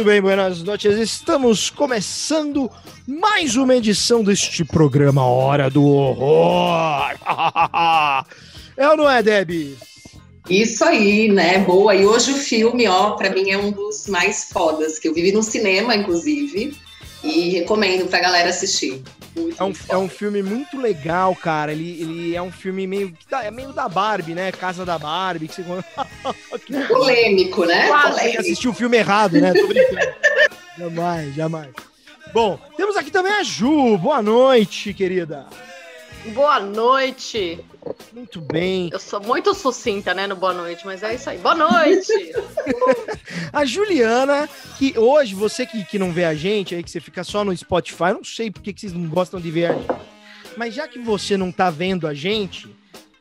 Muito 0.00 0.08
bem, 0.08 0.22
buenas 0.22 0.62
noites. 0.62 0.96
Estamos 0.96 1.68
começando 1.68 2.70
mais 3.06 3.54
uma 3.54 3.76
edição 3.76 4.24
deste 4.24 4.64
programa 4.64 5.26
Hora 5.26 5.68
do 5.68 5.84
Horror. 5.84 7.18
é 8.78 8.88
ou 8.88 8.96
não 8.96 9.10
é, 9.10 9.22
Debbie? 9.22 9.76
Isso 10.48 10.82
aí, 10.86 11.28
né? 11.28 11.58
Boa. 11.58 11.94
E 11.94 12.06
hoje 12.06 12.30
o 12.30 12.34
filme, 12.34 12.88
ó, 12.88 13.10
para 13.10 13.28
mim 13.28 13.50
é 13.50 13.58
um 13.58 13.70
dos 13.72 14.06
mais 14.06 14.48
fodas 14.50 14.98
que 14.98 15.06
eu 15.06 15.12
vivi 15.12 15.32
no 15.32 15.42
cinema, 15.42 15.94
inclusive, 15.94 16.74
e 17.22 17.50
recomendo 17.50 18.08
pra 18.08 18.20
galera 18.20 18.48
assistir. 18.48 19.02
Muito, 19.40 19.62
é, 19.62 19.64
um, 19.64 19.72
é 19.88 19.96
um 19.96 20.08
filme 20.08 20.42
muito 20.42 20.78
legal, 20.78 21.34
cara. 21.34 21.72
Ele, 21.72 22.00
ele 22.00 22.36
é 22.36 22.42
um 22.42 22.52
filme 22.52 22.86
meio, 22.86 23.12
é 23.42 23.50
meio 23.50 23.72
da 23.72 23.88
Barbie, 23.88 24.34
né? 24.34 24.52
Casa 24.52 24.84
da 24.84 24.98
Barbie. 24.98 25.48
Que 25.48 25.62
você... 25.62 25.84
que 26.66 26.86
Polêmico, 26.86 27.64
né? 27.64 27.88
Quase 27.88 28.36
assistiu 28.36 28.70
o 28.70 28.74
filme 28.74 28.96
errado, 28.96 29.40
né? 29.40 29.52
Tô 29.52 29.66
brincando. 29.66 30.14
jamais, 30.78 31.34
jamais. 31.34 31.70
Bom, 32.32 32.58
temos 32.76 32.96
aqui 32.96 33.10
também 33.10 33.32
a 33.32 33.42
Ju. 33.42 33.98
Boa 33.98 34.22
noite, 34.22 34.94
querida. 34.94 35.46
Boa 36.26 36.60
noite. 36.60 37.64
Muito 38.12 38.40
bem. 38.40 38.90
Eu 38.92 39.00
sou 39.00 39.20
muito 39.20 39.54
sucinta, 39.54 40.12
né, 40.12 40.26
no 40.26 40.36
boa 40.36 40.52
noite, 40.52 40.84
mas 40.84 41.02
é 41.02 41.14
isso 41.14 41.30
aí. 41.30 41.38
Boa 41.38 41.54
noite. 41.54 42.12
a 43.52 43.64
Juliana, 43.64 44.48
que 44.76 44.98
hoje, 44.98 45.34
você 45.34 45.64
que, 45.64 45.84
que 45.84 45.98
não 45.98 46.12
vê 46.12 46.24
a 46.24 46.34
gente, 46.34 46.74
aí 46.74 46.82
que 46.82 46.90
você 46.90 47.00
fica 47.00 47.24
só 47.24 47.42
no 47.42 47.56
Spotify, 47.56 48.12
não 48.12 48.22
sei 48.22 48.50
por 48.50 48.62
que 48.62 48.74
vocês 48.76 48.92
não 48.92 49.08
gostam 49.08 49.40
de 49.40 49.50
ver 49.50 49.66
a 49.66 49.72
gente. 49.72 49.88
Mas 50.56 50.74
já 50.74 50.86
que 50.86 50.98
você 50.98 51.36
não 51.36 51.50
tá 51.50 51.70
vendo 51.70 52.06
a 52.06 52.12
gente, 52.12 52.68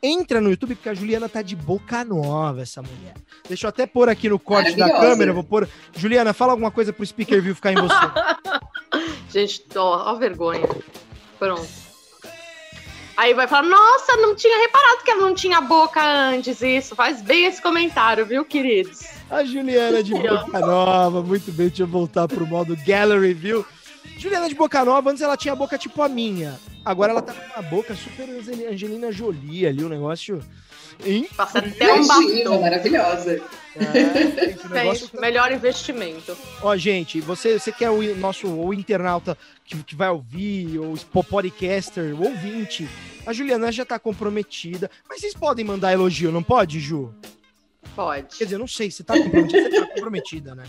entra 0.03 0.41
no 0.41 0.49
YouTube, 0.49 0.75
porque 0.75 0.89
a 0.89 0.93
Juliana 0.93 1.29
tá 1.29 1.41
de 1.41 1.55
boca 1.55 2.03
nova, 2.03 2.61
essa 2.61 2.81
mulher. 2.81 3.13
Deixa 3.47 3.65
eu 3.65 3.69
até 3.69 3.85
pôr 3.85 4.09
aqui 4.09 4.27
no 4.27 4.37
corte 4.37 4.75
da 4.75 4.89
câmera, 4.89 5.31
vou 5.31 5.43
pôr. 5.43 5.69
Juliana, 5.95 6.33
fala 6.33 6.51
alguma 6.51 6.71
coisa 6.71 6.91
pro 6.91 7.05
Speaker 7.05 7.41
View 7.41 7.55
ficar 7.55 7.71
em 7.71 7.75
você. 7.75 7.95
gente, 9.31 9.65
ó, 9.77 10.11
ó 10.11 10.15
vergonha. 10.15 10.67
Pronto. 11.37 11.78
Aí 13.19 13.33
vai 13.33 13.49
falar, 13.49 13.67
nossa, 13.67 14.15
não 14.15 14.33
tinha 14.33 14.57
reparado 14.61 15.03
que 15.03 15.11
ela 15.11 15.19
não 15.19 15.35
tinha 15.35 15.59
boca 15.59 16.01
antes. 16.01 16.61
Isso, 16.61 16.95
faz 16.95 17.21
bem 17.21 17.47
esse 17.47 17.61
comentário, 17.61 18.25
viu, 18.25 18.45
queridos? 18.45 19.01
A 19.29 19.43
Juliana 19.43 20.01
de 20.01 20.13
boca 20.13 20.59
nova, 20.61 21.21
muito 21.21 21.51
bem, 21.51 21.67
deixa 21.67 21.83
eu 21.83 21.87
voltar 21.87 22.29
pro 22.29 22.47
modo 22.47 22.77
gallery, 22.87 23.33
viu? 23.33 23.65
Juliana 24.17 24.47
de 24.47 24.55
boca 24.55 24.85
nova, 24.85 25.11
antes 25.11 25.21
ela 25.21 25.35
tinha 25.35 25.53
boca 25.53 25.77
tipo 25.77 26.01
a 26.01 26.07
minha. 26.07 26.57
Agora 26.85 27.11
ela 27.11 27.21
tá 27.21 27.33
com 27.33 27.59
uma 27.59 27.69
boca 27.69 27.93
super 27.93 28.25
Angelina 28.71 29.11
Jolie 29.11 29.67
ali, 29.67 29.83
um 29.83 29.89
negócio 29.89 30.41
Passa 31.35 31.59
até 31.59 31.93
um 31.93 32.07
batom. 32.07 32.61
Maravilhosa. 32.61 33.41
É, 33.75 35.17
melhor 35.19 35.51
investimento. 35.51 36.35
Ó, 36.61 36.75
gente, 36.75 37.21
você, 37.21 37.57
você 37.59 37.71
quer 37.71 37.89
o 37.89 38.15
nosso 38.15 38.47
o 38.47 38.73
internauta 38.73 39.37
que, 39.65 39.81
que 39.83 39.95
vai 39.95 40.09
ouvir, 40.09 40.79
ou 40.79 40.93
o 41.13 41.23
podcaster, 41.23 42.13
o 42.13 42.25
ouvinte, 42.25 42.89
a 43.25 43.33
Juliana 43.33 43.71
já 43.71 43.85
tá 43.85 43.99
comprometida, 43.99 44.89
mas 45.07 45.21
vocês 45.21 45.33
podem 45.33 45.63
mandar 45.63 45.93
elogio, 45.93 46.31
não 46.31 46.43
pode, 46.43 46.79
Ju? 46.79 47.13
Pode. 47.95 48.37
Quer 48.37 48.45
dizer, 48.45 48.55
eu 48.55 48.59
não 48.59 48.67
sei, 48.67 48.89
você 48.91 49.03
tá 49.03 49.17
comprometida, 49.17 49.69
você 49.69 49.79
tá 49.81 49.87
comprometida, 49.87 50.55
né? 50.55 50.63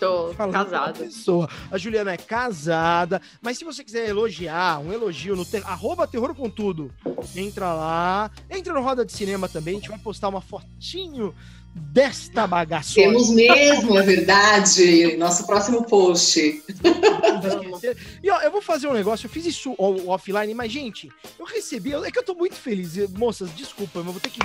Tô 0.00 0.34
casada. 0.34 0.92
Pessoa. 0.94 1.48
A 1.70 1.78
Juliana 1.78 2.12
é 2.12 2.16
casada, 2.16 3.22
mas 3.40 3.58
se 3.58 3.64
você 3.64 3.84
quiser 3.84 4.08
elogiar, 4.08 4.80
um 4.80 4.92
elogio 4.92 5.36
no 5.36 5.44
ter... 5.44 5.64
arroba 5.64 6.08
terror 6.08 6.34
com 6.34 6.50
tudo, 6.50 6.90
entra 7.36 7.72
lá, 7.72 8.30
entra 8.50 8.74
no 8.74 8.82
Roda 8.82 9.04
de 9.04 9.12
Cinema 9.12 9.48
também, 9.48 9.74
a 9.74 9.78
gente 9.78 9.88
vai 9.88 9.98
postar 9.98 10.28
uma 10.28 10.40
fotinho 10.40 11.32
desta 11.74 12.46
bagaça. 12.46 12.94
Temos 12.94 13.30
mesmo, 13.30 13.96
é 13.96 14.02
verdade. 14.02 15.16
Nosso 15.16 15.46
próximo 15.46 15.84
post. 15.84 16.62
e 18.22 18.30
ó, 18.30 18.40
eu 18.40 18.50
vou 18.50 18.60
fazer 18.60 18.88
um 18.88 18.92
negócio, 18.92 19.26
eu 19.26 19.30
fiz 19.30 19.46
isso 19.46 19.74
offline, 19.78 20.54
mas, 20.54 20.70
gente, 20.70 21.10
eu 21.38 21.46
recebi. 21.46 21.94
É 21.94 22.10
que 22.10 22.18
eu 22.18 22.24
tô 22.24 22.34
muito 22.34 22.56
feliz. 22.56 22.96
Moças, 23.10 23.54
desculpa, 23.54 24.02
mas 24.02 24.12
vou 24.12 24.20
ter 24.20 24.30
que. 24.30 24.40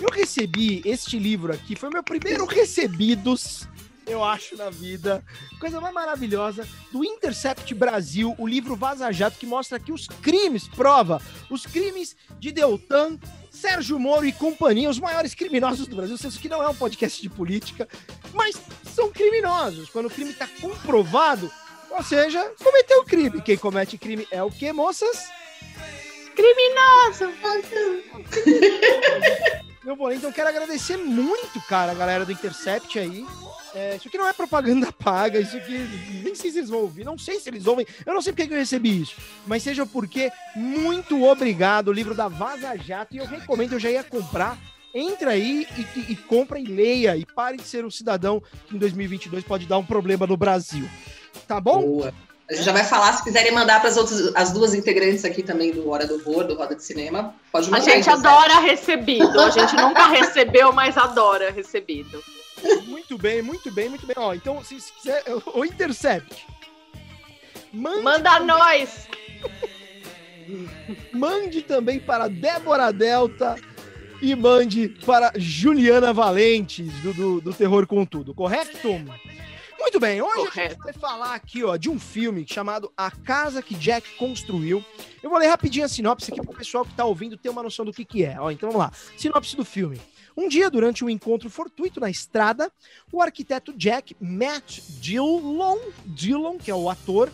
Eu 0.00 0.08
recebi 0.12 0.82
este 0.84 1.18
livro 1.18 1.52
aqui, 1.52 1.76
foi 1.76 1.88
meu 1.90 2.02
primeiro 2.02 2.44
recebidos 2.44 3.68
eu 4.06 4.22
acho, 4.22 4.56
na 4.56 4.70
vida. 4.70 5.24
Coisa 5.58 5.80
mais 5.80 5.94
maravilhosa 5.94 6.68
do 6.92 7.04
Intercept 7.04 7.72
Brasil, 7.74 8.34
o 8.38 8.46
livro 8.46 8.76
Vaza 8.76 9.10
Jato, 9.12 9.38
que 9.38 9.46
mostra 9.46 9.78
aqui 9.78 9.92
os 9.92 10.06
crimes, 10.06 10.68
prova, 10.68 11.20
os 11.50 11.64
crimes 11.64 12.16
de 12.38 12.52
Deltan, 12.52 13.18
Sérgio 13.50 13.98
Moro 13.98 14.26
e 14.26 14.32
companhia, 14.32 14.90
os 14.90 14.98
maiores 14.98 15.34
criminosos 15.34 15.86
do 15.86 15.96
Brasil. 15.96 16.16
Isso 16.16 16.26
aqui 16.28 16.48
não 16.48 16.62
é 16.62 16.68
um 16.68 16.74
podcast 16.74 17.20
de 17.20 17.28
política, 17.30 17.88
mas 18.32 18.60
são 18.94 19.10
criminosos. 19.10 19.88
Quando 19.88 20.06
o 20.06 20.10
crime 20.10 20.30
está 20.30 20.46
comprovado, 20.60 21.50
ou 21.90 22.02
seja, 22.02 22.52
cometeu 22.62 23.04
crime. 23.04 23.40
Quem 23.40 23.56
comete 23.56 23.96
crime 23.96 24.26
é 24.30 24.42
o 24.42 24.50
que, 24.50 24.72
moças? 24.72 25.28
Criminoso! 26.34 27.32
Meu 29.84 29.94
boleto, 29.94 30.20
então 30.20 30.32
quero 30.32 30.48
agradecer 30.48 30.96
muito, 30.96 31.60
cara, 31.68 31.92
a 31.92 31.94
galera 31.94 32.24
do 32.24 32.32
Intercept 32.32 32.98
aí. 32.98 33.26
É, 33.74 33.96
isso 33.96 34.08
aqui 34.08 34.16
não 34.16 34.26
é 34.26 34.32
propaganda 34.32 34.90
paga, 34.98 35.38
isso 35.38 35.56
aqui 35.56 35.78
nem 36.24 36.34
sei 36.34 36.50
se 36.50 36.58
eles 36.58 36.70
vão 36.70 36.80
ouvir, 36.80 37.04
não 37.04 37.18
sei 37.18 37.38
se 37.38 37.50
eles 37.50 37.66
ouvem, 37.66 37.86
eu 38.06 38.14
não 38.14 38.22
sei 38.22 38.32
porque 38.32 38.46
que 38.46 38.54
eu 38.54 38.58
recebi 38.58 39.02
isso, 39.02 39.16
mas 39.46 39.64
seja 39.64 39.84
porque, 39.84 40.30
muito 40.54 41.24
obrigado, 41.24 41.88
o 41.88 41.92
livro 41.92 42.14
da 42.14 42.28
Vaza 42.28 42.76
Jato, 42.76 43.14
e 43.14 43.18
eu 43.18 43.26
recomendo, 43.26 43.72
eu 43.72 43.80
já 43.80 43.90
ia 43.90 44.04
comprar, 44.04 44.56
entra 44.94 45.32
aí 45.32 45.66
e, 45.76 45.98
e, 45.98 46.12
e 46.12 46.16
compra 46.16 46.58
e 46.58 46.64
leia, 46.64 47.16
e 47.16 47.26
pare 47.26 47.56
de 47.56 47.64
ser 47.64 47.84
um 47.84 47.90
cidadão 47.90 48.40
que 48.68 48.76
em 48.76 48.78
2022 48.78 49.44
pode 49.44 49.66
dar 49.66 49.78
um 49.78 49.84
problema 49.84 50.24
no 50.24 50.36
Brasil, 50.36 50.88
tá 51.48 51.60
bom? 51.60 51.82
Boa. 51.82 52.14
A 52.48 52.54
gente 52.54 52.64
já 52.64 52.72
vai 52.72 52.84
falar, 52.84 53.12
se 53.14 53.24
quiserem 53.24 53.52
mandar 53.52 53.80
para 53.80 53.88
as 53.88 53.96
outras, 53.96 54.34
as 54.34 54.52
duas 54.52 54.74
integrantes 54.74 55.24
aqui 55.24 55.42
também 55.42 55.72
do 55.72 55.88
Hora 55.88 56.06
do 56.06 56.16
Horror, 56.16 56.44
do 56.44 56.54
Roda 56.54 56.74
de 56.74 56.84
Cinema, 56.84 57.34
pode 57.50 57.70
mandar. 57.70 57.82
A 57.82 57.94
gente 57.94 58.10
adora 58.10 58.60
recebido. 58.60 59.40
A 59.40 59.50
gente 59.50 59.74
nunca 59.76 60.08
recebeu, 60.08 60.72
mas 60.72 60.96
adora 60.98 61.50
recebido. 61.50 62.22
Muito 62.86 63.16
bem, 63.16 63.40
muito 63.40 63.70
bem, 63.72 63.88
muito 63.88 64.06
bem. 64.06 64.16
Ó, 64.18 64.34
então, 64.34 64.62
se, 64.62 64.78
se 64.78 64.92
quiser, 64.92 65.22
o 65.54 65.64
Intercept. 65.64 66.46
Mande 67.72 68.02
Manda 68.02 68.30
também... 68.30 68.46
nós! 68.46 69.08
mande 71.12 71.62
também 71.62 71.98
para 71.98 72.28
Débora 72.28 72.92
Delta 72.92 73.56
e 74.20 74.34
mande 74.34 74.88
para 75.04 75.32
Juliana 75.36 76.12
Valentes, 76.12 76.92
do, 77.02 77.14
do, 77.14 77.40
do 77.40 77.54
Terror 77.54 77.86
com 77.86 78.04
Tudo, 78.04 78.34
correto? 78.34 78.78
Muito 79.78 80.00
bem, 80.00 80.20
hoje 80.20 80.34
Correto. 80.34 80.58
a 80.58 80.68
gente 80.68 80.78
vai 80.78 80.92
falar 80.92 81.34
aqui 81.34 81.62
ó, 81.64 81.76
de 81.76 81.88
um 81.88 81.98
filme 81.98 82.44
chamado 82.48 82.92
A 82.96 83.10
Casa 83.10 83.62
que 83.62 83.74
Jack 83.74 84.16
Construiu. 84.16 84.84
Eu 85.22 85.30
vou 85.30 85.38
ler 85.38 85.48
rapidinho 85.48 85.84
a 85.84 85.88
sinopse 85.88 86.32
aqui 86.32 86.40
para 86.40 86.50
o 86.50 86.56
pessoal 86.56 86.84
que 86.84 86.90
está 86.90 87.04
ouvindo 87.04 87.36
ter 87.36 87.48
uma 87.48 87.62
noção 87.62 87.84
do 87.84 87.92
que, 87.92 88.04
que 88.04 88.24
é. 88.24 88.40
Ó, 88.40 88.50
então 88.50 88.70
vamos 88.70 88.86
lá. 88.86 88.92
Sinopse 89.16 89.56
do 89.56 89.64
filme. 89.64 90.00
Um 90.36 90.48
dia, 90.48 90.68
durante 90.68 91.04
um 91.04 91.08
encontro 91.08 91.48
fortuito 91.48 92.00
na 92.00 92.10
estrada, 92.10 92.70
o 93.12 93.22
arquiteto 93.22 93.72
Jack 93.72 94.16
Matt 94.20 94.80
Dillon, 95.00 95.78
Dillon 96.06 96.58
que 96.58 96.70
é 96.70 96.74
o 96.74 96.90
ator, 96.90 97.30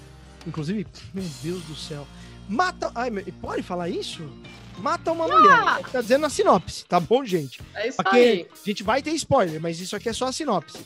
inclusive, 0.47 0.87
meu 1.15 1.25
Deus 1.43 1.63
do 1.63 1.75
céu, 1.75 2.07
mata. 2.49 2.93
Ai, 2.95 3.11
pode 3.41 3.63
falar 3.63 3.89
isso? 3.89 4.31
Mata 4.79 5.13
uma 5.13 5.25
ah! 5.25 5.29
mulher. 5.29 5.91
Tá 5.91 6.01
dizendo 6.03 6.23
na 6.23 6.31
sinopse, 6.31 6.85
tá 6.85 7.01
bom, 7.01 7.25
gente? 7.25 7.63
É 7.75 7.89
isso 7.89 7.97
Porque 7.97 8.17
aí. 8.17 8.49
A 8.53 8.67
gente 8.67 8.83
vai 8.83 9.03
ter 9.03 9.13
spoiler, 9.13 9.61
mas 9.61 9.81
isso 9.81 9.97
aqui 9.97 10.09
é 10.09 10.13
só 10.13 10.27
a 10.27 10.33
sinopse. 10.33 10.79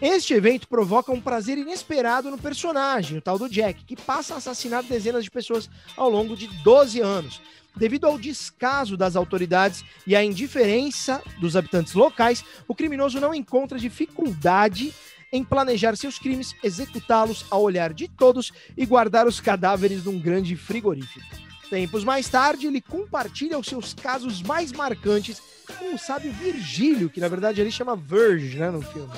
Este 0.00 0.34
evento 0.34 0.68
provoca 0.68 1.10
um 1.10 1.20
prazer 1.20 1.56
inesperado 1.56 2.30
no 2.30 2.36
personagem, 2.36 3.16
o 3.16 3.22
tal 3.22 3.38
do 3.38 3.48
Jack, 3.48 3.82
que 3.84 3.96
passa 3.96 4.34
a 4.34 4.36
assassinar 4.36 4.82
dezenas 4.82 5.24
de 5.24 5.30
pessoas 5.30 5.70
ao 5.96 6.10
longo 6.10 6.36
de 6.36 6.48
12 6.62 7.00
anos. 7.00 7.40
Devido 7.74 8.06
ao 8.06 8.18
descaso 8.18 8.94
das 8.94 9.16
autoridades 9.16 9.84
e 10.06 10.14
à 10.14 10.22
indiferença 10.22 11.22
dos 11.40 11.56
habitantes 11.56 11.94
locais, 11.94 12.44
o 12.68 12.74
criminoso 12.74 13.18
não 13.20 13.34
encontra 13.34 13.78
dificuldade 13.78 14.92
em 15.32 15.42
planejar 15.42 15.96
seus 15.96 16.18
crimes, 16.18 16.54
executá-los 16.62 17.46
ao 17.50 17.62
olhar 17.62 17.94
de 17.94 18.06
todos 18.06 18.52
e 18.76 18.84
guardar 18.84 19.26
os 19.26 19.40
cadáveres 19.40 20.04
num 20.04 20.18
grande 20.18 20.56
frigorífico. 20.56 21.26
Tempos 21.70 22.04
mais 22.04 22.28
tarde, 22.28 22.66
ele 22.66 22.82
compartilha 22.82 23.58
os 23.58 23.66
seus 23.66 23.94
casos 23.94 24.42
mais 24.42 24.72
marcantes 24.72 25.40
com 25.78 25.94
o 25.94 25.98
sábio 25.98 26.32
Virgílio, 26.32 27.08
que 27.08 27.18
na 27.18 27.28
verdade 27.28 27.60
ele 27.62 27.70
chama 27.70 27.96
Verge, 27.96 28.58
né, 28.58 28.70
no 28.70 28.82
filme 28.82 29.12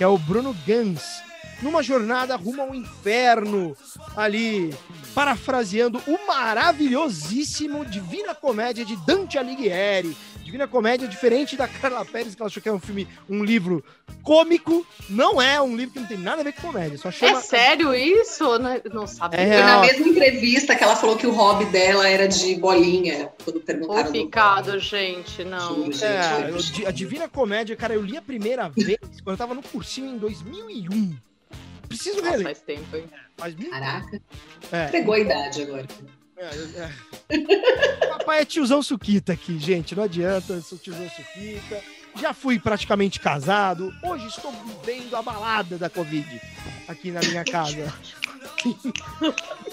que 0.00 0.04
é 0.04 0.06
o 0.06 0.16
Bruno 0.16 0.56
Gans, 0.66 1.22
numa 1.60 1.82
jornada 1.82 2.34
rumo 2.34 2.62
ao 2.62 2.74
inferno, 2.74 3.76
ali, 4.16 4.74
parafraseando 5.14 6.00
o 6.06 6.26
maravilhosíssimo 6.26 7.84
Divina 7.84 8.34
Comédia 8.34 8.82
de 8.82 8.96
Dante 9.04 9.36
Alighieri. 9.36 10.16
Divina 10.50 10.66
Comédia, 10.66 11.06
diferente 11.06 11.56
da 11.56 11.68
Carla 11.68 12.04
Pérez, 12.04 12.34
que 12.34 12.42
ela 12.42 12.48
achou 12.48 12.60
que 12.60 12.68
é 12.68 12.72
um 12.72 12.80
filme, 12.80 13.06
um 13.28 13.44
livro 13.44 13.84
cômico, 14.24 14.84
não 15.08 15.40
é 15.40 15.62
um 15.62 15.76
livro 15.76 15.92
que 15.92 16.00
não 16.00 16.08
tem 16.08 16.18
nada 16.18 16.40
a 16.40 16.44
ver 16.44 16.52
com 16.54 16.62
comédia. 16.62 16.98
Só 16.98 17.08
chama... 17.08 17.38
É 17.38 17.40
sério 17.40 17.94
isso? 17.94 18.58
Não, 18.58 18.80
não 18.92 19.06
sabia. 19.06 19.38
É 19.38 19.54
Foi 19.54 19.62
na 19.62 19.80
mesma 19.80 20.08
entrevista 20.08 20.74
que 20.74 20.82
ela 20.82 20.96
falou 20.96 21.16
que 21.16 21.24
o 21.24 21.30
hobby 21.30 21.66
dela 21.66 22.08
era 22.08 22.26
de 22.26 22.56
bolinha, 22.56 23.30
quando 23.44 23.60
perguntaram. 23.60 24.10
Ficado, 24.10 24.76
gente, 24.80 25.44
não. 25.44 25.84
Gente, 25.84 26.04
é, 26.04 26.88
a 26.88 26.90
Divina 26.90 27.28
Comédia, 27.28 27.76
cara, 27.76 27.94
eu 27.94 28.02
li 28.02 28.16
a 28.16 28.22
primeira 28.22 28.68
vez 28.68 28.98
quando 29.22 29.34
eu 29.34 29.38
tava 29.38 29.54
no 29.54 29.62
cursinho 29.62 30.08
em 30.08 30.18
2001. 30.18 31.16
preciso 31.88 32.16
Nossa, 32.16 32.30
reler. 32.30 32.44
faz 32.44 32.60
tempo, 32.60 32.96
hein? 32.96 33.04
Faz 33.36 33.54
muito 33.54 33.70
Caraca, 33.70 34.20
é, 34.72 34.86
entregou 34.86 35.14
a 35.14 35.20
idade 35.20 35.62
agora. 35.62 35.86
É, 36.40 36.90
é. 37.28 38.06
Papai 38.08 38.40
é 38.40 38.44
tiozão 38.44 38.82
suquita 38.82 39.32
aqui, 39.32 39.58
gente. 39.58 39.94
Não 39.94 40.04
adianta, 40.04 40.54
eu 40.54 40.62
sou 40.62 40.78
tiozão 40.78 41.08
suquita. 41.10 41.82
Já 42.16 42.32
fui 42.32 42.58
praticamente 42.58 43.20
casado. 43.20 43.92
Hoje 44.02 44.26
estou 44.26 44.52
vivendo 44.52 45.14
a 45.14 45.22
balada 45.22 45.78
da 45.78 45.88
Covid 45.90 46.40
aqui 46.88 47.10
na 47.10 47.20
minha 47.20 47.44
casa. 47.44 47.92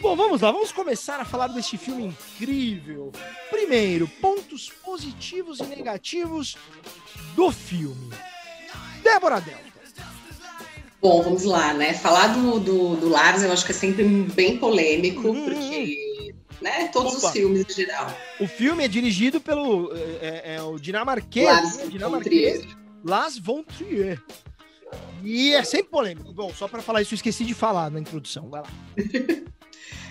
Bom, 0.00 0.14
vamos 0.14 0.40
lá, 0.42 0.52
vamos 0.52 0.70
começar 0.72 1.18
a 1.18 1.24
falar 1.24 1.48
deste 1.48 1.76
filme 1.78 2.04
incrível. 2.04 3.10
Primeiro, 3.50 4.06
pontos 4.06 4.70
positivos 4.84 5.58
e 5.60 5.64
negativos 5.64 6.56
do 7.34 7.50
filme. 7.50 8.12
Débora 9.02 9.40
Delta. 9.40 9.65
Bom, 11.06 11.22
vamos 11.22 11.44
lá, 11.44 11.72
né? 11.72 11.94
Falar 11.94 12.34
do, 12.34 12.58
do, 12.58 12.96
do 12.96 13.08
Lars 13.08 13.40
eu 13.44 13.52
acho 13.52 13.64
que 13.64 13.70
é 13.70 13.74
sempre 13.74 14.02
bem 14.34 14.58
polêmico, 14.58 15.30
Hum. 15.30 15.44
porque, 15.44 16.34
né, 16.60 16.88
todos 16.88 17.18
Opa. 17.18 17.28
os 17.28 17.32
filmes 17.32 17.64
em 17.64 17.72
geral. 17.72 18.12
O 18.40 18.48
filme 18.48 18.84
é 18.84 18.88
dirigido 18.88 19.40
pelo 19.40 19.92
é, 19.94 20.26
é, 20.44 20.54
é 20.56 20.62
o 20.62 20.76
dinamarquês, 20.80 21.46
Lars 21.46 21.76
von 21.76 21.88
dinamarquês 21.88 22.58
Trier. 22.58 22.76
Lars 23.04 23.38
von 23.38 23.62
Trier. 23.62 24.20
E 25.22 25.54
é 25.54 25.62
sempre 25.62 25.90
polêmico. 25.90 26.32
Bom, 26.32 26.52
só 26.52 26.66
para 26.66 26.82
falar 26.82 27.02
isso, 27.02 27.14
eu 27.14 27.16
esqueci 27.16 27.44
de 27.44 27.54
falar 27.54 27.88
na 27.88 28.00
introdução. 28.00 28.50
Vai 28.50 28.62
lá. 28.62 28.68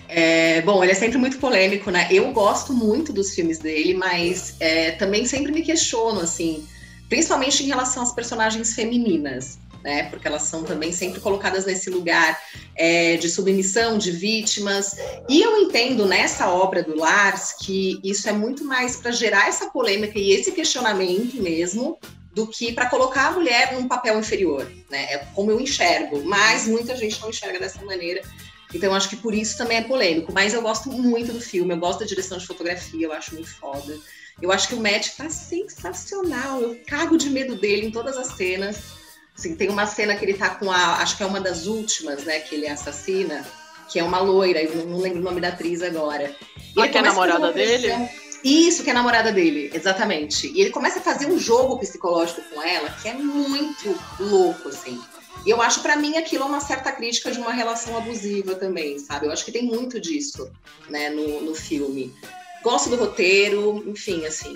É, 0.08 0.62
bom, 0.62 0.84
ele 0.84 0.92
é 0.92 0.96
sempre 0.96 1.18
muito 1.18 1.40
polêmico, 1.40 1.90
né? 1.90 2.08
Eu 2.12 2.32
gosto 2.32 2.72
muito 2.72 3.12
dos 3.12 3.34
filmes 3.34 3.58
dele, 3.58 3.96
mas 3.96 4.56
é, 4.60 4.92
também 4.92 5.26
sempre 5.26 5.52
me 5.52 5.64
questiono, 5.64 6.20
assim, 6.20 6.64
principalmente 7.10 7.64
em 7.64 7.66
relação 7.66 8.04
às 8.04 8.12
personagens 8.14 8.76
femininas, 8.76 9.58
né? 9.86 10.10
Porque 10.10 10.28
elas 10.28 10.42
são 10.42 10.64
também 10.64 10.92
sempre 10.92 11.22
colocadas 11.22 11.64
nesse 11.64 11.92
lugar 11.92 12.42
é, 12.76 13.18
de 13.18 13.30
submissão, 13.30 14.00
de 14.00 14.10
vítimas. 14.10 14.96
E 15.30 15.44
eu 15.44 15.56
entendo 15.62 16.08
nessa 16.08 16.50
obra 16.50 16.82
do 16.82 16.98
Lars 16.98 17.54
que 17.54 18.00
isso 18.04 18.28
é 18.28 18.32
muito 18.32 18.66
mais 18.66 18.96
para 18.96 19.12
gerar 19.12 19.48
essa 19.48 19.70
polêmica 19.70 20.18
e 20.18 20.32
esse 20.32 20.52
questionamento 20.52 21.36
mesmo 21.36 22.00
do 22.34 22.48
que 22.48 22.74
para 22.74 22.90
colocar 22.90 23.28
a 23.28 23.32
mulher 23.32 23.74
num 23.74 23.88
papel 23.88 24.20
inferior, 24.20 24.70
né? 24.90 25.04
É 25.04 25.18
como 25.36 25.52
eu 25.52 25.62
enxergo, 25.62 26.26
mas 26.26 26.66
muita 26.66 26.98
gente 26.98 27.22
não 27.22 27.30
enxerga 27.30 27.60
dessa 27.60 27.86
maneira. 27.86 28.24
Então, 28.74 28.94
acho 28.94 29.08
que 29.08 29.16
por 29.16 29.36
isso 29.36 29.56
também 29.56 29.78
é 29.78 29.84
polêmico. 29.84 30.34
Mas 30.34 30.54
eu 30.54 30.64
gosto 30.64 30.92
muito 30.92 31.32
do 31.32 31.40
filme, 31.40 31.76
eu 31.76 31.78
gosto 31.78 32.00
da 32.00 32.06
direção 32.06 32.40
de 32.40 32.48
fotografia, 32.48 33.06
eu 33.06 33.14
acho 33.14 33.36
muito 33.36 33.56
foda. 33.56 33.96
Eu 34.42 34.52
acho 34.52 34.68
que 34.68 34.76
o 34.76 34.82
Matt 34.82 35.16
tá 35.16 35.30
sensacional. 35.30 36.60
Eu 36.60 36.80
cago 36.88 37.18
de 37.18 37.30
medo 37.30 37.56
dele 37.56 37.86
em 37.86 37.92
todas 37.92 38.18
as 38.18 38.36
cenas. 38.36 39.05
Assim, 39.38 39.56
tem 39.56 39.70
uma 39.70 39.86
cena 39.86 40.16
que 40.16 40.24
ele 40.24 40.36
tá 40.36 40.50
com 40.50 40.72
a. 40.72 40.98
Acho 40.98 41.18
que 41.18 41.24
é 41.24 41.26
uma 41.26 41.42
das 41.42 41.66
últimas, 41.66 42.24
né? 42.24 42.40
Que 42.40 42.56
ele 42.56 42.68
assassina, 42.68 43.46
que 43.90 44.00
é 44.00 44.04
uma 44.04 44.20
loira, 44.20 44.62
eu 44.62 44.86
não, 44.86 45.00
lembro 45.00 45.20
o 45.20 45.24
nome 45.24 45.42
da 45.42 45.50
atriz 45.50 45.82
agora. 45.82 46.34
E 46.76 46.80
Ah, 46.80 46.84
ele 46.84 46.90
que 46.90 46.98
é 46.98 47.02
a 47.02 47.04
namorada 47.04 47.52
dele? 47.52 48.10
Isso, 48.44 48.84
que 48.84 48.90
é 48.90 48.92
a 48.92 48.96
namorada 48.96 49.32
dele, 49.32 49.72
exatamente. 49.74 50.48
E 50.54 50.62
ele 50.62 50.70
começa 50.70 51.00
a 51.00 51.02
fazer 51.02 51.26
um 51.26 51.40
jogo 51.40 51.80
psicológico 51.80 52.42
com 52.54 52.62
ela 52.62 52.90
que 53.02 53.10
é 53.10 53.14
muito 53.14 54.00
louco, 54.20 54.70
assim. 54.70 55.02
E 55.46 55.50
eu 55.50 55.62
acho, 55.62 55.82
pra 55.82 55.96
mim, 55.96 56.16
aquilo 56.16 56.44
é 56.44 56.48
uma 56.48 56.60
certa 56.60 56.92
crítica 56.92 57.32
de 57.32 57.40
uma 57.40 57.52
relação 57.52 57.98
abusiva 57.98 58.56
também, 58.56 59.00
sabe? 59.00 59.26
Eu 59.26 59.32
acho 59.32 59.44
que 59.44 59.52
tem 59.52 59.64
muito 59.64 60.00
disso, 60.00 60.50
né, 60.90 61.10
no, 61.10 61.42
no 61.42 61.56
filme. 61.56 62.14
Gosto 62.64 62.90
do 62.90 62.96
roteiro, 62.96 63.84
enfim, 63.88 64.26
assim. 64.26 64.56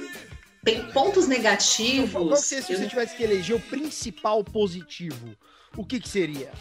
Tem 0.63 0.85
pontos 0.91 1.27
negativos. 1.27 2.39
Seria, 2.41 2.63
se 2.63 2.75
você 2.75 2.87
tivesse 2.87 3.15
que 3.15 3.23
eleger 3.23 3.55
o 3.55 3.59
principal 3.59 4.43
positivo, 4.43 5.35
o 5.77 5.85
que, 5.85 5.99
que 5.99 6.09
seria? 6.09 6.51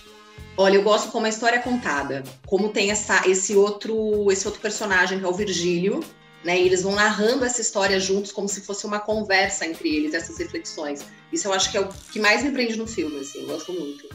Olha, 0.57 0.77
eu 0.77 0.83
gosto 0.83 1.11
como 1.11 1.27
a 1.27 1.29
história 1.29 1.57
é 1.57 1.61
contada, 1.61 2.23
como 2.47 2.69
tem 2.71 2.91
essa, 2.91 3.29
esse 3.29 3.55
outro, 3.55 4.31
esse 4.31 4.47
outro 4.47 4.61
personagem 4.61 5.19
que 5.19 5.25
é 5.25 5.29
o 5.29 5.33
Virgílio, 5.33 6.01
né? 6.45 6.61
E 6.61 6.67
eles 6.67 6.83
vão 6.83 6.95
narrando 6.95 7.45
essa 7.45 7.61
história 7.61 7.99
juntos 7.99 8.33
como 8.33 8.49
se 8.49 8.61
fosse 8.61 8.87
uma 8.87 9.01
conversa 9.01 9.67
entre 9.67 9.89
eles, 9.89 10.15
essas 10.15 10.39
reflexões. 10.39 11.05
Isso 11.33 11.47
eu 11.49 11.53
acho 11.53 11.71
que 11.71 11.77
é 11.77 11.81
o 11.81 11.89
que 11.89 12.21
mais 12.21 12.43
me 12.43 12.51
prende 12.51 12.77
no 12.77 12.87
filme, 12.87 13.21
assim, 13.21 13.41
eu 13.43 13.47
gosto 13.47 13.73
muito 13.73 14.09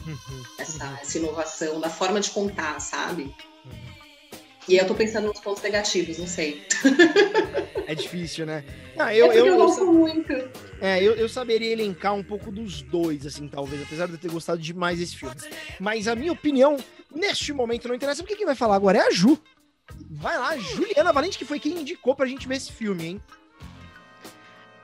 essa, 0.58 0.98
essa 1.00 1.18
inovação 1.18 1.80
da 1.80 1.90
forma 1.90 2.20
de 2.20 2.30
contar, 2.30 2.80
sabe? 2.80 3.34
E 4.68 4.76
eu 4.76 4.86
tô 4.86 4.94
pensando 4.94 5.26
nos 5.28 5.40
pontos 5.40 5.62
negativos, 5.62 6.18
não 6.18 6.26
sei. 6.26 6.62
É 7.86 7.94
difícil, 7.94 8.46
né? 8.46 8.64
Não, 8.96 9.10
eu, 9.10 9.30
é 9.30 9.36
eu, 9.36 9.40
eu, 9.40 9.46
eu, 9.46 9.56
gosto 9.58 9.84
muito. 9.84 10.32
É, 10.80 11.02
eu, 11.02 11.14
eu 11.16 11.28
saberia 11.28 11.70
elencar 11.70 12.14
um 12.14 12.22
pouco 12.24 12.50
dos 12.50 12.80
dois, 12.80 13.26
assim, 13.26 13.46
talvez, 13.46 13.82
apesar 13.82 14.06
de 14.06 14.12
eu 14.12 14.18
ter 14.18 14.30
gostado 14.30 14.58
demais 14.58 14.98
desse 14.98 15.16
filme. 15.16 15.34
Mas 15.78 16.08
a 16.08 16.14
minha 16.14 16.32
opinião, 16.32 16.78
neste 17.14 17.52
momento, 17.52 17.86
não 17.86 17.94
interessa, 17.94 18.22
porque 18.22 18.36
quem 18.36 18.46
vai 18.46 18.54
falar 18.54 18.76
agora 18.76 18.98
é 18.98 19.06
a 19.06 19.10
Ju. 19.10 19.38
Vai 20.10 20.38
lá, 20.38 20.56
Juliana 20.56 21.12
Valente, 21.12 21.36
que 21.36 21.44
foi 21.44 21.60
quem 21.60 21.80
indicou 21.80 22.14
pra 22.14 22.24
gente 22.26 22.48
ver 22.48 22.56
esse 22.56 22.72
filme, 22.72 23.04
hein? 23.06 23.22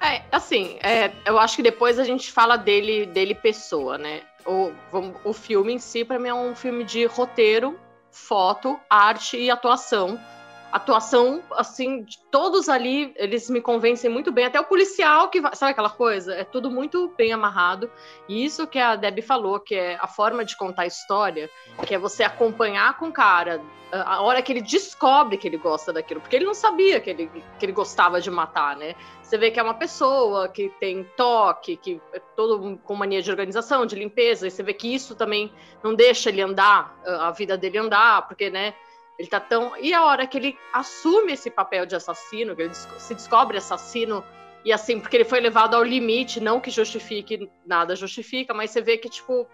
É, 0.00 0.22
assim, 0.30 0.78
é, 0.82 1.10
eu 1.24 1.38
acho 1.38 1.56
que 1.56 1.62
depois 1.62 1.98
a 1.98 2.04
gente 2.04 2.30
fala 2.30 2.56
dele, 2.56 3.06
dele 3.06 3.34
pessoa, 3.34 3.96
né? 3.96 4.22
O, 4.46 4.72
vamos- 4.92 5.16
o 5.24 5.32
filme 5.32 5.72
em 5.72 5.78
si, 5.78 6.04
pra 6.04 6.18
mim, 6.18 6.28
é 6.28 6.34
um 6.34 6.54
filme 6.54 6.84
de 6.84 7.06
roteiro, 7.06 7.78
foto, 8.10 8.78
arte 8.88 9.36
e 9.36 9.50
atuação. 9.50 10.18
Atuação, 10.72 11.42
assim, 11.52 12.06
todos 12.30 12.68
ali, 12.68 13.12
eles 13.16 13.50
me 13.50 13.60
convencem 13.60 14.10
muito 14.10 14.30
bem. 14.30 14.44
Até 14.44 14.60
o 14.60 14.64
policial 14.64 15.28
que 15.28 15.40
vai. 15.40 15.54
Sabe 15.54 15.72
aquela 15.72 15.90
coisa? 15.90 16.34
É 16.34 16.44
tudo 16.44 16.70
muito 16.70 17.12
bem 17.16 17.32
amarrado. 17.32 17.90
E 18.28 18.44
isso 18.44 18.66
que 18.66 18.78
a 18.78 18.96
Debbie 18.96 19.22
falou, 19.22 19.58
que 19.58 19.74
é 19.74 19.98
a 20.00 20.06
forma 20.06 20.44
de 20.44 20.56
contar 20.56 20.82
a 20.82 20.86
história, 20.86 21.50
que 21.86 21.94
é 21.94 21.98
você 21.98 22.22
acompanhar 22.22 22.96
com 22.98 23.08
o 23.08 23.12
cara 23.12 23.60
a 23.92 24.22
hora 24.22 24.40
que 24.40 24.52
ele 24.52 24.62
descobre 24.62 25.36
que 25.36 25.48
ele 25.48 25.56
gosta 25.56 25.92
daquilo, 25.92 26.20
porque 26.20 26.36
ele 26.36 26.44
não 26.44 26.54
sabia 26.54 27.00
que 27.00 27.10
ele, 27.10 27.30
que 27.58 27.64
ele 27.66 27.72
gostava 27.72 28.20
de 28.20 28.30
matar, 28.30 28.76
né? 28.76 28.94
Você 29.22 29.36
vê 29.36 29.50
que 29.50 29.58
é 29.58 29.62
uma 29.62 29.74
pessoa 29.74 30.48
que 30.48 30.68
tem 30.80 31.04
toque, 31.16 31.76
que 31.76 32.00
é 32.12 32.20
todo 32.36 32.78
com 32.78 32.94
mania 32.94 33.22
de 33.22 33.30
organização, 33.30 33.86
de 33.86 33.96
limpeza, 33.96 34.46
e 34.46 34.50
você 34.50 34.62
vê 34.62 34.72
que 34.72 34.92
isso 34.92 35.14
também 35.14 35.52
não 35.82 35.94
deixa 35.94 36.28
ele 36.28 36.40
andar, 36.40 36.96
a 37.04 37.30
vida 37.30 37.56
dele 37.56 37.78
andar, 37.78 38.26
porque, 38.28 38.50
né? 38.50 38.74
Ele 39.20 39.28
tá 39.28 39.38
tão. 39.38 39.76
E 39.76 39.92
a 39.92 40.02
hora 40.02 40.26
que 40.26 40.38
ele 40.38 40.58
assume 40.72 41.32
esse 41.32 41.50
papel 41.50 41.84
de 41.84 41.94
assassino, 41.94 42.56
que 42.56 42.62
ele 42.62 42.72
se 42.74 43.14
descobre 43.14 43.58
assassino, 43.58 44.24
e 44.64 44.72
assim, 44.72 44.98
porque 44.98 45.14
ele 45.14 45.26
foi 45.26 45.40
levado 45.40 45.74
ao 45.74 45.82
limite, 45.82 46.40
não 46.40 46.58
que 46.58 46.70
justifique, 46.70 47.50
nada 47.66 47.94
justifica, 47.94 48.54
mas 48.54 48.70
você 48.70 48.80
vê 48.80 48.96
que, 48.96 49.10
tipo, 49.10 49.46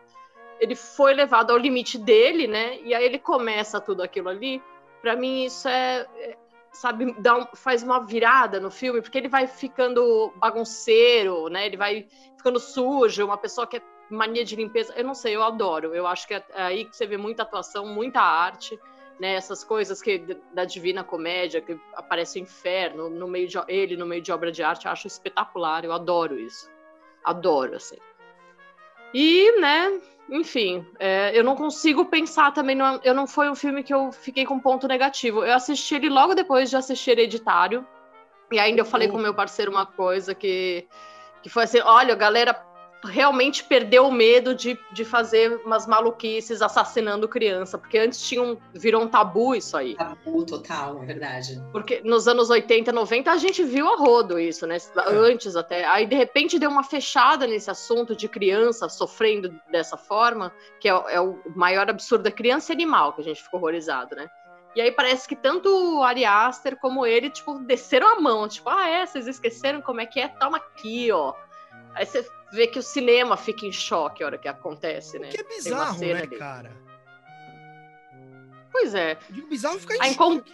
ele 0.60 0.76
foi 0.76 1.14
levado 1.14 1.50
ao 1.50 1.56
limite 1.58 1.98
dele, 1.98 2.46
né? 2.46 2.78
E 2.82 2.94
aí 2.94 3.04
ele 3.04 3.18
começa 3.18 3.80
tudo 3.80 4.04
aquilo 4.04 4.28
ali. 4.28 4.62
Pra 5.02 5.16
mim, 5.16 5.44
isso 5.44 5.66
é. 5.68 6.06
é, 6.18 6.36
Sabe, 6.72 7.12
dá 7.20 7.38
um- 7.38 7.46
faz 7.56 7.82
uma 7.82 8.04
virada 8.04 8.60
no 8.60 8.70
filme, 8.70 9.00
porque 9.00 9.16
ele 9.18 9.28
vai 9.30 9.46
ficando 9.46 10.30
bagunceiro, 10.36 11.48
né? 11.48 11.66
Ele 11.66 11.76
vai 11.76 12.06
ficando 12.36 12.60
sujo, 12.60 13.24
uma 13.24 13.38
pessoa 13.38 13.66
que 13.66 13.78
é 13.78 13.82
mania 14.10 14.44
de 14.44 14.54
limpeza. 14.54 14.92
Eu 14.94 15.04
não 15.04 15.14
sei, 15.14 15.34
eu 15.34 15.42
adoro. 15.42 15.94
Eu 15.94 16.06
acho 16.06 16.28
que 16.28 16.34
é 16.34 16.44
aí 16.52 16.84
que 16.84 16.94
você 16.94 17.06
vê 17.06 17.16
muita 17.16 17.42
atuação, 17.44 17.86
muita 17.86 18.20
arte, 18.20 18.78
né? 19.18 19.34
Essas 19.34 19.64
coisas 19.64 20.02
que 20.02 20.36
da 20.52 20.64
Divina 20.64 21.02
Comédia, 21.02 21.60
que 21.60 21.78
aparece 21.94 22.38
o 22.38 22.42
inferno 22.42 23.08
no 23.08 23.26
meio 23.26 23.48
de 23.48 23.58
ele 23.68 23.96
no 23.96 24.06
meio 24.06 24.22
de 24.22 24.32
obra 24.32 24.52
de 24.52 24.62
arte, 24.62 24.86
eu 24.86 24.92
acho 24.92 25.06
espetacular. 25.06 25.84
Eu 25.84 25.92
adoro 25.92 26.38
isso. 26.38 26.70
Adoro, 27.24 27.76
assim. 27.76 27.96
E, 29.14 29.60
né, 29.60 30.00
enfim, 30.28 30.84
é, 30.98 31.36
eu 31.36 31.44
não 31.44 31.56
consigo 31.56 32.04
pensar 32.04 32.52
também. 32.52 32.76
Não, 32.76 33.00
eu 33.02 33.14
não 33.14 33.26
foi 33.26 33.48
um 33.48 33.54
filme 33.54 33.82
que 33.82 33.94
eu 33.94 34.12
fiquei 34.12 34.44
com 34.44 34.58
ponto 34.58 34.86
negativo. 34.86 35.44
Eu 35.44 35.54
assisti 35.54 35.94
ele 35.94 36.08
logo 36.08 36.34
depois 36.34 36.68
de 36.68 36.76
assistir 36.76 37.12
Hereditário. 37.12 37.86
E 38.50 38.58
ainda 38.58 38.80
eu 38.80 38.84
falei 38.84 39.08
com 39.08 39.18
meu 39.18 39.34
parceiro 39.34 39.70
uma 39.70 39.86
coisa 39.86 40.34
que, 40.34 40.86
que 41.42 41.48
foi 41.48 41.64
assim: 41.64 41.80
olha, 41.80 42.14
galera 42.14 42.54
realmente 43.06 43.64
perdeu 43.64 44.06
o 44.06 44.12
medo 44.12 44.54
de, 44.54 44.78
de 44.92 45.04
fazer 45.04 45.60
umas 45.64 45.86
maluquices 45.86 46.60
assassinando 46.60 47.28
criança, 47.28 47.78
porque 47.78 47.98
antes 47.98 48.20
tinha 48.20 48.42
um, 48.42 48.56
virou 48.74 49.02
um 49.02 49.08
tabu 49.08 49.54
isso 49.54 49.76
aí. 49.76 49.94
Tabu 49.94 50.44
total, 50.44 51.02
é 51.02 51.06
verdade. 51.06 51.62
Porque 51.72 52.00
nos 52.04 52.28
anos 52.28 52.50
80, 52.50 52.92
90, 52.92 53.30
a 53.30 53.36
gente 53.36 53.62
viu 53.62 53.88
a 53.88 53.96
rodo 53.96 54.38
isso, 54.38 54.66
né? 54.66 54.76
Antes 55.06 55.56
até. 55.56 55.84
Aí, 55.84 56.06
de 56.06 56.16
repente, 56.16 56.58
deu 56.58 56.70
uma 56.70 56.82
fechada 56.82 57.46
nesse 57.46 57.70
assunto 57.70 58.14
de 58.14 58.28
criança 58.28 58.88
sofrendo 58.88 59.54
dessa 59.70 59.96
forma, 59.96 60.52
que 60.80 60.88
é, 60.88 60.92
é 61.08 61.20
o 61.20 61.38
maior 61.54 61.88
absurdo. 61.88 62.26
É 62.28 62.30
criança 62.30 62.72
e 62.72 62.74
animal, 62.74 63.12
que 63.12 63.20
a 63.20 63.24
gente 63.24 63.42
ficou 63.42 63.60
horrorizado, 63.60 64.14
né? 64.16 64.28
E 64.76 64.80
aí 64.82 64.92
parece 64.92 65.26
que 65.26 65.34
tanto 65.34 65.70
o 65.70 66.02
Ari 66.02 66.26
Aster 66.26 66.76
como 66.76 67.06
ele, 67.06 67.30
tipo, 67.30 67.58
desceram 67.60 68.08
a 68.08 68.20
mão. 68.20 68.46
Tipo, 68.46 68.68
ah, 68.68 68.86
é? 68.86 69.06
Vocês 69.06 69.26
esqueceram 69.26 69.80
como 69.80 70.02
é 70.02 70.06
que 70.06 70.20
é? 70.20 70.28
Toma 70.28 70.58
aqui, 70.58 71.10
ó. 71.10 71.32
Aí 71.96 72.04
você 72.06 72.24
vê 72.52 72.66
que 72.66 72.78
o 72.78 72.82
cinema 72.82 73.36
fica 73.36 73.66
em 73.66 73.72
choque 73.72 74.22
a 74.22 74.26
hora 74.26 74.38
que 74.38 74.46
acontece, 74.46 75.18
né? 75.18 75.28
Que 75.28 75.40
é 75.40 75.44
bizarro, 75.44 75.98
né, 76.00 76.12
ali. 76.12 76.36
cara? 76.36 76.72
Pois 78.70 78.94
é. 78.94 79.16
Digo 79.30 79.48
bizarro 79.48 79.78
ficar 79.78 79.94
em 79.96 80.00
A 80.02 80.08
incon- 80.08 80.34
choque. 80.36 80.52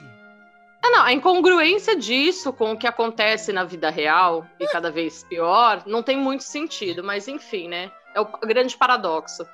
Ah, 0.84 0.90
não, 0.90 1.02
a 1.02 1.12
incongruência 1.12 1.94
disso 1.96 2.52
com 2.52 2.72
o 2.72 2.76
que 2.78 2.86
acontece 2.86 3.52
na 3.52 3.64
vida 3.64 3.88
real, 3.90 4.44
e 4.58 4.66
cada 4.66 4.90
vez 4.90 5.22
pior, 5.24 5.82
não 5.86 6.02
tem 6.02 6.16
muito 6.16 6.42
sentido, 6.42 7.04
mas 7.04 7.28
enfim, 7.28 7.68
né? 7.68 7.90
É 8.14 8.20
o 8.20 8.26
grande 8.26 8.76
paradoxo. 8.76 9.46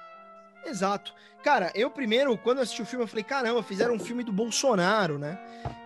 Exato. 0.64 1.12
Cara, 1.44 1.70
eu 1.74 1.90
primeiro, 1.90 2.36
quando 2.38 2.58
assisti 2.60 2.82
o 2.82 2.86
filme, 2.86 3.04
eu 3.04 3.08
falei, 3.08 3.22
caramba, 3.24 3.62
fizeram 3.62 3.94
um 3.94 3.98
filme 3.98 4.24
do 4.24 4.32
Bolsonaro, 4.32 5.18
né? 5.18 5.38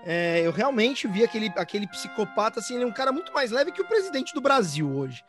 É, 0.05 0.41
eu 0.45 0.51
realmente 0.51 1.07
vi 1.07 1.23
aquele, 1.23 1.53
aquele 1.57 1.87
psicopata, 1.87 2.59
assim, 2.61 2.75
ele 2.75 2.85
é 2.85 2.87
um 2.87 2.93
cara 2.93 3.13
muito 3.13 3.33
mais 3.33 3.51
leve 3.51 3.71
que 3.73 3.83
o 3.83 3.87
presidente 3.87 4.33
do 4.35 4.41
Brasil 4.41 4.91
hoje. 4.97 5.25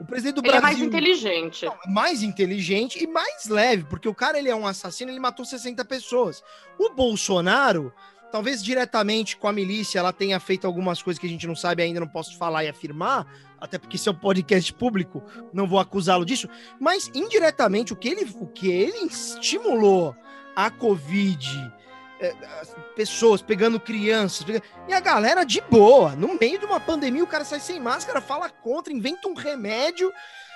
O 0.00 0.04
presidente 0.04 0.36
do 0.36 0.40
ele 0.40 0.48
Brasil... 0.48 0.68
é 0.68 0.72
mais 0.72 0.80
inteligente. 0.80 1.66
Não, 1.66 1.78
mais 1.86 2.22
inteligente 2.22 3.02
e 3.02 3.06
mais 3.06 3.46
leve, 3.48 3.84
porque 3.84 4.08
o 4.08 4.14
cara, 4.14 4.38
ele 4.38 4.48
é 4.48 4.54
um 4.54 4.66
assassino, 4.66 5.10
ele 5.10 5.18
matou 5.18 5.44
60 5.44 5.84
pessoas. 5.84 6.42
O 6.78 6.90
Bolsonaro, 6.90 7.92
talvez 8.30 8.62
diretamente 8.62 9.36
com 9.36 9.48
a 9.48 9.52
milícia, 9.52 9.98
ela 9.98 10.12
tenha 10.12 10.38
feito 10.38 10.66
algumas 10.66 11.02
coisas 11.02 11.18
que 11.18 11.26
a 11.26 11.30
gente 11.30 11.46
não 11.46 11.56
sabe 11.56 11.82
ainda, 11.82 11.98
não 12.00 12.08
posso 12.08 12.36
falar 12.36 12.64
e 12.64 12.68
afirmar, 12.68 13.26
até 13.60 13.78
porque 13.78 13.96
isso 13.96 14.08
é 14.08 14.12
um 14.12 14.16
podcast 14.16 14.72
público, 14.74 15.22
não 15.52 15.66
vou 15.66 15.80
acusá-lo 15.80 16.24
disso, 16.24 16.48
mas 16.78 17.10
indiretamente 17.14 17.92
o 17.92 17.96
que 17.96 18.08
ele, 18.08 18.30
o 18.38 18.46
que 18.46 18.70
ele 18.70 19.06
estimulou 19.06 20.14
a 20.54 20.70
Covid, 20.70 21.72
é, 22.20 22.34
pessoas 22.96 23.40
pegando 23.42 23.78
crianças, 23.78 24.44
pegando... 24.44 24.64
e 24.86 24.92
a 24.92 25.00
galera 25.00 25.44
de 25.44 25.60
boa, 25.60 26.10
no 26.10 26.36
meio 26.38 26.58
de 26.58 26.64
uma 26.64 26.80
pandemia, 26.80 27.22
o 27.22 27.26
cara 27.26 27.44
sai 27.44 27.60
sem 27.60 27.80
máscara, 27.80 28.20
fala 28.20 28.48
contra, 28.48 28.92
inventa 28.92 29.28
um 29.28 29.34
remédio. 29.34 30.12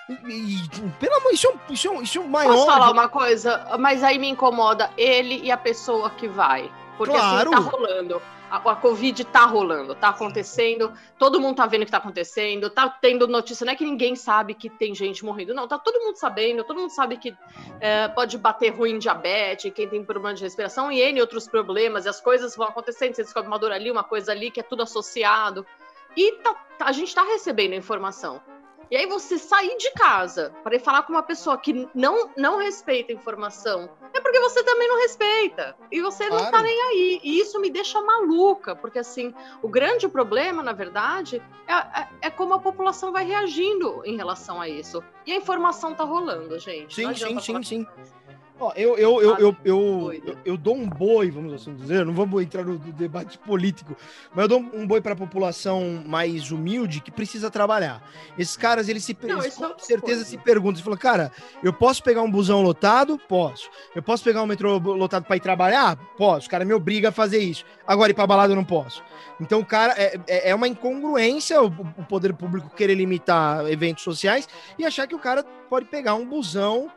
E, 0.09 0.57
e 0.57 0.69
pelo 0.99 1.17
amor, 1.17 1.33
isso 1.33 1.47
é, 1.47 1.51
um, 1.51 1.73
isso, 1.73 1.89
é 1.89 1.91
um, 1.91 2.03
isso 2.03 2.19
é 2.19 2.21
um 2.21 2.29
maior. 2.29 2.55
Posso 2.55 2.67
falar 2.67 2.91
uma 2.91 3.09
coisa, 3.09 3.77
mas 3.79 4.03
aí 4.03 4.19
me 4.19 4.29
incomoda 4.29 4.91
ele 4.97 5.41
e 5.43 5.51
a 5.51 5.57
pessoa 5.57 6.11
que 6.11 6.29
vai. 6.29 6.71
Porque 6.99 7.15
claro. 7.15 7.55
assim 7.55 7.65
tá 7.65 7.71
rolando 7.71 8.23
a, 8.53 8.57
a 8.57 8.77
Covid 8.77 9.25
tá 9.25 9.47
rolando, 9.47 9.95
tá 9.95 10.11
acontecendo, 10.11 10.93
todo 11.19 11.41
mundo 11.41 11.57
tá 11.57 11.67
vendo 11.67 11.83
o 11.83 11.85
que 11.87 11.91
tá 11.91 11.97
acontecendo, 11.97 12.69
tá 12.69 12.87
tendo 12.87 13.27
notícia, 13.27 13.65
não 13.65 13.73
é 13.73 13.77
que 13.77 13.85
ninguém 13.85 14.15
sabe 14.15 14.53
que 14.53 14.69
tem 14.69 14.95
gente 14.95 15.25
morrendo, 15.25 15.55
não, 15.55 15.67
tá 15.67 15.79
todo 15.79 15.99
mundo 16.05 16.17
sabendo, 16.17 16.63
todo 16.63 16.79
mundo 16.79 16.91
sabe 16.91 17.17
que 17.17 17.35
é, 17.81 18.09
pode 18.09 18.37
bater 18.37 18.69
ruim 18.69 18.99
diabetes, 18.99 19.73
quem 19.73 19.89
tem 19.89 20.05
problema 20.05 20.35
de 20.35 20.43
respiração 20.43 20.93
e 20.93 21.01
N 21.01 21.19
outros 21.23 21.49
problemas, 21.49 22.05
e 22.05 22.11
as 22.11 22.21
coisas 22.21 22.55
vão 22.55 22.69
acontecendo, 22.69 23.15
você 23.15 23.23
descobre 23.23 23.49
uma 23.49 23.59
dor 23.59 23.73
ali, 23.73 23.91
uma 23.91 24.05
coisa 24.05 24.33
ali, 24.33 24.51
que 24.51 24.61
é 24.61 24.63
tudo 24.63 24.83
associado. 24.83 25.67
E 26.15 26.33
tá, 26.43 26.55
a 26.81 26.93
gente 26.93 27.15
tá 27.15 27.23
recebendo 27.23 27.75
informação. 27.75 28.39
E 28.93 28.97
aí 28.97 29.07
você 29.07 29.39
sair 29.39 29.75
de 29.79 29.91
casa 29.93 30.53
para 30.63 30.77
ir 30.77 30.79
falar 30.79 31.05
com 31.05 31.15
uma 31.15 31.23
pessoa 31.23 31.57
que 31.57 31.89
não, 31.95 32.29
não 32.37 32.59
respeita 32.59 33.11
a 33.11 33.15
informação, 33.15 33.89
é 34.13 34.21
porque 34.21 34.39
você 34.39 34.63
também 34.63 34.87
não 34.87 34.99
respeita. 34.99 35.75
E 35.91 36.03
você 36.03 36.27
claro. 36.27 36.45
não 36.45 36.51
tá 36.51 36.61
nem 36.61 36.79
aí. 36.83 37.21
E 37.25 37.41
isso 37.41 37.59
me 37.59 37.71
deixa 37.71 38.03
maluca, 38.03 38.77
porque 38.77 38.99
assim, 38.99 39.35
o 39.63 39.69
grande 39.69 40.07
problema, 40.11 40.63
na 40.63 40.75
verdade, 40.75 41.43
é, 41.67 41.73
é, 41.73 42.09
é 42.21 42.31
como 42.31 42.53
a 42.53 42.59
população 42.59 43.13
vai 43.13 43.25
reagindo 43.25 44.03
em 44.05 44.15
relação 44.15 44.61
a 44.61 44.69
isso. 44.69 45.03
E 45.25 45.33
a 45.33 45.37
informação 45.37 45.95
tá 45.95 46.05
rolando, 46.05 46.59
gente. 46.59 46.95
Sim, 46.95 47.15
sim, 47.15 47.41
sim, 47.41 47.63
sim. 47.63 47.87
Ó, 48.63 48.73
eu, 48.77 48.97
eu, 48.97 49.21
eu, 49.21 49.39
eu, 49.39 49.57
eu, 49.65 50.37
eu, 50.45 50.57
dou 50.57 50.77
um 50.77 50.89
boi, 50.89 51.33
vamos 51.33 51.53
assim 51.53 51.75
dizer, 51.75 52.07
não 52.07 52.15
vamos 52.15 52.41
entrar 52.41 52.65
no 52.65 52.79
debate 52.79 53.37
político, 53.37 53.97
mas 54.33 54.45
eu 54.45 54.49
dou 54.49 54.61
um 54.61 54.87
boi 54.87 55.01
para 55.01 55.15
a 55.15 55.17
população 55.17 56.05
mais 56.07 56.53
humilde 56.53 57.01
que 57.01 57.11
precisa 57.11 57.51
trabalhar. 57.51 58.01
Esses 58.39 58.57
caras, 58.57 58.89
eles 58.89 59.05
se 59.05 59.17
eles, 59.21 59.57
com 59.57 59.77
certeza 59.81 60.25
se 60.25 60.39
perguntam, 60.39 60.77
você 60.77 60.85
fala, 60.85 60.97
cara, 60.97 61.33
eu 61.61 61.73
posso 61.73 62.05
pegar 62.05 62.23
um 62.23 62.31
busão 62.31 62.63
lotado? 62.63 63.19
Posso. 63.19 63.69
Eu 63.97 64.03
posso 64.03 64.23
pegar 64.23 64.41
um 64.45 64.47
metrô 64.47 64.79
lotado 64.79 65.25
para 65.25 65.35
ir 65.35 65.41
trabalhar? 65.41 65.97
Posso. 66.17 66.47
O 66.47 66.51
cara 66.51 66.65
me 66.65 66.73
obriga 66.73 67.09
a 67.09 67.13
fazer 67.13 67.39
isso. 67.39 67.65
Agora 67.85 68.13
ir 68.13 68.15
para 68.15 68.29
balada 68.29 68.53
eu 68.53 68.57
não 68.57 68.65
posso. 68.65 69.03
Então, 69.41 69.59
o 69.59 69.67
cara 69.67 69.93
é, 69.97 70.21
é, 70.29 70.51
é 70.51 70.55
uma 70.55 70.69
incongruência 70.69 71.61
o, 71.61 71.67
o 71.67 72.05
poder 72.09 72.33
público 72.33 72.71
querer 72.77 72.95
limitar 72.95 73.67
eventos 73.67 74.05
sociais 74.05 74.49
e 74.79 74.85
achar 74.85 75.09
que 75.09 75.17
o 75.17 75.19
cara 75.19 75.43
pode 75.69 75.87
pegar 75.87 76.15
um 76.15 76.25
busão 76.25 76.89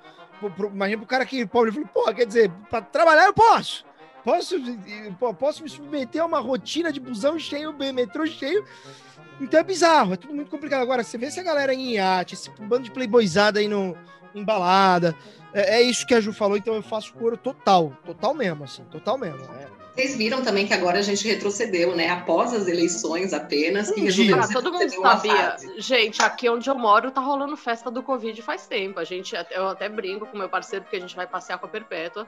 imagina 0.71 0.97
pro 0.97 1.07
cara 1.07 1.25
que 1.25 1.45
pobre, 1.45 1.71
falou, 1.71 1.87
pô, 1.93 2.13
quer 2.13 2.25
dizer, 2.25 2.51
para 2.69 2.81
trabalhar 2.81 3.25
eu 3.25 3.33
posso. 3.33 3.85
Posso, 4.23 4.55
posso 5.37 5.63
me 5.63 5.69
submeter 5.69 6.21
a 6.21 6.25
uma 6.25 6.39
rotina 6.39 6.91
de 6.91 6.99
busão 6.99 7.37
cheio, 7.37 7.73
metrô 7.93 8.25
cheio. 8.25 8.65
Então 9.39 9.59
é 9.59 9.63
bizarro, 9.63 10.13
é 10.13 10.17
tudo 10.17 10.33
muito 10.33 10.49
complicado. 10.49 10.81
Agora, 10.81 11.03
você 11.03 11.17
vê 11.17 11.27
essa 11.27 11.43
galera 11.43 11.73
em 11.73 11.93
iate, 11.93 12.33
esse 12.33 12.49
bando 12.61 12.83
de 12.83 12.91
playboyzada 12.91 13.59
aí 13.59 13.67
no, 13.67 13.95
em 14.33 14.43
balada. 14.43 15.15
É, 15.53 15.77
é, 15.77 15.81
isso 15.81 16.07
que 16.07 16.13
a 16.13 16.19
Ju 16.19 16.33
falou, 16.33 16.57
então 16.57 16.73
eu 16.73 16.81
faço 16.81 17.13
coro 17.13 17.37
total, 17.37 17.93
total 18.03 18.33
mesmo, 18.33 18.63
assim, 18.63 18.83
total 18.85 19.17
mesmo. 19.17 19.43
É. 19.53 19.84
Vocês 19.95 20.17
viram 20.17 20.41
também 20.41 20.67
que 20.67 20.73
agora 20.73 20.99
a 20.99 21.01
gente 21.01 21.25
retrocedeu, 21.25 21.95
né? 21.95 22.09
Após 22.09 22.53
as 22.53 22.67
eleições 22.67 23.31
apenas. 23.31 23.89
Que 23.89 24.33
ah, 24.33 24.47
todo 24.51 24.73
mundo 24.73 24.91
sabia. 24.91 25.55
Gente, 25.77 26.21
aqui 26.21 26.49
onde 26.49 26.69
eu 26.69 26.75
moro 26.75 27.11
tá 27.11 27.21
rolando 27.21 27.55
festa 27.55 27.89
do 27.89 28.03
Covid 28.03 28.41
faz 28.41 28.67
tempo. 28.67 28.99
A 28.99 29.05
gente, 29.05 29.33
eu 29.51 29.69
até 29.69 29.87
brinco 29.87 30.25
com 30.25 30.37
meu 30.37 30.49
parceiro, 30.49 30.83
porque 30.83 30.97
a 30.97 30.99
gente 30.99 31.15
vai 31.15 31.25
passear 31.25 31.57
com 31.57 31.65
a 31.65 31.69
Perpétua. 31.69 32.27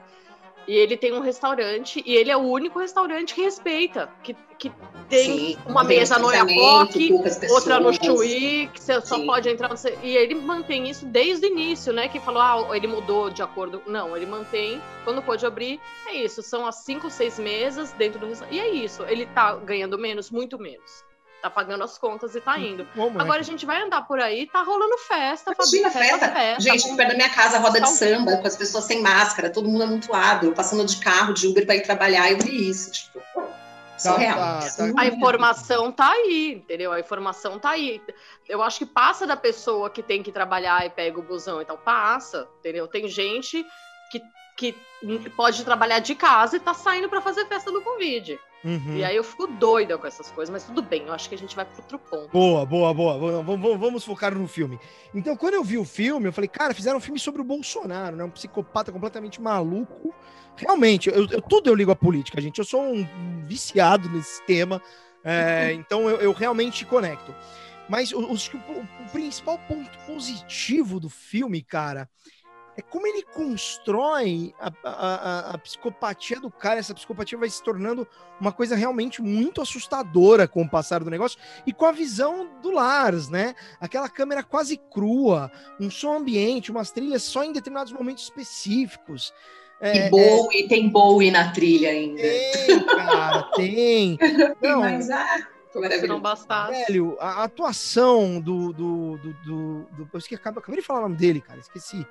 E 0.68 0.76
ele 0.76 0.98
tem 0.98 1.14
um 1.14 1.20
restaurante, 1.20 2.02
e 2.04 2.14
ele 2.14 2.30
é 2.30 2.36
o 2.36 2.40
único 2.40 2.78
restaurante 2.78 3.34
que 3.34 3.40
respeita, 3.40 4.10
que, 4.22 4.36
que 4.58 4.70
tem 5.08 5.54
Sim, 5.54 5.58
uma 5.64 5.82
mesa 5.82 6.18
no 6.18 6.26
Oiapoque, 6.26 7.10
outra 7.48 7.80
no 7.80 7.90
Chuí, 7.94 8.68
que 8.68 8.78
você 8.78 9.00
Sim. 9.00 9.06
só 9.06 9.24
pode 9.24 9.48
entrar. 9.48 9.70
E 10.02 10.14
ele 10.14 10.34
mantém 10.34 10.90
isso 10.90 11.06
desde 11.06 11.46
o 11.46 11.48
início, 11.48 11.90
né? 11.90 12.06
Que 12.06 12.20
falou, 12.20 12.42
ah, 12.42 12.76
ele 12.76 12.86
mudou 12.86 13.30
de 13.30 13.42
acordo. 13.42 13.82
Não, 13.86 14.14
ele 14.14 14.26
mantém, 14.26 14.78
quando 15.04 15.22
pode 15.22 15.46
abrir, 15.46 15.80
é 16.06 16.16
isso. 16.16 16.42
São 16.42 16.66
as 16.66 16.84
cinco, 16.84 17.08
seis 17.08 17.38
mesas 17.38 17.92
dentro 17.92 18.20
do 18.20 18.26
restaurante. 18.26 18.54
E 18.54 18.60
é 18.60 18.68
isso. 18.68 19.02
Ele 19.04 19.24
tá 19.24 19.56
ganhando 19.56 19.96
menos, 19.96 20.30
muito 20.30 20.58
menos 20.58 21.07
tá 21.40 21.48
pagando 21.48 21.84
as 21.84 21.96
contas 21.96 22.34
e 22.34 22.40
tá 22.40 22.54
hum, 22.54 22.58
indo. 22.58 22.88
Agora 23.18 23.40
a 23.40 23.44
gente 23.44 23.64
vai 23.64 23.82
andar 23.82 24.02
por 24.02 24.20
aí, 24.20 24.46
tá 24.46 24.62
rolando 24.62 24.96
festa, 24.98 25.52
Imagina, 25.52 25.90
festa, 25.90 26.18
festa, 26.18 26.32
festa. 26.32 26.60
Gente, 26.62 26.96
perto 26.96 27.08
da 27.10 27.14
minha 27.14 27.30
casa, 27.30 27.58
roda 27.58 27.80
de 27.80 27.90
samba, 27.90 28.36
com 28.36 28.46
as 28.46 28.56
pessoas 28.56 28.84
sem 28.84 29.00
máscara, 29.00 29.50
todo 29.50 29.68
mundo 29.68 29.84
amontoado, 29.84 30.52
passando 30.52 30.84
de 30.84 30.96
carro, 30.98 31.32
de 31.32 31.46
Uber 31.46 31.64
para 31.64 31.76
ir 31.76 31.82
trabalhar, 31.82 32.30
eu 32.30 32.38
vi 32.38 32.68
isso, 32.68 32.90
tipo. 32.92 33.20
Tá, 34.02 34.14
tá, 34.14 34.60
tá. 34.60 34.92
A 34.96 35.06
informação 35.06 35.90
tá 35.90 36.08
aí, 36.08 36.54
entendeu? 36.54 36.92
A 36.92 37.00
informação 37.00 37.58
tá 37.58 37.70
aí. 37.70 38.00
Eu 38.48 38.62
acho 38.62 38.78
que 38.78 38.86
passa 38.86 39.26
da 39.26 39.36
pessoa 39.36 39.90
que 39.90 40.04
tem 40.04 40.22
que 40.22 40.30
trabalhar 40.30 40.86
e 40.86 40.90
pega 40.90 41.18
o 41.18 41.22
busão, 41.22 41.60
então 41.60 41.76
passa, 41.76 42.48
entendeu? 42.60 42.86
Tem 42.86 43.08
gente 43.08 43.66
que, 44.10 44.22
que 44.56 44.74
pode 45.36 45.64
trabalhar 45.64 45.98
de 45.98 46.14
casa 46.14 46.56
e 46.56 46.60
tá 46.60 46.72
saindo 46.72 47.08
para 47.08 47.20
fazer 47.20 47.46
festa 47.46 47.72
do 47.72 47.82
Covid. 47.82 48.38
Uhum. 48.64 48.96
E 48.96 49.04
aí 49.04 49.14
eu 49.14 49.22
fico 49.22 49.46
doida 49.46 49.96
com 49.96 50.06
essas 50.06 50.30
coisas, 50.30 50.52
mas 50.52 50.64
tudo 50.64 50.82
bem, 50.82 51.04
eu 51.06 51.12
acho 51.12 51.28
que 51.28 51.34
a 51.34 51.38
gente 51.38 51.54
vai 51.54 51.64
pro 51.64 51.76
outro 51.78 51.98
ponto. 51.98 52.28
Boa, 52.28 52.66
boa, 52.66 52.92
boa. 52.92 53.42
Vamos, 53.42 53.78
vamos 53.78 54.04
focar 54.04 54.34
no 54.34 54.48
filme. 54.48 54.78
Então, 55.14 55.36
quando 55.36 55.54
eu 55.54 55.62
vi 55.62 55.78
o 55.78 55.84
filme, 55.84 56.26
eu 56.26 56.32
falei, 56.32 56.48
cara, 56.48 56.74
fizeram 56.74 56.98
um 56.98 57.00
filme 57.00 57.20
sobre 57.20 57.40
o 57.40 57.44
Bolsonaro, 57.44 58.16
né? 58.16 58.24
Um 58.24 58.30
psicopata 58.30 58.90
completamente 58.90 59.40
maluco. 59.40 60.12
Realmente, 60.56 61.08
eu, 61.08 61.26
eu 61.26 61.40
tudo 61.40 61.70
eu 61.70 61.74
ligo 61.74 61.92
à 61.92 61.96
política, 61.96 62.40
gente. 62.40 62.58
Eu 62.58 62.64
sou 62.64 62.82
um 62.82 63.06
viciado 63.46 64.08
nesse 64.08 64.42
tema. 64.44 64.82
É, 65.24 65.72
então 65.72 66.08
eu, 66.08 66.16
eu, 66.16 66.32
realmente 66.32 66.84
conecto. 66.84 67.34
Mas 67.88 68.12
o, 68.12 68.20
o, 68.20 68.34
o 68.34 69.10
principal 69.12 69.58
ponto 69.68 69.90
positivo 70.06 70.98
do 70.98 71.08
filme, 71.08 71.62
cara, 71.62 72.08
é 72.78 72.82
como 72.82 73.08
ele 73.08 73.24
constrói 73.24 74.54
a, 74.60 74.70
a, 74.84 75.50
a, 75.50 75.58
psicopatia 75.58 76.38
do 76.40 76.48
cara. 76.48 76.78
Essa 76.78 76.94
psicopatia 76.94 77.36
vai 77.36 77.50
se 77.50 77.60
tornando 77.60 78.06
uma 78.40 78.52
coisa 78.52 78.76
realmente 78.76 79.20
muito 79.20 79.60
assustadora 79.60 80.46
com 80.46 80.62
o 80.62 80.70
passar 80.70 81.02
do 81.02 81.10
negócio 81.10 81.40
e 81.66 81.72
com 81.72 81.86
a 81.86 81.90
visão 81.90 82.48
do 82.62 82.70
Lars, 82.70 83.28
né? 83.28 83.56
Aquela 83.80 84.08
câmera 84.08 84.44
quase 84.44 84.76
crua, 84.76 85.50
um 85.80 85.90
som 85.90 86.18
ambiente, 86.18 86.70
umas 86.70 86.92
trilhas 86.92 87.24
só 87.24 87.42
em 87.42 87.52
determinados 87.52 87.92
momentos 87.92 88.22
específicos. 88.22 89.34
É, 89.80 90.06
e 90.06 90.10
Bowie, 90.10 90.64
é... 90.64 90.68
tem 90.68 90.88
Bowie 90.88 91.32
na 91.32 91.50
trilha 91.50 91.90
ainda. 91.90 92.22
Tem, 92.22 92.84
cara, 92.86 93.42
tem. 93.56 94.18
Não, 94.62 94.80
Mas, 94.82 95.10
ah 95.10 95.57
se 96.00 96.06
não 96.06 96.20
bastasse. 96.20 96.84
Velho, 96.86 97.16
a 97.20 97.44
atuação 97.44 98.40
do. 98.40 98.72
do, 98.72 99.18
do, 99.18 99.32
do, 99.44 99.82
do 99.84 100.08
eu 100.12 100.18
esqueci, 100.18 100.34
acabei 100.34 100.76
de 100.76 100.82
falar 100.82 101.00
o 101.00 101.02
nome 101.02 101.16
dele, 101.16 101.40
cara. 101.40 101.58
Esqueci. 101.60 102.06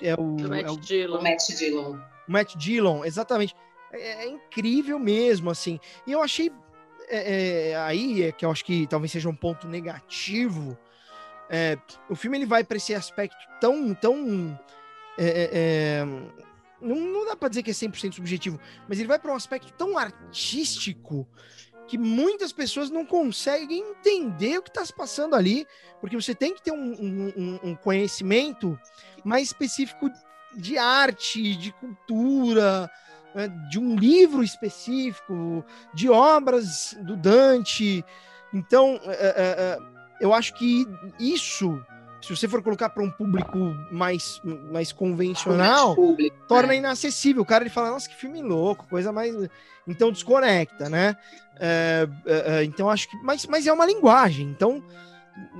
É 0.00 0.14
o. 0.14 0.36
Do 0.36 0.48
Matt 0.48 0.66
é 0.66 0.70
o, 0.70 0.76
Dillon. 0.76 1.18
O 1.18 1.22
Matt 1.22 1.48
Dillon. 1.48 1.98
Matt 2.26 2.56
Dillon, 2.56 3.04
exatamente. 3.04 3.54
É, 3.92 4.24
é 4.24 4.28
incrível 4.28 4.98
mesmo, 4.98 5.50
assim. 5.50 5.78
E 6.06 6.12
eu 6.12 6.22
achei. 6.22 6.50
É, 7.08 7.70
é, 7.70 7.76
aí 7.76 8.22
é 8.22 8.32
que 8.32 8.44
eu 8.44 8.50
acho 8.50 8.64
que 8.64 8.86
talvez 8.86 9.12
seja 9.12 9.28
um 9.28 9.36
ponto 9.36 9.68
negativo. 9.68 10.76
É, 11.50 11.76
o 12.08 12.14
filme 12.14 12.38
ele 12.38 12.46
vai 12.46 12.64
para 12.64 12.76
esse 12.76 12.94
aspecto 12.94 13.36
tão. 13.60 13.94
tão 13.94 14.58
é, 15.18 16.02
não, 16.80 16.96
não 16.96 17.26
dá 17.26 17.36
para 17.36 17.48
dizer 17.48 17.62
que 17.62 17.70
é 17.70 17.74
100% 17.74 18.14
subjetivo, 18.14 18.60
mas 18.88 18.98
ele 18.98 19.08
vai 19.08 19.18
para 19.18 19.32
um 19.32 19.36
aspecto 19.36 19.72
tão 19.72 19.96
artístico 19.96 21.26
que 21.86 21.98
muitas 21.98 22.52
pessoas 22.52 22.90
não 22.90 23.04
conseguem 23.04 23.80
entender 23.80 24.58
o 24.58 24.62
que 24.62 24.70
está 24.70 24.84
se 24.84 24.94
passando 24.94 25.34
ali, 25.34 25.66
porque 26.00 26.16
você 26.16 26.34
tem 26.34 26.54
que 26.54 26.62
ter 26.62 26.72
um, 26.72 26.92
um, 26.92 27.60
um, 27.62 27.74
conhecimento 27.76 28.78
mais 29.24 29.48
específico 29.48 30.10
de 30.56 30.78
arte, 30.78 31.56
de 31.56 31.72
cultura, 31.72 32.90
né, 33.34 33.48
de 33.70 33.78
um 33.78 33.96
livro 33.96 34.42
específico, 34.42 35.64
de 35.92 36.08
obras 36.08 36.96
do 37.02 37.16
Dante. 37.16 38.04
Então, 38.52 39.00
é, 39.04 39.12
é, 39.12 39.34
é 39.36 39.94
eu 40.20 40.32
acho 40.32 40.54
que 40.54 40.86
isso 41.18 41.84
se 42.24 42.34
você 42.34 42.48
for 42.48 42.62
colocar 42.62 42.88
para 42.88 43.02
um 43.02 43.10
público 43.10 43.58
mais, 43.90 44.40
mais 44.72 44.92
convencional, 44.92 45.94
público, 45.94 46.34
torna 46.48 46.74
inacessível. 46.74 47.42
O 47.42 47.46
cara 47.46 47.64
ele 47.64 47.70
fala, 47.70 47.90
nossa, 47.90 48.08
que 48.08 48.16
filme 48.16 48.42
louco, 48.42 48.86
coisa 48.88 49.12
mais. 49.12 49.34
Então 49.86 50.10
desconecta, 50.10 50.88
né? 50.88 51.16
É, 51.60 52.08
é, 52.24 52.54
é 52.60 52.64
então 52.64 52.88
acho 52.88 53.10
que. 53.10 53.16
Mas, 53.18 53.44
mas 53.46 53.66
é 53.66 53.72
uma 53.72 53.84
linguagem. 53.84 54.48
Então 54.48 54.82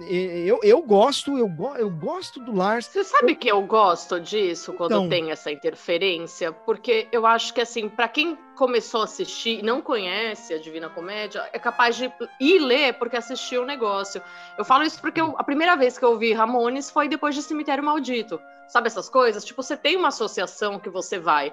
eu, 0.08 0.60
eu 0.62 0.82
gosto, 0.82 1.36
eu, 1.36 1.50
eu 1.76 1.90
gosto 1.90 2.38
do 2.38 2.54
Lars. 2.54 2.86
Você 2.86 3.02
sabe 3.02 3.32
eu... 3.32 3.36
que 3.36 3.48
eu 3.48 3.62
gosto 3.62 4.20
disso 4.20 4.72
quando 4.72 4.92
então... 4.92 5.08
tem 5.08 5.32
essa 5.32 5.50
interferência? 5.50 6.52
Porque 6.52 7.08
eu 7.10 7.26
acho 7.26 7.52
que, 7.52 7.60
assim, 7.60 7.88
para 7.88 8.06
quem 8.06 8.38
começou 8.54 9.00
a 9.00 9.04
assistir 9.04 9.58
e 9.58 9.62
não 9.62 9.82
conhece 9.82 10.54
a 10.54 10.58
Divina 10.58 10.88
Comédia, 10.88 11.48
é 11.52 11.58
capaz 11.58 11.96
de 11.96 12.12
ir 12.40 12.58
ler 12.60 12.94
porque 12.94 13.16
assistiu 13.16 13.62
o 13.62 13.66
negócio. 13.66 14.22
Eu 14.56 14.64
falo 14.64 14.84
isso 14.84 15.00
porque 15.00 15.20
eu, 15.20 15.34
a 15.36 15.42
primeira 15.42 15.76
vez 15.76 15.98
que 15.98 16.04
eu 16.04 16.16
vi 16.16 16.32
Ramones 16.32 16.88
foi 16.90 17.08
depois 17.08 17.34
de 17.34 17.42
Cemitério 17.42 17.82
Maldito. 17.82 18.40
Sabe 18.68 18.86
essas 18.86 19.08
coisas? 19.08 19.44
Tipo, 19.44 19.62
você 19.62 19.76
tem 19.76 19.96
uma 19.96 20.08
associação 20.08 20.78
que 20.78 20.88
você 20.88 21.18
vai. 21.18 21.52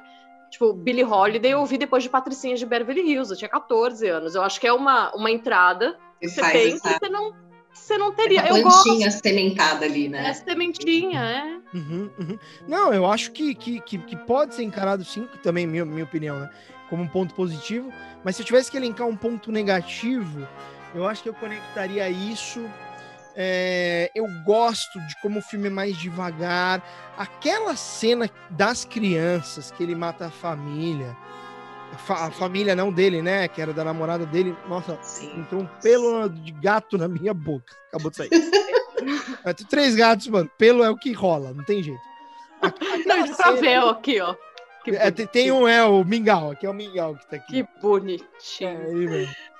Tipo, 0.51 0.73
Billie 0.73 1.03
Holiday 1.03 1.53
eu 1.53 1.59
ouvi 1.59 1.77
depois 1.77 2.03
de 2.03 2.09
Patricinha 2.09 2.55
de 2.55 2.65
Beverly 2.65 3.01
Hills, 3.01 3.31
eu 3.31 3.37
tinha 3.37 3.49
14 3.49 4.07
anos. 4.07 4.35
Eu 4.35 4.43
acho 4.43 4.59
que 4.59 4.67
é 4.67 4.73
uma, 4.73 5.11
uma 5.15 5.31
entrada 5.31 5.97
que 6.19 6.29
você 6.29 6.41
tem 6.51 6.79
que 6.79 6.87
você 6.87 7.09
não 7.09 7.33
você 7.73 7.97
não 7.97 8.11
teria. 8.11 8.41
É 8.41 8.51
eu 8.51 8.61
plantinha 8.61 9.07
gosto. 9.07 9.21
sementada 9.21 9.85
ali, 9.85 10.07
né? 10.07 10.29
É 10.29 10.33
sementinha, 10.33 11.21
é. 11.21 11.77
Uhum, 11.77 12.09
uhum. 12.19 12.39
Não, 12.67 12.93
eu 12.93 13.05
acho 13.05 13.31
que, 13.31 13.55
que, 13.55 13.79
que, 13.81 13.97
que, 13.97 14.15
pode 14.15 14.55
ser 14.55 14.63
encarado 14.63 15.03
sim, 15.03 15.27
também 15.41 15.65
minha, 15.65 15.85
minha 15.85 16.03
opinião, 16.03 16.39
né? 16.39 16.49
Como 16.89 17.03
um 17.03 17.07
ponto 17.07 17.33
positivo. 17.33 17.91
Mas 18.23 18.35
se 18.35 18.41
eu 18.41 18.45
tivesse 18.45 18.69
que 18.69 18.77
elencar 18.77 19.07
um 19.07 19.15
ponto 19.15 19.51
negativo, 19.51 20.47
eu 20.93 21.07
acho 21.07 21.23
que 21.23 21.29
eu 21.29 21.33
conectaria 21.33 22.09
isso. 22.09 22.63
É, 23.33 24.11
eu 24.13 24.25
gosto 24.45 24.99
de 25.07 25.15
como 25.21 25.39
o 25.39 25.41
filme 25.41 25.67
é 25.67 25.69
mais 25.69 25.97
devagar. 25.97 26.83
Aquela 27.17 27.75
cena 27.75 28.29
das 28.49 28.83
crianças 28.83 29.71
que 29.71 29.81
ele 29.81 29.95
mata 29.95 30.25
a 30.25 30.31
família 30.31 31.15
a 32.09 32.31
família 32.31 32.75
não 32.75 32.91
dele, 32.91 33.21
né? 33.21 33.47
Que 33.47 33.61
era 33.61 33.73
da 33.73 33.83
namorada 33.83 34.25
dele. 34.25 34.55
Nossa, 34.67 34.97
Sim. 35.01 35.39
entrou 35.39 35.61
um 35.61 35.67
pelo 35.81 36.29
de 36.29 36.51
gato 36.51 36.97
na 36.97 37.07
minha 37.07 37.33
boca. 37.33 37.75
Acabou 37.89 38.11
de 38.11 38.17
sair. 38.17 38.29
é, 39.45 39.53
tem 39.53 39.67
três 39.67 39.95
gatos, 39.95 40.27
mano. 40.27 40.49
Pelo 40.57 40.83
é 40.83 40.89
o 40.89 40.97
que 40.97 41.11
rola, 41.11 41.53
não 41.53 41.63
tem 41.63 41.81
jeito. 41.81 42.01
Não, 43.05 43.57
ver 43.57 43.77
aqui, 43.77 44.21
ó. 44.21 44.35
É, 44.87 45.11
tem 45.11 45.51
um, 45.51 45.67
é 45.67 45.83
o 45.83 46.03
Mingau, 46.03 46.51
aqui 46.51 46.65
é 46.65 46.69
o 46.69 46.73
Mingau 46.73 47.15
que 47.15 47.29
tá 47.29 47.35
aqui. 47.35 47.63
Que 47.63 47.81
bonitinho. 47.81 49.15
É. 49.15 49.51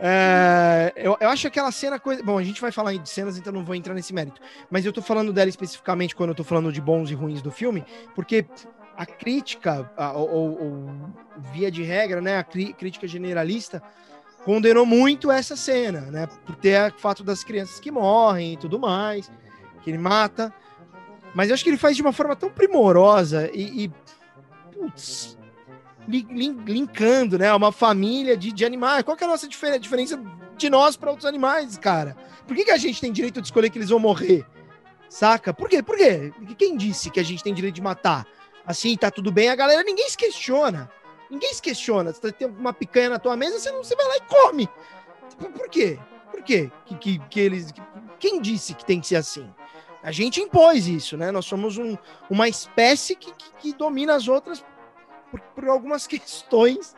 É, 0.00 0.92
eu, 0.94 1.16
eu 1.20 1.28
acho 1.28 1.48
aquela 1.48 1.72
cena 1.72 1.98
coisa. 1.98 2.22
Bom, 2.22 2.38
a 2.38 2.42
gente 2.42 2.60
vai 2.60 2.70
falar 2.70 2.94
de 2.94 3.08
cenas, 3.08 3.36
então 3.36 3.52
não 3.52 3.64
vou 3.64 3.74
entrar 3.74 3.94
nesse 3.94 4.14
mérito. 4.14 4.40
Mas 4.70 4.86
eu 4.86 4.92
tô 4.92 5.02
falando 5.02 5.32
dela 5.32 5.48
especificamente 5.48 6.14
quando 6.14 6.30
eu 6.30 6.36
tô 6.36 6.44
falando 6.44 6.72
de 6.72 6.80
bons 6.80 7.10
e 7.10 7.14
ruins 7.14 7.42
do 7.42 7.50
filme, 7.50 7.84
porque 8.14 8.46
a 8.98 9.06
crítica, 9.06 9.88
ou, 10.16 10.60
ou, 10.60 10.90
via 11.52 11.70
de 11.70 11.84
regra, 11.84 12.20
né, 12.20 12.38
a 12.38 12.42
crítica 12.42 13.06
generalista, 13.06 13.80
condenou 14.44 14.84
muito 14.84 15.30
essa 15.30 15.54
cena, 15.54 16.00
né, 16.00 16.26
por 16.44 16.56
ter 16.56 16.92
o 16.92 16.98
fato 16.98 17.22
das 17.22 17.44
crianças 17.44 17.78
que 17.78 17.92
morrem 17.92 18.54
e 18.54 18.56
tudo 18.56 18.76
mais, 18.76 19.30
que 19.84 19.90
ele 19.90 19.98
mata. 19.98 20.52
Mas 21.32 21.48
eu 21.48 21.54
acho 21.54 21.62
que 21.62 21.70
ele 21.70 21.76
faz 21.76 21.94
de 21.94 22.02
uma 22.02 22.12
forma 22.12 22.34
tão 22.34 22.50
primorosa 22.50 23.48
e, 23.54 23.84
e 23.84 23.92
putz, 24.74 25.38
linkando, 26.08 27.38
né, 27.38 27.54
uma 27.54 27.70
família 27.70 28.36
de, 28.36 28.50
de 28.50 28.64
animais. 28.64 29.04
Qual 29.04 29.16
que 29.16 29.22
é 29.22 29.28
a 29.28 29.30
nossa 29.30 29.46
diferença 29.46 30.20
de 30.56 30.68
nós 30.68 30.96
para 30.96 31.10
outros 31.10 31.26
animais, 31.26 31.78
cara? 31.78 32.16
Por 32.48 32.56
que, 32.56 32.64
que 32.64 32.72
a 32.72 32.78
gente 32.78 33.00
tem 33.00 33.12
direito 33.12 33.40
de 33.40 33.46
escolher 33.46 33.70
que 33.70 33.78
eles 33.78 33.90
vão 33.90 34.00
morrer? 34.00 34.44
Saca? 35.08 35.54
Por 35.54 35.68
quê? 35.68 35.84
Por 35.84 35.96
quê? 35.96 36.32
Quem 36.58 36.76
disse 36.76 37.10
que 37.10 37.20
a 37.20 37.22
gente 37.22 37.44
tem 37.44 37.54
direito 37.54 37.76
de 37.76 37.82
matar? 37.82 38.26
Assim, 38.68 38.94
tá 38.96 39.10
tudo 39.10 39.32
bem, 39.32 39.48
a 39.48 39.56
galera, 39.56 39.82
ninguém 39.82 40.08
se 40.10 40.16
questiona. 40.16 40.90
Ninguém 41.30 41.52
se 41.54 41.62
questiona. 41.62 42.12
Você 42.12 42.30
tem 42.30 42.46
uma 42.46 42.72
picanha 42.72 43.08
na 43.08 43.18
tua 43.18 43.34
mesa, 43.34 43.58
você, 43.58 43.72
não, 43.72 43.82
você 43.82 43.96
vai 43.96 44.06
lá 44.06 44.16
e 44.16 44.20
come. 44.20 44.68
Por, 45.38 45.50
por 45.50 45.68
quê? 45.70 45.98
Por 46.30 46.42
quê? 46.42 46.70
Que, 46.84 46.94
que, 46.96 47.18
que 47.18 47.40
eles. 47.40 47.72
Que, 47.72 47.82
quem 48.18 48.40
disse 48.40 48.74
que 48.74 48.84
tem 48.84 49.00
que 49.00 49.06
ser 49.06 49.16
assim? 49.16 49.50
A 50.02 50.12
gente 50.12 50.40
impôs 50.40 50.86
isso, 50.86 51.16
né? 51.16 51.30
Nós 51.30 51.46
somos 51.46 51.78
um, 51.78 51.96
uma 52.28 52.48
espécie 52.48 53.16
que, 53.16 53.32
que, 53.32 53.50
que, 53.58 53.72
domina 53.72 54.14
as 54.14 54.28
outras 54.28 54.64
por, 55.30 55.40
por 55.40 55.68
algumas 55.68 56.06
questões 56.06 56.94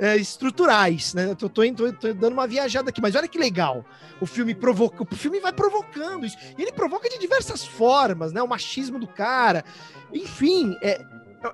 é, 0.00 0.16
estruturais, 0.16 1.12
né? 1.12 1.34
Tô, 1.34 1.46
tô, 1.46 1.62
tô, 1.74 1.92
tô, 1.92 2.14
dando 2.14 2.32
uma 2.32 2.46
viajada 2.46 2.88
aqui, 2.88 3.02
mas 3.02 3.14
olha 3.14 3.28
que 3.28 3.38
legal. 3.38 3.84
O 4.18 4.24
filme 4.24 4.54
provoca, 4.54 5.02
o 5.02 5.14
filme 5.14 5.38
vai 5.40 5.52
provocando 5.52 6.24
isso. 6.24 6.38
E 6.56 6.62
ele 6.62 6.72
provoca 6.72 7.06
de 7.08 7.18
diversas 7.18 7.64
formas, 7.66 8.32
né? 8.32 8.42
O 8.42 8.48
machismo 8.48 8.98
do 8.98 9.06
cara. 9.06 9.62
Enfim, 10.10 10.74
é, 10.80 11.04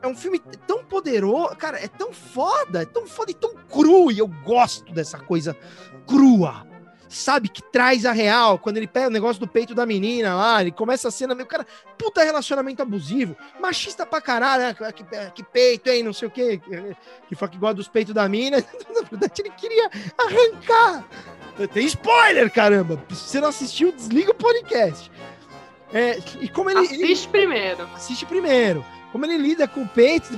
é 0.01 0.07
um 0.07 0.15
filme 0.15 0.39
tão 0.65 0.85
poderoso, 0.85 1.57
cara, 1.57 1.79
é 1.79 1.89
tão 1.89 2.13
foda, 2.13 2.83
é 2.83 2.87
tão 2.87 3.05
foda 3.09 3.33
e 3.33 3.35
tão 3.35 3.53
cru, 3.69 4.13
e 4.13 4.19
eu 4.21 4.29
gosto 4.45 4.93
dessa 4.93 5.19
coisa 5.19 5.57
crua 6.07 6.65
sabe, 7.09 7.49
que 7.49 7.63
traz 7.63 8.05
a 8.05 8.13
real. 8.13 8.59
Quando 8.59 8.77
ele 8.77 8.87
pega 8.87 9.09
o 9.09 9.11
negócio 9.11 9.41
do 9.41 9.49
peito 9.49 9.75
da 9.75 9.87
menina 9.87 10.35
lá, 10.35 10.61
ele 10.61 10.71
começa 10.71 11.09
a 11.09 11.11
cena, 11.11 11.35
meu 11.35 11.47
cara, 11.47 11.67
puta 11.99 12.23
relacionamento 12.23 12.83
abusivo, 12.83 13.37
machista 13.61 14.05
pra 14.05 14.21
caralho, 14.21 14.63
né? 14.63 14.93
que, 14.93 15.05
que 15.35 15.43
peito, 15.43 15.89
hein, 15.89 16.03
não 16.03 16.13
sei 16.13 16.29
o 16.29 16.31
quê, 16.31 16.61
que 17.29 17.35
foi 17.35 17.49
que 17.49 17.59
gosta 17.59 17.75
dos 17.75 17.89
peitos 17.89 18.15
da 18.15 18.29
mina. 18.29 18.59
Na 18.59 19.03
verdade, 19.09 19.43
ele 19.43 19.51
queria 19.51 19.91
arrancar. 20.19 21.05
Tem 21.73 21.87
spoiler, 21.87 22.53
caramba! 22.53 23.03
Se 23.11 23.17
você 23.17 23.41
não 23.41 23.49
assistiu, 23.49 23.93
desliga 23.93 24.33
o 24.33 24.35
podcast. 24.35 25.11
É, 25.93 26.19
e 26.41 26.49
como 26.49 26.69
ele. 26.69 26.81
Assiste 26.81 27.03
ele, 27.03 27.29
primeiro. 27.29 27.89
Assiste 27.95 28.27
primeiro. 28.27 28.85
Como 29.13 29.25
ele 29.25 29.39
lida 29.39 29.67
com 29.67 29.83
o 29.83 29.89
peito, 29.89 30.29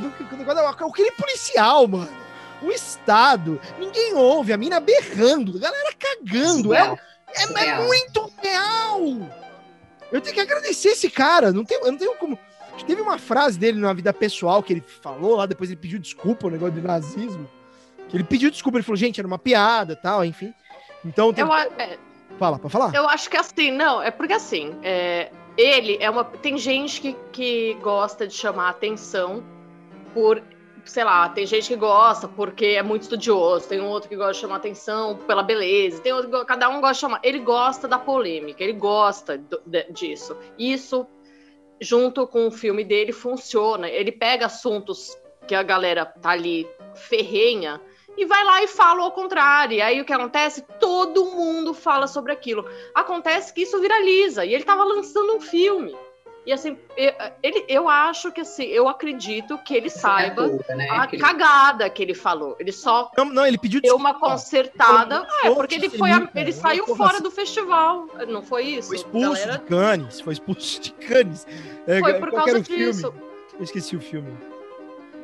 aquele 0.91 1.11
policial, 1.13 1.89
mano 1.89 2.28
o 2.63 2.71
Estado, 2.71 3.61
ninguém 3.79 4.15
ouve, 4.15 4.53
a 4.53 4.57
mina 4.57 4.81
berrando, 4.81 5.57
a 5.57 5.61
galera 5.61 5.93
cagando. 5.99 6.75
É, 6.75 6.99
é, 7.35 7.67
é, 7.67 7.81
muito 7.81 8.33
real. 8.43 9.01
Eu 10.11 10.21
tenho 10.21 10.35
que 10.35 10.41
agradecer 10.41 10.91
esse 10.91 11.11
cara. 11.11 11.53
Não 11.53 11.65
tenho, 11.65 11.85
eu 11.85 11.93
não 11.93 11.99
tenho 11.99 12.15
como. 12.17 12.39
Teve 12.87 13.01
uma 13.01 13.19
frase 13.19 13.59
dele 13.59 13.81
na 13.81 13.93
vida 13.93 14.13
pessoal 14.13 14.63
que 14.63 14.73
ele 14.73 14.81
falou 14.81 15.37
lá, 15.37 15.47
depois 15.47 15.69
ele 15.69 15.81
pediu 15.81 15.99
desculpa, 15.99 16.47
o 16.47 16.51
negócio 16.51 16.75
de 16.75 16.81
nazismo. 16.81 17.49
Que 18.09 18.17
ele 18.17 18.25
pediu 18.25 18.51
desculpa, 18.51 18.79
ele 18.79 18.85
falou, 18.85 18.97
gente, 18.97 19.21
era 19.21 19.27
uma 19.27 19.39
piada 19.39 19.97
tal, 19.97 20.25
enfim. 20.25 20.55
Então. 21.05 21.33
Tem... 21.33 21.45
Eu, 21.45 21.53
é, 21.53 21.99
Fala, 22.39 22.59
pra 22.59 22.71
falar? 22.71 22.95
Eu 22.95 23.09
acho 23.09 23.29
que 23.29 23.37
assim, 23.37 23.73
não, 23.73 24.01
é 24.01 24.11
porque 24.11 24.33
assim, 24.33 24.77
é, 24.83 25.31
ele 25.57 25.99
é 26.01 26.09
uma. 26.09 26.25
Tem 26.25 26.57
gente 26.57 27.01
que, 27.01 27.17
que 27.33 27.75
gosta 27.83 28.27
de 28.27 28.35
chamar 28.35 28.69
atenção 28.71 29.43
por 30.15 30.41
sei 30.89 31.05
lá, 31.05 31.29
tem 31.29 31.47
gente 31.47 31.69
que 31.69 31.77
gosta 31.77 32.27
porque 32.27 32.67
é 32.67 32.83
muito 32.83 33.03
estudioso, 33.03 33.69
tem 33.69 33.81
outro 33.81 34.09
que 34.09 34.17
gosta 34.17 34.33
de 34.33 34.39
chamar 34.41 34.57
atenção 34.57 35.17
pela 35.17 35.43
beleza, 35.43 36.01
tem 36.01 36.13
outro 36.13 36.45
cada 36.47 36.69
um 36.69 36.81
gosta 36.81 36.95
de 36.95 37.01
chamar. 37.01 37.21
Ele 37.23 37.39
gosta 37.41 37.87
da 37.87 37.99
polêmica, 37.99 38.63
ele 38.63 38.73
gosta 38.73 39.37
do, 39.37 39.61
de, 39.67 39.85
disso. 39.93 40.37
Isso, 40.59 41.07
junto 41.81 42.27
com 42.27 42.47
o 42.47 42.51
filme 42.51 42.85
dele, 42.85 43.13
funciona. 43.13 43.89
Ele 43.89 44.11
pega 44.11 44.47
assuntos 44.47 45.17
que 45.47 45.55
a 45.55 45.63
galera 45.63 46.05
tá 46.07 46.31
ali 46.31 46.69
ferrenha 46.95 47.81
e 48.17 48.25
vai 48.25 48.45
lá 48.45 48.63
e 48.63 48.67
fala 48.67 49.03
ao 49.03 49.13
contrário. 49.13 49.77
E 49.77 49.81
aí 49.81 50.01
o 50.01 50.05
que 50.05 50.13
acontece? 50.13 50.65
Todo 50.81 51.27
mundo 51.27 51.73
fala 51.73 52.07
sobre 52.07 52.33
aquilo. 52.33 52.69
Acontece 52.95 53.53
que 53.53 53.63
isso 53.63 53.81
viraliza. 53.81 54.45
E 54.45 54.55
ele 54.55 54.65
tava 54.65 54.85
lançando 54.85 55.37
um 55.37 55.41
filme. 55.41 55.97
E 56.49 56.53
assim, 56.55 56.79
ele, 57.43 57.67
eu 57.69 57.91
acho 57.91 58.33
que 58.33 58.41
assim, 58.41 58.65
eu 58.65 58.89
acredito 58.89 59.59
que 59.59 59.75
ele 59.75 59.91
saiba 59.91 60.51
é 60.67 60.75
né? 60.75 60.89
a 60.91 61.07
que 61.07 61.19
cagada 61.19 61.91
que 61.91 62.03
ele 62.03 62.15
falou. 62.15 62.57
Ele 62.59 62.73
só 62.73 63.13
não, 63.19 63.27
não 63.27 63.45
ele 63.45 63.59
pediu 63.59 63.83
deu 63.83 63.95
uma 63.95 64.19
consertada. 64.19 65.29
é, 65.45 65.51
porque 65.51 65.75
ele 65.75 65.91
foi 65.91 66.11
a, 66.11 66.27
ele 66.35 66.51
saiu 66.55 66.87
fora 66.97 67.17
assim. 67.17 67.23
do 67.23 67.31
festival. 67.31 68.07
Não 68.27 68.43
foi 68.43 68.65
isso? 68.65 68.89
Foi 68.89 68.97
expulso 68.97 69.29
Galera... 69.29 69.59
de 69.59 69.65
Cannes, 69.67 70.21
foi 70.23 70.33
expulso 70.33 70.81
de 70.81 70.93
Cannes. 70.93 71.47
É, 71.87 72.01
foi 72.01 72.15
por 72.15 72.33
causa 72.33 72.63
disso. 72.63 73.13
Filme? 73.13 73.29
Eu 73.59 73.65
esqueci 73.65 73.95
o 73.95 74.01
filme. 74.01 74.35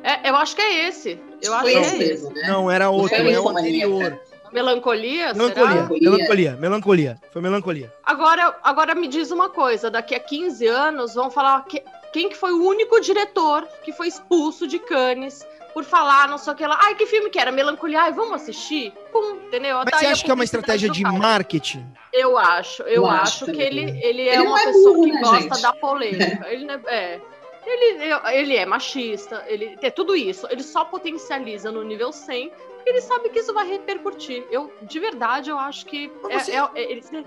É, 0.03 0.29
eu 0.29 0.35
acho 0.35 0.55
que 0.55 0.61
é 0.61 0.87
esse. 0.87 1.19
Eu 1.41 1.55
acho 1.55 1.65
que 1.65 1.75
é 1.75 2.03
esse. 2.03 2.33
Né? 2.35 2.43
Não, 2.49 2.69
era 2.69 2.91
outro, 2.91 3.15
é 3.15 3.39
o 3.39 3.49
anterior. 3.49 4.21
Melancolia? 4.55 5.33
Melancolia, 5.33 5.83
será? 5.83 5.87
melancolia, 5.99 6.55
melancolia. 6.55 7.17
Foi 7.29 7.41
melancolia. 7.41 7.93
Agora, 8.05 8.55
agora 8.63 8.95
me 8.95 9.05
diz 9.09 9.29
uma 9.29 9.49
coisa: 9.49 9.91
daqui 9.91 10.15
a 10.15 10.19
15 10.19 10.65
anos 10.65 11.13
vão 11.13 11.29
falar 11.29 11.65
que, 11.65 11.83
quem 12.13 12.29
que 12.29 12.37
foi 12.37 12.53
o 12.53 12.63
único 12.65 13.01
diretor 13.01 13.67
que 13.83 13.91
foi 13.91 14.07
expulso 14.07 14.65
de 14.65 14.79
Cannes 14.79 15.45
por 15.73 15.83
falar 15.83 16.29
não 16.29 16.37
sei 16.37 16.53
o 16.53 16.55
que 16.55 16.65
lá. 16.65 16.79
Ai, 16.81 16.95
que 16.95 17.05
filme 17.05 17.29
que 17.29 17.37
era? 17.37 17.51
Melancolia. 17.51 18.03
Ai, 18.03 18.13
vamos 18.13 18.31
assistir? 18.35 18.93
Pum, 19.11 19.35
entendeu? 19.45 19.77
Mas 19.83 19.99
você 19.99 20.05
acha 20.05 20.23
que 20.23 20.31
é 20.31 20.33
uma 20.33 20.45
estratégia 20.45 20.89
de 20.89 21.03
marketing? 21.03 21.85
Eu 22.13 22.37
acho. 22.37 22.81
Eu, 22.83 23.03
eu 23.03 23.07
acho, 23.07 23.43
acho 23.43 23.51
que 23.51 23.61
ele, 23.61 23.99
ele 24.01 24.21
é 24.21 24.35
ele 24.35 24.47
uma 24.47 24.61
é 24.61 24.65
pessoa 24.67 24.93
burro, 24.93 25.03
que 25.03 25.11
né, 25.11 25.19
gosta 25.19 25.41
gente? 25.41 25.61
da 25.61 25.73
polêmica. 25.73 26.47
ele 26.47 26.71
é. 26.87 27.19
Ele, 27.67 28.13
ele 28.31 28.55
é 28.55 28.63
machista, 28.63 29.43
ele 29.47 29.75
é 29.81 29.89
tudo 29.89 30.15
isso. 30.15 30.47
Ele 30.51 30.61
só 30.61 30.85
potencializa 30.85 31.71
no 31.71 31.83
nível 31.83 32.11
100 32.11 32.51
porque 32.85 32.89
ele 32.91 33.01
sabe 33.01 33.29
que 33.29 33.39
isso 33.39 33.51
vai 33.51 33.67
repercutir. 33.67 34.45
Eu, 34.51 34.71
de 34.83 34.99
verdade, 34.99 35.49
eu 35.49 35.57
acho 35.57 35.87
que. 35.87 36.11
É, 36.29 36.51
é, 36.51 36.57
é, 36.57 36.91
ele, 36.91 37.25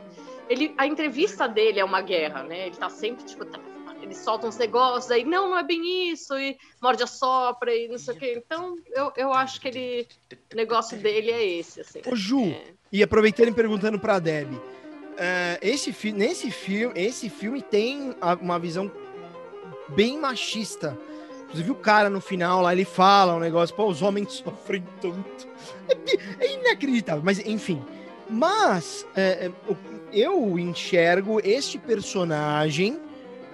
ele, 0.49 0.75
a 0.79 0.87
entrevista 0.87 1.49
dele 1.49 1.81
é 1.81 1.85
uma 1.85 2.01
guerra, 2.01 2.45
né? 2.45 2.69
Ele 2.69 2.77
tá 2.77 2.89
sempre, 2.89 3.25
tipo, 3.25 3.45
tá, 3.45 3.59
ele 4.01 4.15
solta 4.15 4.47
uns 4.47 4.57
negócios, 4.57 5.11
aí, 5.11 5.25
não, 5.25 5.51
não 5.51 5.59
é 5.59 5.65
bem 5.65 6.13
isso, 6.13 6.39
e 6.39 6.57
morde 6.81 7.03
a 7.03 7.09
sopra, 7.09 7.75
e 7.75 7.89
não 7.89 7.99
sei 7.99 8.15
o 8.15 8.19
quê. 8.19 8.43
Então, 8.47 8.77
eu, 8.95 9.13
eu 9.17 9.33
acho 9.33 9.61
que 9.61 9.67
ele, 9.67 10.07
o 10.53 10.57
negócio 10.57 10.97
dele 10.97 11.33
é 11.33 11.45
esse, 11.45 11.81
assim. 11.81 12.03
Ô, 12.07 12.15
Ju, 12.15 12.45
é. 12.45 12.63
e 12.93 13.03
aproveitando 13.03 13.49
e 13.49 13.53
perguntando 13.53 13.99
pra 13.99 14.21
Deb, 14.21 14.53
uh, 14.53 14.61
esse, 15.61 15.93
fi 15.93 16.13
nesse 16.13 16.53
filme, 16.53 16.95
esse 16.97 17.29
filme 17.29 17.61
tem 17.61 18.15
uma 18.41 18.61
visão 18.61 18.89
bem 19.89 20.19
machista. 20.19 20.97
Inclusive, 21.49 21.71
o 21.71 21.75
cara 21.75 22.11
no 22.11 22.21
final 22.21 22.61
lá, 22.61 22.73
ele 22.73 22.85
fala 22.85 23.35
um 23.35 23.41
negócio, 23.41 23.75
pô, 23.75 23.87
os 23.87 24.03
homens 24.03 24.33
sofrem 24.45 24.85
tanto. 25.01 25.49
É, 25.89 26.45
é 26.45 26.55
inacreditável, 26.55 27.23
mas 27.25 27.39
enfim. 27.39 27.83
Mas 28.29 29.07
é, 29.17 29.47
é 29.47 29.53
eu 30.13 30.59
enxergo 30.59 31.41
este 31.43 31.79
personagem 31.79 32.99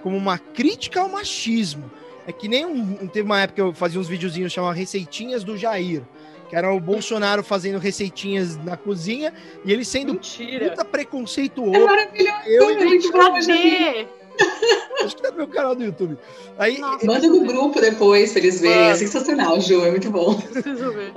como 0.01 0.17
uma 0.17 0.37
crítica 0.37 1.01
ao 1.01 1.09
machismo. 1.09 1.89
É 2.27 2.31
que 2.31 2.47
nem 2.47 2.65
um, 2.65 3.07
teve 3.07 3.25
uma 3.25 3.41
época 3.41 3.55
que 3.55 3.61
eu 3.61 3.73
fazia 3.73 3.99
uns 3.99 4.07
videozinhos 4.07 4.51
chamados 4.51 4.77
Receitinhas 4.77 5.43
do 5.43 5.57
Jair. 5.57 6.03
Que 6.49 6.55
era 6.55 6.71
o 6.71 6.79
Bolsonaro 6.79 7.43
fazendo 7.43 7.79
receitinhas 7.79 8.55
na 8.57 8.77
cozinha 8.77 9.33
e 9.63 9.73
ele 9.73 9.83
sendo 9.83 10.13
Mentira. 10.13 10.69
puta 10.69 10.85
preconceituoso. 10.85 11.75
É 11.75 11.79
maravilhoso. 11.79 12.39
Eu, 12.45 12.69
eu, 12.69 12.79
eu, 12.79 14.07
Acho 15.03 15.15
que 15.15 15.21
tá 15.21 15.31
no 15.31 15.37
meu 15.37 15.47
canal 15.47 15.75
do 15.75 15.83
YouTube. 15.83 16.17
Aí, 16.57 16.79
Nossa, 16.79 17.05
manda 17.05 17.27
no 17.27 17.45
grupo 17.45 17.79
depois 17.79 18.31
pra 18.31 18.41
eles 18.41 18.59
verem. 18.59 18.89
É 18.89 18.95
sensacional, 18.95 19.59
Ju, 19.61 19.83
é 19.85 19.91
muito 19.91 20.09
bom. 20.09 20.39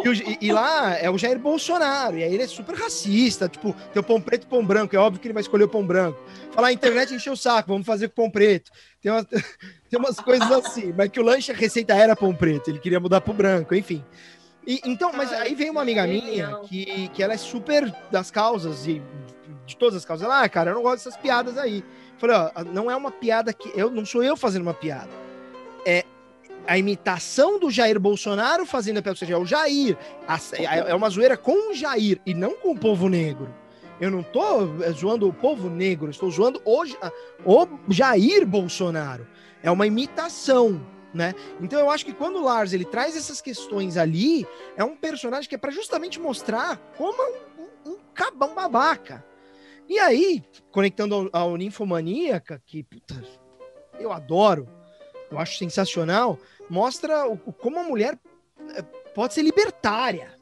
E, 0.04 0.46
e, 0.46 0.52
lá 0.52 0.96
é 0.96 1.10
o 1.10 1.16
Jair 1.16 1.38
Bolsonaro, 1.38 2.18
e 2.18 2.24
aí 2.24 2.34
ele 2.34 2.42
é 2.42 2.46
super 2.46 2.74
racista. 2.74 3.48
Tipo, 3.48 3.74
tem 3.92 4.00
o 4.00 4.02
pão 4.02 4.20
preto 4.20 4.44
e 4.44 4.46
pão 4.46 4.64
branco. 4.64 4.94
É 4.94 4.98
óbvio 4.98 5.20
que 5.20 5.26
ele 5.26 5.34
vai 5.34 5.40
escolher 5.40 5.64
o 5.64 5.68
pão 5.68 5.84
branco. 5.84 6.18
Falar, 6.52 6.68
a 6.68 6.72
internet 6.72 7.14
encheu 7.14 7.32
o 7.32 7.36
saco, 7.36 7.68
vamos 7.68 7.86
fazer 7.86 8.08
com 8.08 8.22
pão 8.22 8.30
preto. 8.30 8.70
Tem, 9.00 9.10
uma, 9.10 9.24
tem 9.88 9.98
umas 9.98 10.18
coisas 10.20 10.50
assim, 10.50 10.92
mas 10.96 11.08
que 11.08 11.20
o 11.20 11.22
lanche, 11.22 11.52
a 11.52 11.54
receita 11.54 11.94
era 11.94 12.16
pão 12.16 12.34
preto, 12.34 12.68
ele 12.68 12.78
queria 12.78 13.00
mudar 13.00 13.20
pro 13.20 13.32
branco, 13.32 13.74
enfim. 13.74 14.04
E, 14.66 14.80
então, 14.84 15.12
mas 15.14 15.32
aí 15.32 15.54
vem 15.54 15.70
uma 15.70 15.80
amiga 15.80 16.06
minha 16.06 16.58
que, 16.68 17.08
que 17.08 17.22
ela 17.22 17.32
é 17.32 17.38
super 17.38 17.90
das 18.10 18.30
causas 18.30 18.86
e 18.86 19.00
de 19.64 19.76
todas 19.76 19.96
as 19.96 20.04
causas. 20.04 20.24
Ela, 20.24 20.42
ah, 20.42 20.48
cara, 20.48 20.70
eu 20.70 20.74
não 20.74 20.82
gosto 20.82 21.04
dessas 21.04 21.16
piadas 21.16 21.56
aí. 21.56 21.84
Falei, 22.18 22.36
ó, 22.36 22.64
não 22.64 22.90
é 22.90 22.96
uma 22.96 23.10
piada 23.10 23.52
que. 23.52 23.72
Eu 23.74 23.90
não 23.90 24.04
sou 24.04 24.22
eu 24.22 24.36
fazendo 24.36 24.62
uma 24.62 24.74
piada. 24.74 25.10
É 25.86 26.04
a 26.66 26.76
imitação 26.76 27.58
do 27.58 27.70
Jair 27.70 27.98
Bolsonaro 27.98 28.66
fazendo 28.66 28.98
a 28.98 29.02
piada, 29.02 29.14
ou 29.14 29.16
seja, 29.16 29.34
é 29.34 29.38
o 29.38 29.46
Jair. 29.46 29.96
É 30.86 30.94
uma 30.94 31.08
zoeira 31.08 31.36
com 31.36 31.70
o 31.70 31.74
Jair 31.74 32.20
e 32.26 32.34
não 32.34 32.54
com 32.56 32.72
o 32.72 32.78
povo 32.78 33.08
negro. 33.08 33.48
Eu 34.00 34.10
não 34.10 34.22
tô 34.22 34.82
é, 34.82 34.90
zoando 34.92 35.28
o 35.28 35.32
povo 35.32 35.68
negro, 35.68 36.10
estou 36.10 36.30
zoando 36.30 36.60
o, 36.64 36.82
o 37.44 37.68
Jair 37.88 38.46
Bolsonaro. 38.46 39.26
É 39.62 39.70
uma 39.70 39.86
imitação, 39.86 40.80
né? 41.12 41.34
Então 41.60 41.80
eu 41.80 41.90
acho 41.90 42.04
que 42.04 42.12
quando 42.12 42.36
o 42.36 42.44
Lars 42.44 42.72
ele 42.72 42.84
traz 42.84 43.16
essas 43.16 43.40
questões 43.40 43.96
ali, 43.96 44.46
é 44.76 44.84
um 44.84 44.94
personagem 44.94 45.48
que 45.48 45.54
é 45.54 45.58
para 45.58 45.72
justamente 45.72 46.20
mostrar 46.20 46.76
como 46.96 47.20
é 47.20 47.26
um, 47.26 47.62
um, 47.62 47.92
um 47.92 47.98
cabão 48.14 48.54
babaca. 48.54 49.24
E 49.88 49.98
aí, 49.98 50.44
conectando 50.70 51.14
ao, 51.14 51.28
ao 51.32 51.56
Ninfomaníaca, 51.56 52.62
que 52.66 52.82
puta, 52.82 53.22
eu 53.98 54.12
adoro, 54.12 54.68
eu 55.30 55.38
acho 55.38 55.56
sensacional, 55.58 56.38
mostra 56.68 57.26
o, 57.26 57.38
como 57.38 57.78
a 57.78 57.82
mulher 57.82 58.18
eh, 58.74 58.82
pode 59.14 59.34
ser 59.34 59.42
libertária. 59.42 60.36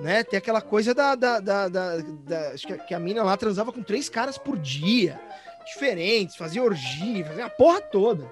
Né? 0.00 0.22
Tem 0.22 0.36
aquela 0.36 0.60
coisa 0.60 0.94
da. 0.94 1.14
da, 1.14 1.40
da, 1.40 1.68
da, 1.68 1.96
da 1.96 2.50
acho 2.50 2.66
que 2.66 2.94
a 2.94 3.00
mina 3.00 3.22
lá 3.22 3.36
transava 3.36 3.72
com 3.72 3.82
três 3.82 4.08
caras 4.08 4.38
por 4.38 4.56
dia, 4.56 5.20
diferentes, 5.66 6.36
fazia 6.36 6.62
orgia, 6.62 7.24
fazia 7.24 7.46
a 7.46 7.50
porra 7.50 7.80
toda. 7.80 8.30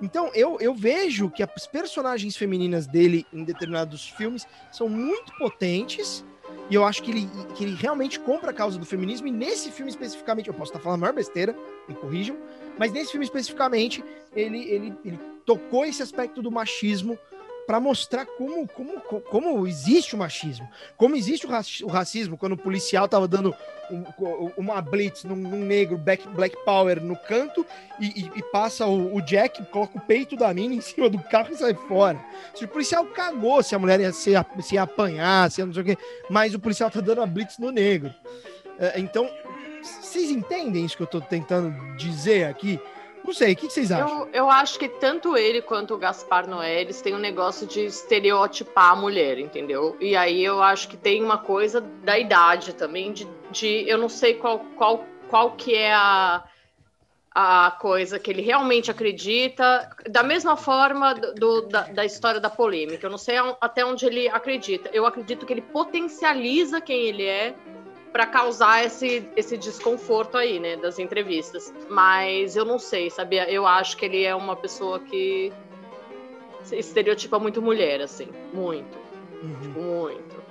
Então, 0.00 0.30
eu, 0.34 0.58
eu 0.60 0.74
vejo 0.74 1.30
que 1.30 1.42
as 1.42 1.66
personagens 1.66 2.36
femininas 2.36 2.86
dele 2.86 3.26
em 3.32 3.44
determinados 3.44 4.08
filmes 4.10 4.46
são 4.70 4.88
muito 4.88 5.32
potentes 5.38 6.24
e 6.72 6.74
eu 6.74 6.86
acho 6.86 7.02
que 7.02 7.10
ele, 7.10 7.28
que 7.54 7.64
ele 7.64 7.74
realmente 7.74 8.18
compra 8.18 8.50
a 8.50 8.54
causa 8.54 8.78
do 8.78 8.86
feminismo. 8.86 9.26
E 9.26 9.30
nesse 9.30 9.70
filme 9.70 9.90
especificamente, 9.90 10.48
eu 10.48 10.54
posso 10.54 10.70
estar 10.70 10.80
falando 10.80 11.00
a 11.00 11.02
maior 11.02 11.12
besteira, 11.12 11.54
me 11.86 11.94
corrijam, 11.94 12.34
mas 12.78 12.90
nesse 12.90 13.10
filme 13.10 13.26
especificamente, 13.26 14.02
ele, 14.34 14.58
ele, 14.70 14.94
ele 15.04 15.18
tocou 15.44 15.84
esse 15.84 16.02
aspecto 16.02 16.40
do 16.40 16.50
machismo 16.50 17.18
para 17.66 17.78
mostrar 17.80 18.26
como, 18.26 18.66
como, 18.68 19.00
como 19.00 19.66
existe 19.66 20.14
o 20.14 20.18
machismo, 20.18 20.68
como 20.96 21.14
existe 21.14 21.46
o, 21.46 21.88
racismo 21.88 22.36
quando 22.36 22.52
o 22.52 22.56
policial 22.56 23.08
tava 23.08 23.28
dando 23.28 23.54
uma 24.56 24.80
blitz 24.80 25.24
num, 25.24 25.36
num 25.36 25.64
negro 25.64 25.98
black, 25.98 26.26
black 26.28 26.56
power 26.64 27.02
no 27.02 27.16
canto 27.16 27.66
e, 28.00 28.22
e, 28.22 28.30
e 28.36 28.42
passa 28.44 28.86
o, 28.86 29.14
o, 29.14 29.20
Jack, 29.20 29.62
coloca 29.66 29.98
o 29.98 30.00
peito 30.00 30.34
da 30.36 30.52
mina 30.54 30.74
em 30.74 30.80
cima 30.80 31.10
do 31.10 31.18
carro 31.18 31.52
e 31.52 31.56
sai 31.56 31.74
fora. 31.74 32.18
Se 32.54 32.64
o 32.64 32.68
policial 32.68 33.04
cagou 33.06 33.62
se 33.62 33.74
a 33.74 33.78
mulher 33.78 34.00
ia, 34.00 34.12
se, 34.12 34.32
se 34.62 34.74
ia 34.74 34.82
apanhar, 34.82 35.50
se 35.50 35.64
não 35.64 35.72
sei 35.72 35.82
o 35.82 35.84
quê, 35.84 35.98
mas 36.30 36.54
o 36.54 36.60
policial 36.60 36.90
tá 36.90 37.00
dando 37.00 37.22
a 37.22 37.26
blitz 37.26 37.58
no 37.58 37.70
negro. 37.70 38.12
É, 38.78 38.98
então, 38.98 39.28
vocês 39.82 40.30
entendem 40.30 40.84
isso 40.84 40.96
que 40.96 41.02
eu 41.02 41.06
tô 41.06 41.20
tentando 41.20 41.96
dizer 41.96 42.44
aqui? 42.44 42.80
Não 43.24 43.32
sei, 43.32 43.52
o 43.52 43.56
que 43.56 43.70
vocês 43.70 43.92
acham? 43.92 44.20
Eu, 44.20 44.28
eu 44.32 44.50
acho 44.50 44.78
que 44.78 44.88
tanto 44.88 45.36
ele 45.36 45.62
quanto 45.62 45.94
o 45.94 45.98
Gaspar 45.98 46.48
Noé, 46.48 46.80
eles 46.80 47.00
têm 47.00 47.14
um 47.14 47.18
negócio 47.18 47.66
de 47.66 47.84
estereotipar 47.84 48.90
a 48.90 48.96
mulher, 48.96 49.38
entendeu? 49.38 49.96
E 50.00 50.16
aí 50.16 50.44
eu 50.44 50.62
acho 50.62 50.88
que 50.88 50.96
tem 50.96 51.22
uma 51.22 51.38
coisa 51.38 51.80
da 51.80 52.18
idade 52.18 52.74
também, 52.74 53.12
de, 53.12 53.28
de 53.50 53.88
eu 53.88 53.96
não 53.96 54.08
sei 54.08 54.34
qual, 54.34 54.60
qual, 54.76 55.04
qual 55.28 55.52
que 55.52 55.74
é 55.74 55.92
a, 55.92 56.42
a 57.34 57.70
coisa 57.80 58.18
que 58.18 58.30
ele 58.30 58.42
realmente 58.42 58.90
acredita, 58.90 59.88
da 60.08 60.22
mesma 60.22 60.56
forma 60.56 61.14
do, 61.14 61.62
da, 61.62 61.82
da 61.82 62.04
história 62.04 62.40
da 62.40 62.50
polêmica. 62.50 63.06
Eu 63.06 63.10
não 63.10 63.18
sei 63.18 63.36
até 63.60 63.84
onde 63.84 64.04
ele 64.04 64.28
acredita. 64.28 64.90
Eu 64.92 65.06
acredito 65.06 65.46
que 65.46 65.52
ele 65.52 65.62
potencializa 65.62 66.80
quem 66.80 67.06
ele 67.06 67.24
é 67.24 67.54
para 68.12 68.26
causar 68.26 68.84
esse, 68.84 69.26
esse 69.36 69.56
desconforto 69.56 70.36
aí, 70.36 70.60
né, 70.60 70.76
das 70.76 70.98
entrevistas. 70.98 71.72
Mas 71.88 72.54
eu 72.54 72.64
não 72.64 72.78
sei, 72.78 73.08
sabia? 73.10 73.50
Eu 73.50 73.66
acho 73.66 73.96
que 73.96 74.04
ele 74.04 74.22
é 74.22 74.34
uma 74.34 74.54
pessoa 74.54 75.00
que 75.00 75.52
estereotipa 76.70 77.38
muito 77.38 77.60
mulher, 77.62 78.00
assim, 78.00 78.28
muito, 78.52 78.98
uhum. 79.42 79.56
tipo, 79.60 79.80
muito. 79.80 80.42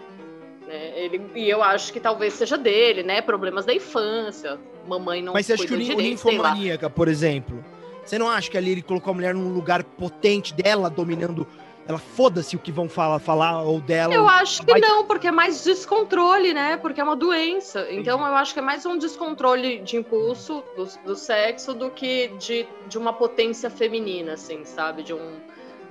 Né? 0.67 0.99
Ele, 0.99 1.21
e 1.35 1.49
eu 1.49 1.63
acho 1.63 1.93
que 1.93 1.99
talvez 1.99 2.33
seja 2.33 2.57
dele, 2.57 3.03
né, 3.03 3.21
problemas 3.21 3.65
da 3.65 3.73
infância, 3.73 4.59
mamãe 4.87 5.21
não 5.21 5.33
Mas 5.33 5.45
você 5.45 5.53
acha 5.53 5.67
que 5.67 5.73
o 5.73 5.77
Ninfomaníaca, 5.77 6.89
por 6.89 7.07
exemplo, 7.07 7.63
você 8.03 8.17
não 8.17 8.29
acha 8.29 8.49
que 8.49 8.57
ali 8.57 8.71
ele 8.71 8.81
colocou 8.81 9.11
a 9.11 9.13
mulher 9.13 9.33
num 9.33 9.53
lugar 9.53 9.83
potente 9.83 10.53
dela, 10.53 10.89
dominando 10.89 11.47
ela 11.91 11.99
foda-se 11.99 12.55
o 12.55 12.59
que 12.59 12.71
vão 12.71 12.89
falar, 12.89 13.19
falar 13.19 13.61
ou 13.61 13.79
dela. 13.79 14.13
Eu 14.13 14.27
acho 14.27 14.63
que 14.65 14.71
vai... 14.71 14.81
não, 14.81 15.05
porque 15.05 15.27
é 15.27 15.31
mais 15.31 15.63
descontrole, 15.63 16.53
né? 16.53 16.77
Porque 16.77 16.99
é 16.99 17.03
uma 17.03 17.15
doença. 17.15 17.87
Então 17.89 18.19
eu 18.19 18.35
acho 18.35 18.53
que 18.53 18.59
é 18.59 18.63
mais 18.63 18.85
um 18.85 18.97
descontrole 18.97 19.79
de 19.79 19.97
impulso 19.97 20.63
do, 20.75 20.85
do 21.05 21.15
sexo 21.15 21.73
do 21.73 21.89
que 21.89 22.29
de, 22.39 22.67
de 22.87 22.97
uma 22.97 23.13
potência 23.13 23.69
feminina, 23.69 24.33
assim, 24.33 24.65
sabe? 24.65 25.03
De 25.03 25.13
um. 25.13 25.39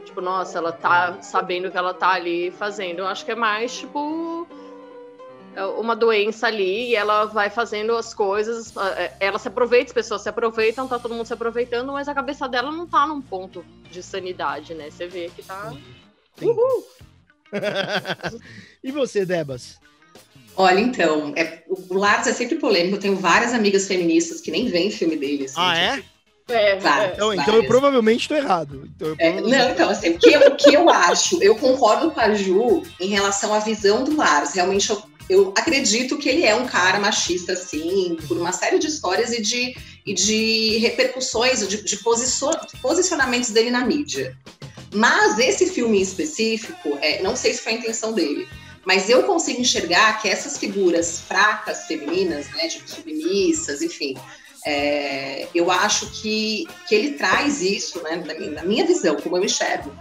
Tipo, 0.05 0.21
nossa, 0.21 0.59
ela 0.59 0.73
tá 0.73 1.21
sabendo 1.21 1.71
que 1.71 1.77
ela 1.77 1.95
tá 1.95 2.11
ali 2.11 2.51
fazendo. 2.51 3.01
Eu 3.01 3.07
acho 3.07 3.25
que 3.25 3.31
é 3.31 3.37
mais, 3.37 3.77
tipo 3.77 4.47
uma 5.79 5.97
doença 5.97 6.47
ali 6.47 6.91
e 6.91 6.97
ela 6.97 7.25
vai 7.25 7.51
fazendo 7.51 7.97
as 7.97 8.15
coisas, 8.15 8.75
é, 8.97 9.13
ela 9.21 9.39
se 9.39 9.49
aproveita, 9.49 9.87
as 9.87 9.93
pessoas 9.93 10.23
se 10.23 10.29
aproveitam, 10.29 10.87
tá 10.87 10.99
todo 10.99 11.15
mundo 11.15 11.27
se 11.27 11.33
aproveitando, 11.33 11.93
mas 11.93 12.09
a 12.09 12.15
cabeça 12.15 12.49
dela 12.49 12.71
não 12.71 12.87
tá 12.87 13.07
num 13.07 13.21
ponto 13.21 13.65
de 13.91 14.03
sanidade, 14.03 14.75
né? 14.75 14.91
Você 14.91 15.07
vê 15.09 15.31
que 15.35 15.43
tá. 15.43 15.73
Uhul! 16.41 16.87
e 18.83 18.93
você, 18.93 19.27
Debas? 19.27 19.79
Olha, 20.57 20.81
então, 20.81 21.33
é, 21.37 21.63
o 21.69 21.95
Lars 21.95 22.27
é 22.27 22.33
sempre 22.33 22.57
polêmico. 22.57 22.97
Eu 22.97 23.01
tenho 23.01 23.17
várias 23.17 23.55
amigas 23.55 23.87
feministas 23.87 24.41
que 24.41 24.51
nem 24.51 24.69
veem 24.69 24.91
filme 24.91 25.17
deles. 25.17 25.57
Assim, 25.57 25.61
ah, 25.61 25.97
tipo, 25.97 26.07
é? 26.07 26.21
É, 26.51 26.77
várias, 26.79 27.15
então, 27.15 27.33
então 27.33 27.55
eu 27.55 27.67
provavelmente 27.67 28.23
estou 28.23 28.37
errado. 28.37 28.89
Então 28.95 29.09
eu 29.09 29.17
provavelmente... 29.17 29.55
É, 29.55 29.59
não, 29.59 29.71
então, 29.71 29.89
assim, 29.89 30.11
o 30.11 30.19
que, 30.19 30.33
eu, 30.33 30.41
o 30.41 30.57
que 30.57 30.75
eu 30.75 30.91
acho, 30.91 31.43
eu 31.43 31.55
concordo 31.57 32.11
com 32.11 32.21
a 32.21 32.35
Ju 32.35 32.83
em 32.99 33.09
relação 33.09 33.55
à 33.55 33.61
visão 33.61 34.03
do 34.03 34.17
Lars. 34.17 34.55
Realmente, 34.55 34.91
eu 34.91 35.10
eu 35.31 35.55
acredito 35.57 36.19
que 36.19 36.29
ele 36.29 36.45
é 36.45 36.55
um 36.57 36.67
cara 36.67 36.99
machista, 36.99 37.55
sim, 37.55 38.19
por 38.27 38.37
uma 38.37 38.51
série 38.51 38.81
de 38.81 38.89
histórias 38.89 39.33
e 39.33 39.41
de, 39.41 39.77
e 40.05 40.13
de 40.13 40.79
repercussões, 40.79 41.67
de, 41.69 41.85
de 41.85 41.99
posicionamentos 42.83 43.51
dele 43.51 43.71
na 43.71 43.87
mídia. 43.87 44.37
Mas 44.93 45.39
esse 45.39 45.67
filme 45.69 45.99
em 45.99 46.03
específico, 46.03 46.99
é, 47.01 47.23
não 47.23 47.37
sei 47.37 47.55
se 47.55 47.61
foi 47.61 47.75
a 47.75 47.77
intenção 47.77 48.13
dele, 48.13 48.49
mas 48.85 49.09
eu 49.09 49.23
consigo 49.23 49.61
enxergar 49.61 50.21
que 50.21 50.29
essas 50.29 50.59
figuras 50.59 51.21
fracas, 51.21 51.87
femininas, 51.87 52.51
né, 52.51 52.67
tipo 52.67 52.91
submissas, 52.91 53.83
enfim, 53.83 54.17
é, 54.67 55.47
eu 55.55 55.71
acho 55.71 56.11
que, 56.11 56.67
que 56.89 56.95
ele 56.97 57.13
traz 57.13 57.63
isso, 57.63 58.03
né, 58.03 58.17
na 58.17 58.35
minha, 58.35 58.51
na 58.51 58.65
minha 58.65 58.85
visão, 58.85 59.15
como 59.15 59.37
eu 59.37 59.45
enxergo, 59.45 59.97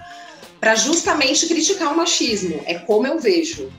para 0.60 0.74
justamente 0.74 1.46
criticar 1.48 1.94
o 1.94 1.98
machismo. 1.98 2.62
É 2.66 2.80
como 2.80 3.06
eu 3.06 3.20
vejo 3.20 3.72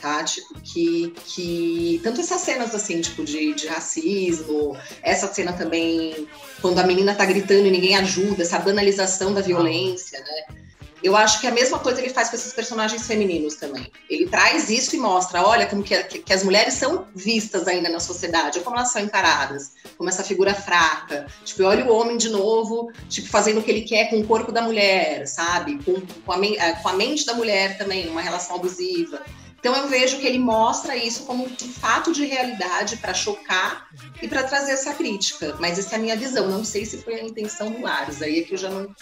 Tá? 0.00 0.24
Tipo, 0.24 0.58
que, 0.60 1.12
que. 1.26 2.00
Tanto 2.02 2.20
essas 2.20 2.40
cenas 2.40 2.74
assim, 2.74 3.00
tipo, 3.00 3.22
de, 3.24 3.54
de 3.54 3.66
racismo, 3.66 4.76
essa 5.02 5.32
cena 5.32 5.52
também, 5.52 6.26
quando 6.62 6.78
a 6.78 6.86
menina 6.86 7.14
tá 7.14 7.26
gritando 7.26 7.66
e 7.66 7.70
ninguém 7.70 7.94
ajuda, 7.96 8.42
essa 8.42 8.58
banalização 8.58 9.34
da 9.34 9.42
violência, 9.42 10.18
né? 10.20 10.56
Eu 11.02 11.14
acho 11.14 11.40
que 11.40 11.46
a 11.46 11.50
mesma 11.50 11.78
coisa 11.78 12.00
ele 12.00 12.08
faz 12.08 12.30
com 12.30 12.36
esses 12.36 12.52
personagens 12.54 13.06
femininos 13.06 13.54
também. 13.56 13.92
Ele 14.08 14.26
traz 14.26 14.70
isso 14.70 14.96
e 14.96 14.98
mostra, 14.98 15.46
olha, 15.46 15.66
como 15.66 15.82
que, 15.82 16.02
que, 16.04 16.18
que 16.20 16.32
as 16.32 16.42
mulheres 16.42 16.74
são 16.74 17.06
vistas 17.14 17.68
ainda 17.68 17.90
na 17.90 18.00
sociedade, 18.00 18.60
como 18.60 18.76
elas 18.76 18.90
são 18.90 19.02
encaradas, 19.02 19.72
como 19.98 20.08
essa 20.08 20.24
figura 20.24 20.54
fraca. 20.54 21.26
Tipo, 21.44 21.64
olha 21.64 21.84
o 21.84 21.94
homem 21.94 22.16
de 22.16 22.30
novo, 22.30 22.90
tipo, 23.10 23.28
fazendo 23.28 23.60
o 23.60 23.62
que 23.62 23.70
ele 23.70 23.82
quer 23.82 24.08
com 24.08 24.18
o 24.18 24.26
corpo 24.26 24.50
da 24.50 24.62
mulher, 24.62 25.26
sabe? 25.28 25.78
Com, 25.84 26.00
com, 26.24 26.32
a, 26.32 26.44
eh, 26.44 26.72
com 26.82 26.88
a 26.88 26.94
mente 26.94 27.26
da 27.26 27.34
mulher 27.34 27.76
também, 27.76 28.08
uma 28.08 28.22
relação 28.22 28.56
abusiva. 28.56 29.22
Então 29.66 29.82
eu 29.82 29.88
vejo 29.88 30.20
que 30.20 30.26
ele 30.28 30.38
mostra 30.38 30.94
isso 30.94 31.24
como 31.24 31.44
um 31.44 31.48
fato 31.48 32.12
de 32.12 32.24
realidade 32.24 32.98
para 32.98 33.12
chocar 33.12 33.88
e 34.22 34.28
para 34.28 34.44
trazer 34.44 34.70
essa 34.70 34.94
crítica. 34.94 35.56
Mas 35.58 35.76
essa 35.76 35.96
é 35.96 35.98
a 35.98 36.00
minha 36.00 36.16
visão. 36.16 36.48
Não 36.48 36.64
sei 36.64 36.84
se 36.84 37.02
foi 37.02 37.14
a 37.16 37.24
intenção 37.24 37.72
do 37.72 37.82
Laros. 37.82 38.22
Aí 38.22 38.38
é 38.38 38.42
que 38.44 38.54
eu 38.54 38.58
já 38.58 38.70
não, 38.70 38.94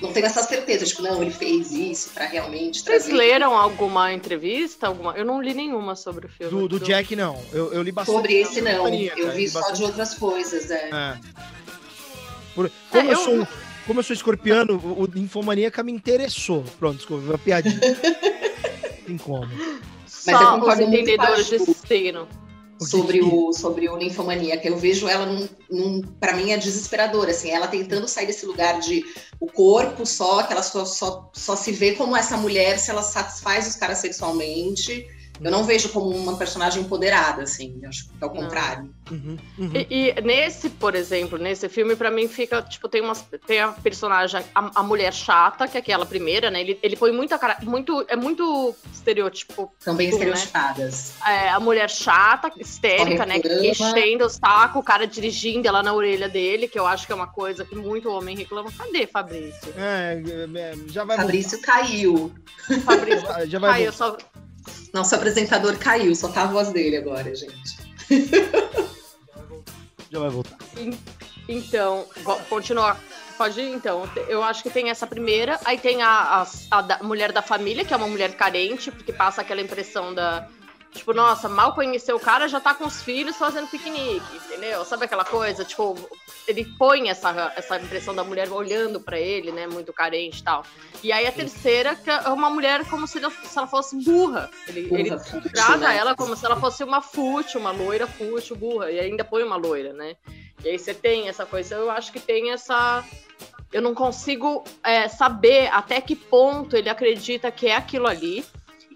não 0.00 0.12
tenho 0.12 0.26
essa 0.26 0.44
certeza. 0.44 0.86
Tipo, 0.86 1.02
não, 1.02 1.20
ele 1.20 1.32
fez 1.32 1.72
isso 1.72 2.10
para 2.10 2.26
realmente 2.26 2.84
trazer. 2.84 3.06
Vocês 3.06 3.16
leram 3.16 3.58
alguma 3.58 4.12
entrevista? 4.12 4.86
Alguma? 4.86 5.12
Eu 5.16 5.24
não 5.24 5.42
li 5.42 5.54
nenhuma 5.54 5.96
sobre 5.96 6.26
o 6.26 6.28
filme. 6.28 6.52
Do, 6.52 6.68
do 6.68 6.78
Jack, 6.78 7.16
não. 7.16 7.36
Eu, 7.52 7.72
eu 7.72 7.82
li 7.82 7.90
bastante. 7.90 8.14
Sobre 8.14 8.34
esse, 8.34 8.60
não. 8.60 8.88
eu 8.88 9.32
vi 9.32 9.48
só 9.48 9.72
de 9.72 9.82
outras 9.82 10.14
coisas. 10.14 10.70
É. 10.70 10.88
é. 10.88 11.18
Por, 12.54 12.70
como, 12.92 13.02
é, 13.02 13.06
eu, 13.06 13.10
eu 13.10 13.24
sou, 13.24 13.48
como 13.88 13.98
eu 13.98 14.04
sou 14.04 14.14
escorpiano, 14.14 14.76
o, 14.76 15.18
Infomaníaca 15.18 15.82
me 15.82 15.90
interessou. 15.90 16.62
Pronto, 16.78 16.98
desculpa, 16.98 17.24
uma 17.24 17.38
piadinha. 17.38 17.80
tem 19.04 19.18
como. 19.18 19.48
Mas 20.26 20.36
Só 20.36 20.42
eu 20.42 20.60
concordo 20.60 20.82
os 20.82 20.88
entendedores 20.88 21.46
de 21.46 21.58
destino. 21.58 22.28
Sobre 22.80 23.22
o, 23.22 23.52
sobre 23.52 23.88
o 23.88 23.96
ninfomaníaca. 23.96 24.66
Eu 24.66 24.76
vejo 24.76 25.06
ela, 25.06 25.24
num, 25.24 25.48
num 25.70 26.02
para 26.02 26.34
mim, 26.34 26.50
é 26.50 26.56
desesperadora. 26.56 27.30
Assim, 27.30 27.50
ela 27.50 27.68
tentando 27.68 28.08
sair 28.08 28.26
desse 28.26 28.44
lugar 28.44 28.80
de 28.80 29.04
o 29.38 29.46
corpo 29.46 30.04
só, 30.04 30.42
que 30.42 30.52
ela 30.52 30.64
só, 30.64 30.84
só, 30.84 31.30
só 31.32 31.54
se 31.54 31.70
vê 31.70 31.92
como 31.92 32.16
essa 32.16 32.36
mulher 32.36 32.78
se 32.78 32.90
ela 32.90 33.02
satisfaz 33.02 33.68
os 33.68 33.76
caras 33.76 33.98
sexualmente 33.98 35.06
eu 35.42 35.50
não 35.50 35.64
vejo 35.64 35.88
como 35.88 36.08
uma 36.08 36.36
personagem 36.36 36.82
empoderada, 36.82 37.42
assim. 37.42 37.80
acho 37.86 38.08
que 38.08 38.10
é 38.20 38.26
o 38.26 38.30
contrário. 38.30 38.94
Uhum, 39.10 39.36
uhum. 39.58 39.70
E, 39.74 40.10
e, 40.10 40.20
nesse, 40.22 40.70
por 40.70 40.94
exemplo, 40.94 41.36
nesse 41.36 41.68
filme, 41.68 41.96
para 41.96 42.10
mim 42.10 42.28
fica, 42.28 42.62
tipo, 42.62 42.88
tem, 42.88 43.00
umas, 43.00 43.24
tem 43.46 43.60
a 43.60 43.68
personagem, 43.68 44.42
a, 44.54 44.80
a, 44.80 44.82
mulher 44.82 45.12
chata, 45.12 45.66
que 45.66 45.76
é 45.76 45.80
aquela 45.80 46.06
primeira, 46.06 46.50
né? 46.50 46.60
Ele, 46.60 46.78
ele 46.82 46.96
põe 46.96 47.10
muita 47.12 47.38
cara. 47.38 47.58
Muito, 47.62 48.04
é 48.08 48.14
muito 48.14 48.74
estereótipo. 48.92 49.72
São 49.80 49.96
bem 49.96 50.10
estereotipadas. 50.10 51.14
Né? 51.24 51.46
É, 51.46 51.48
a 51.48 51.58
mulher 51.58 51.90
chata, 51.90 52.52
histérica, 52.56 53.26
né? 53.26 53.40
Enchendo 53.62 54.26
o 54.26 54.30
saco, 54.30 54.78
o 54.78 54.82
cara 54.82 55.06
dirigindo 55.06 55.66
ela 55.66 55.82
na 55.82 55.92
orelha 55.92 56.28
dele, 56.28 56.68
que 56.68 56.78
eu 56.78 56.86
acho 56.86 57.04
que 57.06 57.12
é 57.12 57.16
uma 57.16 57.26
coisa 57.26 57.64
que 57.64 57.74
muito 57.74 58.08
homem 58.10 58.36
reclama. 58.36 58.70
Cadê 58.70 59.06
Fabrício? 59.06 59.74
É, 59.76 60.22
é, 60.54 60.58
é 60.58 60.76
já 60.86 61.04
vai 61.04 61.16
Fabrício 61.16 61.58
voltar. 61.58 61.72
caiu. 61.72 62.32
Fabrício 62.84 63.26
já, 63.26 63.46
já 63.46 63.58
vai 63.58 63.70
caiu, 63.72 63.92
só 63.92 64.16
nosso 64.92 65.14
apresentador 65.14 65.78
caiu, 65.78 66.14
só 66.14 66.28
tá 66.28 66.42
a 66.42 66.46
voz 66.46 66.72
dele 66.72 66.96
agora, 66.96 67.34
gente. 67.34 67.76
Já 70.10 70.18
vai 70.18 70.30
voltar. 70.30 70.58
Então, 71.48 72.06
continuar. 72.48 73.00
Pode 73.36 73.60
ir, 73.60 73.74
então. 73.74 74.08
Eu 74.28 74.42
acho 74.42 74.62
que 74.62 74.70
tem 74.70 74.90
essa 74.90 75.06
primeira, 75.06 75.58
aí 75.64 75.78
tem 75.78 76.02
a, 76.02 76.46
a, 76.70 76.78
a 76.78 77.02
mulher 77.02 77.32
da 77.32 77.42
família, 77.42 77.84
que 77.84 77.92
é 77.92 77.96
uma 77.96 78.06
mulher 78.06 78.36
carente, 78.36 78.90
porque 78.92 79.12
passa 79.12 79.40
aquela 79.40 79.60
impressão 79.60 80.14
da, 80.14 80.46
Tipo, 80.92 81.14
nossa, 81.14 81.48
mal 81.48 81.74
conheceu 81.74 82.16
o 82.16 82.20
cara, 82.20 82.46
já 82.46 82.60
tá 82.60 82.74
com 82.74 82.84
os 82.84 83.02
filhos 83.02 83.36
fazendo 83.36 83.66
piquenique, 83.66 84.36
entendeu? 84.36 84.84
Sabe 84.84 85.06
aquela 85.06 85.24
coisa? 85.24 85.64
Tipo, 85.64 85.96
ele 86.46 86.66
põe 86.78 87.08
essa, 87.08 87.50
essa 87.56 87.78
impressão 87.78 88.14
da 88.14 88.22
mulher 88.22 88.50
olhando 88.50 89.00
para 89.00 89.18
ele, 89.18 89.50
né? 89.50 89.66
Muito 89.66 89.90
carente 89.90 90.40
e 90.40 90.44
tal. 90.44 90.64
E 91.02 91.10
aí 91.10 91.26
a 91.26 91.32
terceira, 91.32 91.94
que 91.96 92.10
é 92.10 92.28
uma 92.28 92.50
mulher 92.50 92.84
como 92.90 93.06
se 93.06 93.18
ela, 93.18 93.30
se 93.30 93.56
ela 93.56 93.66
fosse 93.66 93.96
burra. 94.04 94.50
Ele, 94.68 94.82
burra, 94.82 95.00
ele 95.00 95.48
trata 95.50 95.78
né? 95.78 95.96
ela 95.96 96.14
como 96.14 96.36
se 96.36 96.44
ela 96.44 96.56
fosse 96.56 96.84
uma 96.84 97.00
fútil, 97.00 97.58
uma 97.58 97.70
loira 97.70 98.06
fútil, 98.06 98.54
burra. 98.54 98.90
E 98.90 99.00
ainda 99.00 99.24
põe 99.24 99.42
uma 99.42 99.56
loira, 99.56 99.94
né? 99.94 100.14
E 100.62 100.68
aí 100.68 100.78
você 100.78 100.92
tem 100.92 101.26
essa 101.26 101.46
coisa. 101.46 101.74
Eu 101.74 101.90
acho 101.90 102.12
que 102.12 102.20
tem 102.20 102.52
essa. 102.52 103.02
Eu 103.72 103.80
não 103.80 103.94
consigo 103.94 104.62
é, 104.84 105.08
saber 105.08 105.68
até 105.72 106.02
que 106.02 106.14
ponto 106.14 106.76
ele 106.76 106.90
acredita 106.90 107.50
que 107.50 107.68
é 107.68 107.76
aquilo 107.76 108.06
ali 108.06 108.44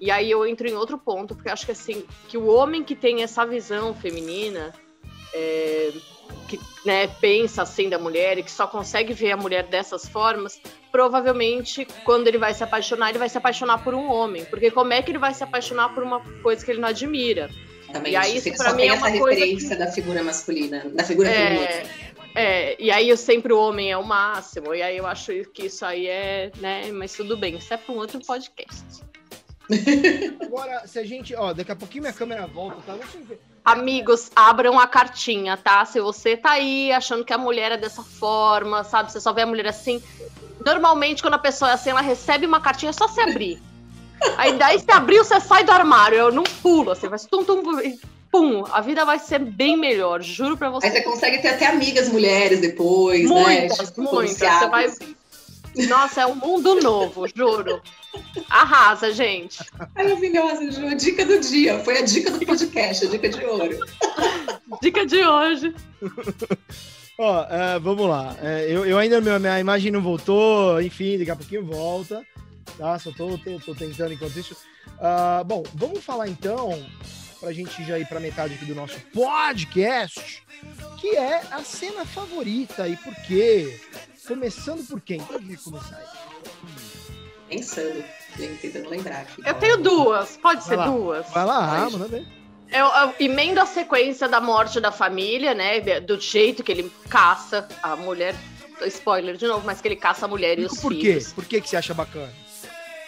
e 0.00 0.10
aí 0.10 0.30
eu 0.30 0.46
entro 0.46 0.68
em 0.68 0.74
outro 0.74 0.98
ponto, 0.98 1.34
porque 1.34 1.50
acho 1.50 1.66
que 1.66 1.72
assim, 1.72 2.04
que 2.28 2.36
o 2.36 2.46
homem 2.46 2.82
que 2.82 2.94
tem 2.94 3.22
essa 3.22 3.44
visão 3.46 3.94
feminina, 3.94 4.72
é, 5.32 5.92
que 6.48 6.58
né, 6.84 7.06
pensa 7.06 7.62
assim 7.62 7.88
da 7.88 7.98
mulher 7.98 8.38
e 8.38 8.42
que 8.42 8.50
só 8.50 8.66
consegue 8.66 9.12
ver 9.12 9.32
a 9.32 9.36
mulher 9.36 9.64
dessas 9.64 10.08
formas, 10.08 10.60
provavelmente 10.90 11.86
quando 12.04 12.28
ele 12.28 12.38
vai 12.38 12.54
se 12.54 12.62
apaixonar, 12.62 13.10
ele 13.10 13.18
vai 13.18 13.28
se 13.28 13.38
apaixonar 13.38 13.82
por 13.82 13.94
um 13.94 14.10
homem. 14.10 14.44
Porque 14.44 14.70
como 14.70 14.92
é 14.92 15.02
que 15.02 15.10
ele 15.10 15.18
vai 15.18 15.34
se 15.34 15.42
apaixonar 15.42 15.94
por 15.94 16.02
uma 16.02 16.20
coisa 16.42 16.64
que 16.64 16.70
ele 16.70 16.80
não 16.80 16.88
admira? 16.88 17.50
Também, 17.92 18.12
e 18.12 18.16
aí 18.16 18.36
isso 18.36 18.52
para 18.56 18.72
mim 18.72 18.86
é 18.86 18.92
uma 18.92 19.08
referência 19.08 19.70
que... 19.70 19.76
da 19.76 19.90
figura 19.90 20.22
masculina, 20.22 20.84
da 20.92 21.04
figura 21.04 21.28
é... 21.28 21.48
feminina. 21.48 22.16
É, 22.38 22.76
e 22.78 22.90
aí 22.90 23.08
eu 23.08 23.16
sempre 23.16 23.50
o 23.50 23.58
homem 23.58 23.90
é 23.90 23.96
o 23.96 24.04
máximo, 24.04 24.74
e 24.74 24.82
aí 24.82 24.98
eu 24.98 25.06
acho 25.06 25.32
que 25.54 25.66
isso 25.66 25.86
aí 25.86 26.06
é, 26.06 26.52
né, 26.58 26.92
mas 26.92 27.14
tudo 27.14 27.34
bem, 27.34 27.56
isso 27.56 27.72
é 27.72 27.78
para 27.78 27.94
um 27.94 27.96
outro 27.96 28.20
podcast. 28.20 28.84
Agora, 30.40 30.86
se 30.86 30.98
a 30.98 31.04
gente. 31.04 31.34
Ó, 31.34 31.52
daqui 31.52 31.72
a 31.72 31.76
pouquinho 31.76 32.02
minha 32.02 32.12
câmera 32.12 32.46
volta, 32.46 32.76
tá? 32.86 32.94
Amigos, 33.64 34.30
abram 34.34 34.78
a 34.78 34.86
cartinha, 34.86 35.56
tá? 35.56 35.84
Se 35.84 36.00
você 36.00 36.36
tá 36.36 36.52
aí 36.52 36.92
achando 36.92 37.24
que 37.24 37.32
a 37.32 37.38
mulher 37.38 37.72
é 37.72 37.76
dessa 37.76 38.02
forma, 38.02 38.84
sabe? 38.84 39.10
Você 39.10 39.20
só 39.20 39.32
vê 39.32 39.42
a 39.42 39.46
mulher 39.46 39.66
assim. 39.66 40.02
Normalmente, 40.64 41.22
quando 41.22 41.34
a 41.34 41.38
pessoa 41.38 41.70
é 41.70 41.74
assim, 41.74 41.90
ela 41.90 42.00
recebe 42.00 42.46
uma 42.46 42.60
cartinha, 42.60 42.90
é 42.90 42.92
só 42.92 43.08
se 43.08 43.20
abrir. 43.20 43.60
Aí 44.36 44.54
daí 44.54 44.78
se 44.78 44.90
abriu, 44.90 45.24
você 45.24 45.40
sai 45.40 45.64
do 45.64 45.72
armário. 45.72 46.16
Eu 46.16 46.32
não 46.32 46.44
pulo, 46.44 46.92
assim, 46.92 47.08
vai 47.08 47.18
tum, 47.18 47.44
tum, 47.44 47.62
pum, 48.30 48.64
a 48.70 48.80
vida 48.80 49.04
vai 49.04 49.18
ser 49.18 49.38
bem 49.38 49.76
melhor, 49.76 50.22
juro 50.22 50.56
pra 50.56 50.70
você. 50.70 50.86
Aí 50.86 50.92
você 50.92 51.02
consegue 51.02 51.38
ter 51.38 51.48
até 51.48 51.66
amigas 51.66 52.08
mulheres 52.08 52.60
depois, 52.60 53.28
muitas, 53.28 53.46
né? 53.46 53.60
Muitas, 53.68 53.96
muitas. 53.96 54.38
Você 54.38 54.68
vai 54.68 54.92
nossa, 55.88 56.22
é 56.22 56.26
um 56.26 56.34
mundo 56.34 56.80
novo, 56.80 57.26
juro. 57.34 57.82
Arrasa, 58.48 59.12
gente. 59.12 59.58
Maravilhosa, 59.94 60.70
Ju. 60.70 60.86
A 60.86 60.94
dica 60.94 61.24
do 61.24 61.38
dia. 61.38 61.78
Foi 61.80 61.98
a 61.98 62.02
dica 62.02 62.30
do 62.30 62.46
podcast, 62.46 63.06
a 63.06 63.10
dica 63.10 63.28
de 63.28 63.44
ouro. 63.44 63.78
dica 64.80 65.04
de 65.04 65.24
hoje. 65.24 65.74
Ó, 67.18 67.42
uh, 67.42 67.80
vamos 67.80 68.08
lá. 68.08 68.36
Uh, 68.42 68.46
eu, 68.68 68.86
eu 68.86 68.98
ainda, 68.98 69.20
minha, 69.20 69.38
minha 69.38 69.60
imagem 69.60 69.90
não 69.90 70.02
voltou, 70.02 70.80
enfim, 70.80 71.18
daqui 71.18 71.30
a 71.30 71.36
pouquinho 71.36 71.64
volta. 71.64 72.24
Tá? 72.78 72.98
Só 72.98 73.10
tô, 73.12 73.38
tô, 73.38 73.58
tô 73.58 73.74
tentando 73.74 74.12
enquanto 74.12 74.38
isso. 74.38 74.56
Uh, 74.98 75.44
bom, 75.44 75.62
vamos 75.74 76.02
falar 76.04 76.28
então, 76.28 76.78
pra 77.40 77.52
gente 77.52 77.84
já 77.84 77.98
ir 77.98 78.06
pra 78.06 78.20
metade 78.20 78.54
aqui 78.54 78.64
do 78.64 78.74
nosso 78.74 78.98
podcast, 79.12 80.42
que 81.00 81.16
é 81.16 81.42
a 81.50 81.62
cena 81.62 82.04
favorita 82.04 82.88
e 82.88 82.96
por 82.96 83.14
quê? 83.22 83.78
Começando 84.26 84.86
por 84.86 85.00
quem? 85.00 85.20
Quem 85.20 85.38
quer 85.46 85.58
começar 85.58 85.96
aí? 85.96 86.06
Pensando, 87.48 88.04
tentando 88.36 88.88
lembrar 88.88 89.20
aqui. 89.20 89.42
Eu 89.44 89.54
tenho 89.54 89.76
duas, 89.78 90.36
pode 90.36 90.60
Vai 90.60 90.68
ser 90.68 90.76
lá. 90.76 90.86
duas. 90.86 91.30
Vai 91.30 91.44
lá, 91.44 91.84
ah, 91.84 91.90
manda 91.90 92.08
ver. 92.08 92.26
Eu, 92.72 92.86
eu 92.86 93.14
emendo 93.20 93.60
a 93.60 93.66
sequência 93.66 94.28
da 94.28 94.40
morte 94.40 94.80
da 94.80 94.90
família, 94.90 95.54
né? 95.54 96.00
Do 96.00 96.20
jeito 96.20 96.64
que 96.64 96.72
ele 96.72 96.92
caça 97.08 97.68
a 97.82 97.94
mulher. 97.94 98.34
Spoiler 98.86 99.36
de 99.36 99.46
novo, 99.46 99.64
mas 99.64 99.80
que 99.80 99.88
ele 99.88 99.96
caça 99.96 100.26
a 100.26 100.28
mulher 100.28 100.58
e 100.58 100.64
os 100.64 100.78
por 100.80 100.92
filhos. 100.92 101.28
Quê? 101.28 101.32
Por 101.34 101.44
que, 101.46 101.60
que 101.60 101.68
você 101.68 101.76
acha 101.76 101.94
bacana? 101.94 102.30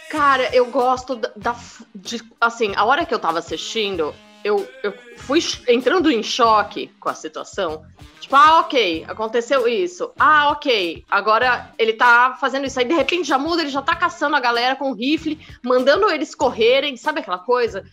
Cara, 0.08 0.48
eu 0.54 0.66
gosto 0.66 1.16
da, 1.16 1.30
da. 1.36 1.56
de, 1.94 2.22
assim, 2.40 2.72
a 2.74 2.84
hora 2.84 3.04
que 3.04 3.12
eu 3.12 3.18
tava 3.18 3.38
assistindo, 3.40 4.14
eu, 4.44 4.68
eu 4.82 4.92
fui 5.16 5.40
entrando 5.66 6.10
em 6.10 6.22
choque 6.22 6.90
com 7.00 7.08
a 7.08 7.14
situação. 7.14 7.84
Tipo, 8.20 8.36
ah, 8.36 8.60
ok, 8.60 9.04
aconteceu 9.08 9.66
isso. 9.66 10.10
Ah, 10.18 10.50
ok, 10.50 11.04
agora 11.10 11.72
ele 11.78 11.92
tá 11.92 12.36
fazendo 12.40 12.66
isso. 12.66 12.78
Aí 12.78 12.84
de 12.84 12.94
repente 12.94 13.26
já 13.26 13.38
muda, 13.38 13.62
ele 13.62 13.70
já 13.70 13.82
tá 13.82 13.94
caçando 13.94 14.36
a 14.36 14.40
galera 14.40 14.76
com 14.76 14.92
rifle, 14.92 15.38
mandando 15.62 16.10
eles 16.10 16.34
correrem, 16.34 16.96
sabe 16.96 17.20
aquela 17.20 17.38
coisa? 17.38 17.84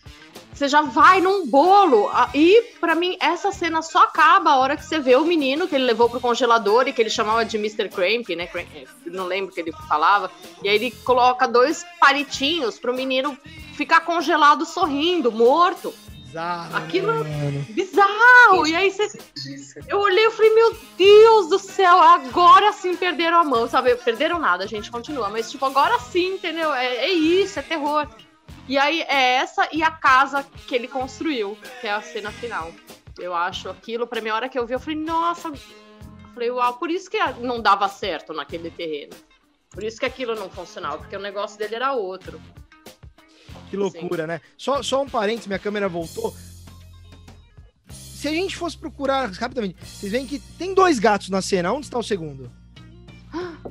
Você 0.54 0.68
já 0.70 0.82
vai 0.82 1.20
num 1.20 1.48
bolo. 1.48 2.10
E 2.34 2.62
para 2.80 2.96
mim, 2.96 3.18
essa 3.20 3.52
cena 3.52 3.82
só 3.82 4.04
acaba 4.04 4.52
a 4.52 4.58
hora 4.58 4.78
que 4.78 4.86
você 4.86 5.00
vê 5.00 5.16
o 5.16 5.26
menino 5.26 5.68
que 5.68 5.76
ele 5.76 5.84
levou 5.84 6.10
pro 6.10 6.22
congelador 6.22 6.88
e 6.88 6.94
que 6.94 7.02
ele 7.02 7.10
chamava 7.10 7.44
de 7.44 7.58
Mr. 7.58 7.90
Cramp, 7.90 8.30
né? 8.30 8.48
Não 9.06 9.26
lembro 9.26 9.52
o 9.52 9.54
que 9.54 9.60
ele 9.60 9.74
falava. 9.88 10.32
E 10.64 10.70
aí 10.70 10.76
ele 10.76 10.92
coloca 10.92 11.46
dois 11.46 11.86
palitinhos 12.00 12.80
pro 12.80 12.94
menino 12.94 13.38
ficar 13.74 14.02
congelado 14.02 14.66
sorrindo, 14.66 15.30
morto 15.32 15.94
bizarro. 16.36 16.76
Aquilo 16.76 17.12
é 17.12 17.74
bizarro. 17.74 18.68
E 18.68 18.76
aí 18.76 18.92
você. 18.92 19.18
Eu 19.88 20.00
olhei 20.00 20.26
e 20.26 20.32
falei, 20.32 20.54
meu 20.54 20.78
Deus 20.98 21.48
do 21.48 21.58
céu, 21.58 21.98
agora 22.00 22.74
sim 22.74 22.96
perderam 22.96 23.40
a 23.40 23.44
mão, 23.44 23.68
sabe? 23.68 23.96
Perderam 23.96 24.38
nada, 24.38 24.66
a 24.66 24.68
gente 24.68 24.92
continua. 24.92 25.30
Mas, 25.30 25.50
tipo, 25.50 25.66
agora 25.66 25.98
sim, 26.00 26.36
entendeu? 26.36 26.74
É, 26.74 26.86
é 26.86 27.10
isso, 27.10 27.58
é 27.60 27.62
terror. 27.62 28.08
E 28.68 28.78
aí 28.78 29.02
é 29.04 29.36
essa 29.36 29.68
e 29.72 29.82
a 29.82 29.92
casa 29.92 30.44
que 30.68 30.76
ele 30.76 30.88
construiu, 30.88 31.58
que 31.80 31.88
é 31.88 31.92
a 31.92 32.02
cena 32.02 32.32
final. 32.32 32.72
Eu 33.18 33.34
acho 33.34 33.70
aquilo, 33.70 34.06
pra 34.06 34.20
mim, 34.20 34.30
a 34.30 34.36
hora 34.36 34.50
que 34.50 34.60
eu 34.60 34.66
vi, 34.66 34.74
eu 34.74 34.80
falei, 34.80 35.00
nossa. 35.00 35.48
Eu 35.48 35.56
falei, 36.34 36.52
uau, 36.52 36.74
por 36.74 36.92
isso 36.92 37.10
que 37.10 37.18
não 37.40 37.62
dava 37.62 37.88
certo 37.88 38.34
naquele 38.34 38.70
terreno. 38.70 39.16
Por 39.70 39.84
isso 39.84 40.00
que 40.00 40.06
aquilo 40.06 40.36
não 40.36 40.50
funcionava, 40.50 40.98
porque 40.98 41.16
o 41.16 41.20
negócio 41.20 41.58
dele 41.58 41.76
era 41.76 41.94
outro. 41.94 42.42
Que 43.70 43.78
loucura, 43.78 44.24
Sim. 44.24 44.28
né? 44.28 44.42
Só, 44.58 44.84
só 44.84 45.02
um 45.02 45.10
parênteses, 45.10 45.48
minha 45.48 45.60
câmera 45.60 45.90
voltou. 45.90 46.36
Se 47.90 48.28
a 48.28 48.32
gente 48.32 48.56
fosse 48.56 48.78
procurar 48.78 49.30
rapidamente, 49.32 49.76
vocês 49.84 50.12
veem 50.12 50.26
que 50.26 50.40
tem 50.40 50.74
dois 50.74 51.00
gatos 51.00 51.30
na 51.30 51.42
cena. 51.42 51.72
Onde 51.72 51.86
está 51.86 52.00
o 52.00 52.04
segundo? 52.04 52.52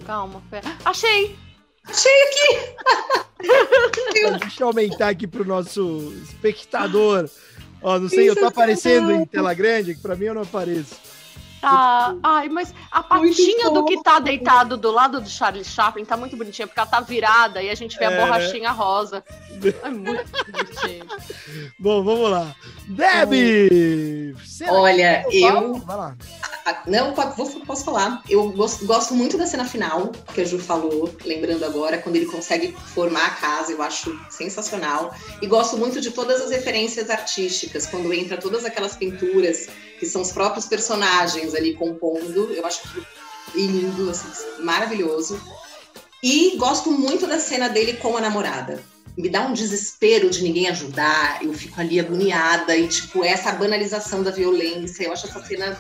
Calma, 0.07 0.43
pera. 0.51 0.77
Achei! 0.85 1.37
Achei 1.87 2.13
aqui! 2.23 2.75
Deixa 4.41 4.63
eu 4.63 4.69
aumentar 4.69 5.09
aqui 5.09 5.27
pro 5.27 5.45
nosso 5.45 6.13
espectador. 6.23 7.29
Ó, 7.83 7.99
não 7.99 8.09
sei, 8.09 8.27
Isso 8.27 8.39
eu 8.39 8.43
tô 8.43 8.47
aparecendo 8.47 9.13
em 9.13 9.27
tela 9.27 9.53
grande, 9.53 9.95
que 9.95 10.01
pra 10.01 10.17
mim 10.17 10.27
eu 10.27 10.35
não 10.35 10.43
apareço. 10.43 10.97
Tá. 11.65 12.15
Ai, 12.23 12.51
mas 12.51 12.75
a 12.91 13.03
patinha 13.03 13.71
do 13.71 13.87
que 13.87 14.03
tá 14.03 14.21
deitado 14.21 14.77
do 14.77 14.91
lado 14.91 15.19
do 15.19 15.31
Charlie 15.31 15.65
Chaplin 15.65 16.05
tá 16.05 16.15
muito 16.15 16.37
bonitinha, 16.37 16.67
porque 16.67 16.79
ela 16.79 16.87
tá 16.87 17.01
virada 17.01 17.63
e 17.63 17.71
a 17.71 17.75
gente 17.75 17.97
vê 17.97 18.05
a 18.05 18.11
é... 18.11 18.21
borrachinha 18.21 18.71
rosa. 18.71 19.25
É 19.83 19.89
muito 19.89 20.31
bonitinho. 20.53 21.07
Bom, 21.79 22.05
vamos 22.05 22.31
lá. 22.31 22.55
Deb! 22.87 24.37
Olha, 24.69 25.25
eu. 25.33 25.77
Vai 25.77 25.97
lá. 25.97 26.17
Não, 26.87 27.15
vou, 27.15 27.61
posso 27.67 27.85
falar. 27.85 28.23
Eu 28.29 28.51
gosto, 28.53 28.85
gosto, 28.87 29.15
muito 29.15 29.39
da 29.39 29.47
cena 29.47 29.65
final, 29.65 30.13
que 30.35 30.43
a 30.43 30.45
Ju 30.45 30.59
falou, 30.59 31.15
lembrando 31.25 31.65
agora, 31.65 31.97
quando 31.97 32.17
ele 32.17 32.27
consegue 32.27 32.73
formar 32.73 33.25
a 33.25 33.31
casa, 33.31 33.73
eu 33.73 33.81
acho 33.81 34.15
sensacional. 34.29 35.15
E 35.41 35.47
gosto 35.47 35.79
muito 35.79 35.99
de 35.99 36.11
todas 36.11 36.43
as 36.43 36.51
referências 36.51 37.09
artísticas, 37.09 37.87
quando 37.87 38.13
entra 38.13 38.37
todas 38.37 38.67
aquelas 38.67 38.97
pinturas 38.97 39.69
que 40.05 40.11
são 40.11 40.23
os 40.23 40.33
próprios 40.33 40.67
personagens 40.67 41.55
ali 41.55 41.75
compondo. 41.75 42.53
Eu 42.53 42.65
acho 42.67 42.83
lindo, 43.55 44.11
assim, 44.11 44.63
maravilhoso. 44.63 45.41
E 46.23 46.57
gosto 46.57 46.91
muito 46.91 47.27
da 47.27 47.39
cena 47.39 47.69
dele 47.69 47.95
com 47.95 48.17
a 48.17 48.21
namorada 48.21 48.83
me 49.17 49.29
dá 49.29 49.47
um 49.47 49.53
desespero 49.53 50.29
de 50.29 50.43
ninguém 50.43 50.69
ajudar, 50.69 51.43
eu 51.43 51.53
fico 51.55 51.81
ali 51.81 52.01
agoniada 52.01 52.77
e, 52.77 52.89
tipo, 52.89 53.23
essa 53.23 53.53
banalização 53.53 54.23
da 54.23 54.31
violência, 54.31 55.05
eu 55.05 55.13
acho 55.13 55.27
essa 55.27 55.43
cena 55.45 55.79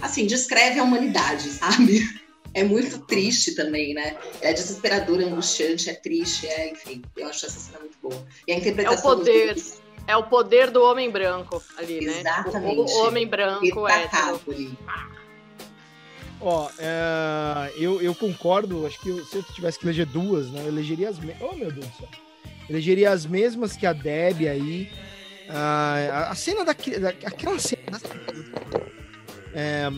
assim, 0.00 0.26
descreve 0.26 0.78
a 0.78 0.82
humanidade, 0.82 1.48
sabe? 1.50 2.20
É 2.52 2.64
muito 2.64 2.98
triste 3.06 3.54
também, 3.54 3.94
né? 3.94 4.16
É 4.40 4.52
desesperador, 4.52 5.20
angustiante, 5.20 5.88
é 5.88 5.94
triste, 5.94 6.46
é, 6.48 6.70
enfim, 6.70 7.00
eu 7.16 7.28
acho 7.28 7.46
essa 7.46 7.60
cena 7.60 7.78
muito 7.78 7.96
boa. 8.02 8.26
E 8.46 8.52
a 8.52 8.56
interpretação. 8.56 9.10
É 9.10 9.14
o 9.14 9.16
poder. 9.16 9.56
É 10.10 10.16
o 10.16 10.24
poder 10.24 10.72
do 10.72 10.82
homem 10.82 11.08
branco 11.08 11.62
ali, 11.78 12.04
né? 12.04 12.18
Exatamente. 12.18 12.80
O, 12.80 12.84
o 12.84 13.06
homem 13.06 13.28
branco 13.28 13.86
é. 13.86 14.10
Ó, 16.40 16.68
é, 16.80 17.72
eu, 17.76 18.02
eu 18.02 18.12
concordo, 18.12 18.86
acho 18.86 18.98
que 19.00 19.08
eu, 19.08 19.24
se 19.24 19.36
eu 19.36 19.42
tivesse 19.44 19.78
que 19.78 19.84
eleger 19.84 20.06
duas, 20.06 20.50
né? 20.50 20.62
Eu 20.62 20.66
elegeria 20.66 21.10
as 21.10 21.18
mesmas. 21.20 21.48
Oh, 21.48 21.54
meu 21.54 21.70
Deus 21.70 21.86
do 21.86 21.96
céu. 21.96 22.08
Elegeria 22.68 23.12
as 23.12 23.24
mesmas 23.24 23.76
que 23.76 23.86
a 23.86 23.92
Deb 23.92 24.48
aí. 24.48 24.90
Ah, 25.48 25.94
a, 26.12 26.30
a 26.32 26.34
cena 26.34 26.64
daquela. 26.64 26.98
Da, 26.98 27.08
aquela 27.10 27.58
cena. 27.60 28.00
É, 29.54 29.88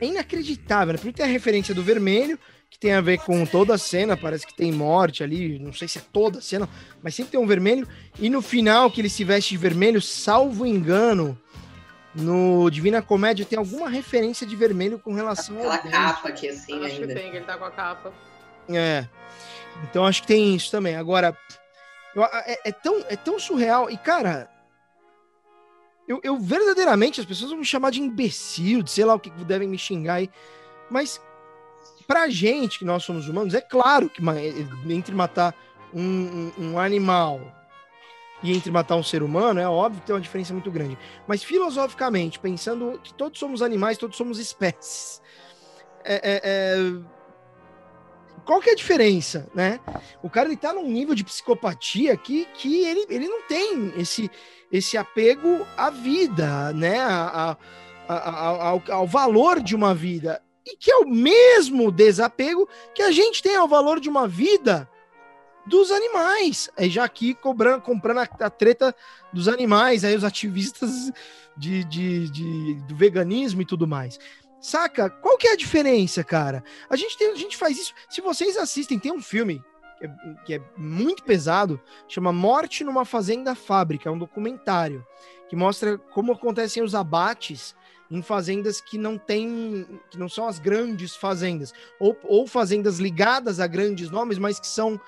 é 0.00 0.06
inacreditável, 0.06 0.94
né? 0.94 0.98
Porque 0.98 1.12
tem 1.12 1.26
a 1.26 1.28
referência 1.28 1.72
do 1.72 1.84
vermelho, 1.84 2.36
que 2.70 2.78
tem 2.78 2.92
a 2.92 3.00
ver 3.00 3.18
com 3.18 3.44
toda 3.44 3.74
a 3.74 3.78
cena, 3.78 4.16
parece 4.16 4.46
que 4.46 4.54
tem 4.54 4.70
morte 4.70 5.24
ali, 5.24 5.58
não 5.58 5.72
sei 5.72 5.88
se 5.88 5.98
é 5.98 6.02
toda 6.12 6.38
a 6.38 6.42
cena, 6.42 6.68
mas 7.02 7.14
sempre 7.14 7.32
tem 7.32 7.40
um 7.40 7.46
vermelho. 7.46 7.86
E 8.18 8.30
no 8.30 8.40
final, 8.40 8.90
que 8.90 9.00
ele 9.00 9.10
se 9.10 9.24
veste 9.24 9.50
de 9.50 9.56
vermelho, 9.56 10.00
salvo 10.00 10.64
engano, 10.64 11.36
no 12.14 12.70
Divina 12.70 13.02
Comédia 13.02 13.44
tem 13.44 13.58
alguma 13.58 13.88
referência 13.88 14.46
de 14.46 14.54
vermelho 14.54 14.98
com 14.98 15.12
relação 15.12 15.56
Aquela 15.56 15.76
ao. 15.76 15.90
capa 15.90 16.28
aqui, 16.28 16.48
assim, 16.48 16.84
acho 16.84 16.94
ainda. 16.94 17.08
que 17.08 17.14
tem, 17.14 17.34
ele 17.34 17.44
tá 17.44 17.58
com 17.58 17.64
a 17.64 17.70
capa. 17.72 18.12
É. 18.68 19.06
Então 19.82 20.06
acho 20.06 20.22
que 20.22 20.28
tem 20.28 20.54
isso 20.54 20.70
também. 20.70 20.94
Agora, 20.96 21.36
eu, 22.14 22.24
é, 22.24 22.58
é, 22.66 22.72
tão, 22.72 23.04
é 23.08 23.16
tão 23.16 23.38
surreal. 23.38 23.90
E, 23.90 23.96
cara, 23.96 24.48
eu, 26.06 26.20
eu, 26.22 26.38
verdadeiramente, 26.38 27.20
as 27.20 27.26
pessoas 27.26 27.50
vão 27.50 27.60
me 27.60 27.64
chamar 27.64 27.90
de 27.90 28.00
imbecil, 28.00 28.82
de 28.82 28.90
sei 28.90 29.04
lá 29.04 29.14
o 29.14 29.20
que 29.20 29.30
devem 29.44 29.68
me 29.68 29.78
xingar 29.78 30.14
aí. 30.14 30.30
Mas 30.90 31.20
pra 32.10 32.28
gente, 32.28 32.80
que 32.80 32.84
nós 32.84 33.04
somos 33.04 33.28
humanos, 33.28 33.54
é 33.54 33.60
claro 33.60 34.10
que 34.10 34.20
entre 34.88 35.14
matar 35.14 35.54
um, 35.94 36.02
um, 36.58 36.72
um 36.72 36.78
animal 36.80 37.40
e 38.42 38.52
entre 38.52 38.68
matar 38.68 38.96
um 38.96 39.02
ser 39.02 39.22
humano, 39.22 39.60
é 39.60 39.68
óbvio 39.68 40.00
que 40.00 40.08
tem 40.08 40.16
uma 40.16 40.20
diferença 40.20 40.52
muito 40.52 40.72
grande. 40.72 40.98
Mas 41.24 41.44
filosoficamente, 41.44 42.40
pensando 42.40 42.98
que 43.00 43.14
todos 43.14 43.38
somos 43.38 43.62
animais, 43.62 43.96
todos 43.96 44.16
somos 44.16 44.40
espécies. 44.40 45.22
É, 46.02 46.14
é, 46.14 46.40
é... 46.44 46.76
Qual 48.44 48.60
que 48.60 48.70
é 48.70 48.72
a 48.72 48.76
diferença, 48.76 49.48
né? 49.54 49.78
O 50.20 50.28
cara 50.28 50.48
ele 50.48 50.56
tá 50.56 50.72
num 50.72 50.88
nível 50.90 51.14
de 51.14 51.22
psicopatia 51.22 52.16
que, 52.16 52.44
que 52.54 52.86
ele, 52.86 53.06
ele 53.08 53.28
não 53.28 53.42
tem 53.42 53.92
esse, 53.96 54.28
esse 54.72 54.96
apego 54.96 55.64
à 55.76 55.90
vida, 55.90 56.72
né? 56.72 56.98
A, 56.98 57.56
a, 58.08 58.14
a, 58.14 58.46
ao, 58.66 58.82
ao 58.90 59.06
valor 59.06 59.62
de 59.62 59.76
uma 59.76 59.94
vida. 59.94 60.42
E 60.70 60.76
que 60.76 60.90
é 60.90 60.96
o 60.98 61.08
mesmo 61.08 61.90
desapego 61.90 62.68
que 62.94 63.02
a 63.02 63.10
gente 63.10 63.42
tem 63.42 63.56
ao 63.56 63.66
valor 63.66 63.98
de 63.98 64.08
uma 64.08 64.28
vida 64.28 64.88
dos 65.66 65.90
animais. 65.90 66.70
É 66.76 66.88
já 66.88 67.04
aqui 67.04 67.34
cobrando, 67.34 67.82
comprando 67.82 68.18
a, 68.18 68.28
a, 68.46 68.50
treta 68.50 68.94
dos 69.32 69.48
animais, 69.48 70.04
aí 70.04 70.14
os 70.14 70.24
ativistas 70.24 71.12
de, 71.56 71.84
de, 71.84 72.28
de, 72.28 72.74
do 72.86 72.94
veganismo 72.96 73.62
e 73.62 73.66
tudo 73.66 73.86
mais. 73.86 74.18
Saca? 74.60 75.08
Qual 75.08 75.38
que 75.38 75.48
é 75.48 75.52
a 75.52 75.56
diferença, 75.56 76.22
cara? 76.22 76.62
A 76.88 76.96
gente, 76.96 77.16
tem, 77.16 77.32
a 77.32 77.36
gente 77.36 77.56
faz 77.56 77.78
isso. 77.78 77.94
Se 78.08 78.20
vocês 78.20 78.56
assistem, 78.56 78.98
tem 78.98 79.12
um 79.12 79.22
filme 79.22 79.62
que 79.98 80.06
é, 80.06 80.10
que 80.44 80.54
é 80.54 80.60
muito 80.76 81.22
pesado, 81.22 81.80
chama 82.08 82.32
Morte 82.32 82.84
numa 82.84 83.04
Fazenda 83.04 83.54
Fábrica, 83.54 84.08
é 84.08 84.12
um 84.12 84.18
documentário 84.18 85.06
que 85.48 85.56
mostra 85.56 85.98
como 85.98 86.32
acontecem 86.32 86.82
os 86.82 86.94
abates 86.94 87.74
em 88.10 88.22
fazendas 88.22 88.80
que 88.80 88.98
não 88.98 89.16
tem, 89.16 89.86
que 90.10 90.18
não 90.18 90.28
são 90.28 90.48
as 90.48 90.58
grandes 90.58 91.14
fazendas, 91.14 91.72
ou, 91.98 92.18
ou 92.24 92.46
fazendas 92.46 92.98
ligadas 92.98 93.60
a 93.60 93.66
grandes 93.66 94.10
nomes, 94.10 94.38
mas 94.38 94.58
que 94.58 94.66
são 94.66 95.00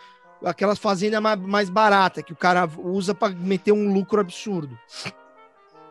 aquelas 0.44 0.78
fazendas 0.78 1.20
mais, 1.20 1.40
mais 1.40 1.70
baratas, 1.70 2.24
que 2.24 2.32
o 2.32 2.36
cara 2.36 2.68
usa 2.78 3.14
para 3.14 3.34
meter 3.34 3.72
um 3.72 3.92
lucro 3.92 4.20
absurdo. 4.20 4.78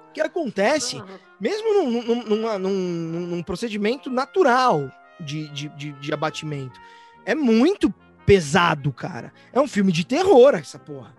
O 0.10 0.14
que 0.14 0.22
acontece, 0.22 1.02
mesmo 1.40 1.74
num, 1.74 2.02
num, 2.04 2.60
num, 2.60 3.20
num 3.28 3.44
procedimento 3.44 4.10
natural 4.10 4.92
de, 5.20 5.48
de, 5.50 5.70
de, 5.70 5.92
de 5.94 6.14
abatimento, 6.14 6.80
é 7.26 7.36
muito 7.36 7.94
pesado, 8.26 8.92
cara. 8.92 9.34
É 9.54 9.60
um 9.60 9.68
filme 9.68 9.92
de 9.92 10.06
terror, 10.06 10.56
essa 10.56 10.80
porra. 10.80 11.16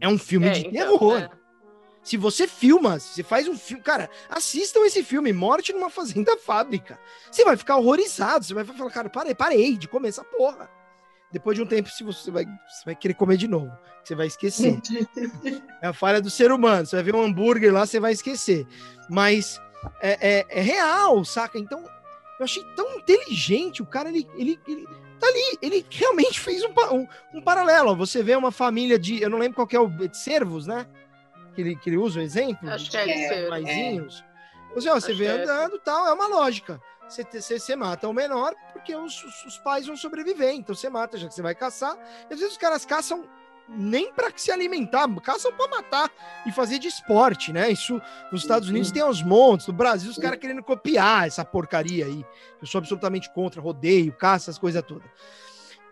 É 0.00 0.08
um 0.08 0.18
filme 0.18 0.46
é, 0.46 0.50
de 0.50 0.60
então, 0.60 0.72
terror. 0.72 1.18
É. 1.18 1.37
Se 2.08 2.16
você 2.16 2.48
filma, 2.48 2.98
se 2.98 3.16
você 3.16 3.22
faz 3.22 3.46
um 3.46 3.54
filme. 3.54 3.82
Cara, 3.82 4.08
assistam 4.30 4.80
esse 4.86 5.02
filme, 5.02 5.30
Morte 5.30 5.74
numa 5.74 5.90
Fazenda 5.90 6.38
Fábrica. 6.38 6.98
Você 7.30 7.44
vai 7.44 7.54
ficar 7.54 7.76
horrorizado. 7.76 8.46
Você 8.46 8.54
vai 8.54 8.64
falar, 8.64 8.90
cara, 8.90 9.10
parei, 9.10 9.34
parei 9.34 9.76
de 9.76 9.86
comer 9.86 10.08
essa 10.08 10.24
porra. 10.24 10.70
Depois 11.30 11.54
de 11.54 11.62
um 11.62 11.66
tempo, 11.66 11.90
se 11.90 12.02
você 12.02 12.30
vai, 12.30 12.46
você 12.46 12.84
vai 12.86 12.96
querer 12.96 13.12
comer 13.12 13.36
de 13.36 13.46
novo. 13.46 13.70
Você 14.02 14.14
vai 14.14 14.26
esquecer. 14.26 14.80
é 15.82 15.88
a 15.88 15.92
falha 15.92 16.18
do 16.18 16.30
ser 16.30 16.50
humano. 16.50 16.86
Você 16.86 16.96
vai 16.96 17.02
ver 17.02 17.14
um 17.14 17.22
hambúrguer 17.22 17.74
lá, 17.74 17.84
você 17.84 18.00
vai 18.00 18.12
esquecer. 18.12 18.66
Mas 19.10 19.60
é, 20.00 20.38
é, 20.38 20.46
é 20.48 20.62
real, 20.62 21.22
saca? 21.26 21.58
Então, 21.58 21.84
eu 22.40 22.44
achei 22.44 22.64
tão 22.74 22.90
inteligente. 22.96 23.82
O 23.82 23.86
cara, 23.86 24.08
ele, 24.08 24.26
ele, 24.34 24.58
ele 24.66 24.86
tá 25.20 25.26
ali. 25.26 25.58
Ele 25.60 25.86
realmente 25.90 26.40
fez 26.40 26.64
um, 26.64 26.72
um, 26.90 27.06
um, 27.34 27.42
paralelo. 27.42 27.94
Você 27.96 28.22
vê 28.22 28.34
uma 28.34 28.50
família 28.50 28.98
de. 28.98 29.20
Eu 29.20 29.28
não 29.28 29.36
lembro 29.36 29.56
qual 29.56 29.68
é 29.70 29.78
o. 29.78 30.08
De 30.08 30.16
servos, 30.16 30.66
né? 30.66 30.86
Que 31.58 31.62
ele, 31.62 31.74
que 31.74 31.90
ele 31.90 31.96
usa 31.96 32.20
o 32.20 32.22
exemplo. 32.22 32.70
Acho 32.70 32.88
que 32.88 32.96
é 32.96 33.04
de 33.04 33.10
é, 33.10 33.48
maisinhos. 33.48 34.24
É. 34.70 34.74
Você, 34.76 34.88
ó, 34.88 34.94
você 34.94 35.12
vê 35.12 35.24
é 35.24 35.42
andando 35.42 35.74
e 35.74 35.80
tal, 35.80 36.06
é 36.06 36.12
uma 36.12 36.28
lógica. 36.28 36.80
Você, 37.08 37.24
você, 37.24 37.58
você, 37.58 37.74
mata 37.74 38.06
o 38.06 38.12
menor 38.12 38.54
porque 38.72 38.94
os, 38.94 39.24
os, 39.44 39.58
pais 39.58 39.84
vão 39.88 39.96
sobreviver. 39.96 40.54
Então 40.54 40.72
você 40.72 40.88
mata, 40.88 41.18
já 41.18 41.26
que 41.26 41.34
você 41.34 41.42
vai 41.42 41.56
caçar. 41.56 41.98
E 42.30 42.32
às 42.32 42.38
vezes 42.38 42.52
os 42.52 42.58
caras 42.58 42.86
caçam 42.86 43.28
nem 43.68 44.12
para 44.12 44.30
se 44.36 44.52
alimentar, 44.52 45.08
caçam 45.20 45.52
para 45.52 45.66
matar 45.66 46.08
e 46.46 46.52
fazer 46.52 46.78
de 46.78 46.86
esporte, 46.86 47.52
né? 47.52 47.72
Isso 47.72 48.00
nos 48.30 48.42
Estados 48.42 48.68
Unidos 48.68 48.92
tem 48.92 49.02
aos 49.02 49.20
montes, 49.20 49.66
no 49.66 49.72
Brasil 49.74 50.12
os 50.12 50.16
caras 50.16 50.38
querendo 50.38 50.62
copiar 50.62 51.26
essa 51.26 51.44
porcaria 51.44 52.06
aí. 52.06 52.24
Eu 52.60 52.68
sou 52.68 52.78
absolutamente 52.78 53.28
contra 53.32 53.60
rodeio, 53.60 54.12
caça, 54.12 54.44
essas 54.44 54.58
coisas 54.58 54.80
todas. 54.84 55.10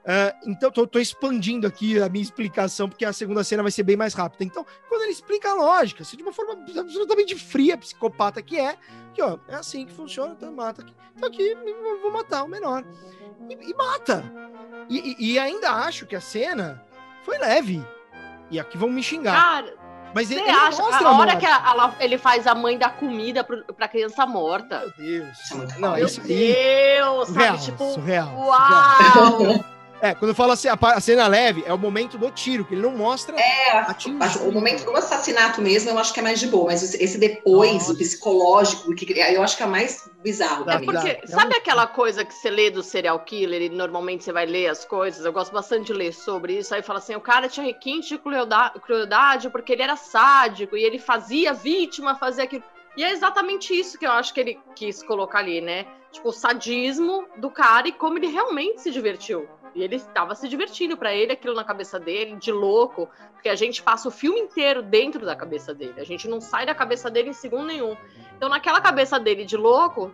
Uh, 0.07 0.50
então, 0.50 0.70
tô, 0.70 0.86
tô, 0.86 1.00
expandindo 1.00 1.66
aqui 1.66 2.00
a 2.00 2.09
minha 2.09 2.22
explicação, 2.22 2.88
porque 2.88 3.04
a 3.04 3.12
segunda 3.12 3.42
cena 3.42 3.61
vai 3.64 3.72
ser 3.72 3.82
bem 3.82 3.96
mais 3.96 4.14
rápida. 4.14 4.44
Então, 4.44 4.64
quando 4.88 5.02
ele 5.02 5.11
explica 5.11 5.50
a 5.50 5.54
lógica, 5.54 6.02
assim, 6.04 6.16
de 6.16 6.22
uma 6.22 6.32
forma 6.32 6.52
absolutamente 6.78 7.34
fria, 7.34 7.76
psicopata 7.76 8.40
que 8.40 8.57
é, 8.57 8.76
que 9.12 9.20
ó, 9.20 9.36
é 9.48 9.57
assim 9.57 9.84
que 9.84 9.92
funciona, 9.92 10.32
então 10.36 10.52
mata 10.52 10.82
aqui. 10.82 10.94
Então 11.16 11.28
aqui 11.28 11.57
vou 12.00 12.12
matar 12.12 12.44
o 12.44 12.48
menor. 12.48 12.84
E, 13.50 13.70
e 13.70 13.74
mata. 13.74 14.22
E, 14.88 15.16
e, 15.18 15.32
e 15.32 15.38
ainda 15.40 15.70
acho 15.72 16.07
que 16.07 16.14
a 16.14 16.20
cena 16.20 16.80
foi 17.24 17.36
leve. 17.38 17.84
E 18.48 18.61
aqui 18.61 18.78
vão 18.78 18.88
me 18.88 19.02
xingar. 19.02 19.34
Cara, 19.34 19.74
Mas 20.14 20.30
ele, 20.30 20.40
ele 20.42 20.50
acha? 20.50 20.80
mostra 20.80 21.09
A 21.09 21.12
hora 21.18 21.32
morte. 21.32 21.38
que 21.40 21.46
a- 21.46 21.64
ela- 21.68 21.96
ele 21.98 22.16
faz 22.16 22.46
a 22.46 22.54
mãe 22.54 22.78
dar 22.78 22.90
comida 22.96 23.42
pro, 23.42 23.64
pra 23.74 23.88
criança 23.88 24.24
morta. 24.24 24.78
Meu 24.78 24.92
Deus. 24.96 25.50
É 25.50 25.78
Não, 25.80 25.88
forte. 25.96 26.04
isso 26.04 26.20
aí. 26.20 26.28
Deus, 26.28 27.26
Surreal, 27.28 27.57
sabe? 27.59 27.64
Tipo, 27.64 27.92
surreal, 27.92 28.28
surreal. 28.28 29.64
É, 30.01 30.14
quando 30.14 30.28
eu 30.30 30.34
falo 30.34 30.53
assim, 30.53 30.68
a, 30.68 31.01
cena 31.01 31.26
leve, 31.26 31.64
é 31.66 31.72
o 31.72 31.78
momento 31.78 32.18
do 32.18 32.30
tiro, 32.30 32.64
que 32.64 32.74
ele 32.74 32.82
não 32.82 32.90
mostra. 32.92 33.34
É, 33.40 33.86
o 34.44 34.53
momento 34.53 34.84
do 34.84 34.94
assassinato 34.97 35.62
mesmo 35.62 35.90
eu 35.90 35.99
acho 35.99 36.12
que 36.12 36.20
é 36.20 36.22
mais 36.22 36.38
de 36.38 36.47
boa, 36.49 36.66
mas 36.66 36.82
esse- 36.94 37.18
depois, 37.18 37.72
Nossa. 37.74 37.92
o 37.92 37.97
psicológico, 37.97 38.94
que 38.94 39.18
eu 39.18 39.42
acho 39.42 39.57
que 39.57 39.62
é 39.62 39.66
mais 39.66 40.09
bizarro 40.22 40.62
É 40.62 40.64
pra 40.64 40.78
mim. 40.80 40.86
Porque, 40.86 41.09
É 41.09 41.26
sabe 41.26 41.55
um- 41.55 41.59
aquela 41.59 41.86
coisa 41.86 42.24
que 42.24 42.34
você 42.34 42.51
lê 42.51 42.70
do 42.70 42.82
serial 42.82 43.18
killer 43.20 43.62
e 43.62 43.68
normalmente 43.68 44.24
você 44.24 44.32
vai 44.32 44.44
ler 44.47 44.68
as 44.68 44.84
coisas? 44.84 45.24
Eu 45.24 45.32
gosto 45.32 45.53
bastante 45.53 45.86
de 45.86 45.92
ler 45.94 46.12
sobre 46.12 46.59
isso. 46.59 46.74
Aí 46.74 46.82
fala 46.82 46.99
assim: 46.99 47.14
o 47.14 47.20
cara 47.20 47.49
tinha 47.49 47.64
requinte 47.64 48.09
de 48.09 48.18
cruelda- 48.18 48.72
crueldade 48.84 49.49
porque 49.51 49.72
ele 49.72 49.82
era 49.82 49.97
sádico 49.97 50.76
e 50.76 50.84
ele 50.84 50.99
fazia 50.99 51.53
vítima, 51.55 52.14
fazia 52.16 52.44
aquilo. 52.44 52.62
E 52.97 53.05
é 53.05 53.11
exatamente 53.12 53.78
isso 53.78 53.99
que 53.99 54.07
eu 54.07 54.12
acho 54.12 54.32
que 54.32 54.40
ele 54.40 54.59
quis 54.74 55.03
colocar 55.03 55.38
ali, 55.40 55.61
né? 55.61 55.86
Tipo, 56.12 56.30
o 56.30 56.32
sadismo 56.32 57.26
do 57.36 57.51
cara 57.51 57.88
e 57.88 57.92
como 57.92 58.18
ele 58.18 58.26
realmente 58.28 58.80
se 58.80 58.90
divertiu. 58.90 59.47
E 59.77 59.83
ele 59.83 59.97
estava 59.97 60.35
se 60.35 60.49
divertindo 60.49 60.97
pra 60.97 61.14
ele, 61.14 61.33
aquilo 61.33 61.55
na 61.55 61.62
cabeça 61.62 62.01
dele, 62.01 62.37
de 62.37 62.51
louco, 62.51 63.11
porque 63.35 63.51
a 63.51 63.55
gente 63.55 63.83
passa 63.83 64.09
o 64.09 64.11
filme 64.11 64.41
inteiro 64.41 64.83
dentro 64.83 65.27
da 65.27 65.37
cabeça 65.37 65.74
dele. 65.74 66.01
A 66.01 66.05
gente 66.05 66.27
não 66.27 66.41
sai 66.41 66.64
da 66.64 66.74
cabeça 66.74 67.11
dele 67.11 67.29
em 67.29 67.35
segundo 67.35 67.66
nenhum. 67.66 67.95
Então, 68.35 68.49
naquela 68.49 68.81
cabeça 68.81 69.20
dele 69.20 69.45
de 69.45 69.55
louco, 69.55 70.11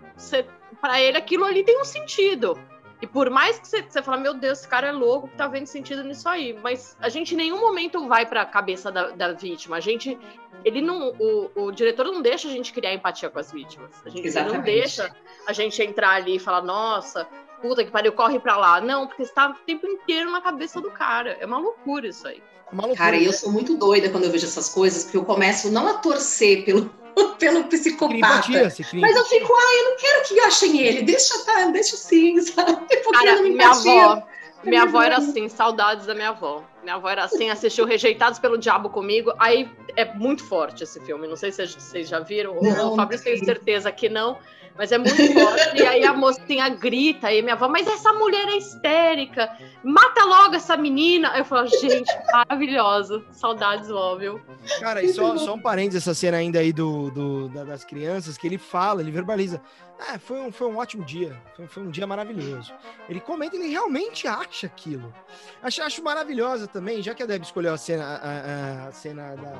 pra 0.81 1.01
ele 1.01 1.17
aquilo 1.17 1.45
ali 1.45 1.63
tem 1.63 1.81
um 1.81 1.85
sentido. 1.85 2.59
E 3.01 3.07
por 3.07 3.31
mais 3.31 3.59
que 3.59 3.69
você, 3.69 3.83
você 3.83 4.03
fala, 4.03 4.17
meu 4.17 4.35
Deus, 4.35 4.61
esse 4.61 4.69
cara 4.69 4.89
é 4.89 4.93
louco, 4.93 5.29
que 5.29 5.37
tá 5.37 5.47
vendo 5.47 5.67
sentido 5.67 6.03
nisso 6.03 6.29
aí. 6.29 6.53
Mas 6.61 6.97
a 7.01 7.09
gente 7.09 7.35
em 7.35 7.37
nenhum 7.37 7.61
momento 7.61 8.09
vai 8.09 8.27
pra 8.27 8.45
cabeça 8.45 8.91
da, 8.91 9.11
da 9.11 9.33
vítima. 9.33 9.77
A 9.77 9.81
gente. 9.81 10.19
Ele 10.65 10.81
não. 10.81 11.13
O, 11.19 11.51
o 11.55 11.73
diretor 11.73 12.07
não 12.07 12.21
deixa 12.21 12.47
a 12.47 12.51
gente 12.51 12.73
criar 12.73 12.95
empatia 12.95 13.29
com 13.29 13.41
as 13.41 13.51
vítimas. 13.53 13.91
A 14.05 14.09
gente 14.09 14.33
não 14.43 14.61
deixa 14.61 15.15
a 15.47 15.53
gente 15.53 15.83
entrar 15.83 16.11
ali 16.11 16.37
e 16.37 16.39
falar, 16.39 16.63
nossa, 16.63 17.29
puta 17.63 17.85
que 17.85 17.91
pariu, 17.91 18.13
corre 18.13 18.41
pra 18.41 18.57
lá. 18.57 18.81
Não, 18.81 19.07
porque 19.07 19.25
você 19.25 19.33
tá 19.33 19.51
o 19.51 19.55
tempo 19.65 19.87
inteiro 19.87 20.31
na 20.31 20.41
cabeça 20.41 20.81
do 20.81 20.91
cara. 20.91 21.39
É 21.41 21.47
uma 21.47 21.59
loucura 21.59 22.09
isso 22.09 22.27
aí. 22.27 22.43
Uma 22.73 22.87
loucura. 22.87 23.11
Cara, 23.11 23.17
eu 23.17 23.33
sou 23.33 23.53
muito 23.53 23.77
doida 23.77 24.11
quando 24.11 24.25
eu 24.25 24.31
vejo 24.31 24.47
essas 24.47 24.69
coisas, 24.69 25.05
porque 25.05 25.17
eu 25.17 25.25
começo 25.25 25.71
não 25.71 25.87
a 25.87 25.95
torcer 25.95 26.65
pelo, 26.65 26.91
pelo 27.39 27.65
psicopata. 27.65 28.49
Mas 28.95 29.17
eu 29.17 29.25
fico, 29.25 29.53
ai, 29.55 29.81
eu 29.81 29.91
não 29.91 29.97
quero 29.97 30.25
que 30.25 30.41
achem 30.41 30.81
ele, 30.81 31.03
deixa 31.03 31.39
tá, 31.45 31.67
deixa 31.67 31.95
assim, 31.95 32.41
sabe? 32.43 32.75
Porque 32.75 33.13
Cara, 33.13 33.37
não 33.37 33.43
me 33.45 33.51
minha 33.51 33.71
avó. 33.71 34.23
Minha 34.65 34.83
avó 34.83 35.03
era 35.03 35.19
assim, 35.19 35.49
saudades 35.49 36.07
da 36.07 36.15
minha 36.15 36.31
avó. 36.31 36.63
Minha 36.83 36.97
avó 36.97 37.09
era 37.09 37.25
assim, 37.25 37.49
assistiu 37.51 37.85
Rejeitados 37.87 38.39
pelo 38.39 38.59
Diabo 38.59 38.91
comigo. 38.91 39.33
Aí 39.39 39.71
é 39.97 40.05
muito 40.15 40.45
forte 40.45 40.83
esse 40.83 41.01
filme. 41.01 41.27
Não 41.29 41.37
sei 41.37 41.53
se 41.53 41.67
vocês 41.67 42.09
já 42.09 42.21
viram. 42.21 42.57
O- 42.59 42.63
Não, 42.63 42.93
o 42.93 42.97
Fabrício 42.97 43.25
tem 43.25 43.45
certeza 43.45 43.91
que 43.93 44.09
não. 44.09 44.39
Mas 44.75 44.91
é 44.91 44.97
muito 44.97 45.15
forte. 45.35 45.77
E 45.77 45.87
aí 45.87 46.03
a 46.03 46.15
mocinha 46.15 46.67
grita, 46.71 47.27
aí 47.27 47.43
minha 47.43 47.53
avó, 47.55 47.69
mas 47.69 47.87
essa 47.87 48.11
mulher 48.15 48.49
é 48.49 48.57
histérica. 48.57 49.55
Mata 49.85 50.25
logo 50.25 50.55
essa 50.55 50.79
menina. 50.79 51.31
Aí 51.33 51.41
eu 51.41 51.45
falo, 51.45 51.67
gente, 51.69 52.11
maravilhoso. 52.33 53.23
Saudades, 53.33 53.91
ó, 53.91 54.17
viu? 54.17 54.41
Cara, 54.81 55.03
e 55.03 55.13
só, 55.13 55.37
só 55.37 55.55
um 55.55 55.61
parênteses, 55.61 56.03
essa 56.03 56.15
cena 56.15 56.39
ainda 56.39 56.59
aí 56.59 56.73
do, 56.73 57.11
do- 57.11 57.49
da- 57.51 57.65
das 57.65 57.85
crianças, 57.85 58.39
que 58.39 58.47
ele 58.47 58.57
fala, 58.57 59.03
ele 59.03 59.11
verbaliza. 59.11 59.61
Ah, 60.09 60.19
foi 60.19 60.41
um, 60.41 60.51
foi 60.51 60.67
um 60.67 60.79
ótimo 60.79 61.05
dia, 61.05 61.41
foi, 61.55 61.67
foi 61.69 61.83
um 61.85 61.91
dia 61.91 62.07
maravilhoso. 62.07 62.73
Ele 63.09 63.21
comenta, 63.21 63.55
ele 63.55 63.69
realmente 63.69 64.27
acha 64.27 64.67
aquilo. 64.67 65.15
Acho, 65.63 65.83
acho 65.83 66.03
maravilhosa 66.03 66.67
também, 66.73 67.03
já 67.03 67.15
que 67.15 67.23
a 67.23 67.27
Deb 67.27 67.43
escolheu 67.43 67.73
a 67.75 67.79
cena, 67.79 68.05
a, 68.05 68.89
a- 68.89 68.93
cena 68.93 69.35
da, 69.37 69.53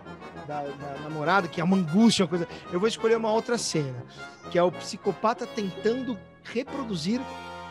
da- 0.47 0.63
da 0.63 1.01
namorada, 1.03 1.47
que 1.49 1.61
é 1.61 1.65
uma 1.65 1.77
angústia, 1.77 2.25
uma 2.25 2.29
coisa. 2.29 2.49
Eu 2.73 2.79
vou 2.81 2.89
escolher 2.89 3.17
uma 3.17 3.31
outra 3.33 3.59
cena, 3.59 4.05
que 4.51 4.59
é 4.59 4.63
o 4.63 4.73
psicopata 4.73 5.47
tentando 5.47 6.19
reproduzir 6.43 7.21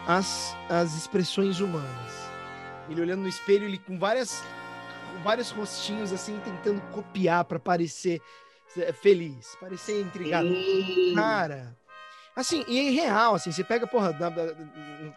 as, 0.08 0.56
as 0.70 0.96
expressões 0.96 1.60
humanas. 1.60 2.12
Ele 2.90 3.02
olhando 3.02 3.22
no 3.22 3.28
espelho, 3.30 3.66
ele 3.66 3.78
com 3.78 3.98
várias 3.98 4.44
com 5.16 5.24
vários 5.24 5.52
rostinhos 5.52 6.12
assim, 6.14 6.40
tentando 6.44 6.82
copiar 6.94 7.44
para 7.46 7.60
parecer 7.60 8.22
é, 8.78 8.92
feliz, 8.94 9.56
parecer 9.60 10.02
intrigado. 10.02 10.48
Cara, 11.16 11.76
assim, 12.36 12.64
e 12.68 12.80
é 12.88 12.92
real, 12.92 13.36
assim, 13.36 13.52
você 13.52 13.64
pega, 13.64 13.86
porra, 13.86 14.14
da- 14.14 14.30
da- 14.30 14.54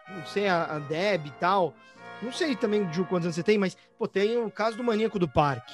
não 0.09 0.25
sei, 0.27 0.47
a, 0.47 0.63
a 0.65 0.79
Deb 0.79 1.27
e 1.27 1.31
tal, 1.31 1.73
não 2.21 2.31
sei 2.31 2.55
também, 2.55 2.87
Ju, 2.93 3.05
quantos 3.05 3.25
anos 3.25 3.35
você 3.35 3.43
tem, 3.43 3.57
mas, 3.57 3.75
pô, 3.97 4.07
tem 4.07 4.37
o 4.37 4.49
caso 4.49 4.77
do 4.77 4.83
maníaco 4.83 5.17
do 5.19 5.27
parque, 5.27 5.73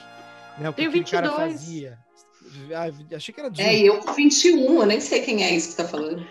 né, 0.57 0.69
o 0.69 0.73
que 0.73 0.77
Tenho 0.77 0.89
aquele 0.89 1.05
cara 1.05 1.29
22. 1.29 1.51
fazia. 1.53 1.97
Ah, 2.75 3.15
achei 3.15 3.33
que 3.33 3.39
era 3.39 3.49
18. 3.49 3.69
É, 3.69 3.77
e 3.77 3.85
eu 3.85 3.99
com 3.99 4.11
21, 4.13 4.81
eu 4.81 4.85
nem 4.85 4.99
sei 4.99 5.21
quem 5.21 5.43
é 5.43 5.55
isso 5.55 5.69
que 5.69 5.75
tá 5.77 5.87
falando. 5.87 6.25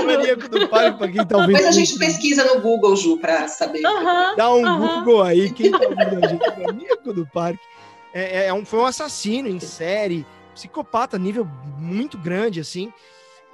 O 0.00 0.06
maníaco 0.06 0.48
do 0.48 0.68
parque, 0.68 0.96
pra 0.98 1.08
quem 1.08 1.26
tá 1.26 1.36
ouvindo. 1.36 1.56
Depois 1.56 1.66
a 1.66 1.72
gente 1.78 1.98
pesquisa 1.98 2.44
no 2.44 2.60
Google, 2.62 2.96
Ju, 2.96 3.18
pra 3.18 3.46
saber. 3.48 3.84
Aham. 3.84 4.36
Dá 4.36 4.54
um 4.54 4.64
Aham. 4.64 4.98
Google 5.00 5.22
aí, 5.22 5.52
quem 5.52 5.70
tá 5.72 5.80
ouvindo 5.86 6.24
a 6.24 6.28
gente, 6.28 6.58
maníaco 6.58 7.12
do 7.12 7.26
parque. 7.26 7.60
É, 8.14 8.46
é 8.46 8.54
um, 8.54 8.64
foi 8.64 8.78
um 8.80 8.86
assassino 8.86 9.48
em 9.48 9.60
série, 9.60 10.24
psicopata, 10.54 11.18
nível 11.18 11.44
muito 11.76 12.16
grande, 12.16 12.60
assim. 12.60 12.90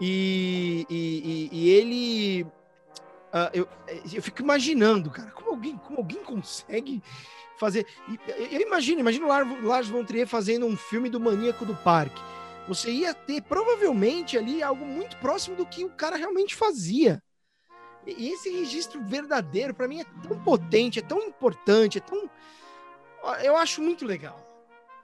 E, 0.00 0.86
e, 0.88 1.48
e- 1.52 1.58
e 1.58 1.70
ele. 1.70 2.46
Ah, 3.32 3.50
eu, 3.52 3.68
eu 4.12 4.22
fico 4.22 4.42
imaginando, 4.42 5.10
cara, 5.10 5.30
como 5.30 5.50
alguém, 5.50 5.76
como 5.76 5.98
alguém 5.98 6.22
consegue 6.22 7.02
fazer. 7.58 7.86
e- 8.08 8.54
Eu 8.54 8.60
imagino, 8.60 9.00
imagino 9.00 9.26
o 9.26 9.66
Lars, 9.66 9.88
von 9.88 10.04
Trier 10.04 10.26
fazendo 10.26 10.66
um 10.66 10.76
filme 10.76 11.08
do 11.10 11.20
maníaco 11.20 11.64
do 11.64 11.74
parque. 11.76 12.20
Você 12.68 12.90
ia 12.90 13.14
ter 13.14 13.42
provavelmente 13.42 14.36
ali 14.36 14.62
algo 14.62 14.84
muito 14.84 15.16
próximo 15.18 15.56
do 15.56 15.66
que 15.66 15.84
o 15.84 15.90
cara 15.90 16.16
realmente 16.16 16.54
fazia. 16.54 17.22
E 18.06 18.28
esse 18.28 18.50
registro 18.50 19.02
verdadeiro, 19.02 19.74
pra 19.74 19.88
mim, 19.88 20.00
é 20.00 20.04
tão 20.26 20.38
potente, 20.42 20.98
é 20.98 21.02
tão 21.02 21.18
importante, 21.22 21.98
é 21.98 22.00
tão. 22.00 22.28
Eu 23.42 23.56
acho 23.56 23.82
muito 23.82 24.04
legal. 24.04 24.44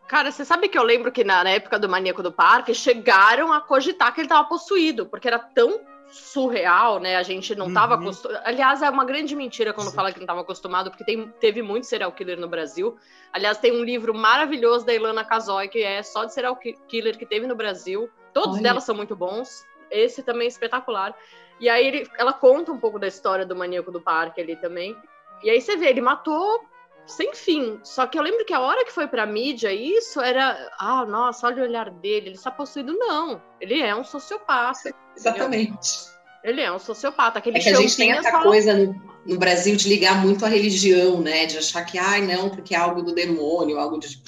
Cara, 0.09 0.31
você 0.31 0.45
sabe 0.45 0.69
que 0.69 0.79
eu 0.79 0.83
lembro 0.83 1.11
que 1.11 1.25
na, 1.25 1.43
na 1.43 1.51
época 1.51 1.79
do 1.79 1.89
Maníaco 1.89 2.23
do 2.23 2.31
Parque 2.33 2.75
chegaram 2.75 3.53
a 3.53 3.61
cogitar 3.61 4.13
que 4.13 4.21
ele 4.21 4.27
estava 4.27 4.47
possuído, 4.49 5.07
porque 5.07 5.27
era 5.27 5.39
tão 5.39 5.81
surreal, 6.15 6.99
né? 7.01 7.17
A 7.17 7.23
gente 7.23 7.55
não 7.55 7.69
estava 7.69 7.95
Uhum. 7.97 8.03
acostumado. 8.03 8.41
Aliás, 8.45 8.83
é 8.83 8.89
uma 8.91 9.05
grande 9.05 9.35
mentira 9.35 9.73
quando 9.73 9.93
fala 9.93 10.11
que 10.13 10.19
não 10.19 10.25
estava 10.25 10.41
acostumado, 10.43 10.91
porque 10.91 11.05
tem, 11.05 11.29
teve 11.41 11.63
muito 11.63 11.87
serial 11.87 12.13
killer 12.13 12.39
no 12.39 12.49
Brasil. 12.49 12.97
Aliás, 13.33 13.59
tem 13.59 13.73
um 13.73 13.83
livro 13.83 14.15
maravilhoso 14.15 14.85
da 14.87 14.93
Ilana 14.95 15.25
Casoy, 15.25 15.69
que 15.69 15.83
é 15.83 16.03
só 16.03 16.25
de 16.25 16.35
serial 16.35 16.57
ki- 16.57 16.77
killer 16.89 17.17
que 17.19 17.27
teve 17.27 17.47
no 17.47 17.55
Brasil. 17.55 18.09
Todos 18.33 18.55
Olha. 18.55 18.63
delas 18.63 18.85
são 18.85 18.95
muito 18.95 19.17
bons. 19.17 19.65
Esse 19.91 20.23
também 20.23 20.45
é 20.45 20.49
espetacular. 20.49 21.15
E 21.61 21.69
aí 21.69 21.87
ele- 21.87 22.11
ela 22.19 22.33
conta 22.33 22.73
um 22.73 22.79
pouco 22.79 22.99
da 22.99 23.07
história 23.07 23.45
do 23.47 23.55
Maníaco 23.57 23.91
do 23.91 24.01
Parque 24.01 24.41
ali 24.41 24.57
também. 24.57 24.97
E 25.43 25.51
aí 25.51 25.61
você 25.61 25.77
vê, 25.77 25.89
ele 25.89 26.01
matou 26.01 26.65
sem 27.05 27.35
fim. 27.35 27.81
Só 27.83 28.07
que 28.07 28.19
eu 28.19 28.23
lembro 28.23 28.45
que 28.45 28.55
a 28.55 28.61
hora 28.61 28.85
que 28.85 28.93
foi 28.93 29.07
pra 29.07 29.27
mídia, 29.27 29.73
isso 29.73 30.21
era. 30.21 30.71
Ah, 30.79 31.05
nossa, 31.05 31.47
olha 31.47 31.63
o 31.63 31.67
olhar 31.67 31.91
dele, 31.91 32.29
ele 32.29 32.37
está 32.37 32.51
possuído. 32.51 32.93
Não. 32.97 33.43
Ele 33.61 33.81
é 33.81 33.95
um 33.95 34.05
sociopata. 34.05 34.95
Exatamente. 35.17 36.11
Ele 36.43 36.61
é 36.61 36.73
um 36.73 36.79
sociopata. 36.79 37.39
Aquele 37.39 37.59
É 37.59 37.61
que 37.61 37.69
a 37.69 37.75
gente 37.77 37.97
tem 37.97 38.13
essa 38.13 38.31
só- 38.31 38.43
coisa 38.43 38.75
no, 38.75 39.01
no 39.27 39.39
Brasil 39.39 39.77
de 39.77 39.89
ligar 39.89 40.17
muito 40.25 40.45
à 40.45 40.49
religião, 40.49 41.21
né? 41.21 41.47
De 41.47 41.59
achar 41.59 41.85
que, 41.85 41.99
ai, 41.99 42.23
não, 42.23 42.51
porque 42.51 42.75
é 42.75 42.79
algo 42.79 43.03
do 43.03 43.15
demônio, 43.15 43.79
algo 43.79 43.99
de. 43.99 44.21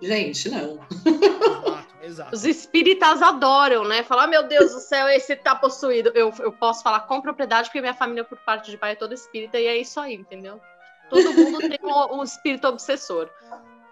Gente, 0.00 0.48
não. 0.50 0.80
Exato, 1.04 1.86
exato. 2.02 2.34
Os 2.34 2.44
espíritas 2.44 3.22
adoram, 3.22 3.84
né? 3.84 4.02
Falar, 4.02 4.24
ah, 4.24 4.26
meu 4.28 4.42
Deus 4.46 4.72
do 4.72 4.80
céu, 4.80 5.08
esse 5.08 5.34
tá 5.36 5.54
possuído. 5.54 6.10
Eu, 6.14 6.32
eu 6.40 6.52
posso 6.52 6.82
falar 6.82 7.00
com 7.00 7.20
propriedade, 7.20 7.68
porque 7.68 7.80
minha 7.80 7.94
família, 7.94 8.24
por 8.24 8.38
parte 8.38 8.70
de 8.70 8.76
pai, 8.76 8.92
é 8.92 8.96
toda 8.96 9.14
espírita, 9.14 9.58
e 9.60 9.66
é 9.66 9.76
isso 9.76 9.98
aí, 10.00 10.14
entendeu? 10.14 10.60
Todo 11.08 11.32
mundo 11.32 11.58
tem 11.60 11.78
um, 11.82 12.18
um 12.18 12.22
espírito 12.22 12.66
obsessor. 12.66 13.28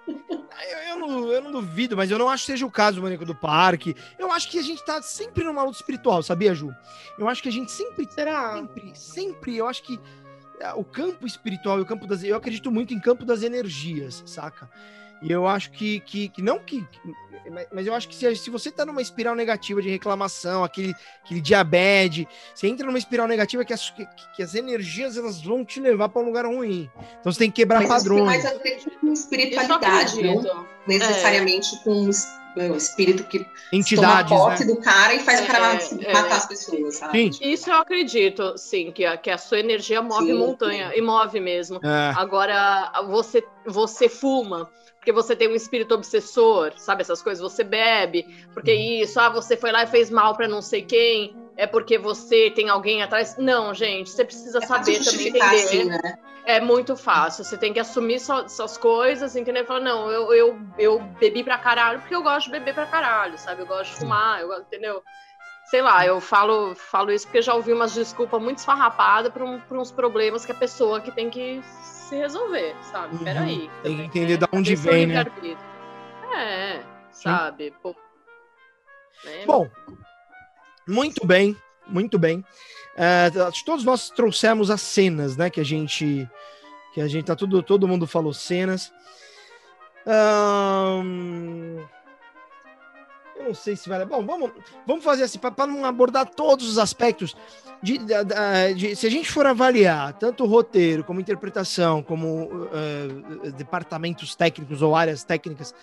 Eu, 0.06 0.78
eu 0.90 0.98
não, 0.98 1.32
eu 1.32 1.42
não 1.42 1.52
duvido, 1.52 1.96
mas 1.96 2.10
eu 2.10 2.18
não 2.18 2.28
acho 2.28 2.44
que 2.44 2.52
seja 2.52 2.66
o 2.66 2.70
caso 2.70 2.96
do 2.96 3.02
Maníaco 3.02 3.24
do 3.24 3.34
Parque. 3.34 3.96
Eu 4.18 4.30
acho 4.30 4.48
que 4.50 4.58
a 4.58 4.62
gente 4.62 4.84
tá 4.84 5.00
sempre 5.00 5.42
numa 5.42 5.62
luta 5.62 5.76
espiritual, 5.76 6.22
sabia, 6.22 6.54
Ju? 6.54 6.74
Eu 7.18 7.28
acho 7.28 7.42
que 7.42 7.48
a 7.48 7.52
gente 7.52 7.72
sempre 7.72 8.06
Será? 8.10 8.56
sempre, 8.56 8.92
sempre, 8.94 9.56
eu 9.56 9.66
acho 9.66 9.82
que 9.82 9.98
ah, 10.62 10.74
o 10.76 10.84
campo 10.84 11.26
espiritual 11.26 11.78
e 11.78 11.82
o 11.82 11.86
campo 11.86 12.06
das. 12.06 12.22
Eu 12.22 12.36
acredito 12.36 12.70
muito 12.70 12.92
em 12.92 13.00
campo 13.00 13.24
das 13.24 13.42
energias, 13.42 14.22
saca? 14.26 14.70
E 15.22 15.30
eu 15.30 15.46
acho 15.46 15.70
que, 15.72 16.00
que, 16.00 16.28
que 16.28 16.42
não 16.42 16.58
que. 16.58 16.82
que- 16.82 17.30
mas- 17.50 17.66
mas 17.72 17.86
eu 17.86 17.94
acho 17.94 18.06
que 18.08 18.14
se, 18.14 18.36
se 18.36 18.50
você 18.50 18.70
tá 18.70 18.84
numa 18.86 19.00
espiral 19.02 19.34
negativa 19.34 19.80
de 19.82 19.88
reclamação, 19.88 20.62
aquele, 20.62 20.94
aquele 21.24 21.40
diabetes, 21.40 22.26
você 22.54 22.68
entra 22.68 22.86
numa 22.86 22.98
espiral 22.98 23.26
negativa 23.26 23.64
que 23.64 23.72
as, 23.72 23.90
que, 23.90 24.06
que 24.36 24.42
as 24.42 24.54
energias 24.54 25.16
elas 25.16 25.42
vão 25.42 25.64
te 25.64 25.80
levar 25.80 26.10
para 26.10 26.22
um 26.22 26.26
lugar 26.26 26.44
ruim. 26.46 26.88
Então 27.18 27.32
você 27.32 27.38
tem 27.40 27.50
que 27.50 27.56
quebrar 27.56 27.80
Mas 27.82 27.88
isso 27.88 27.98
tem 27.98 28.08
padrões. 28.18 28.26
mais 28.26 28.46
a 28.46 28.54
ver 28.62 28.80
com 29.00 29.12
espiritualidade, 29.12 30.22
não 30.22 30.66
necessariamente 30.86 31.82
com, 31.82 32.08
o 32.56 32.76
espírito 32.76 33.24
que 33.24 33.44
Entidades, 33.72 34.30
toma 34.30 34.50
posse 34.50 34.64
né? 34.64 34.74
do 34.74 34.80
cara 34.80 35.14
e 35.14 35.20
faz 35.20 35.40
o 35.40 35.46
cara 35.46 35.74
É, 35.74 36.12
matar 36.12 36.30
é. 36.30 36.32
as 36.32 36.46
pessoas, 36.46 36.96
sabe? 36.96 37.32
Sim. 37.32 37.38
Isso 37.52 37.70
eu 37.70 37.76
acredito, 37.76 38.58
sim, 38.58 38.90
que 38.92 39.04
a, 39.04 39.16
que 39.16 39.30
a 39.30 39.38
sua 39.38 39.60
energia 39.60 40.02
move 40.02 40.26
Sim. 40.26 40.34
montanha, 40.34 40.92
e 40.94 41.00
move 41.00 41.38
mesmo. 41.40 41.78
É. 41.82 42.12
Agora, 42.16 42.92
você, 43.08 43.44
você 43.66 44.08
fuma, 44.08 44.68
porque 45.00 45.12
você 45.12 45.34
tem 45.34 45.48
um 45.48 45.54
espírito 45.54 45.94
obsessor, 45.94 46.72
sabe 46.76 47.00
essas 47.00 47.22
coisas? 47.22 47.42
Você 47.42 47.64
bebe, 47.64 48.26
porque 48.52 48.72
Uhum. 48.74 49.02
isso, 49.02 49.18
ah, 49.18 49.30
você 49.30 49.56
foi 49.56 49.72
lá 49.72 49.82
e 49.82 49.86
fez 49.86 50.10
mal 50.10 50.36
pra 50.36 50.46
não 50.46 50.60
sei 50.60 50.82
quem, 50.82 51.34
é 51.56 51.66
porque 51.66 51.96
você 51.96 52.50
tem 52.50 52.68
alguém 52.68 53.02
atrás. 53.02 53.34
Não, 53.38 53.72
gente, 53.72 54.10
você 54.10 54.24
precisa 54.24 54.58
É 54.58 54.66
saber 54.66 55.02
também 55.02 55.28
entender. 55.28 55.44
assim, 55.64 55.84
né? 55.84 55.98
É 56.44 56.60
muito 56.60 56.96
fácil. 56.96 57.44
Você 57.44 57.56
tem 57.56 57.72
que 57.72 57.80
assumir 57.80 58.20
sua- 58.20 58.46
suas 58.48 58.76
coisas, 58.76 59.36
entendeu? 59.36 59.64
Falar, 59.64 59.80
não, 59.80 60.10
eu, 60.10 60.32
eu, 60.34 60.58
eu 60.78 61.00
bebi 61.18 61.42
pra 61.42 61.56
caralho, 61.58 62.00
porque 62.00 62.14
eu 62.14 62.22
gosto 62.22 62.46
de 62.46 62.52
beber 62.52 62.74
pra 62.74 62.86
caralho, 62.86 63.38
sabe? 63.38 63.62
Eu 63.62 63.66
gosto 63.66 63.92
de 63.92 63.96
fumar, 64.00 64.40
eu 64.40 64.48
gosto, 64.48 64.62
entendeu? 64.66 65.02
Sei 65.70 65.80
lá, 65.80 66.04
eu 66.04 66.20
falo, 66.20 66.74
falo 66.74 67.10
isso 67.12 67.26
porque 67.26 67.40
já 67.40 67.54
ouvi 67.54 67.72
umas 67.72 67.94
desculpas 67.94 68.42
muito 68.42 68.58
esfarrapadas 68.58 69.32
pra, 69.32 69.44
um, 69.44 69.60
uns 69.72 69.92
problemas 69.92 70.44
que 70.44 70.52
a 70.52 70.54
pessoa 70.54 71.00
que 71.00 71.12
tem 71.12 71.30
que 71.30 71.60
se 72.10 72.16
resolver, 72.16 72.74
sabe? 72.82 73.16
Uhum. 73.16 73.24
Peraí. 73.24 73.70
Tem 73.82 73.96
que 73.96 74.02
entender 74.02 74.36
de 74.36 74.46
onde 74.52 74.74
vem, 74.74 75.06
né? 75.06 75.24
É, 76.36 76.82
sabe? 77.12 77.72
Pô, 77.80 77.94
né? 79.24 79.46
Bom, 79.46 79.70
muito 80.86 81.24
bem, 81.24 81.56
muito 81.86 82.18
bem. 82.18 82.44
É, 82.96 83.30
todos 83.64 83.84
nós 83.84 84.10
trouxemos 84.10 84.70
as 84.70 84.82
cenas, 84.82 85.36
né? 85.36 85.48
Que 85.48 85.60
a 85.60 85.64
gente. 85.64 86.28
Que 86.92 87.00
a 87.00 87.06
gente 87.06 87.26
tá 87.26 87.36
tudo. 87.36 87.62
Todo 87.62 87.86
mundo 87.86 88.06
falou 88.08 88.34
cenas. 88.34 88.92
Ahn, 90.04 91.86
eu 93.40 93.46
não 93.48 93.54
sei 93.54 93.74
se 93.76 93.88
vale. 93.88 94.04
Bom, 94.04 94.24
vamos, 94.24 94.50
vamos 94.86 95.04
fazer 95.04 95.24
assim, 95.24 95.38
para 95.38 95.66
não 95.66 95.84
abordar 95.84 96.28
todos 96.28 96.68
os 96.68 96.78
aspectos. 96.78 97.36
De, 97.82 97.96
da- 97.98 98.72
de- 98.72 98.94
se 98.94 99.06
a 99.06 99.10
gente 99.10 99.30
for 99.30 99.46
avaliar 99.46 100.12
tanto 100.14 100.44
o 100.44 100.46
roteiro, 100.46 101.02
como 101.02 101.20
interpretação, 101.20 102.02
como 102.02 102.68
eh, 102.72 103.50
departamentos 103.52 104.34
técnicos 104.36 104.82
ou 104.82 104.94
áreas 104.94 105.24
técnicas, 105.24 105.74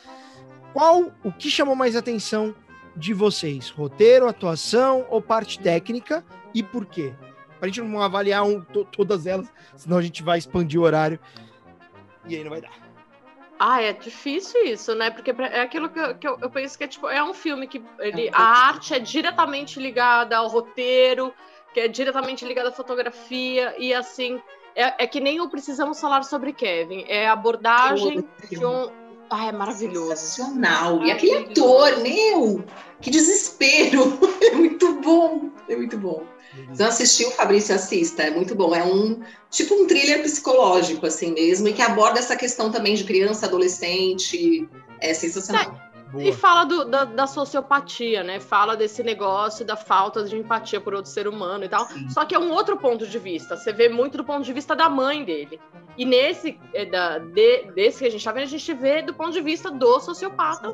qual 0.73 1.11
o 1.23 1.31
que 1.31 1.49
chamou 1.49 1.75
mais 1.75 1.95
atenção 1.95 2.53
de 2.95 3.13
vocês? 3.13 3.69
Roteiro, 3.71 4.27
atuação 4.27 5.05
ou 5.09 5.19
parte 5.21 5.59
técnica? 5.59 6.23
E 6.53 6.61
por 6.61 6.85
quê? 6.85 7.13
Pra 7.59 7.67
gente 7.67 7.81
não 7.81 7.99
avaliar 8.01 8.43
um- 8.43 8.61
to- 8.61 8.85
todas 8.85 9.25
elas, 9.25 9.47
senão 9.75 9.97
a 9.97 10.01
gente 10.01 10.21
vai 10.21 10.37
expandir 10.37 10.79
o 10.79 10.83
horário. 10.83 11.19
E 12.27 12.35
aí 12.35 12.43
não 12.43 12.51
vai 12.51 12.61
dar. 12.61 12.86
Ah, 13.59 13.81
é 13.81 13.93
difícil 13.93 14.63
isso, 14.65 14.93
né? 14.93 15.09
Porque 15.09 15.31
é 15.31 15.61
aquilo 15.61 15.89
que, 15.89 15.99
eu, 15.99 16.15
que 16.15 16.27
eu, 16.27 16.37
eu 16.41 16.49
penso 16.49 16.77
que 16.77 16.83
é 16.83 16.87
tipo, 16.87 17.07
é 17.07 17.23
um 17.23 17.33
filme 17.33 17.67
que 17.67 17.83
ele, 17.99 18.27
É 18.27 18.31
um 18.31 18.35
a 18.35 18.67
arte 18.67 18.93
é 18.93 18.99
diretamente 18.99 19.79
ligada 19.79 20.37
ao 20.37 20.47
roteiro, 20.47 21.33
que 21.73 21.79
é 21.79 21.87
diretamente 21.87 22.45
ligada 22.45 22.69
à 22.69 22.71
fotografia, 22.71 23.75
e 23.77 23.93
assim, 23.93 24.41
é, 24.75 25.03
é 25.03 25.07
que 25.07 25.19
nem 25.19 25.41
o 25.41 25.49
Precisamos 25.49 25.99
Falar 25.99 26.23
sobre 26.23 26.53
Kevin, 26.53 27.05
é 27.07 27.27
a 27.27 27.33
abordagem 27.33 28.23
de 28.49 28.65
um. 28.65 28.91
Ah, 29.29 29.47
é 29.47 29.51
maravilhoso. 29.51 30.15
Sensacional. 30.15 31.03
E 31.03 31.11
aquele 31.11 31.37
ator, 31.37 31.97
meu, 31.97 32.63
que 33.01 33.09
desespero. 33.09 34.17
É 34.39 34.51
muito 34.51 34.93
bom. 35.01 35.49
É 35.67 35.75
muito 35.75 35.97
bom. 35.97 36.23
Se 36.73 36.81
não 36.81 36.87
assistiu, 36.89 37.29
Fabrício, 37.31 37.73
assista. 37.75 38.23
É 38.23 38.29
muito 38.31 38.55
bom. 38.55 38.73
É 38.75 38.83
um 38.83 39.21
tipo 39.49 39.73
um 39.75 39.85
thriller 39.87 40.21
psicológico, 40.21 41.05
assim 41.05 41.33
mesmo, 41.33 41.67
e 41.67 41.73
que 41.73 41.81
aborda 41.81 42.19
essa 42.19 42.35
questão 42.35 42.71
também 42.71 42.95
de 42.95 43.03
criança, 43.03 43.45
adolescente. 43.45 44.67
É 44.99 45.13
sensacional. 45.13 45.75
E 46.17 46.23
Boa. 46.23 46.33
fala 46.33 46.63
do- 46.63 46.85
da, 46.85 47.03
da 47.03 47.27
sociopatia, 47.27 48.23
né? 48.23 48.39
Fala 48.39 48.77
desse 48.77 49.03
negócio 49.03 49.65
da 49.65 49.75
falta 49.75 50.23
de 50.23 50.37
empatia 50.37 50.79
por 50.79 50.93
outro 50.93 51.11
ser 51.11 51.27
humano 51.27 51.65
e 51.65 51.69
tal. 51.69 51.85
Sim. 51.87 52.09
Só 52.09 52.23
que 52.23 52.33
é 52.33 52.39
um 52.39 52.51
outro 52.51 52.77
ponto 52.77 53.05
de 53.05 53.19
vista. 53.19 53.57
Você 53.57 53.73
vê 53.73 53.89
muito 53.89 54.17
do 54.17 54.23
ponto 54.23 54.43
de 54.43 54.53
vista 54.53 54.73
da 54.73 54.89
mãe 54.89 55.25
dele. 55.25 55.59
E 55.97 56.05
nesse, 56.05 56.57
é, 56.73 56.85
da, 56.85 57.17
de- 57.19 57.63
desse 57.75 57.99
que 57.99 58.05
a 58.05 58.09
gente 58.11 58.23
tá 58.23 58.31
vendo, 58.31 58.43
a 58.43 58.47
gente 58.47 58.73
vê 58.73 59.01
do 59.01 59.13
ponto 59.13 59.31
de 59.31 59.41
vista 59.41 59.69
do 59.69 59.99
sociopata 59.99 60.73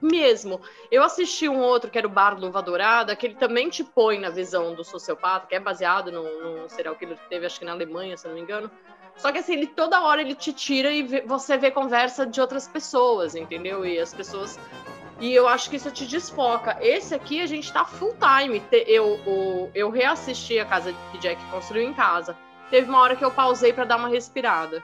mesmo. 0.00 0.60
Eu 0.90 1.02
assisti 1.02 1.48
um 1.48 1.60
outro 1.60 1.90
que 1.90 1.98
era 1.98 2.06
o 2.06 2.10
Bar 2.10 2.38
Luva 2.38 2.62
Dourada, 2.62 3.14
que 3.16 3.26
ele 3.26 3.34
também 3.34 3.68
te 3.68 3.82
põe 3.84 4.18
na 4.18 4.30
visão 4.30 4.74
do 4.74 4.84
sociopata, 4.84 5.46
que 5.46 5.54
é 5.54 5.60
baseado 5.60 6.10
num, 6.10 6.62
num 6.62 6.68
serial 6.68 6.94
killer 6.96 7.16
que 7.18 7.28
teve, 7.28 7.46
acho 7.46 7.58
que 7.58 7.64
na 7.64 7.72
Alemanha, 7.72 8.16
se 8.16 8.26
eu 8.26 8.30
não 8.30 8.36
me 8.36 8.42
engano. 8.42 8.70
Só 9.16 9.30
que 9.30 9.38
assim, 9.38 9.52
ele 9.54 9.66
toda 9.66 10.00
hora 10.02 10.20
ele 10.22 10.34
te 10.34 10.52
tira 10.52 10.90
e 10.90 11.02
vê- 11.02 11.20
você 11.22 11.58
vê 11.58 11.70
conversa 11.70 12.26
de 12.26 12.40
outras 12.40 12.66
pessoas, 12.66 13.34
entendeu? 13.34 13.84
E 13.84 13.98
as 13.98 14.14
pessoas. 14.14 14.58
E 15.20 15.34
eu 15.34 15.46
acho 15.46 15.68
que 15.68 15.76
isso 15.76 15.90
te 15.90 16.06
desfoca. 16.06 16.78
Esse 16.80 17.14
aqui 17.14 17.42
a 17.42 17.46
gente 17.46 17.70
tá 17.70 17.84
full 17.84 18.14
time. 18.16 18.62
Eu, 18.86 19.20
o- 19.26 19.70
eu 19.74 19.90
reassisti 19.90 20.58
a 20.58 20.64
casa 20.64 20.94
que 21.12 21.18
Jack 21.18 21.44
construiu 21.50 21.86
em 21.86 21.92
casa. 21.92 22.34
Teve 22.70 22.88
uma 22.88 23.00
hora 23.00 23.14
que 23.16 23.24
eu 23.24 23.30
pausei 23.30 23.72
pra 23.72 23.84
dar 23.84 23.96
uma 23.96 24.08
respirada. 24.08 24.82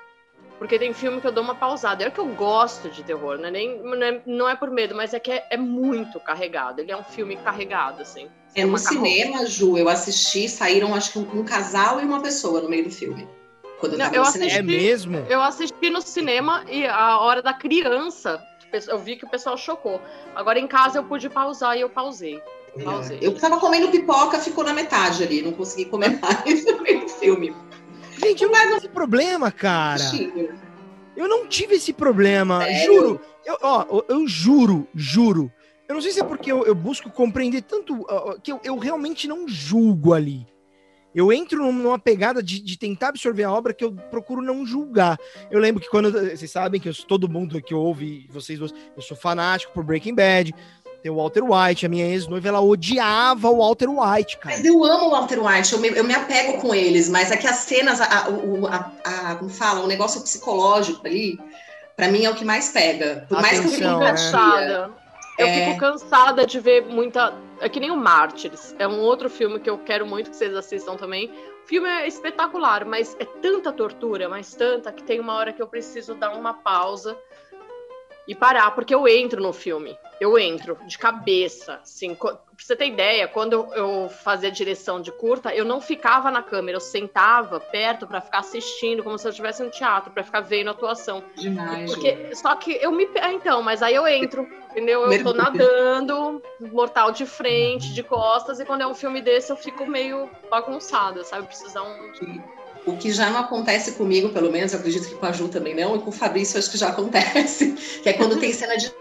Porque 0.59 0.79
tem 0.79 0.93
filme 0.95 1.21
que 1.21 1.27
eu 1.27 1.33
dou 1.33 1.45
uma 1.45 1.55
pausada. 1.55 2.03
É 2.05 2.11
que 2.11 2.19
eu 2.19 2.27
gosto 2.29 2.89
de 2.89 3.03
terror, 3.03 3.37
né? 3.39 3.51
Nem, 3.51 3.79
não, 3.83 4.03
é, 4.03 4.23
não 4.27 4.49
é 4.49 4.57
por 4.57 4.71
medo, 4.71 4.95
mas 4.95 5.13
é 5.13 5.21
que 5.21 5.31
é, 5.31 5.47
é 5.51 5.57
muito 5.57 6.19
carregado. 6.19 6.81
Ele 6.81 6.91
é 6.91 6.97
um 6.97 7.05
filme 7.05 7.37
carregado, 7.37 8.01
assim. 8.03 8.29
É 8.55 8.65
no 8.65 8.79
cinema, 8.79 9.45
Ju, 9.45 9.77
eu 9.77 9.87
assisti, 9.89 10.49
saíram 10.49 10.95
acho 10.95 11.13
que 11.13 11.19
um, 11.19 11.41
um 11.41 11.45
casal 11.45 12.01
e 12.01 12.05
uma 12.05 12.23
pessoa 12.23 12.63
no 12.63 12.71
meio 12.71 12.85
do 12.85 12.91
filme. 12.91 13.29
Quando 13.79 13.93
eu 13.93 13.99
Não, 13.99 14.07
tava 14.07 14.17
eu 14.17 14.23
no 14.23 14.29
assisti- 14.29 14.51
cinema. 14.51 14.73
É 14.73 14.77
mesmo? 14.77 15.17
Eu 15.29 15.43
assisti 15.43 15.91
no 15.91 16.01
cinema 16.01 16.65
e 16.71 16.87
a 16.87 17.19
hora 17.19 17.43
da 17.43 17.53
criança, 17.53 18.43
eu 18.89 18.99
vi 18.99 19.17
que 19.17 19.27
o 19.27 19.29
pessoal 19.29 19.59
chocou. 19.59 20.01
Agora 20.35 20.59
em 20.59 20.67
casa 20.67 20.99
eu 20.99 21.05
pude 21.05 21.29
pausar 21.29 21.77
e 21.77 21.83
eu 21.83 21.91
pausei. 21.91 22.41
pausei. 22.83 23.19
Eu 23.21 23.39
tava 23.39 23.59
comendo 23.61 23.91
pipoca, 23.91 24.39
ficou 24.39 24.65
na 24.65 24.73
metade 24.73 25.23
ali, 25.23 25.43
não 25.43 25.53
consegui 25.53 25.85
comer 25.91 26.17
mais 26.21 26.65
no 26.65 26.81
meio 26.83 27.01
do 27.01 27.09
filme. 27.11 27.55
Gente, 28.19 28.43
eu 28.43 28.51
não 28.51 28.59
tive 28.65 28.77
esse 28.77 28.89
problema, 28.89 29.51
cara. 29.53 30.03
Eu 31.17 31.29
não 31.29 31.47
tive 31.47 31.75
esse 31.77 31.93
problema. 31.93 32.63
Sério? 32.63 32.85
Juro. 32.95 33.21
Eu, 33.45 33.59
ó, 33.63 34.03
eu, 34.09 34.27
juro, 34.29 34.87
juro. 34.95 35.53
Eu 35.89 35.95
não 35.95 36.03
sei 36.03 36.11
se 36.13 36.21
é 36.21 36.25
porque 36.25 36.51
eu, 36.51 36.65
eu 36.67 36.75
busco 36.75 37.09
compreender 37.11 37.63
tanto 37.63 38.05
ó, 38.09 38.35
que 38.35 38.51
eu, 38.53 38.61
eu 38.65 38.77
realmente 38.77 39.29
não 39.29 39.47
julgo 39.47 40.13
ali. 40.13 40.47
Eu 41.15 41.33
entro 41.33 41.59
num- 41.63 41.73
numa 41.73 41.99
pegada 41.99 42.43
de, 42.43 42.61
de 42.61 42.77
tentar 42.77 43.09
absorver 43.09 43.45
a 43.45 43.53
obra 43.53 43.73
que 43.73 43.83
eu 43.85 43.93
procuro 43.93 44.43
não 44.43 44.67
julgar. 44.67 45.17
Eu 45.51 45.59
lembro 45.61 45.81
que 45.81 45.89
quando. 45.89 46.13
Vocês 46.13 46.51
sabem 46.51 46.79
que 46.81 46.89
eu, 46.89 46.95
todo 46.95 47.29
mundo 47.29 47.63
que 47.63 47.73
ouve, 47.73 48.27
vocês 48.31 48.59
dois, 48.59 48.75
eu 48.95 49.01
sou 49.01 49.17
fanático 49.17 49.73
por 49.73 49.85
Breaking 49.85 50.15
Bad. 50.15 50.53
Tem 51.07 51.13
o 51.13 51.17
Walter 51.19 51.45
White, 51.45 51.87
a 51.87 51.89
minha 51.89 52.05
ex-noiva, 52.05 52.49
ela 52.49 52.61
odiava 52.61 53.49
o 53.49 53.59
Walter 53.59 53.89
White, 53.89 54.39
cara. 54.39 54.57
Mas 54.57 54.65
eu 54.65 54.83
amo 54.85 55.07
o 55.07 55.11
Walter 55.11 55.39
White, 55.39 55.73
eu 55.73 55.79
me, 55.79 55.89
eu 55.91 56.03
me 56.03 56.13
apego 56.13 56.61
com 56.61 56.75
eles, 56.75 57.09
mas 57.09 57.31
é 57.31 57.37
que 57.37 57.47
as 57.47 57.59
cenas, 57.59 58.01
a, 58.01 58.25
a, 58.25 58.29
o- 58.29 58.67
a- 58.67 58.91
a- 59.05 59.37
como 59.37 59.49
fala, 59.49 59.85
o 59.85 59.87
negócio 59.87 60.21
psicológico 60.23 61.07
ali, 61.07 61.39
pra 61.95 62.09
mim 62.09 62.25
é 62.25 62.31
o 62.31 62.35
que 62.35 62.45
mais 62.45 62.71
pega. 62.71 63.25
Por 63.29 63.41
mais 63.41 63.61
que 63.61 63.67
eu 63.67 63.71
fique 63.71 63.85
Atenção, 63.85 64.01
cansada. 64.01 64.91
Eu 65.39 65.47
É. 65.47 65.67
fico 65.67 65.79
cansada 65.79 66.45
de 66.45 66.59
ver 66.59 66.85
muita. 66.87 67.33
É 67.61 67.69
que 67.69 67.79
nem 67.79 67.93
o 67.93 67.97
Mártires. 67.97 68.75
É 68.77 68.89
um 68.89 68.99
outro 68.99 69.31
filme 69.31 69.61
que 69.61 69.71
eu 69.71 69.79
quero 69.79 70.05
muito 70.09 70.31
que 70.31 70.37
vocês 70.37 70.57
assistam 70.57 70.97
também. 70.97 71.31
O 71.65 71.69
filme 71.69 71.89
é 71.89 72.09
espetacular, 72.09 72.85
mas 72.85 73.17
é 73.21 73.25
tanta 73.25 73.71
tortura, 73.71 74.29
mas 74.29 74.55
tanta, 74.57 74.91
que 74.91 75.05
tem 75.05 75.21
uma 75.21 75.35
hora 75.35 75.53
que 75.53 75.63
eu 75.63 75.69
preciso 75.69 76.15
dar 76.17 76.31
uma 76.37 76.53
pausa 76.55 77.17
e 78.27 78.35
parar, 78.35 78.71
porque 78.73 78.95
eu 78.95 79.07
entro 79.07 79.43
no 79.43 79.53
filme. 79.53 79.97
Eu 80.21 80.39
entro 80.39 80.79
de 80.87 80.97
cabeça. 80.99 81.81
Assim, 81.83 82.15
pra 82.15 82.39
você 82.57 82.75
ter 82.75 82.87
ideia, 82.87 83.29
quando 83.29 83.69
eu, 83.75 84.09
fazia 84.09 84.51
direção 84.51 85.01
de 85.01 85.13
curta, 85.13 85.55
eu 85.55 85.65
não 85.65 85.81
ficava 85.81 86.31
na 86.31 86.43
câmera, 86.43 86.77
eu 86.77 86.81
sentava 86.81 87.61
perto 87.61 88.07
pra 88.07 88.21
ficar 88.21 88.39
assistindo, 88.39 89.05
como 89.05 89.19
se 89.19 89.27
eu 89.27 89.31
estivesse 89.31 89.63
no 89.63 89.71
teatro, 89.71 90.11
pra 90.11 90.25
ficar 90.25 90.41
vendo 90.41 90.69
a 90.69 90.71
atuação. 90.71 91.23
Demais. 91.37 91.93
Porque, 91.93 92.35
só 92.35 92.57
que 92.57 92.73
eu 92.81 92.91
me. 92.91 93.07
ah, 93.21 93.33
Então, 93.33 93.63
mas 93.63 93.83
aí 93.83 93.95
eu 93.95 94.07
entro, 94.09 94.49
entendeu? 94.71 95.03
Eu 95.03 95.23
tô 95.23 95.33
Mergulha. 95.35 95.43
nadando, 95.45 96.43
mortal 96.73 97.13
de 97.13 97.27
frente, 97.27 97.93
de 97.93 98.03
costas, 98.03 98.59
e 98.59 98.65
quando 98.65 98.81
é 98.81 98.87
um 98.87 98.95
filme 98.95 99.21
desse 99.21 99.53
eu 99.53 99.57
fico 99.57 99.87
meio 99.87 100.29
bagunçada, 100.51 101.23
sabe? 101.25 101.47
Precisar 101.47 101.83
um. 101.83 102.13
O 102.87 102.97
que 102.97 103.11
já 103.13 103.29
não 103.31 103.41
acontece 103.41 103.93
comigo, 103.93 104.29
pelo 104.31 104.51
menos, 104.51 104.73
eu 104.73 104.79
acredito 104.79 105.09
que 105.09 105.15
com 105.17 105.27
a 105.27 105.33
Ju 105.33 105.49
também 105.49 105.75
não, 105.75 105.97
e 105.97 105.99
com 105.99 106.11
o 106.11 106.13
Fabrício 106.13 106.59
acho 106.59 106.71
que 106.71 106.79
já 106.79 106.89
acontece, 106.89 107.73
que 108.03 108.09
é 108.09 108.13
quando 108.13 108.39
tem 108.39 108.53
cena 108.53 108.77
de, 108.77 108.93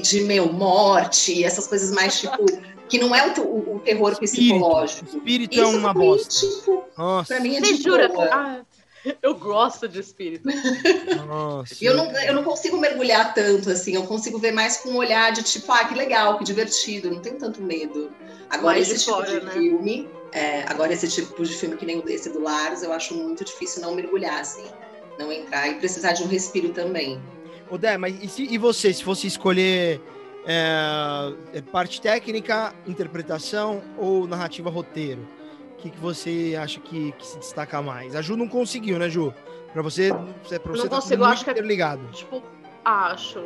de 0.00 0.20
meu, 0.22 0.50
morte, 0.52 1.44
essas 1.44 1.66
coisas 1.66 1.90
mais 1.92 2.18
tipo. 2.18 2.46
Que 2.88 2.98
não 2.98 3.14
é 3.14 3.24
o, 3.28 3.40
o- 3.42 3.76
o 3.76 3.78
terror 3.80 4.18
psicológico. 4.18 5.04
Espírito 5.04 5.60
é 5.60 5.62
Isso 5.62 5.76
uma 5.76 5.92
pra 5.92 6.00
mim, 6.02 6.08
bosta. 6.08 6.34
tipo, 6.46 6.84
Nossa, 6.98 7.34
pra 7.34 7.40
mim 7.42 7.54
é 7.56 7.60
Você 7.60 7.74
de 7.74 7.82
jura? 7.84 8.08
boa. 8.08 8.28
Ah, 8.32 8.60
eu 9.22 9.34
gosto 9.36 9.86
de 9.88 10.00
espírito. 10.00 10.48
nossa. 11.26 11.74
E 11.80 11.84
eu 11.86 11.96
não, 11.96 12.10
eu 12.22 12.34
não 12.34 12.42
consigo 12.42 12.78
mergulhar 12.78 13.32
tanto, 13.32 13.70
assim, 13.70 13.94
eu 13.94 14.02
consigo 14.04 14.38
ver 14.38 14.52
mais 14.52 14.78
com 14.78 14.90
um 14.90 14.96
olhar 14.96 15.30
de 15.32 15.42
tipo, 15.42 15.70
ah, 15.70 15.84
que 15.84 15.94
legal, 15.94 16.36
que 16.38 16.44
divertido, 16.44 17.08
eu 17.08 17.14
não 17.14 17.20
tenho 17.20 17.38
tanto 17.38 17.62
medo. 17.62 18.10
Agora, 18.48 18.74
Mais 18.76 18.90
esse 18.90 19.04
tipo 19.04 19.16
fora, 19.16 19.38
de 19.38 19.46
né? 19.46 19.52
filme, 19.52 20.08
é, 20.32 20.62
agora 20.68 20.92
esse 20.92 21.08
tipo 21.08 21.42
de 21.42 21.52
filme 21.54 21.76
que 21.76 21.84
nem 21.86 21.98
o 21.98 22.02
desse 22.02 22.30
do 22.30 22.40
Laros, 22.42 22.82
eu 22.82 22.92
acho 22.92 23.14
muito 23.14 23.44
difícil 23.44 23.82
não 23.82 23.94
mergulhar, 23.94 24.40
assim, 24.40 24.64
não 25.18 25.30
entrar 25.32 25.68
e 25.68 25.74
precisar 25.76 26.12
de 26.12 26.22
um 26.22 26.26
respiro 26.26 26.70
também. 26.70 27.20
Ô, 27.70 27.76
Dé, 27.78 27.96
mas 27.96 28.16
e, 28.22 28.28
se- 28.28 28.48
e 28.50 28.58
você, 28.58 28.92
se 28.92 29.02
fosse 29.04 29.26
escolher 29.26 30.00
É, 30.46 31.58
é 31.58 31.60
parte 31.60 32.00
técnica, 32.00 32.74
interpretação 32.86 33.82
ou 33.98 34.26
narrativa 34.26 34.70
roteiro? 34.70 35.20
O 35.74 35.76
que, 35.82 35.90
que 35.90 35.98
você 35.98 36.56
acha 36.58 36.80
que, 36.80 37.12
que 37.12 37.26
se 37.26 37.38
destaca 37.38 37.82
mais? 37.82 38.16
A 38.16 38.22
Ju 38.22 38.36
não 38.38 38.48
conseguiu, 38.48 38.98
né, 38.98 39.10
Ju? 39.10 39.34
Pra 39.72 39.82
você, 39.82 40.10
é 40.50 40.58
pra 40.58 40.72
você 40.72 40.82
não 40.84 40.88
tá 40.88 40.96
consigo, 40.96 41.24
acho 41.24 41.44
que 41.44 41.50
é- 41.50 41.52
interligado. 41.52 42.06
Tipo, 42.12 42.42
acho. 42.84 43.44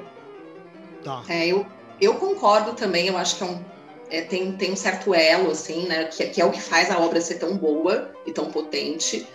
Tá. 1.02 1.22
É, 1.28 1.48
eu, 1.48 1.66
eu 2.00 2.14
concordo 2.14 2.74
também, 2.74 3.08
eu 3.08 3.16
acho 3.18 3.36
que 3.38 3.42
é 3.42 3.46
um, 3.46 3.64
é, 4.10 4.22
tem, 4.22 4.52
tem 4.52 4.72
um 4.72 4.76
certo 4.76 5.14
elo, 5.14 5.50
assim, 5.50 5.86
né? 5.86 6.04
Que, 6.04 6.26
que 6.26 6.40
é 6.40 6.44
o 6.44 6.50
que 6.50 6.60
faz 6.60 6.90
a 6.90 6.98
obra 6.98 7.20
ser 7.20 7.36
tão 7.36 7.56
boa 7.56 8.12
e 8.26 8.32
tão 8.32 8.50
potente. 8.50 9.26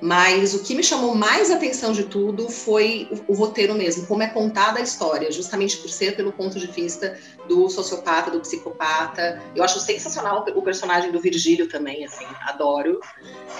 Mas 0.00 0.54
o 0.54 0.62
que 0.62 0.74
me 0.76 0.82
chamou 0.82 1.14
mais 1.14 1.50
atenção 1.50 1.92
de 1.92 2.04
tudo 2.04 2.48
foi 2.48 3.08
o, 3.10 3.32
o 3.32 3.34
roteiro 3.34 3.74
mesmo, 3.74 4.06
como 4.06 4.22
é 4.22 4.28
contada 4.28 4.78
a 4.78 4.82
história, 4.82 5.30
justamente 5.32 5.76
por 5.78 5.90
ser 5.90 6.14
pelo 6.14 6.32
ponto 6.32 6.58
de 6.58 6.68
vista 6.68 7.18
do 7.48 7.68
sociopata, 7.68 8.30
do 8.30 8.40
psicopata. 8.40 9.42
Eu 9.56 9.64
acho 9.64 9.80
sensacional 9.80 10.44
o 10.54 10.62
personagem 10.62 11.10
do 11.10 11.20
Virgílio 11.20 11.68
também, 11.68 12.04
assim, 12.04 12.26
adoro. 12.42 13.00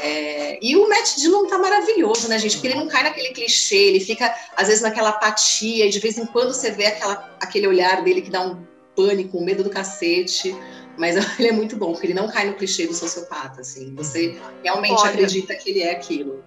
É, 0.01 0.64
e 0.64 0.77
o 0.77 0.89
Matt 0.89 1.16
Dillon 1.16 1.47
tá 1.47 1.59
maravilhoso, 1.59 2.29
né, 2.29 2.39
gente? 2.39 2.57
Porque 2.57 2.69
ele 2.69 2.79
não 2.79 2.87
cai 2.87 3.03
naquele 3.03 3.31
clichê, 3.31 3.89
ele 3.89 4.01
fica, 4.01 4.33
às 4.57 4.69
vezes, 4.69 4.83
naquela 4.83 5.09
apatia, 5.09 5.87
e 5.87 5.91
de 5.91 5.99
vez 5.99 6.19
em 6.19 6.27
quando 6.27 6.55
você 6.55 6.71
vê 6.71 6.87
aquela, 6.87 7.37
aquele 7.41 7.66
olhar 7.66 8.05
dele 8.05 8.23
que 8.23 8.31
dá 8.31 8.43
um 8.43 8.64
pânico, 8.99 9.38
um 9.38 9.44
medo 9.44 9.62
do 9.62 9.70
cacete. 9.70 10.57
Mas 10.96 11.14
ele 11.38 11.49
é 11.49 11.53
muito 11.53 11.76
bom, 11.76 11.92
porque 11.92 12.09
ele 12.09 12.14
não 12.14 12.28
cai 12.28 12.46
no 12.49 12.55
clichê 12.55 12.86
do 12.86 12.94
sociopata, 12.94 13.61
assim. 13.61 13.94
Você 13.94 14.36
realmente 14.64 15.01
Olha. 15.01 15.11
acredita 15.11 15.55
que 15.55 15.70
ele 15.70 15.82
é 15.82 15.92
aquilo. 15.92 16.42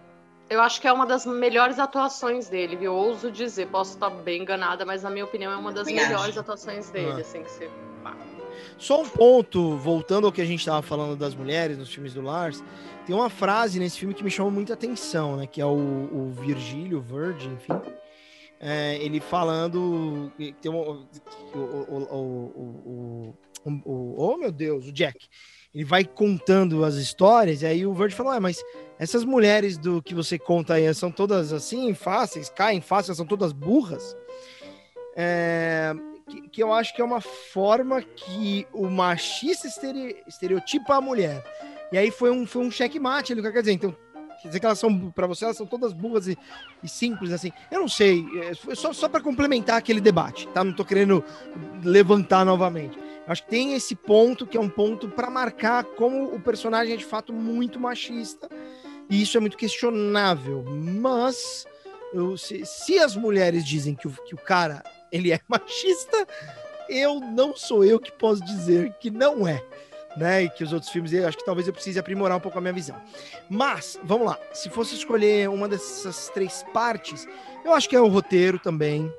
Eu 0.49 0.59
acho 0.59 0.81
que 0.81 0.87
é 0.87 0.91
uma 0.91 1.05
das 1.05 1.25
melhores 1.25 1.79
atuações 1.79 2.49
dele, 2.49 2.75
viu? 2.75 2.93
Ouso 2.93 3.31
dizer, 3.31 3.67
posso 3.67 3.93
estar 3.93 4.09
bem 4.09 4.41
enganada, 4.41 4.85
mas 4.85 5.03
na 5.03 5.09
minha 5.09 5.23
opinião 5.23 5.49
é 5.49 5.55
uma 5.55 5.71
das 5.71 5.87
melhores 5.87 6.37
atuações 6.37 6.89
dele, 6.89 7.13
Ah. 7.13 7.21
assim, 7.21 7.41
que 7.41 7.49
você. 7.49 7.69
Só 8.77 9.01
um 9.01 9.07
ponto, 9.07 9.77
voltando 9.77 10.25
ao 10.25 10.31
que 10.31 10.41
a 10.41 10.45
gente 10.45 10.59
estava 10.59 10.81
falando 10.81 11.15
das 11.15 11.35
mulheres 11.35 11.77
nos 11.77 11.93
filmes 11.93 12.13
do 12.13 12.21
Lars, 12.21 12.63
tem 13.05 13.15
uma 13.15 13.29
frase 13.29 13.79
nesse 13.79 13.99
filme 13.99 14.13
que 14.13 14.23
me 14.23 14.29
chamou 14.31 14.51
muita 14.51 14.73
atenção, 14.73 15.37
né? 15.37 15.47
Que 15.47 15.61
é 15.61 15.65
o, 15.65 15.69
o 15.69 16.33
Virgílio, 16.41 16.97
o 16.97 17.01
Virgin, 17.01 17.53
enfim. 17.53 17.79
É, 18.63 18.95
ele 18.97 19.19
falando. 19.19 20.31
Tem 20.61 20.71
um, 20.71 20.77
o, 20.77 21.57
o, 21.57 21.97
o, 22.13 23.35
o, 23.65 24.15
Oh, 24.17 24.37
meu 24.37 24.51
Deus, 24.51 24.87
o 24.87 24.91
Jack. 24.91 25.27
Ele 25.73 25.83
vai 25.83 26.03
contando 26.03 26.83
as 26.83 26.95
histórias, 26.95 27.61
e 27.61 27.65
aí 27.65 27.85
o 27.85 27.93
Virgil 27.93 28.17
falou: 28.17 28.33
ah, 28.33 28.39
mas 28.39 28.63
essas 28.99 29.23
mulheres 29.25 29.77
do 29.77 30.01
que 30.01 30.13
você 30.13 30.37
conta 30.37 30.75
aí 30.75 30.93
são 30.93 31.11
todas 31.11 31.51
assim, 31.51 31.93
fáceis, 31.93 32.49
caem 32.49 32.81
fáceis, 32.81 33.17
são 33.17 33.25
todas 33.25 33.51
burras. 33.51 34.15
É, 35.15 35.93
que, 36.29 36.49
que 36.49 36.63
eu 36.63 36.71
acho 36.71 36.95
que 36.95 37.01
é 37.01 37.05
uma 37.05 37.21
forma 37.21 38.01
que 38.01 38.67
o 38.73 38.87
machista 38.87 39.67
estere- 39.67 40.21
estereotipa 40.27 40.95
a 40.95 41.01
mulher. 41.01 41.43
E 41.91 41.97
aí 41.97 42.11
foi 42.11 42.31
um, 42.31 42.45
foi 42.45 42.63
um 42.63 42.71
checkmate, 42.71 43.33
ele 43.33 43.41
quer 43.41 43.59
dizer, 43.59 43.73
então, 43.73 43.95
quer 44.41 44.47
dizer 44.47 44.59
que 44.59 44.65
elas 44.65 44.79
são, 44.79 45.11
para 45.11 45.27
você, 45.27 45.45
elas 45.45 45.57
são 45.57 45.65
todas 45.65 45.93
burras 45.93 46.27
e, 46.27 46.37
e 46.83 46.89
simples, 46.89 47.31
assim. 47.31 47.51
Eu 47.69 47.81
não 47.81 47.87
sei, 47.87 48.25
é, 48.41 48.75
só, 48.75 48.91
só 48.93 49.07
para 49.07 49.21
complementar 49.21 49.77
aquele 49.77 50.01
debate, 50.01 50.47
tá? 50.49 50.63
Não 50.63 50.73
tô 50.73 50.83
querendo 50.83 51.23
levantar 51.83 52.45
novamente. 52.45 52.97
Acho 53.27 53.43
que 53.43 53.49
tem 53.49 53.73
esse 53.73 53.95
ponto 53.95 54.47
que 54.47 54.57
é 54.57 54.59
um 54.59 54.69
ponto 54.69 55.07
para 55.07 55.29
marcar 55.29 55.83
como 55.83 56.33
o 56.33 56.39
personagem 56.39 56.93
é 56.93 56.97
de 56.97 57.05
fato 57.05 57.31
muito 57.31 57.79
machista, 57.79 58.49
e 59.09 59.21
isso 59.21 59.37
é 59.37 59.39
muito 59.39 59.57
questionável, 59.57 60.63
mas 60.63 61.65
eu, 62.13 62.37
se, 62.37 62.65
se 62.65 62.97
as 62.97 63.15
mulheres 63.15 63.65
dizem 63.65 63.95
que 63.95 64.07
o, 64.07 64.11
que 64.11 64.33
o 64.33 64.37
cara 64.37 64.83
ele 65.11 65.31
é 65.31 65.39
machista, 65.47 66.27
eu 66.89 67.19
não 67.19 67.55
sou 67.55 67.85
eu 67.85 67.99
que 67.99 68.11
posso 68.11 68.43
dizer 68.43 68.93
que 68.99 69.09
não 69.09 69.47
é. 69.47 69.63
Né, 70.17 70.43
e 70.43 70.49
que 70.49 70.61
os 70.61 70.73
outros 70.73 70.91
filmes, 70.91 71.13
eu 71.13 71.25
acho 71.25 71.37
que 71.37 71.45
talvez 71.45 71.67
eu 71.67 71.73
precise 71.73 71.97
aprimorar 71.97 72.37
um 72.37 72.41
pouco 72.41 72.57
a 72.57 72.61
minha 72.61 72.73
visão. 72.73 73.01
Mas, 73.49 73.97
vamos 74.03 74.27
lá, 74.27 74.37
se 74.51 74.69
fosse 74.69 74.93
escolher 74.93 75.47
uma 75.47 75.69
dessas 75.69 76.27
três 76.33 76.65
partes, 76.73 77.25
eu 77.63 77.73
acho 77.73 77.87
que 77.87 77.95
é 77.95 78.01
o 78.01 78.07
roteiro 78.07 78.59
também, 78.59 79.09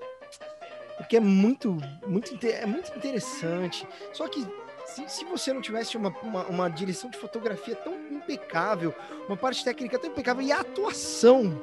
porque 0.99 1.17
é 1.17 1.21
muito, 1.21 1.79
muito, 2.07 2.39
é 2.47 2.67
muito 2.67 2.95
interessante. 2.95 3.89
Só 4.13 4.29
que 4.29 4.47
se, 4.87 5.09
se 5.09 5.25
você 5.25 5.53
não 5.53 5.61
tivesse 5.61 5.97
uma, 5.97 6.11
uma, 6.23 6.45
uma 6.45 6.69
direção 6.69 7.09
de 7.09 7.17
fotografia 7.17 7.75
tão 7.75 7.95
impecável, 8.11 8.95
uma 9.27 9.37
parte 9.37 9.65
técnica 9.65 9.99
tão 9.99 10.11
impecável 10.11 10.43
e 10.43 10.53
a 10.53 10.61
atuação 10.61 11.61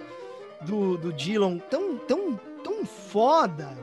do, 0.62 0.98
do 0.98 1.14
tão, 1.70 1.98
tão, 1.98 2.40
tão 2.64 2.86
foda, 2.86 3.78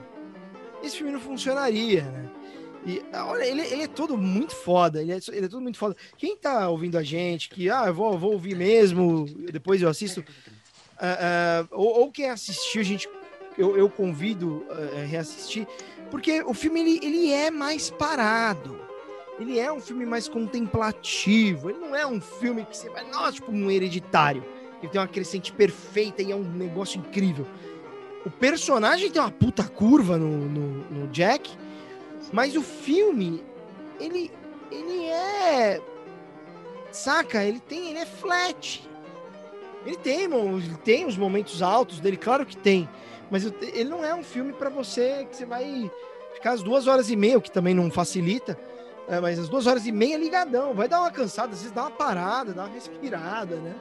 esse 0.82 0.97
filme 0.97 1.12
não 1.12 1.20
funcionaria, 1.20 2.03
né? 2.03 2.30
E 2.87 3.03
olha, 3.12 3.45
ele, 3.45 3.62
ele 3.62 3.82
é 3.82 3.89
todo 3.89 4.16
muito 4.16 4.55
foda, 4.55 5.03
ele 5.03 5.12
é, 5.12 5.18
ele 5.32 5.47
é 5.47 5.49
todo 5.49 5.61
muito 5.61 5.76
foda. 5.76 5.97
Quem 6.16 6.37
tá 6.37 6.68
ouvindo 6.68 6.97
a 6.97 7.03
gente, 7.03 7.49
que 7.49 7.68
ah, 7.68 7.87
eu 7.89 7.95
vou, 7.95 8.16
vou 8.16 8.32
ouvir 8.32 8.55
mesmo, 8.55 9.26
depois 9.51 9.82
eu 9.82 9.89
assisto, 9.89 10.24
ah, 10.97 11.18
ah, 11.20 11.68
ou, 11.72 12.03
ou 12.03 12.12
quem 12.12 12.30
assistiu, 12.30 12.84
gente, 12.84 13.09
eu, 13.59 13.76
eu 13.76 13.91
convido 13.91 14.64
a 14.70 15.05
reassistir, 15.05 15.66
porque 16.12 16.43
o 16.43 16.55
filme 16.55 16.80
ele, 16.80 17.01
ele 17.03 17.32
é 17.32 17.51
mais 17.51 17.91
parado. 17.91 18.87
Ele 19.39 19.59
é 19.59 19.70
um 19.70 19.80
filme 19.80 20.07
mais 20.07 20.28
contemplativo. 20.28 21.68
Ele 21.68 21.78
não 21.78 21.95
é 21.95 22.07
um 22.07 22.20
filme 22.20 22.64
que 22.64 22.76
você 22.76 22.89
vai, 22.89 23.05
nossa, 23.11 23.32
tipo 23.32 23.51
um 23.51 23.70
hereditário. 23.70 24.43
Ele 24.80 24.91
tem 24.91 25.01
uma 25.01 25.09
crescente 25.09 25.53
perfeita 25.53 26.22
e 26.22 26.32
é 26.32 26.37
um 26.37 26.43
negócio 26.43 26.99
incrível. 26.99 27.47
O 28.24 28.30
personagem 28.30 29.11
tem 29.11 29.20
uma 29.20 29.30
puta 29.30 29.64
curva 29.64 30.16
no, 30.16 30.49
no, 30.49 30.91
no 30.91 31.09
Jack, 31.09 31.51
mas 32.37 32.55
o 32.55 32.61
filme, 32.61 33.43
ele, 33.99 34.30
ele 34.70 35.07
é. 35.07 35.80
Saca? 36.93 37.43
Ele 37.43 37.59
tem. 37.59 37.89
Ele 37.89 37.99
é 37.99 38.05
flat. 38.05 38.87
Ele 39.87 39.97
tem, 39.97 40.24
ele 40.24 40.76
tem 40.84 41.07
os 41.07 41.16
momentos 41.16 41.62
altos 41.62 41.99
dele, 41.99 42.18
claro 42.18 42.45
que 42.45 42.55
tem. 42.55 42.87
Mas 43.30 43.47
ele 43.47 43.89
não 43.89 44.05
é 44.05 44.14
um 44.14 44.22
filme 44.22 44.53
pra 44.53 44.68
você 44.68 45.26
que 45.30 45.34
você 45.34 45.47
vai 45.47 45.91
ficar 46.34 46.53
as 46.53 46.62
duas 46.62 46.87
horas 46.87 47.09
e 47.09 47.16
meia, 47.16 47.39
o 47.39 47.41
que 47.41 47.51
também 47.51 47.72
não 47.72 47.91
facilita. 47.91 48.59
é, 49.09 49.18
mas 49.18 49.39
as 49.39 49.49
duas 49.49 49.66
horas 49.66 49.87
e 49.87 49.93
meia 49.93 50.18
ligadão. 50.18 50.74
Vai 50.74 50.89
dar 50.89 51.01
uma 51.01 51.11
cansada, 51.11 51.55
às 51.55 51.61
vezes 51.61 51.72
dá 51.72 51.84
uma 51.84 51.91
parada, 51.91 52.53
dá 52.53 52.64
uma 52.64 52.74
respirada, 52.74 53.57
né? 53.57 53.74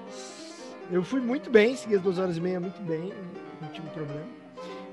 Eu 0.90 1.04
fui 1.04 1.20
muito 1.20 1.50
bem, 1.50 1.76
segui 1.76 1.96
as 1.96 2.02
duas 2.02 2.18
horas 2.18 2.38
e 2.38 2.40
meia 2.40 2.62
muito 2.62 2.82
bem, 2.84 3.12
não 3.62 3.68
tive 3.74 3.90
problema. 3.90 4.45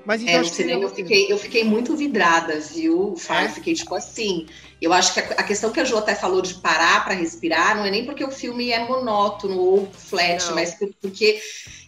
Mas 0.05 0.21
então 0.21 0.33
É, 0.33 0.37
no 0.37 0.41
acho 0.41 0.51
que 0.51 0.55
cinema 0.57 0.83
eu 0.83 0.89
fiquei, 0.89 1.31
eu 1.31 1.37
fiquei 1.37 1.63
muito 1.63 1.95
vidrada, 1.95 2.59
viu, 2.59 3.15
Fábio? 3.17 3.43
É? 3.43 3.49
Eu 3.49 3.53
fiquei 3.53 3.73
tipo 3.73 3.95
assim. 3.95 4.47
Eu 4.81 4.91
acho 4.91 5.13
que 5.13 5.19
a, 5.21 5.23
a 5.23 5.43
questão 5.43 5.71
que 5.71 5.79
a 5.79 5.85
Jo 5.85 5.97
até 5.97 6.13
falou 6.13 6.41
de 6.41 6.55
parar 6.55 7.03
para 7.05 7.13
respirar 7.13 7.77
não 7.77 7.85
é 7.85 7.91
nem 7.91 8.05
porque 8.05 8.23
o 8.23 8.31
filme 8.31 8.69
é 8.71 8.85
monótono 8.85 9.57
ou 9.57 9.91
flat, 9.93 10.45
Não. 10.47 10.55
mas 10.55 10.75
por- 10.75 10.89
porque 11.01 11.39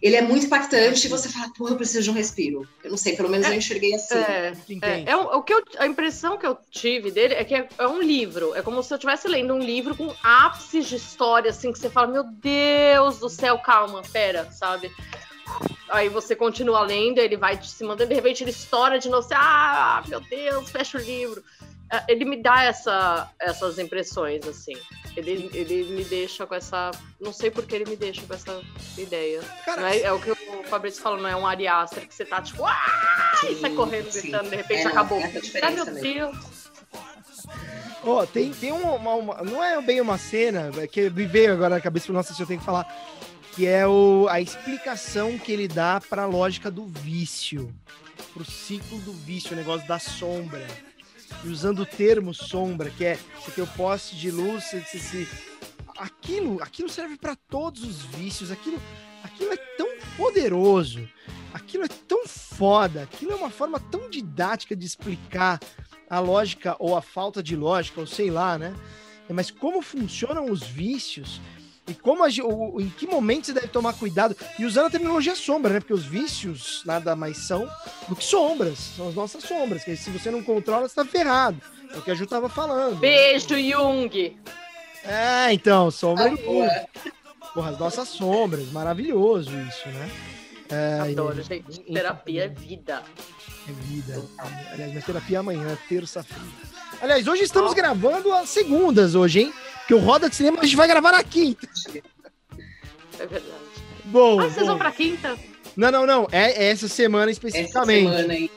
ele 0.02 0.16
é 0.16 0.22
muito 0.22 0.46
impactante 0.46 1.08
e 1.08 1.10
você 1.10 1.28
fala, 1.28 1.52
pô, 1.58 1.68
eu 1.68 1.76
preciso 1.76 2.04
de 2.04 2.10
um 2.10 2.14
respiro. 2.14 2.66
Eu 2.84 2.92
não 2.92 2.98
sei, 2.98 3.16
pelo 3.16 3.28
menos 3.28 3.48
eu 3.48 3.54
enxerguei 3.54 3.94
assim. 3.96 4.16
É, 4.16 4.54
é, 4.82 5.04
é 5.08 5.16
o, 5.18 5.38
o 5.38 5.44
que 5.44 5.54
eu- 5.54 5.64
a 5.78 5.86
impressão 5.86 6.38
que 6.38 6.46
eu 6.46 6.58
tive 6.72 7.12
dele 7.12 7.34
é 7.34 7.44
que 7.44 7.56
é, 7.56 7.68
é 7.78 7.88
um 7.88 8.02
livro. 8.02 8.56
É 8.56 8.62
como 8.62 8.82
se 8.82 8.94
eu 8.94 8.96
estivesse 8.96 9.28
lendo 9.28 9.54
um 9.54 9.60
livro 9.60 9.96
com 9.96 10.14
ápices 10.24 10.88
de 10.88 10.96
história, 10.96 11.50
assim, 11.50 11.72
que 11.74 11.80
você 11.80 11.90
fala, 11.90 12.08
meu 12.08 12.24
Deus 12.24 13.20
do 13.20 13.30
céu, 13.30 13.58
calma, 13.60 14.02
pera, 14.14 14.50
sabe? 14.52 14.90
Aí 15.90 16.10
você 16.10 16.36
continua 16.36 16.82
lendo, 16.82 17.20
ele 17.20 17.38
vai 17.38 17.62
se 17.62 17.84
mandando, 17.84 18.10
de 18.10 18.16
repente 18.16 18.44
ele 18.44 18.52
estoura 18.52 18.98
de 19.00 19.08
novo, 19.10 19.24
você, 19.28 19.36
ah, 19.36 20.04
meu 20.08 20.20
Deus, 20.20 20.70
fecha 20.72 20.98
o 20.98 21.02
livro. 21.02 21.44
É, 21.92 22.04
Ele 22.12 22.26
me 22.26 22.42
dá 22.42 22.64
essa, 22.64 23.30
essas 23.40 23.78
impressões, 23.78 24.46
assim. 24.48 24.74
Ele, 25.16 25.52
ele 25.54 25.84
me 25.96 26.04
deixa 26.04 26.46
com 26.48 26.56
essa. 26.56 26.90
Não 27.22 27.32
sei 27.32 27.52
por 27.52 27.64
que 27.64 27.76
ele 27.76 27.86
me 27.88 27.96
deixa 27.96 28.24
com 28.26 28.34
essa 28.34 28.60
ideia. 28.98 29.40
Cara, 29.64 29.96
é, 29.96 30.02
é 30.02 30.12
o 30.12 30.20
que 30.20 30.32
o 30.32 30.36
Fabrício 30.68 31.00
falou, 31.04 31.22
não 31.22 31.30
é 31.30 31.36
um 31.36 31.46
Ariaster 31.46 32.08
que 32.08 32.14
você 32.16 32.26
tá 32.26 32.42
tipo, 32.42 32.66
ah! 32.66 33.32
E 33.48 33.54
sai 33.56 33.70
correndo, 33.76 34.10
sim. 34.12 34.22
gritando, 34.32 34.50
de 34.50 34.56
repente 34.56 34.80
É, 34.82 34.84
não, 34.86 34.92
acabou. 34.92 35.20
tem 35.22 35.38
essa 35.38 35.60
Ah, 35.68 35.70
meu 35.72 35.86
mesmo. 35.86 36.02
Deus. 36.02 36.72
Ó, 38.04 38.26
tem, 38.26 38.52
tem 38.52 38.72
uma, 38.72 38.94
uma- 38.94 39.14
uma- 39.16 39.44
Não 39.44 39.64
é 39.64 39.80
bem 39.80 40.02
uma 40.02 40.18
cena, 40.18 40.72
é 40.78 40.88
que 40.88 41.08
me 41.12 41.26
veio 41.28 41.54
agora 41.54 41.76
na 41.76 41.82
cabeça, 41.82 42.06
se 42.24 42.42
eu 42.42 42.48
tenho 42.48 42.60
que 42.60 42.66
falar. 42.66 42.86
Que 43.56 43.66
é 43.66 43.88
o, 43.88 44.28
a 44.30 44.42
explicação 44.42 45.38
que 45.38 45.52
ele 45.52 45.68
dá 45.68 46.02
pra 46.02 46.26
lógica 46.26 46.70
do 46.70 46.86
vício. 46.86 47.74
Pro 48.34 48.44
ciclo 48.44 49.00
do 49.00 49.14
vício, 49.14 49.54
o 49.54 49.56
negócio 49.56 49.88
da 49.88 49.98
sombra. 49.98 50.66
E 51.44 51.48
usando 51.48 51.80
o 51.80 51.86
termo 51.86 52.34
sombra, 52.34 52.90
que 52.90 53.06
é 53.06 53.20
você 53.40 53.52
tem 53.52 53.64
o 53.64 53.68
poste 53.68 54.16
de 54.16 54.30
luz, 54.30 54.66
você, 54.66 54.80
você, 54.82 55.28
aquilo, 55.98 56.62
aquilo 56.62 56.90
serve 56.90 57.18
pra 57.18 57.36
todos 57.36 57.84
os 57.84 58.02
vícios, 58.02 58.52
aquilo, 58.52 58.82
aquilo 59.24 59.54
é 59.54 59.58
tão 59.78 59.88
poderoso, 60.18 61.08
aquilo 61.54 61.86
é 61.86 61.88
tão 61.88 62.28
foda, 62.28 63.04
aquilo 63.04 63.32
é 63.32 63.36
uma 63.36 63.50
forma 63.50 63.80
tão 63.80 64.10
didática 64.10 64.76
de 64.76 64.86
explicar 64.86 65.60
a 66.10 66.20
lógica 66.20 66.76
ou 66.80 66.96
a 66.96 67.02
falta 67.02 67.42
de 67.42 67.56
lógica, 67.56 68.02
ou 68.02 68.08
sei 68.08 68.30
lá, 68.30 68.58
né? 68.58 68.76
Mas 69.30 69.50
como 69.50 69.82
funcionam 69.82 70.52
os 70.52 70.62
vícios 70.64 71.42
e 71.88 71.94
como 71.94 72.24
a, 72.24 72.28
o- 72.44 72.82
em 72.82 72.90
que 72.90 73.06
momento 73.06 73.46
você 73.46 73.54
deve 73.54 73.68
tomar 73.68 73.94
cuidado 73.94 74.36
e 74.58 74.66
usando 74.66 74.88
a 74.88 74.90
terminologia 74.90 75.36
sombra, 75.36 75.74
né? 75.74 75.80
Porque 75.80 75.94
os 75.94 76.06
vícios 76.06 76.82
nada 76.86 77.16
mais 77.16 77.38
são 77.38 77.70
do 78.08 78.16
que 78.16 78.24
sombras, 78.24 78.78
são 78.96 79.10
as 79.10 79.16
nossas 79.16 79.44
sombras, 79.44 79.84
que 79.84 79.96
se 79.96 80.10
você 80.10 80.32
não 80.32 80.44
controla, 80.44 80.88
você 80.88 80.96
tá 80.96 81.06
ferrado. 81.06 81.62
É 81.94 81.98
o 81.98 82.02
que 82.02 82.12
a 82.12 82.16
Ju 82.16 82.26
tava 82.26 82.50
falando. 82.50 82.98
Beijo, 82.98 83.58
Jung. 83.58 84.38
É, 85.04 85.54
então, 85.54 85.92
sombra 85.92 86.26
ah, 86.26 86.30
Jung. 86.30 86.70
Porra, 87.54 87.70
as 87.70 87.80
nossas 87.80 88.10
sombras. 88.10 88.70
Maravilhoso 88.72 89.52
isso, 89.52 89.88
né? 89.90 90.12
É, 90.70 91.12
Adoro, 91.12 91.42
gente. 91.42 91.80
Terapia 91.82 92.46
é 92.46 92.48
vida. 92.50 93.04
É 93.68 93.72
vida. 93.72 94.22
Aliás, 94.72 94.92
minha 94.92 95.04
terapia 95.04 95.38
é 95.38 95.40
amanhã, 95.40 95.78
terça-feira. 95.88 96.44
Aliás, 97.02 97.28
hoje 97.28 97.44
estamos 97.44 97.72
oh. 97.72 97.76
gravando 97.76 98.34
as 98.34 98.50
segundas 98.50 99.16
hoje, 99.16 99.42
hein? 99.42 99.54
Porque 99.86 99.94
o 99.94 100.00
Roda 100.00 100.28
de 100.28 100.36
Cinema 100.36 100.62
a 100.62 100.64
gente 100.66 100.76
vai 100.76 100.88
gravar 100.88 101.12
na 101.12 101.24
quinta. 101.24 101.70
É 103.20 103.28
verdade. 103.28 103.46
Bom. 104.06 104.40
Ah, 104.40 104.44
vocês 104.46 104.66
bom. 104.66 104.72
vão 104.72 104.78
pra 104.80 104.92
quinta? 104.92 105.38
Não, 105.78 105.92
não, 105.92 106.08
não. 106.08 106.28
É 106.32 106.70
essa 106.70 106.88
semana 106.88 107.30
especificamente. 107.30 108.08
Essa 108.08 108.18
semana, 108.18 108.36
hein? 108.36 108.50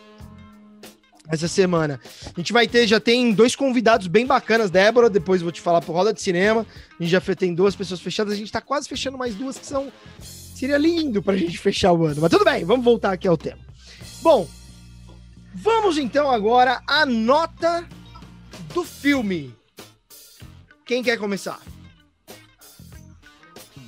Essa 1.29 1.47
semana. 1.47 2.01
A 2.35 2.41
gente 2.41 2.51
vai 2.51 2.67
ter, 2.67 2.87
já 2.87 2.99
tem 2.99 3.31
dois 3.35 3.55
convidados 3.55 4.07
bem 4.07 4.25
bacanas, 4.25 4.71
Débora, 4.71 5.11
depois 5.11 5.43
vou 5.43 5.53
te 5.53 5.61
falar 5.61 5.83
pro 5.83 5.93
Roda 5.93 6.15
de 6.15 6.23
Cinema. 6.23 6.67
A 6.99 7.03
gente 7.03 7.13
já 7.13 7.21
tem 7.21 7.55
duas 7.55 7.77
pessoas 7.77 8.01
fechadas, 8.01 8.33
a 8.33 8.37
gente 8.37 8.51
tá 8.51 8.63
quase 8.63 8.89
fechando 8.89 9.19
mais 9.19 9.35
duas 9.35 9.59
que 9.59 9.67
são. 9.67 9.93
Seria 10.23 10.79
lindo 10.79 11.23
pra 11.23 11.37
gente 11.37 11.59
fechar 11.59 11.93
o 11.93 12.07
ano. 12.07 12.23
Mas 12.23 12.31
tudo 12.31 12.45
bem, 12.47 12.65
vamos 12.65 12.83
voltar 12.83 13.13
aqui 13.13 13.29
ao 13.29 13.37
tema. 13.37 13.61
Bom, 14.23 14.49
vamos 15.55 15.99
então 15.99 16.31
agora 16.31 16.81
à 16.87 17.05
nota 17.05 17.87
do 18.73 18.83
filme. 18.83 19.58
Quem 20.89 21.03
quer 21.03 21.19
começar? 21.19 21.61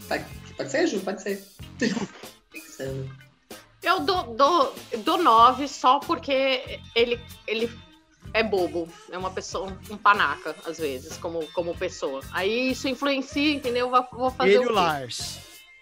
Pode, 0.06 0.24
pode 0.54 0.70
ser, 0.70 0.86
Ju? 0.86 1.00
Pode 1.00 1.22
ser. 1.22 1.42
Eu 3.82 4.00
dou, 4.00 4.34
dou, 4.34 4.74
dou 4.98 5.22
nove 5.22 5.66
só 5.66 5.98
porque 5.98 6.78
ele, 6.94 7.18
ele 7.46 7.70
é 8.34 8.42
bobo. 8.42 8.86
É 9.10 9.16
uma 9.16 9.30
pessoa, 9.30 9.74
um 9.88 9.96
panaca, 9.96 10.54
às 10.66 10.78
vezes, 10.78 11.16
como, 11.16 11.46
como 11.52 11.74
pessoa. 11.74 12.20
Aí 12.32 12.72
isso 12.72 12.86
influencia, 12.86 13.54
entendeu? 13.54 13.90
Vou 14.12 14.30
fazer 14.30 14.56
ele 14.56 14.66
o 14.66 14.72
Lars. 14.72 15.38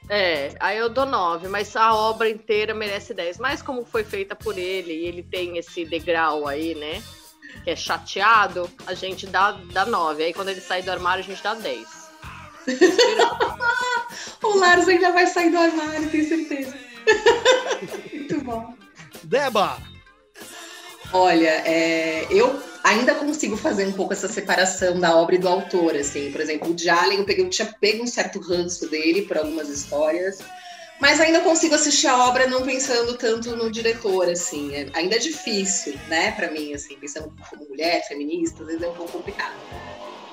É, 0.09 0.55
aí 0.61 0.79
eu 0.79 0.89
dou 0.89 1.05
nove, 1.05 1.49
mas 1.49 1.75
a 1.75 1.93
obra 1.93 2.31
inteira 2.31 2.73
merece 2.73 3.13
dez. 3.13 3.39
Mas 3.39 3.61
como 3.61 3.85
foi 3.85 4.05
feita 4.05 4.37
por 4.37 4.57
ele, 4.57 4.93
e 4.93 5.07
ele 5.07 5.25
tem 5.25 5.59
esse 5.59 5.85
degrau 5.85 6.47
aí, 6.47 6.77
né? 6.77 7.03
Que 7.65 7.71
é 7.71 7.77
chateado, 7.77 8.71
a 8.87 8.95
gente 8.95 9.27
dá, 9.27 9.53
dá 9.73 9.85
9. 9.85 10.25
Aí 10.25 10.33
quando 10.33 10.49
ele 10.49 10.61
sai 10.61 10.83
do 10.83 10.91
armário, 10.91 11.25
a 11.25 11.27
gente 11.27 11.43
dá 11.43 11.55
10. 11.55 11.89
o 14.43 14.59
Lars 14.59 14.89
ainda 14.89 15.13
vai 15.13 15.27
sair 15.27 15.51
do 15.51 15.59
armário, 15.59 16.11
tenho 16.11 16.29
certeza. 16.29 16.75
Muito 18.13 18.41
bom. 18.43 18.75
Deba! 19.25 19.79
Olha, 21.13 21.63
é, 21.65 22.27
eu 22.31 22.63
ainda 22.85 23.15
consigo 23.15 23.57
fazer 23.57 23.87
um 23.87 23.93
pouco 23.93 24.13
essa 24.13 24.29
separação 24.29 25.01
da 25.01 25.17
obra 25.17 25.37
e 25.37 25.39
do 25.39 25.49
autor, 25.49 25.97
assim. 25.97 26.31
Por 26.31 26.41
exemplo, 26.41 26.73
o 26.73 26.79
Jalen, 26.79 27.21
eu, 27.21 27.25
peguei, 27.25 27.45
eu 27.45 27.51
tinha 27.51 27.75
pego 27.81 28.03
um 28.03 28.07
certo 28.07 28.39
ranço 28.41 28.89
dele 28.89 29.23
por 29.23 29.39
algumas 29.39 29.69
histórias. 29.69 30.39
Mas 31.01 31.21
ainda 31.21 31.41
consigo 31.41 31.75
assistir 31.75 32.09
a 32.09 32.27
obra 32.27 32.47
não 32.47 32.63
pensando 32.63 33.17
tanto 33.17 33.57
no 33.57 33.71
diretor, 33.71 34.29
assim. 34.29 34.75
É, 34.75 34.89
ainda 34.95 35.17
é 35.17 35.19
difícil, 35.19 35.95
né, 36.09 36.33
para 36.33 36.51
mim, 36.51 36.75
assim, 36.75 36.97
pensando 36.97 37.33
como 37.49 37.69
mulher, 37.69 38.07
feminista, 38.07 38.63
às 38.63 38.67
vezes 38.67 38.83
é 38.83 38.89
um 38.89 38.95
pouco 38.95 39.13
complicado. 39.13 39.55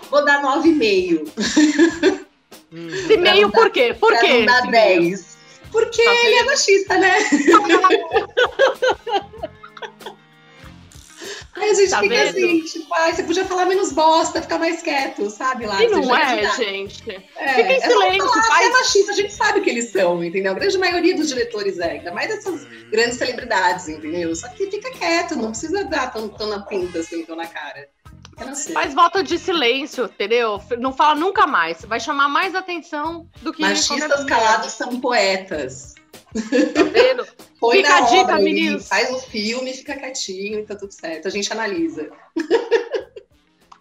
Vou 0.09 0.25
dar 0.25 0.41
9,5. 0.41 2.25
Hum. 2.71 2.89
E 3.09 3.17
meio 3.17 3.51
por 3.51 3.69
quê? 3.69 3.95
Por 3.97 4.17
quê? 4.19 4.39
Não 4.39 4.45
dar 4.45 4.71
10. 4.71 5.35
Porque 5.71 6.03
tá 6.03 6.13
ele 6.23 6.35
é 6.35 6.43
machista, 6.43 6.97
né? 6.97 7.15
Aí 11.55 11.69
a 11.69 11.73
gente 11.73 11.89
tá 11.89 12.01
fica 12.01 12.15
vendo? 12.15 12.29
assim, 12.29 12.61
tipo, 12.61 12.93
ah, 12.93 13.11
você 13.11 13.23
podia 13.23 13.45
falar 13.45 13.65
menos 13.65 13.91
bosta, 13.91 14.41
ficar 14.41 14.59
mais 14.59 14.81
quieto, 14.81 15.29
sabe? 15.29 15.65
Lá, 15.65 15.83
e 15.83 15.87
não 15.87 16.15
é, 16.15 16.55
gente. 16.55 17.03
É, 17.35 17.53
fica 17.53 17.71
em 17.71 17.75
é 17.75 17.79
silêncio. 17.81 18.27
Falar, 18.27 18.43
faz... 18.43 18.65
é 18.65 18.69
machista, 18.71 19.11
a 19.11 19.15
gente 19.15 19.33
sabe 19.33 19.61
que 19.61 19.69
eles 19.69 19.91
são, 19.91 20.23
entendeu? 20.23 20.51
A 20.51 20.55
grande 20.55 20.77
maioria 20.77 21.15
dos 21.15 21.29
diretores 21.29 21.79
é, 21.79 21.91
ainda 21.91 22.11
mais 22.11 22.27
dessas 22.29 22.65
grandes 22.91 23.17
celebridades, 23.17 23.87
entendeu? 23.87 24.35
Só 24.35 24.47
que 24.49 24.69
fica 24.69 24.91
quieto, 24.91 25.35
não 25.35 25.49
precisa 25.49 25.83
dar 25.85 26.11
tão, 26.11 26.29
tão 26.29 26.47
na 26.47 26.61
pinta, 26.61 26.99
assim, 26.99 27.25
tão 27.25 27.35
na 27.35 27.47
cara. 27.47 27.87
Faz 28.73 28.93
voto 28.93 29.23
de 29.23 29.39
silêncio, 29.39 30.05
entendeu? 30.05 30.61
Não 30.77 30.91
fala 30.91 31.15
nunca 31.15 31.47
mais. 31.47 31.85
Vai 31.85 32.01
chamar 32.01 32.27
mais 32.27 32.53
atenção 32.53 33.29
do 33.41 33.53
que. 33.53 33.61
Machistas 33.61 34.25
calados 34.25 34.73
são 34.73 34.99
poetas. 34.99 35.95
Tá 36.73 36.83
vendo? 36.83 37.25
Põe 37.59 37.77
fica 37.77 37.95
a 37.95 38.01
dica, 38.01 38.35
meninos. 38.39 38.87
Faz 38.87 39.09
o 39.11 39.19
filme, 39.19 39.73
fica 39.73 39.95
quietinho 39.95 40.59
e 40.59 40.63
tá 40.63 40.75
tudo 40.75 40.91
certo. 40.91 41.27
A 41.27 41.31
gente 41.31 41.51
analisa. 41.51 42.09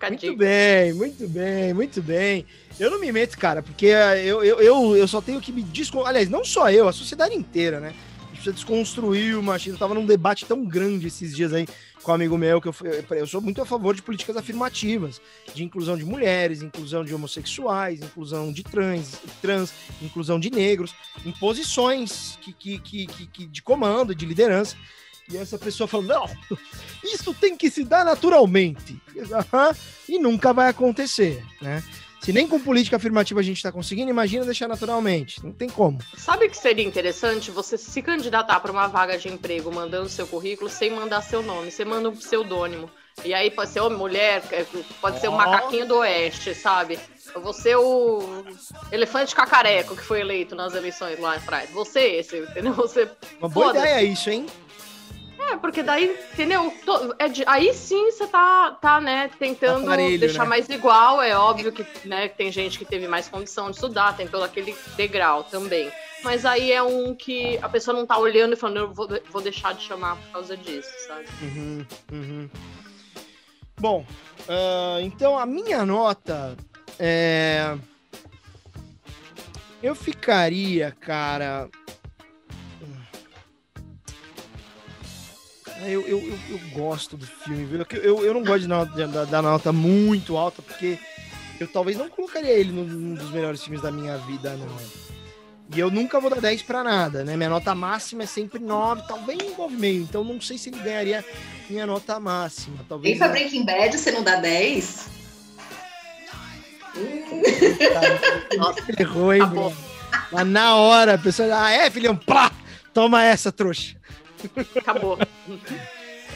muito 0.08 0.36
bem, 0.36 0.92
muito 0.92 1.28
bem, 1.28 1.74
muito 1.74 2.02
bem. 2.02 2.46
Eu 2.78 2.90
não 2.90 3.00
me 3.00 3.10
meto, 3.12 3.38
cara, 3.38 3.62
porque 3.62 3.86
eu, 3.86 4.44
eu, 4.44 4.60
eu, 4.60 4.96
eu 4.96 5.08
só 5.08 5.20
tenho 5.20 5.40
que 5.40 5.52
me 5.52 5.62
desconstruir. 5.62 6.08
Aliás, 6.08 6.28
não 6.28 6.44
só 6.44 6.70
eu, 6.70 6.88
a 6.88 6.92
sociedade 6.92 7.34
inteira, 7.34 7.80
né? 7.80 7.88
A 7.88 8.26
gente 8.26 8.32
precisa 8.32 8.52
desconstruir 8.52 9.36
o 9.36 9.42
machismo. 9.42 9.74
Eu 9.74 9.78
tava 9.78 9.94
num 9.94 10.06
debate 10.06 10.44
tão 10.46 10.64
grande 10.64 11.06
esses 11.06 11.34
dias 11.34 11.52
aí 11.52 11.66
com 12.04 12.12
um 12.12 12.14
amigo 12.14 12.38
meu 12.38 12.60
que 12.60 12.68
eu, 12.68 12.74
eu 13.10 13.26
sou 13.26 13.40
muito 13.40 13.60
a 13.60 13.66
favor 13.66 13.94
de 13.94 14.02
políticas 14.02 14.36
afirmativas, 14.36 15.20
de 15.54 15.64
inclusão 15.64 15.96
de 15.96 16.04
mulheres, 16.04 16.62
inclusão 16.62 17.02
de 17.02 17.14
homossexuais, 17.14 18.00
inclusão 18.00 18.52
de 18.52 18.62
trans, 18.62 19.18
trans 19.40 19.72
inclusão 20.00 20.38
de 20.38 20.50
negros, 20.50 20.94
em 21.24 21.32
posições 21.32 22.38
que, 22.42 22.52
que, 22.52 22.78
que, 22.78 23.06
que, 23.06 23.46
de 23.46 23.62
comando, 23.62 24.14
de 24.14 24.26
liderança. 24.26 24.76
E 25.30 25.38
essa 25.38 25.58
pessoa 25.58 25.88
falou: 25.88 26.06
não, 26.06 26.58
isso 27.02 27.32
tem 27.32 27.56
que 27.56 27.70
se 27.70 27.82
dar 27.82 28.04
naturalmente. 28.04 29.00
E 30.06 30.18
nunca 30.18 30.52
vai 30.52 30.68
acontecer, 30.68 31.42
né? 31.62 31.82
Se 32.24 32.32
nem 32.32 32.48
com 32.48 32.58
política 32.58 32.96
afirmativa 32.96 33.40
a 33.40 33.42
gente 33.42 33.58
está 33.58 33.70
conseguindo, 33.70 34.08
imagina 34.08 34.46
deixar 34.46 34.66
naturalmente. 34.66 35.44
Não 35.44 35.52
tem 35.52 35.68
como. 35.68 35.98
Sabe 36.16 36.46
o 36.46 36.50
que 36.50 36.56
seria 36.56 36.82
interessante? 36.82 37.50
Você 37.50 37.76
se 37.76 38.00
candidatar 38.00 38.60
para 38.60 38.72
uma 38.72 38.86
vaga 38.86 39.18
de 39.18 39.28
emprego 39.28 39.70
mandando 39.70 40.08
seu 40.08 40.26
currículo 40.26 40.70
sem 40.70 40.90
mandar 40.90 41.20
seu 41.20 41.42
nome. 41.42 41.70
Você 41.70 41.84
manda 41.84 42.08
um 42.08 42.16
pseudônimo. 42.16 42.88
E 43.22 43.34
aí 43.34 43.50
pode 43.50 43.70
ser 43.70 43.80
homem, 43.80 43.98
mulher, 43.98 44.42
é, 44.50 44.64
pode 45.02 45.20
ser 45.20 45.28
o 45.28 45.32
macaquinho 45.32 45.86
do 45.86 45.98
oeste, 45.98 46.54
sabe? 46.54 46.98
Você 47.42 47.76
o 47.76 48.42
elefante 48.90 49.34
cacareco 49.34 49.94
que 49.94 50.02
foi 50.02 50.20
eleito 50.20 50.54
nas 50.54 50.74
eleições 50.74 51.18
lá 51.20 51.34
atrás. 51.34 51.68
Você 51.70 52.00
esse, 52.00 52.38
entendeu? 52.38 52.72
Você. 52.72 53.06
Uma 53.38 53.50
boa 53.50 53.70
ideia 53.70 54.02
isso, 54.02 54.30
hein? 54.30 54.46
É, 55.50 55.56
porque 55.56 55.82
daí, 55.82 56.16
entendeu? 56.32 56.72
É 57.18 57.28
de, 57.28 57.44
aí 57.46 57.72
sim 57.74 58.10
você 58.10 58.26
tá, 58.26 58.72
tá 58.80 59.00
né, 59.00 59.30
tentando 59.38 59.84
Aparelho, 59.84 60.18
deixar 60.18 60.44
né? 60.44 60.48
mais 60.50 60.68
igual. 60.68 61.20
É 61.20 61.36
óbvio 61.36 61.72
que 61.72 61.84
né, 62.06 62.28
tem 62.28 62.50
gente 62.50 62.78
que 62.78 62.84
teve 62.84 63.06
mais 63.08 63.28
condição 63.28 63.70
de 63.70 63.76
estudar, 63.76 64.16
tem 64.16 64.26
todo 64.26 64.42
aquele 64.42 64.74
degrau 64.96 65.44
também. 65.44 65.90
Mas 66.22 66.46
aí 66.46 66.72
é 66.72 66.82
um 66.82 67.14
que 67.14 67.58
a 67.60 67.68
pessoa 67.68 67.96
não 67.96 68.06
tá 68.06 68.16
olhando 68.18 68.54
e 68.54 68.56
falando, 68.56 68.78
eu 68.78 68.92
vou, 68.92 69.08
vou 69.30 69.42
deixar 69.42 69.74
de 69.74 69.82
chamar 69.82 70.16
por 70.16 70.32
causa 70.32 70.56
disso, 70.56 70.90
sabe? 71.06 71.26
Uhum, 71.42 71.86
uhum. 72.10 72.50
Bom, 73.78 74.06
uh, 74.48 75.00
então 75.02 75.38
a 75.38 75.44
minha 75.44 75.84
nota 75.84 76.56
é. 76.98 77.76
Eu 79.82 79.94
ficaria, 79.94 80.96
cara. 80.98 81.68
Eu, 85.82 86.02
eu, 86.02 86.20
eu, 86.20 86.38
eu, 86.50 86.60
gosto 86.72 87.16
do 87.16 87.26
filme, 87.26 87.64
viu? 87.64 87.84
Eu, 88.02 88.24
eu 88.24 88.34
não 88.34 88.44
gosto 88.44 88.62
de 88.62 89.06
dar, 89.06 89.26
dar 89.26 89.42
nota 89.42 89.72
muito 89.72 90.36
alta, 90.36 90.62
porque 90.62 90.98
eu 91.58 91.66
talvez 91.66 91.96
não 91.96 92.08
colocaria 92.08 92.52
ele 92.52 92.72
num 92.72 93.14
dos 93.14 93.30
melhores 93.30 93.62
filmes 93.62 93.82
da 93.82 93.90
minha 93.90 94.16
vida, 94.18 94.56
não. 94.56 95.04
E 95.74 95.80
eu 95.80 95.90
nunca 95.90 96.20
vou 96.20 96.30
dar 96.30 96.40
10 96.40 96.62
pra 96.62 96.84
nada, 96.84 97.24
né? 97.24 97.36
Minha 97.36 97.48
nota 97.48 97.74
máxima 97.74 98.24
é 98.24 98.26
sempre 98.26 98.58
9, 98.58 99.02
talvez 99.08 99.38
9,5. 99.38 100.02
Então 100.02 100.22
não 100.22 100.40
sei 100.40 100.58
se 100.58 100.68
ele 100.68 100.78
ganharia 100.78 101.24
minha 101.68 101.86
nota 101.86 102.20
máxima. 102.20 102.76
Talvez 102.88 103.16
e 103.16 103.18
pra 103.18 103.28
Breaking 103.28 103.64
Bad 103.64 103.98
você 103.98 104.12
não 104.12 104.22
dá 104.22 104.36
10? 104.36 105.08
Nossa, 108.56 108.80
errou, 108.98 109.34
hein, 109.34 109.42
Mas 110.30 110.46
na 110.46 110.76
hora, 110.76 111.14
a 111.14 111.18
pessoa, 111.18 111.48
ah, 111.52 111.70
é, 111.72 111.90
filhão, 111.90 112.14
pá, 112.14 112.52
toma 112.92 113.24
essa, 113.24 113.50
trouxa. 113.50 113.96
Acabou. 114.76 115.18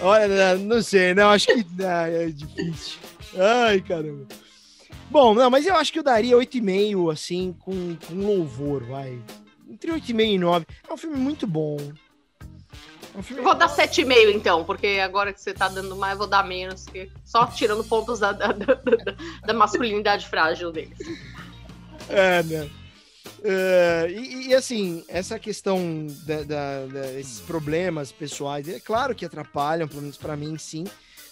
Olha, 0.00 0.56
não 0.56 0.82
sei, 0.82 1.14
não, 1.14 1.30
acho 1.30 1.46
que 1.46 1.64
ah, 1.84 2.09
é 2.09 2.26
difícil. 2.28 2.98
Ai, 3.36 3.80
caramba. 3.80 4.26
Bom, 5.11 5.34
não, 5.34 5.50
mas 5.50 5.66
eu 5.66 5.74
acho 5.74 5.92
que 5.92 5.98
eu 5.98 6.02
daria 6.02 6.36
8,5, 6.36 7.12
assim, 7.12 7.54
com, 7.61 7.96
com 7.96 8.14
louvor, 8.14 8.84
vai. 8.84 9.18
Entre 9.68 9.90
8,5 9.90 10.34
e 10.34 10.38
9. 10.38 10.66
É 10.88 10.92
um 10.92 10.96
filme 10.96 11.16
muito 11.16 11.46
bom. 11.46 11.78
É 13.14 13.18
um 13.18 13.22
filme... 13.22 13.42
Vou 13.42 13.54
dar 13.54 13.68
7,5 13.68 14.34
então, 14.34 14.64
porque 14.64 15.00
agora 15.02 15.32
que 15.32 15.40
você 15.40 15.54
tá 15.54 15.68
dando 15.68 15.96
mais, 15.96 16.12
eu 16.12 16.18
vou 16.18 16.26
dar 16.26 16.46
menos, 16.46 16.84
que 16.84 17.11
só 17.24 17.46
tirando 17.46 17.82
pontos 17.84 18.20
da, 18.20 18.32
da, 18.32 18.52
da, 18.52 18.78
da 19.46 19.54
masculinidade 19.54 20.26
frágil 20.28 20.70
deles. 20.70 20.98
É, 22.09 22.42
né? 22.42 22.70
Uh, 23.39 24.11
e, 24.11 24.49
e, 24.49 24.55
assim, 24.55 25.05
essa 25.09 25.39
questão 25.39 26.07
da, 26.26 26.43
da, 26.43 26.86
da, 26.86 27.20
esses 27.20 27.41
problemas 27.41 28.11
pessoais, 28.11 28.68
é 28.68 28.80
claro 28.80 29.14
que 29.14 29.24
atrapalham, 29.24 29.86
pelo 29.86 30.03
menos 30.03 30.16
para 30.16 30.36
mim, 30.36 30.59
sim. 30.59 30.84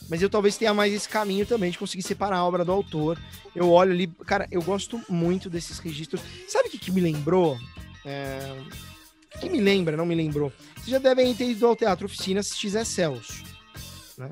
Mas 0.08 0.22
eu 0.22 0.30
talvez 0.30 0.56
tenha 0.56 0.72
mais 0.72 0.92
esse 0.92 1.08
caminho 1.08 1.44
também 1.46 1.70
de 1.70 1.78
conseguir 1.78 2.02
separar 2.02 2.36
a 2.36 2.44
obra 2.44 2.64
do 2.64 2.70
autor. 2.70 3.18
Eu 3.54 3.70
olho 3.70 3.92
ali, 3.92 4.06
cara, 4.26 4.46
eu 4.50 4.62
gosto 4.62 5.00
muito 5.08 5.50
desses 5.50 5.78
registros. 5.78 6.20
Sabe 6.48 6.68
o 6.68 6.70
que, 6.70 6.78
que 6.78 6.92
me 6.92 7.00
lembrou? 7.00 7.58
É... 8.04 8.38
Que 9.40 9.48
me 9.48 9.60
lembra, 9.60 9.96
não 9.96 10.06
me 10.06 10.14
lembrou? 10.14 10.52
Vocês 10.76 10.88
já 10.88 10.98
devem 10.98 11.34
ter 11.34 11.50
ido 11.50 11.66
ao 11.66 11.76
Teatro 11.76 12.06
Oficina 12.06 12.40
assistir 12.40 12.70
Zé 12.70 12.84
Celso. 12.84 13.42
Né? 14.16 14.30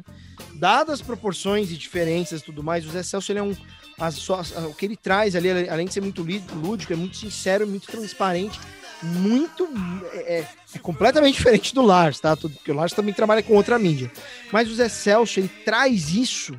Dadas 0.55 1.01
as 1.01 1.03
proporções 1.03 1.71
e 1.71 1.77
diferenças 1.77 2.41
e 2.41 2.45
tudo 2.45 2.63
mais, 2.63 2.87
o 2.87 2.91
Zé 2.91 3.03
Celso 3.03 3.33
ele 3.33 3.39
é 3.39 3.43
um. 3.43 3.55
As, 3.99 4.29
o 4.29 4.75
que 4.75 4.87
ele 4.87 4.97
traz 4.97 5.37
ali, 5.37 5.51
além 5.69 5.87
de 5.87 5.95
ser 5.95 6.01
muito 6.01 6.27
lúdico, 6.55 6.93
é 6.93 6.97
muito 6.97 7.17
sincero, 7.17 7.67
muito 7.67 7.87
transparente, 7.87 8.59
muito. 9.03 9.69
É, 10.13 10.39
é, 10.39 10.49
é 10.75 10.79
completamente 10.79 11.37
diferente 11.39 11.75
do 11.75 11.83
Lars, 11.83 12.19
tá? 12.19 12.37
Porque 12.37 12.71
o 12.71 12.75
Lars 12.75 12.93
também 12.93 13.15
trabalha 13.15 13.43
com 13.43 13.55
outra 13.55 13.79
mídia. 13.79 14.11
Mas 14.53 14.69
o 14.69 14.75
Zé 14.75 14.89
Celso, 14.89 15.39
ele 15.39 15.51
traz 15.65 16.11
isso, 16.11 16.57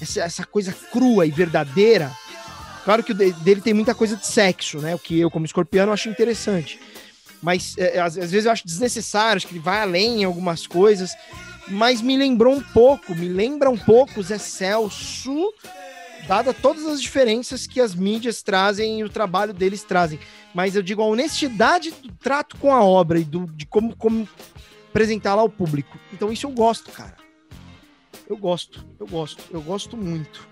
essa, 0.00 0.20
essa 0.20 0.46
coisa 0.46 0.74
crua 0.90 1.26
e 1.26 1.30
verdadeira. 1.30 2.10
Claro 2.84 3.02
que 3.02 3.12
o 3.12 3.14
dele 3.14 3.60
tem 3.60 3.74
muita 3.74 3.94
coisa 3.94 4.16
de 4.16 4.26
sexo, 4.26 4.78
né? 4.78 4.94
O 4.94 4.98
que 4.98 5.20
eu, 5.20 5.30
como 5.30 5.46
escorpiano, 5.46 5.92
acho 5.92 6.08
interessante. 6.08 6.80
Mas 7.42 7.74
é, 7.76 7.98
às, 8.00 8.16
às 8.16 8.30
vezes 8.30 8.46
eu 8.46 8.52
acho 8.52 8.66
desnecessário, 8.66 9.36
acho 9.36 9.46
que 9.46 9.52
ele 9.54 9.60
vai 9.60 9.80
além 9.80 10.22
em 10.22 10.24
algumas 10.24 10.66
coisas 10.66 11.12
mas 11.72 12.02
me 12.02 12.16
lembrou 12.16 12.54
um 12.54 12.62
pouco, 12.62 13.14
me 13.14 13.28
lembra 13.28 13.70
um 13.70 13.78
pouco 13.78 14.22
Zé 14.22 14.38
Celso, 14.38 15.52
dada 16.28 16.52
todas 16.52 16.86
as 16.86 17.00
diferenças 17.00 17.66
que 17.66 17.80
as 17.80 17.94
mídias 17.94 18.42
trazem 18.42 19.00
e 19.00 19.04
o 19.04 19.08
trabalho 19.08 19.52
deles 19.52 19.82
trazem. 19.82 20.18
Mas 20.54 20.76
eu 20.76 20.82
digo 20.82 21.02
a 21.02 21.06
honestidade 21.06 21.90
do 21.90 22.12
trato 22.12 22.56
com 22.58 22.74
a 22.74 22.84
obra 22.84 23.18
e 23.18 23.24
do, 23.24 23.46
de 23.46 23.66
como, 23.66 23.96
como 23.96 24.28
apresentá-la 24.90 25.42
ao 25.42 25.48
público. 25.48 25.98
Então 26.12 26.30
isso 26.30 26.46
eu 26.46 26.50
gosto, 26.50 26.90
cara. 26.90 27.16
Eu 28.28 28.36
gosto, 28.36 28.86
eu 29.00 29.06
gosto, 29.06 29.42
eu 29.50 29.62
gosto 29.62 29.96
muito. 29.96 30.46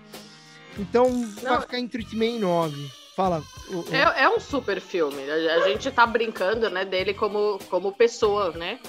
Então 0.77 1.09
Não. 1.09 1.51
vai 1.51 1.61
ficar 1.61 1.79
entre 1.79 2.03
8 2.03 2.15
e 2.15 2.39
9. 2.39 2.91
Fala. 3.15 3.43
É, 3.91 4.23
é, 4.23 4.29
um 4.29 4.39
super 4.39 4.79
filme. 4.79 5.21
A, 5.29 5.67
gente 5.67 5.91
tá 5.91 6.07
brincando, 6.07 6.69
né, 6.69 6.85
dele 6.85 7.13
como, 7.13 7.59
como 7.69 7.91
pessoa, 7.91 8.51
né? 8.51 8.79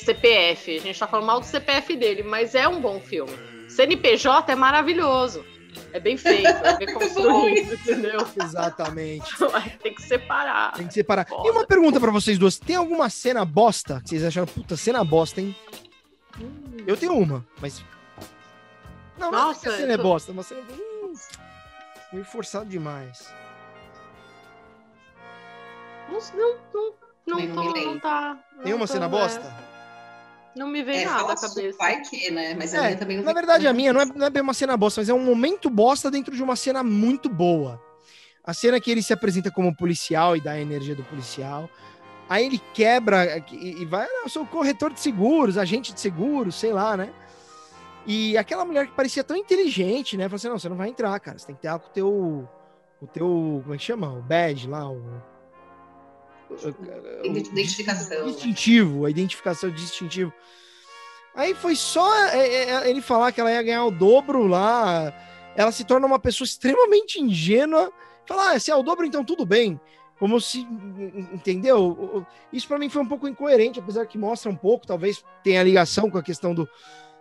CPF. 0.00 0.76
A 0.76 0.80
gente 0.80 0.98
tá 0.98 1.06
falando 1.06 1.26
mal 1.26 1.40
do 1.40 1.46
CPF 1.46 1.96
dele, 1.96 2.22
mas 2.22 2.54
é 2.54 2.66
um 2.68 2.80
bom 2.80 3.00
filme. 3.00 3.32
CNPJ 3.68 4.52
é 4.52 4.54
maravilhoso. 4.54 5.44
É 5.92 6.00
bem 6.00 6.16
feito, 6.16 6.48
é 6.48 6.76
bem 6.76 6.90
construído, 6.94 7.74
entendeu? 7.74 8.26
Exatamente. 8.42 9.30
Tem 9.82 9.94
que 9.94 10.02
separar. 10.02 10.72
Tem 10.72 10.86
que 10.86 10.94
separar. 10.94 11.26
Foda. 11.26 11.48
E 11.48 11.50
uma 11.50 11.66
pergunta 11.66 12.00
para 12.00 12.10
vocês 12.10 12.38
duas: 12.38 12.58
tem 12.58 12.76
alguma 12.76 13.08
cena 13.08 13.44
bosta 13.44 14.00
que 14.02 14.10
vocês 14.10 14.24
acharam, 14.24 14.46
puta, 14.46 14.76
cena 14.76 15.04
bosta, 15.04 15.40
hein? 15.40 15.54
Hum. 16.40 16.76
Eu 16.86 16.96
tenho 16.96 17.14
uma, 17.14 17.46
mas. 17.60 17.84
Não, 19.18 19.30
Nossa, 19.30 19.66
não 19.66 19.72
é 19.72 19.76
a 19.76 19.80
cena 19.80 19.92
é 19.92 19.96
bosta, 19.96 20.32
uma 20.32 20.42
cena. 20.42 20.62
Hum, 20.70 21.12
meio 22.12 22.24
forçado 22.24 22.68
demais. 22.68 23.32
Não, 26.08 26.18
não, 26.34 26.56
não, 26.74 26.94
não, 27.26 27.54
não, 27.54 27.72
não 27.72 28.00
tá. 28.00 28.38
Nenhuma 28.64 28.86
cena 28.86 29.08
bosta? 29.08 29.69
Não 30.56 30.68
me 30.68 30.82
vem 30.82 31.02
é, 31.02 31.04
nada 31.06 31.32
à 31.32 31.36
cabeça. 31.36 31.78
Vai 31.78 32.00
que, 32.00 32.30
né? 32.30 32.54
Mas 32.54 32.74
a 32.74 32.78
é, 32.78 32.80
minha 32.82 32.96
também 32.96 33.16
não 33.16 33.24
Na 33.24 33.32
verdade, 33.32 33.66
a 33.66 33.72
minha 33.72 33.92
não 33.92 34.00
é, 34.00 34.04
não 34.04 34.26
é 34.26 34.30
bem 34.30 34.42
uma 34.42 34.54
cena 34.54 34.76
bosta, 34.76 35.00
mas 35.00 35.08
é 35.08 35.14
um 35.14 35.24
momento 35.24 35.70
bosta 35.70 36.10
dentro 36.10 36.34
de 36.34 36.42
uma 36.42 36.56
cena 36.56 36.82
muito 36.82 37.28
boa. 37.28 37.80
A 38.44 38.52
cena 38.52 38.80
que 38.80 38.90
ele 38.90 39.02
se 39.02 39.12
apresenta 39.12 39.50
como 39.50 39.74
policial 39.74 40.36
e 40.36 40.40
dá 40.40 40.52
a 40.52 40.60
energia 40.60 40.94
do 40.94 41.04
policial. 41.04 41.68
Aí 42.28 42.46
ele 42.46 42.60
quebra 42.72 43.44
e 43.50 43.84
vai, 43.84 44.06
eu 44.22 44.28
sou 44.28 44.46
corretor 44.46 44.92
de 44.92 45.00
seguros, 45.00 45.58
agente 45.58 45.92
de 45.92 46.00
seguros, 46.00 46.54
sei 46.54 46.72
lá, 46.72 46.96
né? 46.96 47.12
E 48.06 48.36
aquela 48.36 48.64
mulher 48.64 48.86
que 48.86 48.92
parecia 48.92 49.22
tão 49.22 49.36
inteligente, 49.36 50.16
né? 50.16 50.24
Falou 50.24 50.36
assim: 50.36 50.48
não, 50.48 50.58
você 50.58 50.68
não 50.68 50.76
vai 50.76 50.88
entrar, 50.88 51.18
cara. 51.20 51.38
Você 51.38 51.46
tem 51.46 51.54
que 51.54 51.62
ter 51.62 51.68
algo 51.68 51.84
com 51.84 51.90
o 51.90 51.92
teu. 51.92 52.48
O 53.02 53.06
teu. 53.06 53.60
Como 53.62 53.74
é 53.74 53.78
que 53.78 53.84
chama? 53.84 54.12
O 54.12 54.22
badge 54.22 54.68
lá, 54.68 54.88
o. 54.90 55.22
Identificação. 57.24 58.26
Distintivo, 58.26 59.06
a 59.06 59.10
identificação 59.10 59.70
distintivo. 59.70 60.32
Aí 61.34 61.54
foi 61.54 61.76
só 61.76 62.14
é, 62.26 62.46
é, 62.46 62.70
é, 62.70 62.90
ele 62.90 63.00
falar 63.00 63.32
que 63.32 63.40
ela 63.40 63.52
ia 63.52 63.62
ganhar 63.62 63.84
o 63.84 63.90
dobro 63.90 64.46
lá. 64.46 65.12
Ela 65.56 65.72
se 65.72 65.84
torna 65.84 66.06
uma 66.06 66.18
pessoa 66.18 66.44
extremamente 66.44 67.20
ingênua. 67.20 67.92
Falar, 68.26 68.52
ah, 68.52 68.58
se 68.58 68.70
é 68.70 68.76
o 68.76 68.82
dobro, 68.82 69.06
então 69.06 69.24
tudo 69.24 69.46
bem. 69.46 69.80
Como 70.18 70.40
se. 70.40 70.60
Entendeu? 71.32 72.26
Isso 72.52 72.68
para 72.68 72.78
mim 72.78 72.88
foi 72.88 73.02
um 73.02 73.06
pouco 73.06 73.26
incoerente, 73.26 73.80
apesar 73.80 74.06
que 74.06 74.18
mostra 74.18 74.50
um 74.50 74.56
pouco, 74.56 74.86
talvez 74.86 75.24
tenha 75.42 75.62
ligação 75.62 76.10
com 76.10 76.18
a 76.18 76.22
questão 76.22 76.54
do, 76.54 76.68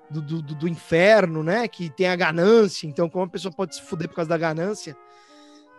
do, 0.09 0.21
do, 0.21 0.41
do 0.41 0.67
inferno, 0.67 1.43
né? 1.43 1.67
Que 1.67 1.89
tem 1.89 2.07
a 2.07 2.15
ganância. 2.15 2.87
Então, 2.87 3.09
como 3.09 3.25
a 3.25 3.29
pessoa 3.29 3.53
pode 3.53 3.75
se 3.75 3.81
fuder 3.81 4.09
por 4.09 4.15
causa 4.15 4.29
da 4.29 4.37
ganância. 4.37 4.97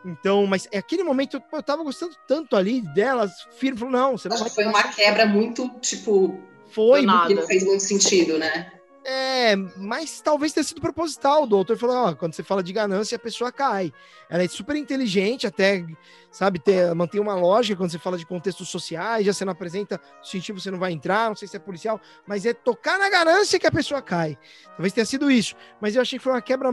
Então, 0.05 0.47
mas 0.47 0.67
é 0.73 0.79
aquele 0.79 1.03
momento 1.03 1.43
eu 1.53 1.63
tava 1.63 1.83
gostando 1.83 2.15
tanto 2.27 2.57
ali 2.57 2.81
delas, 2.95 3.33
firme, 3.59 3.79
falou, 3.79 3.93
não, 3.93 4.17
você 4.17 4.29
não 4.29 4.35
Acho 4.35 4.45
vai... 4.45 4.53
foi 4.53 4.65
uma 4.65 4.83
quebra 4.85 5.27
muito, 5.27 5.69
tipo, 5.81 6.39
foi, 6.71 7.01
que 7.01 7.35
não 7.35 7.47
fez 7.47 7.65
muito 7.65 7.83
sentido, 7.83 8.39
né? 8.39 8.73
É, 9.05 9.57
mas 9.79 10.21
talvez 10.21 10.53
tenha 10.53 10.63
sido 10.63 10.81
proposital. 10.81 11.45
O 11.45 11.47
doutor 11.47 11.77
falou: 11.79 11.97
ó, 11.97 12.15
quando 12.15 12.35
você 12.35 12.43
fala 12.43 12.63
de 12.63 12.73
ganância, 12.73 13.17
a 13.17 13.19
pessoa 13.19 13.51
cai. 13.51 13.93
Ela 14.29 14.43
é 14.43 14.49
super 14.49 14.77
inteligente, 14.77 15.47
até, 15.47 15.85
sabe, 16.31 16.59
ter, 16.59 16.95
mantém 16.95 17.21
uma 17.21 17.35
lógica 17.35 17.77
quando 17.77 17.91
você 17.91 17.99
fala 17.99 18.19
de 18.19 18.27
contextos 18.27 18.69
sociais, 18.69 19.25
já 19.25 19.33
você 19.33 19.45
não 19.45 19.53
apresenta 19.53 20.01
distintivo, 20.21 20.61
você 20.61 20.71
não 20.71 20.79
vai 20.79 20.93
entrar, 20.93 21.29
não 21.29 21.37
sei 21.37 21.49
se 21.49 21.57
é 21.57 21.59
policial, 21.59 21.99
mas 22.27 22.45
é 22.45 22.53
tocar 22.53 22.99
na 22.99 23.09
ganância 23.09 23.59
que 23.59 23.67
a 23.67 23.73
pessoa 23.73 24.03
cai. 24.03 24.39
Talvez 24.77 24.93
tenha 24.93 25.07
sido 25.07 25.31
isso. 25.31 25.57
Mas 25.81 25.97
eu 25.97 26.03
achei 26.03 26.19
que 26.19 26.23
foi 26.23 26.33
uma 26.33 26.43
quebra 26.43 26.71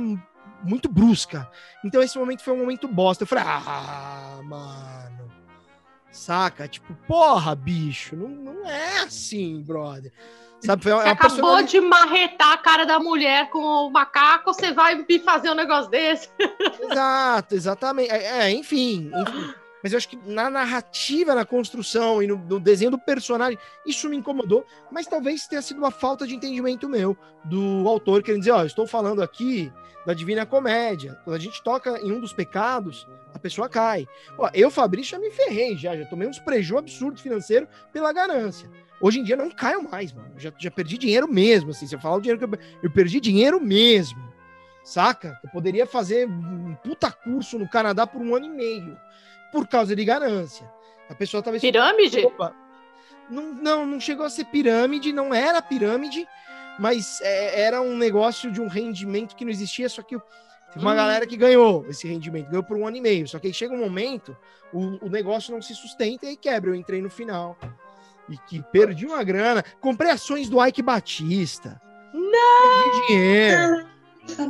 muito 0.64 0.90
brusca. 0.90 1.50
Então 1.84 2.02
esse 2.02 2.18
momento 2.18 2.44
foi 2.44 2.54
um 2.54 2.60
momento 2.60 2.88
bosta. 2.88 3.24
Eu 3.24 3.28
falei, 3.28 3.44
ah, 3.48 4.40
mano. 4.44 5.32
Saca? 6.12 6.68
Tipo, 6.68 6.94
porra, 7.08 7.56
bicho, 7.56 8.16
não, 8.16 8.28
não 8.28 8.68
é 8.68 9.00
assim, 9.04 9.62
brother. 9.62 10.12
Sabe, 10.60 10.84
foi 10.84 10.92
você 10.92 11.10
acabou 11.10 11.62
de 11.62 11.80
marretar 11.80 12.54
a 12.54 12.58
cara 12.58 12.86
da 12.86 13.00
mulher 13.00 13.50
com 13.52 13.60
o 13.60 13.92
macaco, 13.92 14.52
você 14.54 14.72
vai 14.72 14.96
me 14.96 15.20
fazer 15.20 15.52
um 15.52 15.56
negócio 15.56 15.92
desse? 15.92 16.30
Exato, 16.82 17.54
exatamente. 17.54 18.10
É, 18.10 18.46
é 18.46 18.52
enfim, 18.52 19.12
enfim. 19.14 19.54
Mas 19.84 19.92
eu 19.92 19.98
acho 19.98 20.10
que 20.10 20.18
na 20.26 20.50
narrativa, 20.50 21.36
na 21.36 21.46
construção 21.46 22.22
e 22.22 22.28
no, 22.28 22.38
no, 22.38 22.60
desenho 22.60 22.92
do 22.92 23.00
personagem, 23.00 23.58
isso 23.86 24.10
me 24.10 24.18
incomodou. 24.18 24.66
Mas 24.92 25.08
talvez 25.08 25.48
tenha 25.48 25.62
sido 25.62 25.78
uma 25.78 25.92
falta 25.92 26.26
de 26.26 26.36
entendimento 26.36 26.90
meu, 26.90 27.18
do 27.46 27.88
autor, 27.88 28.24
querendo 28.24 28.42
dizer, 28.42 28.52
ó, 28.52 28.66
estou 28.66 28.88
falando 28.88 29.22
aqui 29.22 29.72
da 30.06 30.14
Divina 30.14 30.46
Comédia. 30.46 31.20
Quando 31.24 31.36
a 31.36 31.40
gente 31.40 31.62
toca 31.62 32.00
em 32.00 32.12
um 32.12 32.20
dos 32.20 32.34
pecados, 32.34 33.08
a 33.34 33.40
pessoa 33.40 33.68
cai. 33.68 34.08
Pô, 34.36 34.50
eu, 34.54 34.72
Fabrício, 34.72 35.12
já 35.12 35.20
me 35.20 35.30
ferrei, 35.32 35.78
já, 35.78 35.96
já 35.96 36.06
tomei 36.06 36.28
uns 36.28 36.40
prejuízos 36.40 36.80
absurdos 36.80 37.22
financeiro 37.22 37.68
pela 37.92 38.14
ganância. 38.14 38.70
Hoje 39.00 39.20
em 39.20 39.24
dia 39.24 39.36
não 39.36 39.50
caio 39.52 39.84
mais, 39.84 40.12
mano. 40.12 40.32
já, 40.38 40.52
já 40.58 40.72
perdi 40.72 40.98
dinheiro 40.98 41.28
mesmo, 41.28 41.72
assim. 41.72 41.86
Se 41.86 41.96
eu 41.96 42.00
falar 42.00 42.16
o 42.16 42.22
dinheiro 42.22 42.40
que 42.40 42.46
eu, 42.46 42.60
eu 42.84 42.92
perdi 42.92 43.20
dinheiro 43.20 43.62
mesmo. 43.62 44.18
Saca? 44.84 45.38
Eu 45.44 45.50
poderia 45.50 45.86
fazer 45.86 46.28
um 46.28 46.74
puta 46.76 47.12
curso 47.12 47.60
no 47.60 47.68
Canadá 47.68 48.08
por 48.08 48.22
um 48.22 48.34
ano 48.34 48.46
e 48.46 48.50
meio. 48.50 48.98
Por 49.52 49.68
causa 49.68 49.96
de 49.96 50.04
ganância. 50.04 50.70
A 51.10 51.16
pessoa 51.16 51.42
talvez. 51.42 51.62
Pirâmide? 51.62 52.26
Opa, 52.26 52.54
não, 53.30 53.54
não, 53.54 53.86
não 53.86 54.00
chegou 54.00 54.26
a 54.26 54.30
ser 54.30 54.46
pirâmide, 54.46 55.12
não 55.12 55.34
era 55.34 55.62
pirâmide, 55.62 56.28
mas 56.80 57.20
é, 57.22 57.62
era 57.62 57.82
um 57.82 57.98
negócio 57.98 58.52
de 58.52 58.62
um 58.62 58.68
rendimento 58.68 59.36
que 59.36 59.44
não 59.44 59.52
existia, 59.52 59.90
só 59.90 60.02
que 60.02 60.18
teve 60.74 60.86
uma 60.86 60.94
hum. 60.94 60.96
galera 60.96 61.28
que 61.28 61.36
ganhou 61.36 61.86
esse 61.90 62.08
rendimento, 62.08 62.50
ganhou 62.50 62.64
por 62.64 62.78
um 62.78 62.88
ano 62.88 62.98
e 62.98 63.02
meio. 63.02 63.28
Só 63.28 63.40
que 63.40 63.48
aí 63.48 63.54
chega 63.54 63.74
um 63.74 63.80
momento, 63.80 64.36
o, 64.74 65.06
o 65.06 65.10
negócio 65.10 65.54
não 65.54 65.62
se 65.62 65.76
sustenta 65.76 66.26
e 66.26 66.30
aí 66.30 66.38
quebra. 66.38 66.70
Eu 66.70 66.76
entrei 66.76 67.02
no 67.02 67.10
final. 67.10 67.58
E 68.30 68.38
que 68.38 68.62
perdi 68.72 69.06
uma 69.06 69.24
grana. 69.24 69.64
Comprei 69.80 70.12
ações 70.12 70.50
do 70.50 70.64
Ike 70.66 70.82
Batista. 70.82 71.82
Não! 72.14 72.92
Perdi 72.92 73.08
dinheiro. 73.08 73.97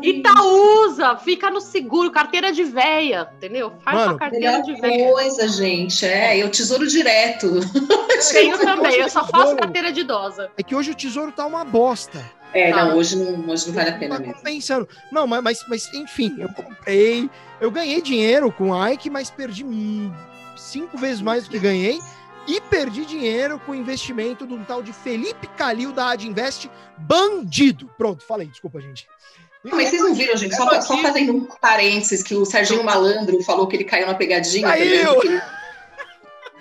Itaúsa, 0.02 1.18
fica 1.18 1.50
no 1.50 1.62
seguro, 1.62 2.12
carteira 2.12 2.52
de 2.52 2.64
veia, 2.64 3.30
entendeu? 3.36 3.74
Faz 3.84 3.98
Mano, 3.98 4.12
uma 4.14 4.20
carteira 4.20 4.62
de 4.62 4.76
veia. 4.76 5.12
coisa, 5.12 5.48
gente, 5.48 6.06
é, 6.06 6.38
eu 6.38 6.50
tesouro 6.50 6.88
direto. 6.88 7.48
Eu 7.48 7.62
tenho 8.32 8.58
também, 8.58 8.96
eu 8.96 9.10
só 9.10 9.26
faço 9.26 9.56
carteira 9.56 9.92
de 9.92 10.02
idosa. 10.02 10.50
É 10.58 10.64
que 10.64 10.76
hoje 10.76 10.92
o 10.92 10.96
tesouro 10.96 11.32
tá 11.32 11.46
uma 11.46 11.64
bosta. 11.64 12.24
É, 12.54 12.72
não, 12.72 12.92
ah. 12.92 12.96
hoje 12.96 13.16
não, 13.16 13.50
hoje 13.50 13.68
não 13.68 13.74
vale 13.74 13.90
a 13.90 13.98
pena 13.98 14.16
tá 14.16 14.22
mesmo. 14.22 14.42
Pensando. 14.42 14.88
Não, 15.12 15.28
mas, 15.28 15.44
mas, 15.44 15.66
mas, 15.68 15.94
enfim, 15.94 16.36
eu 16.40 16.50
comprei, 16.50 17.30
eu 17.60 17.70
ganhei 17.70 18.02
dinheiro 18.02 18.52
com 18.52 18.72
o 18.72 18.88
Ike, 18.88 19.10
mas 19.10 19.30
perdi 19.30 19.66
cinco 20.56 20.98
vezes 20.98 21.22
mais 21.22 21.44
do 21.44 21.52
que 21.52 21.60
ganhei 21.60 22.00
e 22.48 22.62
perdi 22.62 23.06
dinheiro 23.06 23.60
com 23.60 23.74
o 23.74 23.76
investimento 23.76 24.48
de 24.48 24.54
um 24.54 24.64
tal 24.64 24.82
de 24.82 24.94
Felipe 24.94 25.48
Calil 25.58 25.92
da 25.92 26.12
Adinvest, 26.12 26.70
bandido. 26.98 27.92
Pronto, 27.98 28.24
falei, 28.24 28.48
desculpa, 28.48 28.80
gente. 28.80 29.08
Mas 29.72 29.90
vocês 29.90 30.02
não 30.02 30.14
viram, 30.14 30.36
gente? 30.38 30.56
Só, 30.56 30.82
só, 30.82 30.98
fazendo 30.98 31.34
um 31.34 31.46
parênteses 31.62 32.24
que 32.24 32.36
o 32.36 32.46
Serginho 32.46 32.84
Malandro 32.84 33.42
falou 33.44 33.68
que 33.68 33.76
ele 33.76 33.84
caiu 33.84 34.08
na 34.08 34.14
pegadinha. 34.14 34.68
Caiu! 34.68 35.22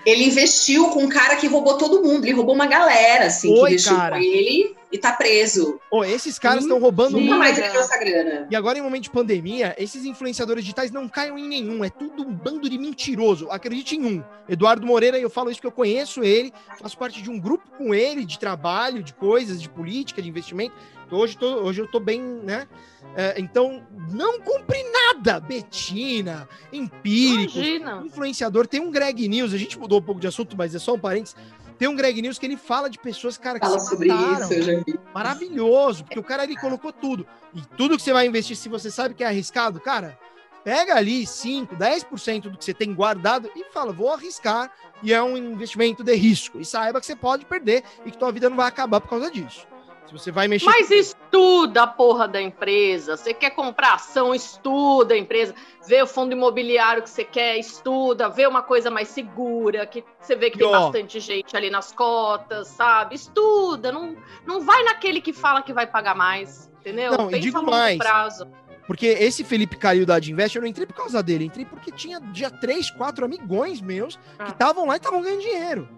Ele 0.06 0.24
investiu 0.24 0.88
com 0.90 1.02
um 1.02 1.08
cara 1.08 1.34
que 1.34 1.48
roubou 1.48 1.76
todo 1.76 2.00
mundo. 2.00 2.24
Ele 2.24 2.32
roubou 2.32 2.54
uma 2.54 2.66
galera, 2.66 3.26
assim, 3.26 3.50
Oi, 3.50 3.56
que 3.56 3.66
investiu 3.74 3.96
cara. 3.96 4.16
com 4.16 4.22
ele 4.22 4.76
e 4.92 4.98
tá 4.98 5.12
preso. 5.12 5.80
Ô, 5.90 6.04
esses 6.04 6.38
caras 6.38 6.62
estão 6.62 6.78
roubando. 6.78 7.18
Nunca 7.18 7.36
mais 7.36 7.58
ele 7.58 7.76
essa 7.76 7.98
grana. 7.98 8.46
E 8.48 8.54
agora, 8.54 8.78
em 8.78 8.82
momento 8.82 9.02
de 9.02 9.10
pandemia, 9.10 9.74
esses 9.76 10.04
influenciadores 10.04 10.62
digitais 10.62 10.92
não 10.92 11.08
caiam 11.08 11.36
em 11.36 11.48
nenhum. 11.48 11.84
É 11.84 11.90
tudo 11.90 12.22
um 12.22 12.32
bando 12.32 12.70
de 12.70 12.78
mentiroso. 12.78 13.50
Acredite 13.50 13.96
em 13.96 14.06
um. 14.06 14.24
Eduardo 14.48 14.86
Moreira, 14.86 15.18
eu 15.18 15.28
falo 15.28 15.50
isso 15.50 15.58
porque 15.58 15.66
eu 15.66 15.72
conheço 15.72 16.22
ele, 16.22 16.52
faço 16.78 16.96
parte 16.96 17.20
de 17.20 17.28
um 17.28 17.38
grupo 17.38 17.68
com 17.76 17.92
ele, 17.92 18.24
de 18.24 18.38
trabalho, 18.38 19.02
de 19.02 19.12
coisas, 19.12 19.60
de 19.60 19.68
política, 19.68 20.22
de 20.22 20.28
investimento. 20.28 20.74
Então, 21.06 21.18
hoje, 21.18 21.36
tô, 21.36 21.46
hoje 21.62 21.80
eu 21.80 21.86
tô 21.88 22.00
bem, 22.00 22.20
né? 22.20 22.66
É, 23.14 23.34
então, 23.38 23.86
não 24.10 24.40
compre 24.40 24.78
nada. 24.90 25.40
Betina, 25.40 26.48
empírico, 26.72 27.58
Imagina. 27.58 28.02
influenciador. 28.04 28.66
Tem 28.66 28.80
um 28.80 28.90
Greg 28.90 29.28
News, 29.28 29.54
a 29.54 29.56
gente 29.56 29.78
mudou 29.78 30.00
um 30.00 30.02
pouco 30.02 30.20
de 30.20 30.26
assunto, 30.26 30.56
mas 30.56 30.74
é 30.74 30.78
só 30.78 30.94
um 30.94 30.98
parênteses. 30.98 31.36
Tem 31.78 31.86
um 31.88 31.94
Greg 31.94 32.20
News 32.22 32.38
que 32.38 32.46
ele 32.46 32.56
fala 32.56 32.88
de 32.88 32.98
pessoas, 32.98 33.36
cara, 33.36 33.60
que 33.60 33.66
Fala 33.66 33.78
se 33.78 33.90
sobre 33.90 34.08
mataram. 34.08 34.42
isso, 34.44 34.52
eu 34.54 34.62
já 34.62 34.72
vi. 34.84 34.98
Maravilhoso, 35.14 36.04
porque 36.04 36.18
o 36.18 36.24
cara 36.24 36.44
ele 36.44 36.56
colocou 36.56 36.92
tudo. 36.92 37.26
E 37.54 37.60
tudo 37.76 37.96
que 37.96 38.02
você 38.02 38.12
vai 38.12 38.26
investir, 38.26 38.56
se 38.56 38.68
você 38.68 38.90
sabe 38.90 39.14
que 39.14 39.22
é 39.22 39.26
arriscado, 39.26 39.78
cara, 39.78 40.18
pega 40.64 40.96
ali 40.96 41.26
5, 41.26 41.76
10% 41.76 42.40
do 42.50 42.58
que 42.58 42.64
você 42.64 42.74
tem 42.74 42.94
guardado 42.94 43.50
e 43.54 43.62
fala, 43.72 43.92
vou 43.92 44.10
arriscar, 44.12 44.70
e 45.02 45.12
é 45.12 45.22
um 45.22 45.36
investimento 45.36 46.02
de 46.02 46.14
risco. 46.14 46.58
E 46.58 46.64
saiba 46.64 46.98
que 46.98 47.06
você 47.06 47.14
pode 47.14 47.44
perder 47.44 47.84
e 48.04 48.10
que 48.10 48.18
tua 48.18 48.32
vida 48.32 48.48
não 48.48 48.56
vai 48.56 48.66
acabar 48.68 49.00
por 49.00 49.08
causa 49.10 49.30
disso. 49.30 49.66
Se 50.06 50.12
você 50.12 50.30
vai 50.30 50.46
mexer. 50.46 50.66
Mas 50.66 50.90
estuda 50.90 51.82
a 51.82 51.86
porra 51.86 52.28
da 52.28 52.40
empresa. 52.40 53.16
Você 53.16 53.34
quer 53.34 53.50
comprar 53.50 53.94
ação, 53.94 54.34
estuda 54.34 55.14
a 55.14 55.18
empresa. 55.18 55.54
Vê 55.86 56.00
o 56.02 56.06
fundo 56.06 56.32
imobiliário 56.32 57.02
que 57.02 57.10
você 57.10 57.24
quer, 57.24 57.58
estuda. 57.58 58.28
Vê 58.28 58.46
uma 58.46 58.62
coisa 58.62 58.90
mais 58.90 59.08
segura, 59.08 59.84
que 59.86 60.04
você 60.20 60.36
vê 60.36 60.50
que 60.50 60.56
E, 60.56 60.60
tem 60.60 60.68
ó, 60.68 60.70
bastante 60.70 61.18
gente 61.18 61.56
ali 61.56 61.70
nas 61.70 61.92
cotas, 61.92 62.68
sabe? 62.68 63.16
Estuda. 63.16 63.90
Não, 63.90 64.16
não 64.46 64.60
vai 64.60 64.82
naquele 64.84 65.20
que 65.20 65.32
fala 65.32 65.60
que 65.62 65.72
vai 65.72 65.86
pagar 65.86 66.14
mais, 66.14 66.70
entendeu? 66.80 67.12
Não, 67.16 67.28
e 67.28 67.32
Pensa 67.32 67.42
digo 67.42 67.58
longo 67.58 67.70
mais. 67.72 67.98
prazo. 67.98 68.46
Porque 68.86 69.06
esse 69.06 69.42
Felipe 69.42 69.76
caiu 69.76 70.06
da 70.06 70.14
Adinvest, 70.14 70.54
eu 70.54 70.62
não 70.62 70.68
entrei 70.68 70.86
por 70.86 70.94
causa 70.94 71.20
dele, 71.20 71.44
entrei 71.44 71.64
porque 71.64 71.90
tinha 71.90 72.20
já 72.32 72.48
três, 72.48 72.88
quatro 72.88 73.24
amigões 73.24 73.80
meus 73.80 74.14
que 74.14 74.22
Ah. 74.38 74.46
estavam 74.50 74.86
lá 74.86 74.94
e 74.94 74.96
estavam 74.98 75.20
ganhando 75.20 75.40
dinheiro. 75.40 75.88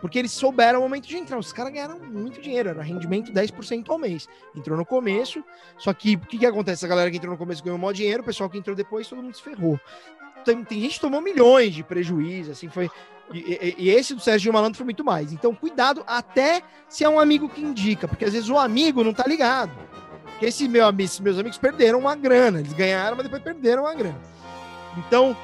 Porque 0.00 0.18
eles 0.18 0.30
souberam 0.32 0.80
o 0.80 0.82
momento 0.82 1.06
de 1.08 1.16
entrar. 1.16 1.38
Os 1.38 1.52
caras 1.52 1.72
ganharam 1.72 1.98
muito 1.98 2.40
dinheiro, 2.40 2.68
era 2.68 2.82
rendimento 2.82 3.32
10% 3.32 3.88
ao 3.88 3.98
mês. 3.98 4.28
Entrou 4.54 4.76
no 4.76 4.84
começo, 4.84 5.42
só 5.78 5.92
que 5.92 6.14
o 6.16 6.20
que, 6.20 6.38
que 6.38 6.46
acontece? 6.46 6.84
A 6.84 6.88
galera 6.88 7.10
que 7.10 7.16
entrou 7.16 7.32
no 7.32 7.38
começo 7.38 7.62
ganhou 7.64 7.78
maior 7.78 7.92
dinheiro, 7.92 8.22
o 8.22 8.26
pessoal 8.26 8.48
que 8.50 8.58
entrou 8.58 8.76
depois, 8.76 9.08
todo 9.08 9.22
mundo 9.22 9.34
se 9.34 9.42
ferrou. 9.42 9.80
Tem, 10.44 10.62
tem 10.64 10.80
gente 10.80 10.94
que 10.94 11.00
tomou 11.00 11.20
milhões 11.20 11.74
de 11.74 11.82
prejuízo, 11.82 12.52
assim, 12.52 12.68
foi. 12.68 12.88
E, 13.32 13.38
e- 13.38 13.74
e 13.78 13.90
esse 13.90 14.14
do 14.14 14.20
Sérgio 14.20 14.52
Malandro 14.52 14.76
foi 14.76 14.84
muito 14.84 15.04
mais. 15.04 15.32
Então, 15.32 15.52
cuidado 15.54 16.04
até 16.06 16.62
se 16.88 17.02
é 17.02 17.08
um 17.08 17.18
amigo 17.18 17.48
que 17.48 17.60
indica, 17.60 18.06
porque 18.06 18.24
às 18.24 18.32
vezes 18.32 18.48
o 18.48 18.56
amigo 18.56 19.02
não 19.02 19.12
tá 19.12 19.24
ligado. 19.26 19.72
Porque 20.24 20.46
esse 20.46 20.68
meu, 20.68 20.88
esses 21.00 21.18
meus 21.18 21.38
amigos 21.38 21.58
perderam 21.58 21.98
uma 21.98 22.14
grana. 22.14 22.60
Eles 22.60 22.72
ganharam, 22.74 23.16
mas 23.16 23.24
depois 23.24 23.42
perderam 23.42 23.82
uma 23.84 23.94
grana. 23.94 24.20
Então, 24.98 25.36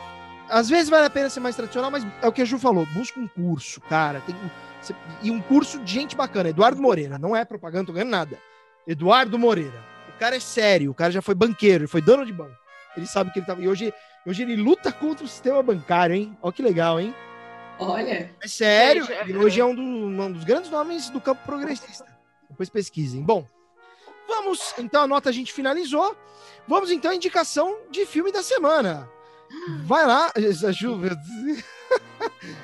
às 0.53 0.69
vezes 0.69 0.89
vale 0.89 1.07
a 1.07 1.11
pena 1.11 1.29
ser 1.31 1.41
mais 1.41 1.57
tradicional, 1.57 1.91
mas 1.91 2.07
é 2.21 2.29
o 2.29 2.33
que 2.33 2.43
a 2.43 2.45
Ju 2.45 2.59
falou. 2.59 2.87
Busca 2.87 3.19
um 3.19 3.27
curso, 3.27 3.81
cara. 3.81 4.21
Tem, 4.21 4.35
e 5.23 5.31
um 5.31 5.41
curso 5.41 5.79
de 5.81 5.93
gente 5.93 6.15
bacana. 6.17 6.49
Eduardo 6.51 6.81
Moreira. 6.81 7.19
Não 7.19 7.35
é 7.35 7.45
propaganda, 7.45 7.87
tô 7.87 7.93
ganhando 7.93 8.11
nada. 8.11 8.39
Eduardo 8.87 9.39
Moreira. 9.39 9.83
O 10.15 10.19
cara 10.19 10.37
é 10.37 10.41
sério. 10.41 10.91
O 10.91 10.95
cara 10.95 11.11
já 11.11 11.23
foi 11.23 11.35
banqueiro. 11.35 11.83
Ele 11.85 11.89
foi 11.89 12.01
dono 12.03 12.25
de 12.27 12.33
banco. 12.33 12.57
Ele 12.97 13.07
sabe 13.07 13.33
que 13.33 13.39
ele 13.39 13.47
tava... 13.47 13.63
E 13.63 13.69
hoje, 13.69 13.93
hoje 14.27 14.43
ele 14.43 14.57
luta 14.57 14.93
contra 14.93 15.25
o 15.25 15.29
sistema 15.29 15.63
bancário, 15.63 16.15
hein? 16.15 16.37
Olha 16.43 16.53
que 16.53 16.63
legal, 16.63 17.01
hein? 17.01 17.15
Olha, 17.79 18.31
É 18.41 18.47
sério. 18.49 19.07
Ele 19.23 19.39
hoje 19.39 19.61
é 19.61 19.65
um, 19.65 19.75
do- 19.75 19.83
um 19.83 20.33
dos 20.33 20.45
grandes 20.45 20.71
nomes 20.71 21.09
do 21.11 21.21
campo 21.21 21.41
progressista. 21.45 22.07
Depois 22.51 22.69
pesquisem. 22.69 23.23
Bom, 23.23 23.47
vamos. 24.29 24.75
Então 24.79 25.03
a 25.03 25.07
nota 25.07 25.31
a 25.31 25.33
gente 25.33 25.53
finalizou. 25.53 26.15
Vamos 26.69 26.91
então 26.91 27.11
à 27.11 27.15
indicação 27.15 27.79
de 27.91 28.05
filme 28.05 28.31
da 28.31 28.43
semana. 28.43 29.09
Vai 29.85 30.07
lá, 30.07 30.33
Ju. 30.73 31.01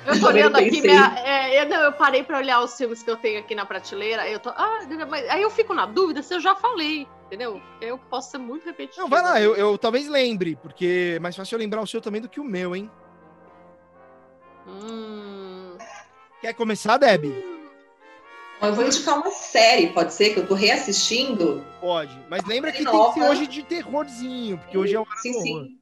Eu 0.05 0.19
tô 0.19 0.27
olhando 0.27 0.55
aqui, 0.57 0.81
minha, 0.81 1.13
é, 1.23 1.61
eu, 1.61 1.69
não, 1.69 1.81
eu 1.81 1.93
parei 1.93 2.23
pra 2.23 2.37
olhar 2.37 2.61
os 2.61 2.75
filmes 2.75 3.03
que 3.03 3.09
eu 3.09 3.17
tenho 3.17 3.39
aqui 3.39 3.53
na 3.53 3.65
prateleira. 3.65 4.23
aí 4.23 4.33
Eu 4.33 4.39
tô, 4.39 4.49
ah, 4.49 4.79
mas, 5.07 5.29
aí 5.29 5.41
eu 5.41 5.49
fico 5.49 5.73
na 5.73 5.85
dúvida 5.85 6.23
se 6.23 6.33
eu 6.33 6.39
já 6.39 6.55
falei, 6.55 7.07
entendeu? 7.27 7.61
Eu 7.79 7.97
posso 7.97 8.31
ser 8.31 8.37
muito 8.37 8.65
repetitivo. 8.65 9.01
Não, 9.03 9.09
vai 9.09 9.21
lá, 9.21 9.39
eu, 9.39 9.55
eu 9.55 9.77
talvez 9.77 10.07
lembre, 10.07 10.57
porque 10.61 11.13
é 11.15 11.19
mais 11.19 11.35
fácil 11.35 11.55
eu 11.55 11.59
lembrar 11.59 11.81
o 11.81 11.87
seu 11.87 12.01
também 12.01 12.21
do 12.21 12.29
que 12.29 12.39
o 12.39 12.43
meu, 12.43 12.75
hein? 12.75 12.89
Hum, 14.67 15.77
Quer 16.41 16.53
começar, 16.53 16.97
Deb? 16.97 17.25
eu 18.61 18.73
vou 18.73 18.85
indicar 18.85 19.17
uma 19.17 19.31
série, 19.31 19.87
pode 19.87 20.13
ser, 20.13 20.33
que 20.33 20.39
eu 20.39 20.47
tô 20.47 20.53
reassistindo. 20.53 21.65
Pode. 21.79 22.17
Mas 22.29 22.43
lembra 22.45 22.71
que 22.71 22.83
tem 22.83 23.03
que 23.07 23.13
ser 23.13 23.23
hoje 23.23 23.47
de 23.47 23.63
terrorzinho, 23.63 24.57
porque 24.57 24.77
hoje 24.77 24.95
é 24.95 24.99
um 24.99 25.05
Sim, 25.21 25.33
sim. 25.33 25.78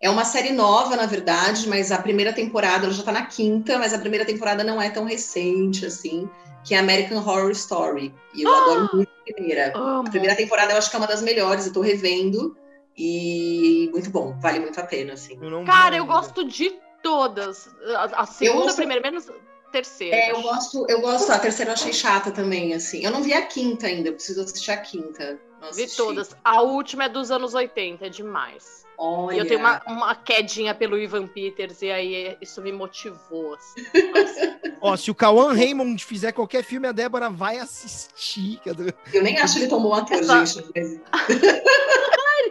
É 0.00 0.08
uma 0.08 0.24
série 0.24 0.52
nova, 0.52 0.96
na 0.96 1.04
verdade, 1.04 1.68
mas 1.68 1.92
a 1.92 1.98
primeira 1.98 2.32
temporada, 2.32 2.86
ela 2.86 2.92
já 2.94 3.02
tá 3.02 3.12
na 3.12 3.26
quinta, 3.26 3.78
mas 3.78 3.92
a 3.92 3.98
primeira 3.98 4.24
temporada 4.24 4.64
não 4.64 4.80
é 4.80 4.88
tão 4.88 5.04
recente, 5.04 5.84
assim, 5.84 6.28
que 6.64 6.74
é 6.74 6.78
American 6.78 7.18
Horror 7.18 7.50
Story. 7.50 8.14
E 8.34 8.42
eu 8.42 8.54
adoro 8.54 8.90
muito 8.94 9.10
a 9.10 9.32
primeira. 9.34 9.72
amo. 9.76 10.08
A 10.08 10.10
primeira 10.10 10.34
temporada 10.34 10.72
eu 10.72 10.78
acho 10.78 10.88
que 10.88 10.96
é 10.96 10.98
uma 10.98 11.06
das 11.06 11.20
melhores, 11.20 11.66
eu 11.66 11.72
tô 11.72 11.82
revendo. 11.82 12.56
E 12.96 13.90
muito 13.92 14.10
bom, 14.10 14.38
vale 14.40 14.60
muito 14.60 14.80
a 14.80 14.84
pena, 14.84 15.12
assim. 15.12 15.38
Eu 15.40 15.64
Cara, 15.64 15.96
eu 15.96 16.06
gosto 16.06 16.44
de 16.44 16.74
todas. 17.02 17.68
A, 17.94 18.22
a 18.22 18.26
segunda, 18.26 18.72
a 18.72 18.74
primeira, 18.74 19.02
menos 19.02 19.30
terceira. 19.70 20.16
É, 20.16 20.32
eu 20.32 20.42
gosto, 20.42 20.86
eu 20.88 21.00
gosto, 21.00 21.30
a 21.30 21.38
terceira 21.38 21.70
eu 21.70 21.74
achei 21.74 21.92
chata 21.92 22.30
também, 22.30 22.74
assim. 22.74 23.04
Eu 23.04 23.10
não 23.10 23.22
vi 23.22 23.32
a 23.32 23.46
quinta 23.46 23.86
ainda, 23.86 24.08
eu 24.08 24.14
preciso 24.14 24.42
assistir 24.42 24.70
a 24.70 24.76
quinta. 24.76 25.38
Não 25.60 25.72
Vi 25.72 25.86
todas. 25.94 26.34
A 26.44 26.62
última 26.62 27.04
é 27.04 27.08
dos 27.08 27.30
anos 27.30 27.54
80, 27.54 28.06
é 28.06 28.08
demais. 28.08 28.80
Olha. 28.96 29.36
E 29.36 29.38
eu 29.38 29.46
tenho 29.46 29.60
uma, 29.60 29.80
uma 29.86 30.14
quedinha 30.14 30.74
pelo 30.74 30.98
Ivan 30.98 31.26
Peters, 31.26 31.80
e 31.80 31.90
aí 31.90 32.36
isso 32.40 32.60
me 32.60 32.70
motivou. 32.70 33.54
Assim. 33.54 33.86
Ó, 34.80 34.96
se 34.96 35.10
o 35.10 35.14
Cauã 35.14 35.54
Raymond 35.54 36.04
fizer 36.04 36.32
qualquer 36.32 36.62
filme, 36.62 36.86
a 36.86 36.92
Débora 36.92 37.30
vai 37.30 37.58
assistir. 37.58 38.60
Eu 39.12 39.22
nem 39.22 39.38
acho 39.38 39.58
ele 39.58 39.68
tão 39.68 39.82
bom 39.82 39.94
ator, 39.94 40.18
Essa- 40.18 40.44
gente. 40.44 40.72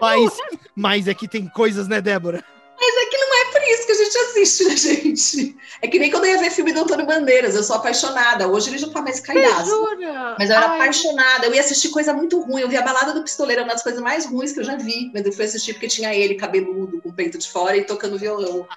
Mas... 0.01 0.22
Mas, 0.22 0.39
mas 0.74 1.07
é 1.09 1.13
que 1.13 1.28
tem 1.28 1.45
coisas, 1.49 1.88
né, 1.88 1.99
Débora? 1.99 2.41
É 2.82 3.51
por 3.51 3.63
isso 3.63 3.86
que 3.86 3.91
a 3.91 3.95
gente 3.95 4.17
assiste, 4.17 4.63
né, 4.65 4.75
gente? 4.77 5.57
É 5.82 5.88
que 5.88 5.99
nem 5.99 6.11
quando 6.11 6.25
eu 6.25 6.32
ia 6.32 6.39
ver 6.39 6.51
filme 6.51 6.71
do 6.71 6.82
Antônio 6.82 7.05
Bandeiras, 7.05 7.55
eu 7.55 7.63
sou 7.63 7.75
apaixonada. 7.75 8.47
Hoje 8.47 8.69
ele 8.69 8.77
já 8.77 8.89
tá 8.89 9.01
mais 9.01 9.19
caidaço. 9.19 9.69
Jura? 9.69 10.36
Mas 10.38 10.49
eu 10.49 10.55
era 10.55 10.69
Ai, 10.69 10.75
apaixonada, 10.75 11.45
eu 11.45 11.53
ia 11.53 11.61
assistir 11.61 11.89
coisa 11.89 12.13
muito 12.13 12.39
ruim. 12.41 12.61
Eu 12.61 12.69
vi 12.69 12.77
a 12.77 12.82
Balada 12.82 13.13
do 13.13 13.23
Pistoleiro, 13.23 13.63
uma 13.63 13.73
das 13.73 13.84
coisas 13.84 14.01
mais 14.01 14.25
ruins 14.25 14.51
que 14.51 14.59
eu 14.59 14.63
já 14.63 14.75
vi. 14.75 15.11
Mas 15.13 15.25
eu 15.25 15.32
fui 15.32 15.45
assistir 15.45 15.73
porque 15.73 15.88
tinha 15.88 16.13
ele, 16.13 16.36
cabeludo, 16.36 17.01
com 17.01 17.09
o 17.09 17.13
peito 17.13 17.38
de 17.38 17.49
fora 17.49 17.77
e 17.77 17.84
tocando 17.84 18.17
violão. 18.17 18.67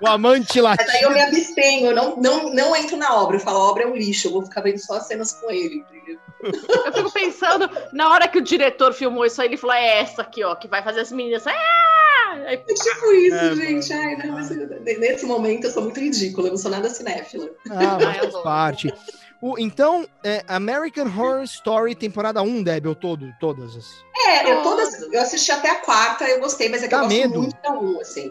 O 0.00 0.06
amante 0.06 0.60
Mas 0.60 0.78
latino. 0.78 0.90
aí 0.90 1.02
eu 1.02 1.10
me 1.12 1.20
abstenho, 1.20 1.86
eu 1.86 1.94
não, 1.94 2.16
não, 2.16 2.52
não 2.52 2.76
entro 2.76 2.96
na 2.96 3.14
obra. 3.14 3.36
Eu 3.36 3.40
falo, 3.40 3.58
a 3.58 3.70
obra 3.70 3.84
é 3.84 3.86
um 3.86 3.94
lixo, 3.94 4.28
eu 4.28 4.32
vou 4.32 4.42
ficar 4.42 4.60
vendo 4.60 4.78
só 4.78 4.94
as 4.94 5.06
cenas 5.06 5.32
com 5.32 5.50
ele. 5.50 5.76
entendeu? 5.76 6.18
Eu 6.42 6.92
fico 6.92 7.12
pensando, 7.12 7.70
na 7.92 8.10
hora 8.10 8.26
que 8.26 8.38
o 8.38 8.42
diretor 8.42 8.92
filmou 8.92 9.24
isso 9.24 9.40
aí, 9.40 9.46
ele 9.46 9.56
falou: 9.56 9.76
é 9.76 10.00
essa 10.00 10.22
aqui, 10.22 10.42
ó, 10.42 10.56
que 10.56 10.66
vai 10.66 10.82
fazer 10.82 11.00
as 11.00 11.12
meninas. 11.12 11.46
Ah! 11.46 11.52
Aí, 12.32 12.54
É 12.54 12.56
tipo 12.56 13.12
isso, 13.12 13.36
É, 13.36 13.54
gente. 13.56 13.92
Ai, 13.92 14.16
não, 14.16 14.32
mas 14.34 14.50
nesse 14.50 15.26
momento 15.26 15.64
eu 15.64 15.70
sou 15.70 15.82
muito 15.82 16.00
ridícula, 16.00 16.48
eu 16.48 16.52
não 16.52 16.58
sou 16.58 16.70
nada 16.70 16.88
cinéfila. 16.90 17.50
Ah, 17.70 17.98
mas 18.00 18.04
faz 18.16 18.24
adoro. 18.28 18.42
parte. 18.44 18.92
O, 19.40 19.58
então, 19.58 20.06
é, 20.22 20.44
American 20.46 21.06
Horror 21.06 21.42
Story, 21.42 21.94
temporada 21.96 22.40
1, 22.42 22.62
Deb, 22.62 22.86
ou 22.86 22.94
todo, 22.94 23.32
todas 23.40 23.76
as. 23.76 24.04
É, 24.28 24.52
eu, 24.52 24.62
todas, 24.62 25.02
eu 25.12 25.20
assisti 25.20 25.50
até 25.50 25.68
a 25.70 25.76
quarta, 25.76 26.24
eu 26.24 26.38
gostei, 26.40 26.68
mas 26.68 26.82
é 26.82 26.86
que 26.86 26.90
Dá 26.92 26.98
eu 26.98 27.02
gosto 27.02 27.16
medo. 27.18 27.42
muito 27.42 27.56
da 27.62 27.72
um, 27.72 28.00
assim. 28.00 28.28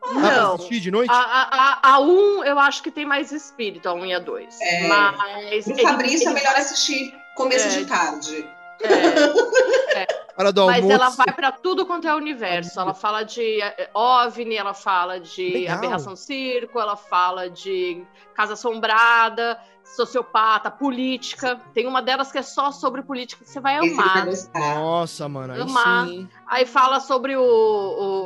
Dá 0.00 0.08
pra 0.08 0.20
Não. 0.20 0.54
assistir 0.54 0.80
de 0.80 0.90
noite? 0.90 1.10
A, 1.12 1.14
a, 1.14 1.78
a, 1.82 1.94
a 1.96 2.00
1 2.00 2.44
eu 2.44 2.58
acho 2.58 2.82
que 2.82 2.90
tem 2.90 3.04
mais 3.04 3.30
espírito, 3.30 3.86
a 3.90 3.92
1 3.92 4.06
e 4.06 4.14
a 4.14 4.18
2. 4.18 4.58
É. 4.62 4.88
Mas. 4.88 5.66
Ele- 5.68 5.82
Fabrício 5.82 6.26
é 6.28 6.30
ele- 6.32 6.40
melhor 6.40 6.56
assistir 6.56 7.14
começo 7.36 7.66
É. 7.66 7.68
de 7.80 7.84
tarde. 7.84 8.48
É, 8.82 10.06
Hora 10.36 10.52
do 10.52 10.66
mas 10.66 10.76
almoço. 10.76 10.94
ela 10.94 11.10
vai 11.10 11.32
pra 11.34 11.52
tudo 11.52 11.84
quanto 11.84 12.08
é 12.08 12.14
universo. 12.14 12.80
Ela 12.80 12.94
fala 12.94 13.22
de 13.22 13.60
eh, 13.60 13.90
OVNI, 13.92 14.56
ela 14.56 14.72
fala 14.74 15.20
de 15.20 15.50
Legal. 15.50 15.76
aberração 15.76 16.16
circo, 16.16 16.80
ela 16.80 16.96
fala 16.96 17.50
de 17.50 18.02
casa 18.34 18.54
assombrada, 18.54 19.58
sociopata, 19.84 20.70
política. 20.70 21.60
Tem 21.74 21.86
uma 21.86 22.00
delas 22.00 22.32
que 22.32 22.38
é 22.38 22.42
só 22.42 22.70
sobre 22.70 23.02
política 23.02 23.44
que 23.44 23.50
você 23.50 23.60
vai 23.60 23.76
Esse 23.78 23.86
ele 23.88 23.94
vai 23.96 24.06
amar. 24.22 24.74
Nossa, 24.76 25.28
mano. 25.28 25.52
Aí 25.52 25.60
Amar. 25.60 26.06
sim. 26.06 26.28
Aí 26.46 26.64
fala 26.64 27.00
sobre 27.00 27.36
o. 27.36 27.42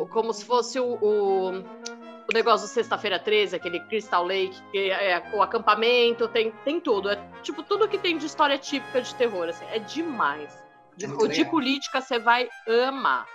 o- 0.02 0.06
como 0.08 0.32
se 0.32 0.44
fosse 0.44 0.78
o. 0.78 0.98
o, 1.02 1.64
o 2.28 2.32
negócio 2.32 2.66
do 2.66 2.70
Sexta-feira 2.70 3.18
13, 3.18 3.56
aquele 3.56 3.80
Crystal 3.80 4.24
Lake, 4.24 4.60
que 4.70 4.90
é 4.90 5.22
o 5.32 5.42
acampamento, 5.42 6.26
tem, 6.28 6.52
tem 6.64 6.80
tudo. 6.80 7.10
É 7.10 7.16
tipo 7.42 7.62
tudo 7.62 7.88
que 7.88 7.98
tem 7.98 8.16
de 8.16 8.26
história 8.26 8.56
típica 8.56 9.02
de 9.02 9.14
terror. 9.14 9.48
Assim, 9.48 9.64
é 9.70 9.78
demais. 9.78 10.64
É 11.00 11.06
muito 11.06 11.24
o 11.24 11.28
de 11.28 11.44
política 11.44 12.00
você 12.00 12.18
vai 12.18 12.48
amar. 12.88 13.26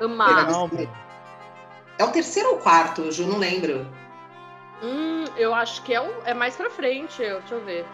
Amar. 0.00 0.46
Legal. 0.46 0.70
É 1.98 2.04
o 2.04 2.10
terceiro 2.10 2.50
ou 2.50 2.58
quarto, 2.58 3.12
Ju, 3.12 3.26
não 3.26 3.38
lembro. 3.38 3.86
Hum, 4.82 5.24
eu 5.36 5.54
acho 5.54 5.82
que 5.82 5.94
é, 5.94 6.00
um, 6.00 6.12
é 6.24 6.34
mais 6.34 6.56
pra 6.56 6.68
frente, 6.70 7.22
eu, 7.22 7.38
deixa 7.40 7.54
eu 7.54 7.64
ver. 7.64 7.86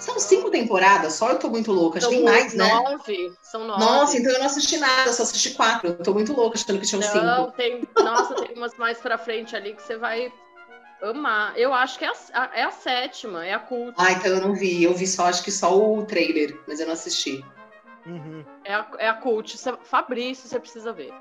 São 0.00 0.18
cinco 0.18 0.50
temporadas, 0.50 1.12
só 1.12 1.30
eu 1.30 1.38
tô 1.38 1.50
muito 1.50 1.70
louca. 1.70 1.98
Acho 1.98 2.08
que 2.08 2.16
tem 2.16 2.24
mais, 2.24 2.54
né? 2.54 2.66
Nove. 2.66 3.32
São 3.42 3.66
nove. 3.66 3.80
Nossa, 3.84 4.16
então 4.16 4.32
eu 4.32 4.38
não 4.38 4.46
assisti 4.46 4.78
nada, 4.78 5.12
só 5.12 5.22
assisti 5.22 5.50
quatro. 5.50 5.90
Eu 5.90 6.02
tô 6.02 6.14
muito 6.14 6.32
louca 6.32 6.56
achando 6.56 6.80
que 6.80 6.86
tinham 6.86 7.02
cinco. 7.02 7.22
Não, 7.22 7.50
tem. 7.50 7.86
Nossa, 7.98 8.34
tem 8.34 8.56
umas 8.56 8.74
mais 8.78 8.98
pra 8.98 9.18
frente 9.18 9.54
ali 9.54 9.74
que 9.74 9.82
você 9.82 9.98
vai 9.98 10.32
amar. 11.02 11.52
Eu 11.58 11.74
acho 11.74 11.98
que 11.98 12.06
é 12.06 12.12
a, 12.32 12.50
é 12.54 12.62
a 12.62 12.70
sétima, 12.70 13.46
é 13.46 13.52
a 13.52 13.58
cult. 13.58 13.94
Ah, 13.98 14.12
então 14.12 14.32
eu 14.32 14.40
não 14.40 14.54
vi. 14.54 14.82
Eu 14.82 14.94
vi 14.94 15.06
só, 15.06 15.26
acho 15.26 15.42
que 15.44 15.52
só 15.52 15.78
o 15.78 16.04
trailer, 16.06 16.58
mas 16.66 16.80
eu 16.80 16.86
não 16.86 16.94
assisti. 16.94 17.44
Uhum. 18.06 18.42
É, 18.64 18.72
a, 18.72 18.86
é 18.98 19.08
a 19.08 19.14
cult. 19.14 19.58
Fabrício, 19.84 20.48
você 20.48 20.58
precisa 20.58 20.94
ver. 20.94 21.12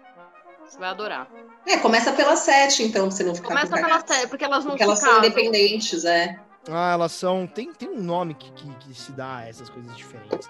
Você 0.66 0.80
vai 0.80 0.90
adorar. 0.90 1.28
É, 1.66 1.78
começa 1.78 2.14
pela 2.14 2.38
sete, 2.38 2.84
então, 2.84 3.08
pra 3.08 3.16
você 3.18 3.24
não 3.24 3.36
ficar 3.36 3.50
Começa 3.50 3.76
pela 3.76 4.08
sete, 4.08 4.28
porque 4.28 4.46
elas 4.46 4.64
não 4.64 4.72
porque 4.72 4.84
elas 4.84 5.00
são 5.00 5.18
independentes, 5.18 6.06
é. 6.06 6.40
Ah, 6.68 6.92
elas 6.92 7.12
são. 7.12 7.48
Tem, 7.48 7.72
tem 7.74 7.90
um 7.90 8.02
nome 8.02 8.34
que, 8.34 8.52
que, 8.52 8.76
que 8.76 8.94
se 8.94 9.12
dá 9.12 9.38
a 9.38 9.48
essas 9.48 9.70
coisas 9.70 9.96
diferentes. 9.96 10.50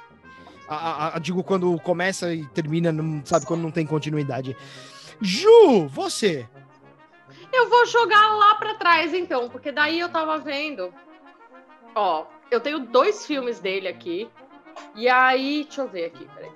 A, 0.68 0.76
a, 0.76 1.16
a, 1.16 1.20
digo, 1.20 1.44
quando 1.44 1.80
começa 1.80 2.34
e 2.34 2.46
termina, 2.48 2.92
não, 2.92 3.26
sabe, 3.26 3.46
quando 3.46 3.62
não 3.62 3.72
tem 3.72 3.86
continuidade. 3.86 4.56
Ju, 5.22 5.88
você. 5.88 6.48
Eu 7.52 7.70
vou 7.70 7.86
jogar 7.86 8.36
lá 8.36 8.56
para 8.56 8.76
trás, 8.76 9.14
então, 9.14 9.50
porque 9.50 9.72
daí 9.72 10.00
eu 10.00 10.10
tava 10.10 10.38
vendo. 10.38 10.94
Ó, 11.96 12.26
eu 12.52 12.60
tenho 12.60 12.80
dois 12.80 13.26
filmes 13.26 13.60
dele 13.60 13.88
aqui. 13.88 14.30
E 14.96 15.10
aí, 15.10 15.64
deixa 15.64 15.82
eu 15.82 15.88
ver 15.88 16.06
aqui, 16.06 16.28
peraí. 16.34 16.52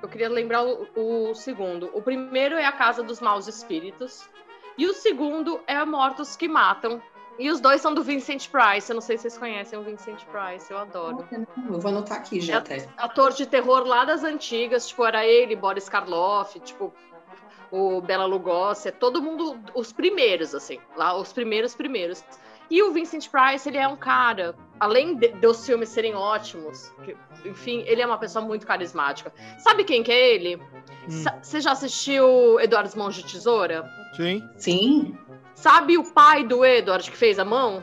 Eu 0.00 0.08
queria 0.08 0.28
lembrar 0.28 0.62
o, 0.64 0.86
o 0.94 1.34
segundo. 1.34 1.90
O 1.92 2.00
primeiro 2.00 2.54
é 2.54 2.64
A 2.64 2.72
Casa 2.72 3.02
dos 3.02 3.20
Maus 3.20 3.48
Espíritos. 3.48 4.28
E 4.76 4.86
o 4.86 4.94
segundo 4.94 5.60
é 5.66 5.84
Mortos 5.84 6.36
que 6.36 6.46
Matam, 6.46 7.02
e 7.38 7.50
os 7.50 7.60
dois 7.60 7.80
são 7.80 7.94
do 7.94 8.02
Vincent 8.02 8.48
Price. 8.48 8.90
Eu 8.90 8.94
não 8.94 9.00
sei 9.00 9.16
se 9.16 9.22
vocês 9.22 9.38
conhecem 9.38 9.78
o 9.78 9.82
Vincent 9.82 10.24
Price, 10.24 10.70
eu 10.70 10.78
adoro. 10.78 11.26
Eu 11.30 11.80
vou 11.80 11.90
anotar 11.90 12.18
aqui 12.18 12.40
já 12.40 12.54
é 12.54 12.56
até. 12.56 12.88
Ator 12.96 13.32
de 13.32 13.46
terror 13.46 13.84
lá 13.84 14.04
das 14.04 14.24
antigas, 14.24 14.88
tipo, 14.88 15.04
era 15.04 15.24
ele, 15.24 15.54
Boris 15.54 15.88
Karloff, 15.88 16.58
tipo, 16.60 16.92
o 17.70 18.00
Bela 18.00 18.24
Lugosi, 18.24 18.88
é 18.88 18.90
todo 18.90 19.22
mundo, 19.22 19.58
os 19.74 19.92
primeiros, 19.92 20.54
assim, 20.54 20.80
lá, 20.96 21.16
os 21.16 21.32
primeiros 21.32 21.74
primeiros. 21.74 22.24
E 22.70 22.82
o 22.82 22.92
Vincent 22.92 23.28
Price, 23.28 23.68
ele 23.68 23.78
é 23.78 23.88
um 23.88 23.96
cara, 23.96 24.54
além 24.78 25.16
de, 25.16 25.28
dos 25.28 25.64
filmes 25.64 25.88
serem 25.88 26.14
ótimos, 26.14 26.92
que, 27.04 27.16
enfim, 27.44 27.82
ele 27.86 28.02
é 28.02 28.06
uma 28.06 28.18
pessoa 28.18 28.44
muito 28.44 28.66
carismática. 28.66 29.32
Sabe 29.58 29.84
quem 29.84 30.02
que 30.02 30.12
é 30.12 30.34
ele? 30.34 30.56
Hum. 31.08 31.24
Você 31.42 31.60
já 31.60 31.72
assistiu 31.72 32.60
Eduardo 32.60 32.96
Mãos 32.98 33.14
de 33.14 33.24
Tesoura? 33.24 33.88
Sim. 34.14 34.46
Sim. 34.56 35.18
Sabe 35.54 35.96
o 35.96 36.04
pai 36.04 36.44
do 36.44 36.64
Edward 36.64 37.10
que 37.10 37.16
fez 37.16 37.38
a 37.38 37.44
mão? 37.44 37.82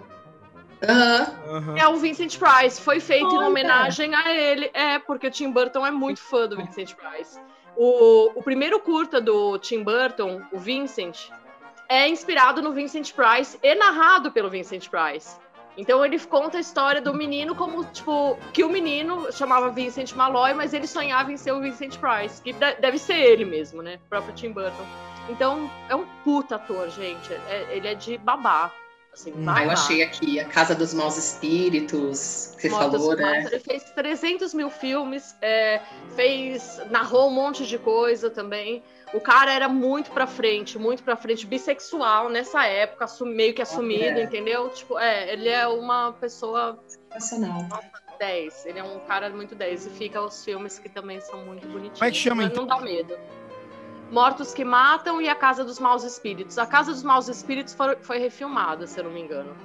Uhum. 1.47 1.77
É 1.77 1.87
o 1.87 1.95
Vincent 1.97 2.37
Price. 2.37 2.79
Foi 2.79 2.99
feito 2.99 3.33
em 3.33 3.43
homenagem 3.43 4.13
a 4.13 4.31
ele. 4.33 4.69
É, 4.73 4.99
porque 4.99 5.27
o 5.27 5.31
Tim 5.31 5.51
Burton 5.51 5.85
é 5.85 5.91
muito 5.91 6.19
fã 6.19 6.47
do 6.47 6.55
Vincent 6.57 6.93
Price. 6.93 7.39
O, 7.75 8.39
o 8.39 8.43
primeiro 8.43 8.79
curta 8.79 9.19
do 9.19 9.57
Tim 9.57 9.83
Burton, 9.83 10.41
o 10.51 10.57
Vincent, 10.57 11.29
é 11.89 12.07
inspirado 12.07 12.61
no 12.61 12.71
Vincent 12.71 13.13
Price 13.13 13.57
e 13.61 13.75
narrado 13.75 14.31
pelo 14.31 14.49
Vincent 14.49 14.89
Price. 14.89 15.37
Então 15.77 16.05
ele 16.05 16.17
conta 16.19 16.57
a 16.57 16.61
história 16.61 17.01
do 17.01 17.13
menino 17.13 17.53
como, 17.53 17.83
tipo, 17.85 18.37
que 18.53 18.63
o 18.63 18.69
menino 18.69 19.31
chamava 19.31 19.69
Vincent 19.69 20.13
Malloy, 20.13 20.53
mas 20.53 20.73
ele 20.73 20.87
sonhava 20.87 21.31
em 21.31 21.37
ser 21.37 21.51
o 21.51 21.59
Vincent 21.59 21.97
Price, 21.97 22.41
que 22.41 22.53
deve 22.53 22.97
ser 22.97 23.17
ele 23.17 23.43
mesmo, 23.43 23.81
né? 23.81 23.99
O 24.05 24.09
próprio 24.09 24.33
Tim 24.33 24.51
Burton. 24.51 24.85
Então, 25.27 25.69
é 25.89 25.95
um 25.95 26.05
puta 26.23 26.55
ator, 26.55 26.89
gente. 26.89 27.33
É, 27.33 27.75
ele 27.75 27.87
é 27.87 27.93
de 27.93 28.17
babá. 28.17 28.71
Assim, 29.15 29.31
hum. 29.31 29.45
eu 29.45 29.71
achei 29.71 30.03
aqui, 30.03 30.41
A 30.41 30.45
Casa 30.45 30.75
dos 30.75 30.93
Maus 30.93 31.15
Espíritos, 31.15 32.53
que 32.55 32.63
você 32.63 32.69
Mortos 32.69 33.01
falou, 33.01 33.15
né? 33.15 33.45
Ele 33.45 33.59
fez 33.59 33.83
300 33.91 34.53
mil 34.53 34.69
filmes, 34.69 35.33
é, 35.41 35.81
fez, 36.17 36.81
narrou 36.89 37.29
um 37.29 37.33
monte 37.33 37.65
de 37.65 37.77
coisa 37.77 38.29
também. 38.29 38.83
O 39.13 39.21
cara 39.21 39.53
era 39.53 39.69
muito 39.69 40.11
pra 40.11 40.27
frente, 40.27 40.77
muito 40.77 41.01
pra 41.01 41.15
frente, 41.15 41.47
bissexual 41.47 42.27
nessa 42.27 42.65
época, 42.65 43.05
meio 43.21 43.53
que 43.53 43.61
assumido, 43.61 44.19
é. 44.19 44.23
entendeu? 44.23 44.67
Tipo, 44.67 44.99
é, 44.99 45.31
ele 45.31 45.47
é 45.47 45.65
uma 45.65 46.11
pessoa. 46.11 46.77
Sensacional. 47.13 47.65
10. 48.19 48.65
Ele 48.65 48.79
é 48.79 48.83
um 48.83 48.99
cara 48.99 49.29
muito 49.29 49.55
10. 49.55 49.87
E 49.87 49.89
fica 49.91 50.21
os 50.21 50.43
filmes 50.43 50.79
que 50.79 50.89
também 50.89 51.21
são 51.21 51.45
muito 51.45 51.67
bonitinhos. 51.67 51.99
Como 51.99 52.09
é 52.09 52.11
que 52.11 52.17
chama, 52.17 52.43
então? 52.43 52.65
Não 52.65 52.77
dá 52.77 52.81
medo. 52.81 53.17
Mortos 54.11 54.53
que 54.53 54.63
Matam 54.63 55.21
e 55.21 55.27
A 55.27 55.35
Casa 55.35 55.63
dos 55.63 55.79
Maus 55.79 56.03
Espíritos. 56.03 56.57
A 56.57 56.65
Casa 56.65 56.91
dos 56.91 57.03
Maus 57.03 57.27
Espíritos 57.27 57.73
foi, 57.73 57.95
foi 57.97 58.17
refilmada, 58.19 58.87
se 58.87 58.99
eu 58.99 59.05
não 59.05 59.11
me 59.11 59.21
engano. 59.21 59.55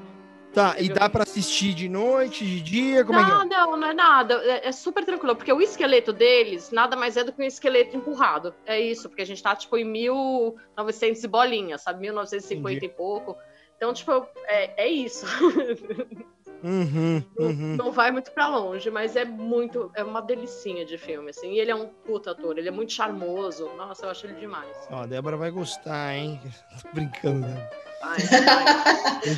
Tá, 0.52 0.74
e 0.80 0.88
dá 0.88 1.08
para 1.08 1.22
assistir 1.22 1.74
de 1.74 1.88
noite, 1.88 2.44
de 2.44 2.60
dia? 2.60 3.04
Como 3.04 3.20
não, 3.20 3.42
é 3.42 3.48
que 3.48 3.54
é? 3.54 3.56
não, 3.56 3.76
não 3.76 3.88
é 3.88 3.94
nada. 3.94 4.34
É, 4.44 4.68
é, 4.68 4.72
super 4.72 5.04
tranquilo, 5.04 5.36
porque 5.36 5.52
o 5.52 5.60
esqueleto 5.60 6.12
deles 6.12 6.72
nada 6.72 6.96
mais 6.96 7.16
é 7.16 7.22
do 7.22 7.32
que 7.32 7.40
um 7.40 7.44
esqueleto 7.44 7.96
empurrado. 7.96 8.52
É 8.66 8.80
isso, 8.80 9.08
porque 9.08 9.22
a 9.22 9.26
gente 9.26 9.40
tá, 9.40 9.54
tipo, 9.54 9.76
em 9.76 9.84
1900 9.84 11.22
e 11.22 11.28
bolinha, 11.28 11.78
sabe? 11.78 12.00
1950 12.00 12.78
Entendi. 12.78 12.86
e 12.86 12.96
pouco. 12.96 13.36
Então, 13.76 13.94
tipo, 13.94 14.26
é, 14.46 14.84
é 14.84 14.88
isso. 14.88 15.24
Uhum, 16.62 17.22
uhum. 17.38 17.76
Não, 17.76 17.86
não, 17.86 17.92
vai 17.92 18.10
muito 18.10 18.30
para 18.32 18.48
longe, 18.48 18.90
mas 18.90 19.16
é 19.16 19.24
muito. 19.24 19.90
É 19.94 20.04
uma 20.04 20.20
delicinha 20.20 20.84
de 20.84 20.98
filme, 20.98 21.30
assim. 21.30 21.52
E 21.52 21.60
ele 21.60 21.70
é 21.70 21.74
um 21.74 21.86
puta 21.86 22.32
ator, 22.32 22.58
ele 22.58 22.68
é 22.68 22.72
muito 22.72 22.92
charmoso. 22.92 23.70
Nossa, 23.76 24.06
eu 24.06 24.10
acho 24.10 24.26
ele 24.26 24.34
demais. 24.34 24.76
Ó, 24.90 25.02
a 25.02 25.06
Débora 25.06 25.36
vai 25.36 25.50
gostar, 25.50 26.14
hein? 26.14 26.40
Tô 26.82 26.88
brincando, 26.92 27.46
né? 27.46 27.70
Ai, 28.02 28.16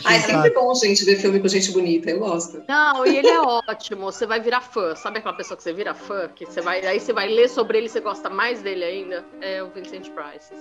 ai. 0.05 0.17
é 0.17 0.21
sempre 0.21 0.51
bom, 0.51 0.73
gente, 0.75 1.05
ver 1.05 1.17
filme 1.17 1.41
com 1.41 1.49
gente 1.49 1.73
bonita, 1.73 2.11
eu 2.11 2.21
gosto. 2.21 2.63
Não, 2.69 3.05
e 3.05 3.19
ele 3.19 3.29
é 3.29 3.41
ótimo, 3.41 4.03
você 4.03 4.25
vai 4.25 4.41
virar 4.41 4.61
fã. 4.61 4.95
Sabe 4.95 5.19
aquela 5.19 5.35
pessoa 5.35 5.57
que 5.57 5.65
você 5.65 5.73
vira 5.73 5.95
fã? 5.95 6.29
Que 6.29 6.47
você 6.47 6.61
vai, 6.61 6.85
aí 6.87 7.01
você 7.01 7.13
vai 7.13 7.29
ler 7.29 7.49
sobre 7.49 7.79
ele 7.79 7.87
e 7.87 7.91
você 7.91 8.01
gosta 8.01 8.31
mais 8.31 8.63
dele 8.63 8.85
ainda? 8.85 9.25
É 9.41 9.63
o 9.63 9.71
Vincent 9.71 10.11
Price. 10.11 10.55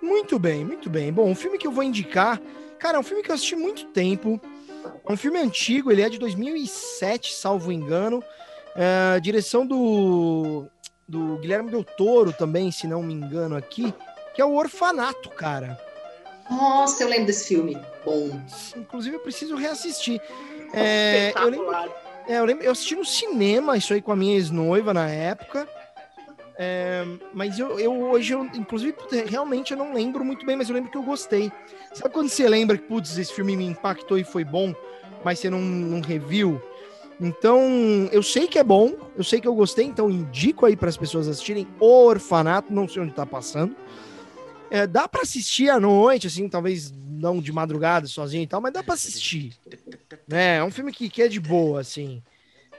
Muito 0.00 0.38
bem, 0.38 0.64
muito 0.64 0.88
bem. 0.88 1.12
Bom, 1.12 1.30
o 1.32 1.34
filme 1.34 1.58
que 1.58 1.66
eu 1.66 1.72
vou 1.72 1.82
indicar, 1.82 2.40
cara, 2.78 2.96
é 2.96 3.00
um 3.00 3.04
filme 3.04 3.22
que 3.22 3.30
eu 3.30 3.34
assisti 3.34 3.56
muito 3.56 3.86
tempo. 3.86 4.40
É 5.06 5.12
um 5.12 5.16
filme 5.16 5.38
antigo, 5.38 5.90
ele 5.90 6.02
é 6.02 6.08
de 6.08 6.18
2007, 6.18 7.34
salvo 7.34 7.72
engano. 7.72 8.22
É, 8.76 9.18
direção 9.20 9.66
do, 9.66 10.66
do 11.06 11.36
Guilherme 11.38 11.70
Del 11.70 11.82
Toro 11.82 12.32
também, 12.32 12.70
se 12.70 12.86
não 12.86 13.02
me 13.02 13.14
engano 13.14 13.56
aqui, 13.56 13.92
que 14.34 14.40
é 14.40 14.44
o 14.44 14.54
Orfanato, 14.54 15.30
cara. 15.30 15.78
Nossa, 16.50 17.02
eu 17.02 17.08
lembro 17.08 17.26
desse 17.26 17.48
filme. 17.48 17.76
Bom. 18.04 18.40
Inclusive, 18.76 19.16
eu 19.16 19.20
preciso 19.20 19.56
reassistir. 19.56 20.20
É, 20.70 21.32
eu, 21.34 21.48
lembro, 21.48 21.74
é, 22.28 22.38
eu 22.38 22.44
lembro, 22.44 22.62
eu 22.62 22.72
assisti 22.72 22.94
no 22.94 23.02
cinema 23.02 23.78
isso 23.78 23.94
aí 23.94 24.02
com 24.02 24.12
a 24.12 24.16
minha 24.16 24.34
ex-noiva 24.34 24.92
na 24.92 25.08
época. 25.08 25.66
É, 26.60 27.04
mas 27.32 27.56
eu, 27.56 27.78
eu, 27.78 27.92
hoje, 28.10 28.34
eu, 28.34 28.44
inclusive, 28.46 28.92
realmente 29.26 29.70
eu 29.70 29.76
não 29.76 29.94
lembro 29.94 30.24
muito 30.24 30.44
bem, 30.44 30.56
mas 30.56 30.68
eu 30.68 30.74
lembro 30.74 30.90
que 30.90 30.98
eu 30.98 31.04
gostei. 31.04 31.52
Sabe 31.94 32.12
quando 32.12 32.28
você 32.28 32.48
lembra 32.48 32.76
que, 32.76 32.82
putz, 32.82 33.16
esse 33.16 33.32
filme 33.32 33.56
me 33.56 33.64
impactou 33.64 34.18
e 34.18 34.24
foi 34.24 34.42
bom, 34.42 34.74
mas 35.24 35.38
você 35.38 35.48
não, 35.48 35.60
não 35.60 36.00
reviu? 36.00 36.60
Então, 37.20 37.62
eu 38.10 38.22
sei 38.24 38.48
que 38.48 38.58
é 38.58 38.64
bom, 38.64 38.92
eu 39.16 39.22
sei 39.22 39.40
que 39.40 39.46
eu 39.46 39.54
gostei, 39.54 39.84
então 39.84 40.10
indico 40.10 40.66
aí 40.66 40.76
para 40.76 40.88
as 40.88 40.96
pessoas 40.96 41.28
assistirem 41.28 41.66
O 41.78 42.06
Orfanato, 42.06 42.72
não 42.72 42.88
sei 42.88 43.02
onde 43.02 43.12
tá 43.12 43.24
passando. 43.24 43.76
É, 44.68 44.86
dá 44.86 45.06
para 45.06 45.22
assistir 45.22 45.70
à 45.70 45.78
noite, 45.78 46.26
assim, 46.26 46.48
talvez 46.48 46.92
não 46.92 47.40
de 47.40 47.52
madrugada 47.52 48.06
sozinho 48.06 48.42
e 48.42 48.46
tal, 48.46 48.60
mas 48.60 48.72
dá 48.72 48.82
para 48.82 48.94
assistir. 48.94 49.52
Né? 50.26 50.56
É 50.56 50.64
um 50.64 50.70
filme 50.70 50.92
que, 50.92 51.08
que 51.08 51.22
é 51.22 51.28
de 51.28 51.40
boa, 51.40 51.80
assim. 51.80 52.20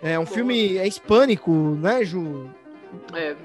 É 0.01 0.19
um 0.19 0.25
filme 0.25 0.77
é 0.77 0.87
hispânico, 0.87 1.51
né, 1.51 2.05
Ju? 2.05 2.49
É, 3.13 3.35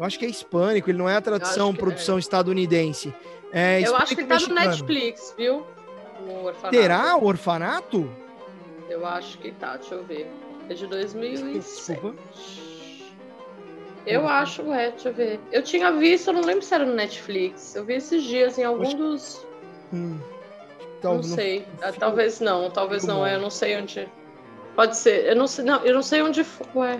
eu 0.00 0.06
acho 0.06 0.18
que 0.18 0.24
é 0.24 0.28
hispânico, 0.30 0.88
ele 0.88 0.96
não 0.96 1.06
é 1.06 1.16
a 1.16 1.20
tradução, 1.20 1.74
produção 1.74 2.16
é. 2.16 2.20
estadunidense. 2.20 3.14
É 3.52 3.86
eu 3.86 3.94
acho 3.94 4.16
que 4.16 4.24
tá 4.24 4.36
mexicano. 4.36 4.58
no 4.58 4.66
Netflix, 4.66 5.34
viu? 5.36 5.66
O 6.26 6.44
orfanato. 6.46 6.70
Terá 6.70 7.16
o 7.18 7.26
orfanato? 7.26 8.10
Eu 8.88 9.04
acho 9.06 9.36
que 9.36 9.52
tá, 9.52 9.76
deixa 9.76 9.96
eu 9.96 10.02
ver. 10.02 10.26
É 10.70 10.72
de 10.72 10.86
2007. 10.86 11.58
Desculpa. 11.58 12.14
Eu 14.06 14.26
acho, 14.26 14.72
é, 14.72 14.90
deixa 14.90 15.10
eu 15.10 15.12
ver. 15.12 15.38
Eu 15.52 15.62
tinha 15.62 15.92
visto, 15.92 16.28
eu 16.28 16.32
não 16.32 16.40
lembro 16.40 16.62
se 16.62 16.74
era 16.74 16.86
no 16.86 16.94
Netflix. 16.94 17.76
Eu 17.76 17.84
vi 17.84 17.96
esses 17.96 18.22
dias 18.22 18.56
em 18.56 18.64
algum 18.64 18.86
acho... 18.86 18.96
dos. 18.96 19.46
Hum. 19.92 20.18
Então, 20.98 21.16
não 21.16 21.22
sei. 21.22 21.66
Ah, 21.82 21.92
talvez 21.92 22.40
não, 22.40 22.70
talvez 22.70 23.04
não. 23.04 23.26
É, 23.26 23.34
eu 23.34 23.40
não 23.40 23.50
sei 23.50 23.76
onde. 23.76 24.08
Pode 24.74 24.96
ser. 24.96 25.26
Eu 25.26 25.36
não 25.36 25.46
sei, 25.46 25.62
não, 25.62 25.84
eu 25.84 25.92
não 25.92 26.02
sei 26.02 26.22
onde 26.22 26.42
foi. 26.42 26.98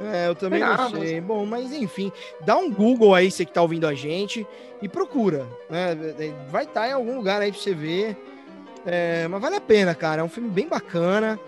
É, 0.00 0.28
eu 0.28 0.34
também 0.34 0.60
não 0.60 0.90
sei. 0.90 1.20
Bom, 1.20 1.46
mas 1.46 1.72
enfim, 1.72 2.12
dá 2.44 2.56
um 2.56 2.70
Google 2.70 3.14
aí, 3.14 3.30
você 3.30 3.44
que 3.44 3.52
tá 3.52 3.62
ouvindo 3.62 3.86
a 3.86 3.94
gente, 3.94 4.46
e 4.82 4.88
procura, 4.88 5.46
né? 5.70 5.96
Vai 6.50 6.64
estar 6.64 6.82
tá 6.82 6.88
em 6.88 6.92
algum 6.92 7.16
lugar 7.16 7.40
aí 7.40 7.50
pra 7.50 7.60
você 7.60 7.74
ver. 7.74 8.16
É, 8.84 9.26
mas 9.28 9.40
vale 9.40 9.56
a 9.56 9.60
pena, 9.60 9.94
cara. 9.94 10.20
É 10.20 10.24
um 10.24 10.28
filme 10.28 10.48
bem 10.48 10.68
bacana. 10.68 11.40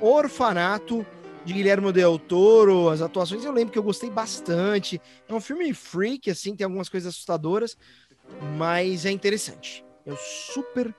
Orfanato, 0.00 1.06
de 1.44 1.52
Guilherme 1.52 1.92
Del 1.92 2.18
Toro. 2.18 2.88
As 2.88 3.00
atuações 3.00 3.44
eu 3.44 3.52
lembro 3.52 3.72
que 3.72 3.78
eu 3.78 3.82
gostei 3.82 4.10
bastante. 4.10 5.00
É 5.28 5.32
um 5.32 5.40
filme 5.40 5.72
freak, 5.72 6.30
assim, 6.30 6.54
tem 6.54 6.64
algumas 6.64 6.88
coisas 6.88 7.14
assustadoras, 7.14 7.76
mas 8.56 9.06
é 9.06 9.10
interessante. 9.10 9.84
Eu 10.04 10.16
super 10.16 10.92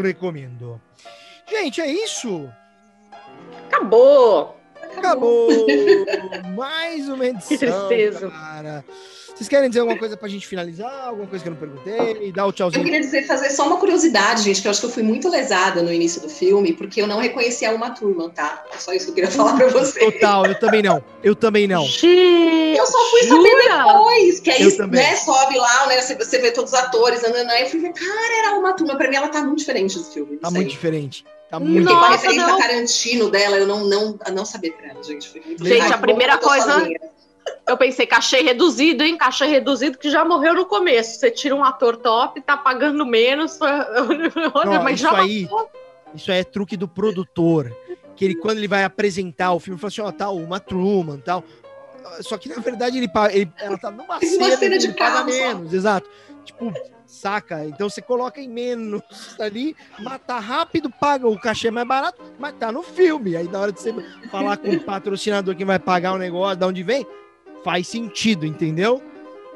recomendo. 0.00 0.80
Gente, 1.48 1.80
é 1.80 1.90
isso. 1.90 2.48
Acabou. 3.66 4.59
Acabou. 4.96 5.48
Mais 6.56 7.08
uma 7.08 7.26
edição. 7.26 7.48
Que 7.48 7.58
tristeza. 7.58 8.30
Cara. 8.30 8.84
Vocês 9.34 9.48
querem 9.48 9.70
dizer 9.70 9.80
alguma 9.80 9.98
coisa 9.98 10.18
pra 10.18 10.28
gente 10.28 10.46
finalizar? 10.46 11.06
Alguma 11.08 11.26
coisa 11.26 11.42
que 11.42 11.48
eu 11.48 11.54
não 11.54 11.58
perguntei? 11.58 12.30
Dá 12.30 12.44
o 12.44 12.48
Eu 12.48 12.52
tchauzinho. 12.52 12.84
queria 12.84 13.00
dizer, 13.00 13.26
fazer 13.26 13.48
só 13.48 13.66
uma 13.66 13.78
curiosidade, 13.78 14.42
gente, 14.42 14.60
que 14.60 14.66
eu 14.66 14.70
acho 14.70 14.80
que 14.80 14.86
eu 14.86 14.90
fui 14.90 15.02
muito 15.02 15.30
lesada 15.30 15.82
no 15.82 15.90
início 15.90 16.20
do 16.20 16.28
filme, 16.28 16.74
porque 16.74 17.00
eu 17.00 17.06
não 17.06 17.18
reconheci 17.18 17.64
a 17.64 17.72
Uma 17.72 17.88
Turma, 17.90 18.28
tá? 18.28 18.62
É 18.70 18.76
só 18.76 18.92
isso 18.92 19.06
que 19.06 19.10
eu 19.12 19.14
queria 19.14 19.30
falar 19.30 19.56
pra 19.56 19.68
vocês. 19.68 20.12
Total, 20.12 20.44
eu 20.44 20.58
também 20.58 20.82
não. 20.82 21.02
Eu 21.22 21.34
também 21.34 21.66
não. 21.66 21.84
Eu 21.84 22.86
só 22.86 23.10
fui 23.10 23.22
saber 23.22 23.48
jura? 23.48 23.84
depois, 23.86 24.40
que 24.40 24.50
aí, 24.50 24.62
Eu 24.62 24.76
também. 24.76 25.00
né, 25.00 25.16
sobe 25.16 25.56
lá, 25.56 25.86
né, 25.86 26.02
você, 26.02 26.38
vê 26.38 26.50
todos 26.50 26.72
os 26.74 26.78
atores, 26.78 27.24
andando, 27.24 27.48
aí 27.50 27.62
eu 27.62 27.68
fui 27.70 27.80
ver, 27.80 27.94
cara, 27.94 28.38
era 28.46 28.58
uma 28.58 28.74
turma. 28.74 28.94
Pra 28.98 29.08
mim, 29.08 29.16
ela 29.16 29.28
tá 29.28 29.42
muito 29.42 29.60
diferente 29.60 29.96
do 29.96 30.04
filme. 30.04 30.36
Tá 30.36 30.48
não 30.48 30.52
muito 30.56 30.66
sei. 30.66 30.76
diferente. 30.76 31.24
Tá 31.50 31.58
muito 31.58 31.82
Porque 31.84 31.92
com 31.92 31.98
a 31.98 32.10
Nossa, 32.10 32.12
referência 32.12 32.46
não. 32.46 32.58
Tarantino 32.58 33.30
dela, 33.30 33.56
eu 33.56 33.66
não, 33.66 33.84
não, 33.84 34.18
não 34.32 34.44
sabia 34.44 34.72
era 34.78 34.92
ela, 34.92 35.02
gente. 35.02 35.28
Foi 35.28 35.40
muito 35.40 35.64
Gente, 35.64 35.92
a 35.92 35.98
primeira 35.98 36.34
eu 36.34 36.38
coisa- 36.38 36.72
sozinha. 36.74 37.00
Eu 37.66 37.76
pensei, 37.76 38.06
cachê 38.06 38.40
reduzido, 38.42 39.02
hein? 39.02 39.16
Cachê 39.16 39.46
reduzido 39.46 39.98
que 39.98 40.08
já 40.10 40.24
morreu 40.24 40.54
no 40.54 40.66
começo. 40.66 41.18
Você 41.18 41.30
tira 41.30 41.54
um 41.54 41.64
ator 41.64 41.96
top, 41.96 42.40
tá 42.40 42.56
pagando 42.56 43.04
menos. 43.04 43.58
Olha, 44.54 44.78
mas 44.80 45.00
isso 45.00 45.10
já 45.10 45.18
aí, 45.18 45.48
isso 46.14 46.30
aí 46.30 46.38
é 46.38 46.44
truque 46.44 46.76
do 46.76 46.86
produtor. 46.86 47.74
Que 48.14 48.24
ele, 48.26 48.34
quando 48.36 48.58
ele 48.58 48.68
vai 48.68 48.84
apresentar 48.84 49.52
o 49.52 49.58
filme, 49.58 49.78
fala 49.80 49.88
assim, 49.88 50.00
ó, 50.02 50.12
tá, 50.12 50.30
uma 50.30 50.60
Truman 50.60 51.18
tal. 51.18 51.42
Só 52.20 52.36
que, 52.36 52.48
na 52.48 52.56
verdade, 52.60 52.98
ele, 52.98 53.10
ele- 53.32 53.52
ela 53.58 53.78
tá 53.78 53.90
numa 53.90 54.18
cena, 54.20 54.56
cena 54.56 54.78
de 54.78 54.86
ele 54.86 54.94
paga 54.94 55.24
menos, 55.24 55.72
exato. 55.72 56.08
Tipo, 56.44 56.72
saca? 57.10 57.64
Então 57.64 57.88
você 57.88 58.00
coloca 58.00 58.40
em 58.40 58.48
menos 58.48 59.02
ali, 59.38 59.76
mata 59.98 60.38
rápido, 60.38 60.90
paga 60.90 61.28
o 61.28 61.38
cachê 61.38 61.70
mais 61.70 61.86
barato, 61.86 62.22
mas 62.38 62.54
tá 62.54 62.70
no 62.70 62.82
filme. 62.82 63.36
Aí 63.36 63.48
na 63.48 63.60
hora 63.60 63.72
de 63.72 63.80
você 63.80 63.92
falar 64.30 64.56
com 64.56 64.70
o 64.70 64.80
patrocinador 64.84 65.54
que 65.56 65.64
vai 65.64 65.78
pagar 65.78 66.12
o 66.12 66.18
negócio, 66.18 66.56
de 66.56 66.64
onde 66.64 66.82
vem, 66.82 67.06
faz 67.64 67.88
sentido, 67.88 68.46
entendeu? 68.46 69.02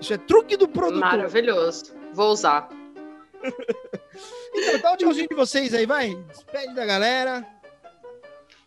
Isso 0.00 0.12
é 0.12 0.18
truque 0.18 0.56
do 0.56 0.68
produtor. 0.68 1.00
Maravilhoso. 1.00 1.94
Vou 2.12 2.32
usar. 2.32 2.68
Então, 4.56 4.78
dá 4.78 4.92
o 4.92 4.96
tchauzinho 4.96 5.28
de 5.28 5.34
vocês 5.34 5.74
aí, 5.74 5.84
vai. 5.84 6.14
Despede 6.28 6.76
da 6.76 6.86
galera. 6.86 7.44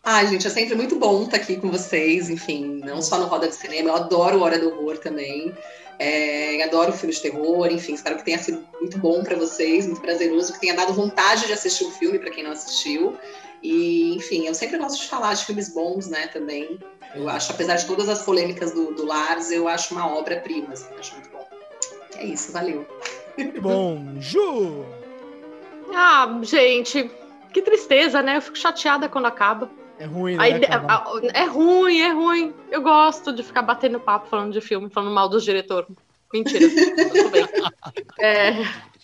Ai, 0.04 0.28
gente, 0.28 0.46
é 0.46 0.50
sempre 0.50 0.76
muito 0.76 0.98
bom 0.98 1.24
estar 1.24 1.38
aqui 1.38 1.56
com 1.56 1.72
vocês, 1.72 2.30
enfim, 2.30 2.82
não 2.84 3.02
só 3.02 3.18
no 3.18 3.26
Roda 3.26 3.48
de 3.48 3.56
Cinema, 3.56 3.90
eu 3.90 3.96
adoro 3.96 4.42
Hora 4.42 4.60
do 4.60 4.70
Horror 4.70 4.98
também. 4.98 5.56
É, 6.00 6.64
adoro 6.64 6.94
filmes 6.94 7.16
de 7.18 7.24
terror, 7.24 7.68
enfim, 7.72 7.94
espero 7.94 8.18
que 8.18 8.26
tenha 8.26 8.38
sido 8.38 8.68
muito 8.80 9.00
bom 9.00 9.24
para 9.24 9.36
vocês, 9.36 9.88
muito 9.88 10.02
prazeroso, 10.02 10.54
que 10.54 10.60
tenha 10.60 10.76
dado 10.76 10.94
vontade 10.94 11.48
de 11.48 11.54
assistir 11.54 11.86
o 11.86 11.92
filme 11.92 12.20
para 12.20 12.30
quem 12.30 12.44
não 12.44 12.52
assistiu. 12.52 13.18
E, 13.64 14.16
enfim, 14.16 14.46
eu 14.46 14.54
sempre 14.54 14.78
gosto 14.78 15.02
de 15.02 15.08
falar 15.08 15.34
de 15.34 15.46
filmes 15.46 15.74
bons, 15.74 16.08
né, 16.08 16.28
também. 16.28 16.80
Eu 17.16 17.28
acho, 17.28 17.52
apesar 17.52 17.76
de 17.76 17.88
todas 17.88 18.08
as 18.10 18.22
polêmicas 18.22 18.72
do, 18.72 18.94
do 18.94 19.06
Lars, 19.06 19.50
eu 19.50 19.68
acho 19.68 19.94
uma 19.96 20.08
obra-prima, 20.16 20.74
assim, 20.74 20.94
acho 21.00 21.14
muito 21.16 21.30
bom. 21.30 21.48
É 22.16 22.26
isso, 22.26 22.52
valeu. 22.52 22.86
Muito 23.38 23.62
bom. 23.62 24.16
Ju! 24.20 24.86
Ah, 25.94 26.40
gente, 26.44 27.10
que 27.52 27.62
tristeza, 27.62 28.22
né? 28.22 28.38
Eu 28.38 28.42
fico 28.42 28.58
chateada 28.58 29.10
quando 29.10 29.26
acaba. 29.26 29.70
É 30.00 30.06
ruim, 30.06 30.36
né? 30.38 30.44
A- 30.88 31.04
é 31.34 31.46
ruim, 31.46 32.00
é 32.02 32.10
ruim. 32.12 32.54
Eu 32.70 32.82
gosto 32.82 33.34
de 33.34 33.42
ficar 33.44 33.62
batendo 33.64 34.00
papo 34.00 34.28
falando 34.28 34.54
de 34.54 34.62
filme, 34.62 34.90
falando 34.90 35.14
mal 35.14 35.28
dos 35.28 35.44
diretores. 35.44 35.90
Mentira, 36.34 36.68
tudo 36.70 37.30
bem. 37.30 37.48
É, 38.20 38.52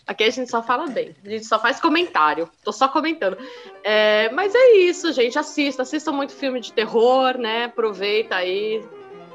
aqui 0.05 0.23
a 0.23 0.29
gente 0.29 0.49
só 0.51 0.61
fala 0.61 0.87
bem, 0.87 1.15
a 1.25 1.29
gente 1.29 1.45
só 1.45 1.57
faz 1.59 1.79
comentário. 1.79 2.49
Tô 2.63 2.71
só 2.71 2.87
comentando. 2.87 3.37
É, 3.83 4.29
mas 4.31 4.53
é 4.53 4.75
isso, 4.77 5.11
gente. 5.13 5.37
Assista, 5.39 5.83
assista 5.83 6.11
muito 6.11 6.33
filme 6.33 6.59
de 6.59 6.73
terror, 6.73 7.37
né? 7.37 7.65
Aproveita 7.65 8.35
aí, 8.35 8.83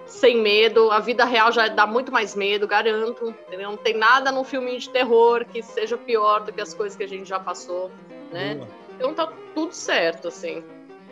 sem 0.06 0.36
medo. 0.39 0.90
A 0.90 0.98
vida 1.01 1.24
real 1.24 1.51
já 1.52 1.68
dá 1.68 1.86
muito 1.86 2.12
mais 2.12 2.35
medo, 2.35 2.66
garanto. 2.66 3.35
entendeu? 3.47 3.70
Não 3.70 3.76
tem 3.76 3.97
nada 3.97 4.30
num 4.30 4.44
filme 4.44 4.76
de 4.78 4.90
terror 4.90 5.44
que 5.44 5.62
seja 5.62 5.97
pior 5.97 6.40
do 6.44 6.52
que 6.52 6.60
as 6.60 6.74
coisas 6.74 6.97
que 6.97 7.05
a 7.05 7.09
gente 7.09 7.28
já 7.28 7.40
passou, 7.40 7.90
né? 8.32 8.55
Boa. 8.56 8.68
Então 8.97 9.14
tá 9.14 9.32
tudo 9.55 9.72
certo, 9.72 10.28
assim. 10.28 10.62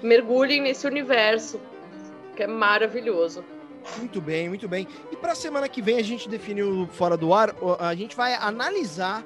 Mergulhem 0.02 0.62
nesse 0.62 0.86
universo, 0.86 1.60
que 2.34 2.42
é 2.42 2.46
maravilhoso. 2.46 3.44
Muito 3.98 4.20
bem, 4.20 4.48
muito 4.48 4.68
bem. 4.68 4.86
E 5.12 5.16
pra 5.16 5.34
semana 5.34 5.68
que 5.68 5.80
vem 5.80 5.98
a 5.98 6.02
gente 6.02 6.28
definiu 6.28 6.88
fora 6.92 7.16
do 7.16 7.32
ar, 7.32 7.54
a 7.78 7.94
gente 7.94 8.16
vai 8.16 8.34
analisar 8.34 9.24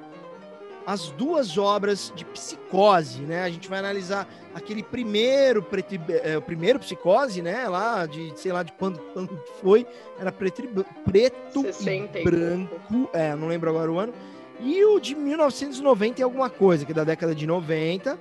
as 0.85 1.09
duas 1.09 1.57
obras 1.57 2.11
de 2.15 2.25
psicose, 2.25 3.21
né? 3.21 3.43
A 3.43 3.49
gente 3.49 3.67
vai 3.69 3.79
analisar 3.79 4.27
aquele 4.53 4.83
primeiro 4.83 5.61
preto, 5.61 5.95
é, 6.23 6.37
o 6.37 6.41
primeiro 6.41 6.79
psicose, 6.79 7.41
né? 7.41 7.67
Lá 7.67 8.05
de 8.05 8.33
sei 8.35 8.51
lá 8.51 8.63
de 8.63 8.71
quando, 8.73 8.99
quando 9.13 9.39
foi, 9.61 9.85
era 10.19 10.31
preto 10.31 10.63
e, 10.63 11.09
preto 11.09 11.61
60 11.61 12.19
e 12.19 12.23
branco, 12.23 13.09
é, 13.13 13.35
não 13.35 13.47
lembro 13.47 13.69
agora 13.69 13.91
o 13.91 13.99
ano. 13.99 14.13
E 14.59 14.83
o 14.85 14.99
de 14.99 15.15
1990 15.15 16.21
e 16.21 16.23
alguma 16.23 16.49
coisa, 16.49 16.85
que 16.85 16.91
é 16.91 16.95
da 16.95 17.03
década 17.03 17.33
de 17.33 17.47
90. 17.47 18.19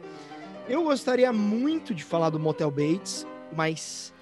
Eu 0.71 0.85
gostaria 0.85 1.33
muito 1.33 1.93
de 1.93 2.05
falar 2.05 2.31
do 2.31 2.39
Motel 2.39 2.71
Bates, 2.71 3.27
mas 3.53 4.13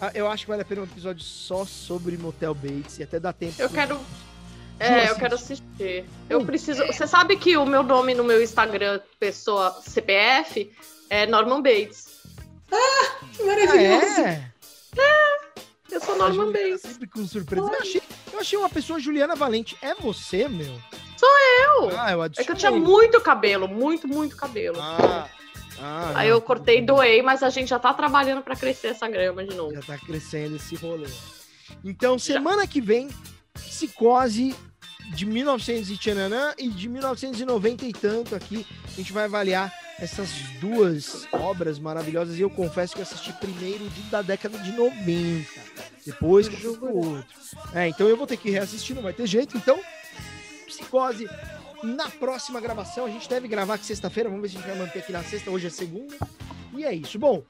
ah, 0.00 0.10
eu 0.14 0.28
acho 0.30 0.44
que 0.44 0.48
vale 0.50 0.62
a 0.62 0.64
pena 0.64 0.82
um 0.82 0.84
episódio 0.84 1.22
só 1.24 1.64
sobre 1.64 2.16
Motel 2.16 2.54
Bates 2.54 2.98
e 2.98 3.02
até 3.02 3.18
dá 3.18 3.32
tempo. 3.32 3.54
Eu 3.58 3.68
quero. 3.68 4.00
É, 4.78 4.88
eu 4.88 4.96
assiste. 5.02 5.18
quero 5.18 5.34
assistir. 5.34 6.04
Eu 6.30 6.40
Hum. 6.40 6.46
preciso. 6.46 6.86
Você 6.86 7.06
sabe 7.06 7.36
que 7.36 7.56
o 7.56 7.66
meu 7.66 7.82
nome 7.82 8.14
no 8.14 8.22
meu 8.22 8.40
Instagram, 8.42 9.00
pessoa 9.18 9.80
CPF, 9.82 10.70
é 11.10 11.26
Norman 11.26 11.60
Bates. 11.62 12.06
Que 12.68 13.42
Ah, 13.42 13.46
maravilhoso. 13.46 14.20
é? 14.20 14.52
Eu 15.90 16.00
sou 16.00 16.16
Norman 16.16 16.52
Bates. 16.52 16.82
sempre 16.82 17.08
com 17.08 17.26
surpresa. 17.26 17.66
Eu 17.66 17.80
achei, 17.80 18.02
eu 18.32 18.38
achei 18.40 18.58
uma 18.58 18.68
pessoa 18.68 19.00
Juliana 19.00 19.34
Valente. 19.34 19.76
É 19.82 19.94
você, 19.94 20.46
meu? 20.48 20.74
Eu! 21.22 21.98
Ah, 21.98 22.12
eu 22.12 22.22
É 22.22 22.28
que 22.28 22.50
eu 22.52 22.54
tinha 22.54 22.70
muito 22.70 23.20
cabelo, 23.20 23.66
muito, 23.66 24.06
muito 24.06 24.36
cabelo. 24.36 24.76
Ah, 24.80 25.26
ah, 25.80 26.12
Aí 26.14 26.28
não. 26.28 26.36
eu 26.36 26.40
cortei 26.40 26.78
e 26.78 26.82
doei, 26.82 27.22
mas 27.22 27.42
a 27.42 27.50
gente 27.50 27.68
já 27.68 27.78
tá 27.78 27.92
trabalhando 27.94 28.42
pra 28.42 28.56
crescer 28.56 28.88
essa 28.88 29.08
grama 29.08 29.44
de 29.44 29.54
novo. 29.54 29.74
Já 29.74 29.82
tá 29.82 29.98
crescendo 29.98 30.56
esse 30.56 30.74
rolê. 30.76 31.08
Então, 31.84 32.18
semana 32.18 32.66
que 32.66 32.80
vem, 32.80 33.08
Psicose 33.54 34.54
de 35.14 35.24
1900 35.26 35.90
e 35.90 35.96
tchananã 35.98 36.54
e 36.58 36.68
de 36.68 36.88
1990 36.88 37.84
e 37.84 37.92
tanto 37.92 38.34
aqui. 38.34 38.66
A 38.86 38.96
gente 38.96 39.12
vai 39.12 39.24
avaliar 39.24 39.72
essas 39.98 40.30
duas 40.60 41.26
obras 41.32 41.78
maravilhosas. 41.78 42.36
E 42.38 42.42
eu 42.42 42.50
confesso 42.50 42.94
que 42.94 43.00
eu 43.00 43.02
assisti 43.04 43.32
primeiro 43.34 43.88
de- 43.88 44.02
da 44.10 44.20
década 44.22 44.58
de 44.58 44.72
90. 44.72 45.46
Depois 46.04 46.48
que 46.48 46.62
eu 46.64 46.76
pro 46.76 46.94
outro. 46.96 47.26
É, 47.74 47.88
então 47.88 48.08
eu 48.08 48.16
vou 48.16 48.26
ter 48.26 48.36
que 48.36 48.50
reassistir, 48.50 48.94
não 48.94 49.02
vai 49.02 49.12
ter 49.12 49.26
jeito. 49.26 49.56
Então, 49.56 49.78
Psicose 50.66 51.28
na 51.82 52.10
próxima 52.10 52.60
gravação. 52.60 53.04
A 53.04 53.10
gente 53.10 53.28
deve 53.28 53.48
gravar 53.48 53.74
aqui 53.74 53.86
sexta-feira. 53.86 54.28
Vamos 54.28 54.42
ver 54.42 54.48
se 54.50 54.56
a 54.56 54.60
gente 54.60 54.68
vai 54.68 54.86
manter 54.86 54.98
aqui 55.00 55.12
na 55.12 55.22
sexta. 55.22 55.50
Hoje 55.50 55.66
é 55.66 55.70
segunda. 55.70 56.16
E 56.74 56.84
é 56.84 56.94
isso. 56.94 57.18
Bom, 57.18 57.42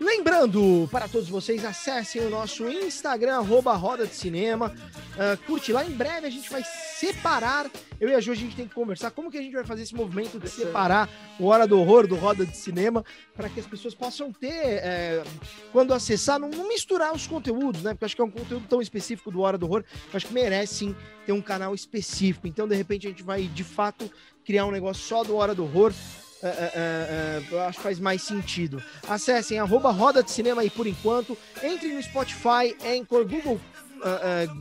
Lembrando 0.00 0.88
para 0.90 1.06
todos 1.06 1.28
vocês, 1.28 1.62
acessem 1.62 2.22
o 2.22 2.30
nosso 2.30 2.66
Instagram, 2.66 3.36
arroba 3.36 3.74
Roda 3.74 4.06
de 4.06 4.14
Cinema. 4.14 4.74
Ah, 5.18 5.36
curte 5.46 5.70
lá, 5.70 5.84
em 5.84 5.90
breve 5.90 6.26
a 6.26 6.30
gente 6.30 6.48
vai 6.48 6.62
separar. 6.64 7.70
Eu 8.00 8.08
e 8.08 8.14
a 8.14 8.20
Ju, 8.20 8.32
a 8.32 8.34
gente 8.34 8.56
tem 8.56 8.66
que 8.66 8.74
conversar 8.74 9.10
como 9.10 9.30
que 9.30 9.36
a 9.36 9.42
gente 9.42 9.52
vai 9.52 9.62
fazer 9.62 9.82
esse 9.82 9.94
movimento 9.94 10.40
de 10.40 10.48
separar 10.48 11.10
o 11.38 11.44
Hora 11.44 11.66
do 11.66 11.78
Horror 11.78 12.06
do 12.06 12.14
Roda 12.14 12.46
de 12.46 12.56
Cinema 12.56 13.04
para 13.36 13.50
que 13.50 13.60
as 13.60 13.66
pessoas 13.66 13.94
possam 13.94 14.32
ter, 14.32 14.48
é, 14.48 15.22
quando 15.70 15.92
acessar, 15.92 16.38
não, 16.38 16.48
não 16.48 16.66
misturar 16.66 17.14
os 17.14 17.26
conteúdos, 17.26 17.82
né? 17.82 17.92
Porque 17.92 18.06
acho 18.06 18.16
que 18.16 18.22
é 18.22 18.24
um 18.24 18.30
conteúdo 18.30 18.66
tão 18.66 18.80
específico 18.80 19.30
do 19.30 19.42
Hora 19.42 19.58
do 19.58 19.66
Horror, 19.66 19.84
acho 20.14 20.26
que 20.26 20.32
merece 20.32 20.76
sim 20.76 20.96
ter 21.26 21.32
um 21.32 21.42
canal 21.42 21.74
específico. 21.74 22.46
Então, 22.46 22.66
de 22.66 22.74
repente, 22.74 23.06
a 23.06 23.10
gente 23.10 23.22
vai 23.22 23.42
de 23.42 23.64
fato 23.64 24.10
criar 24.46 24.64
um 24.64 24.70
negócio 24.70 25.06
só 25.06 25.22
do 25.22 25.36
Hora 25.36 25.54
do 25.54 25.64
Horror. 25.64 25.92
É, 26.42 27.42
é, 27.52 27.60
acho 27.66 27.78
que 27.78 27.82
faz 27.82 27.98
mais 27.98 28.22
sentido. 28.22 28.82
Acessem 29.08 29.58
arroba 29.58 29.90
Roda 29.90 30.22
de 30.22 30.30
Cinema 30.30 30.62
aí 30.62 30.70
por 30.70 30.86
enquanto. 30.86 31.36
Entrem 31.62 31.94
no 31.94 32.02
Spotify, 32.02 32.74
Anchor, 32.84 33.26
Google, 33.26 33.60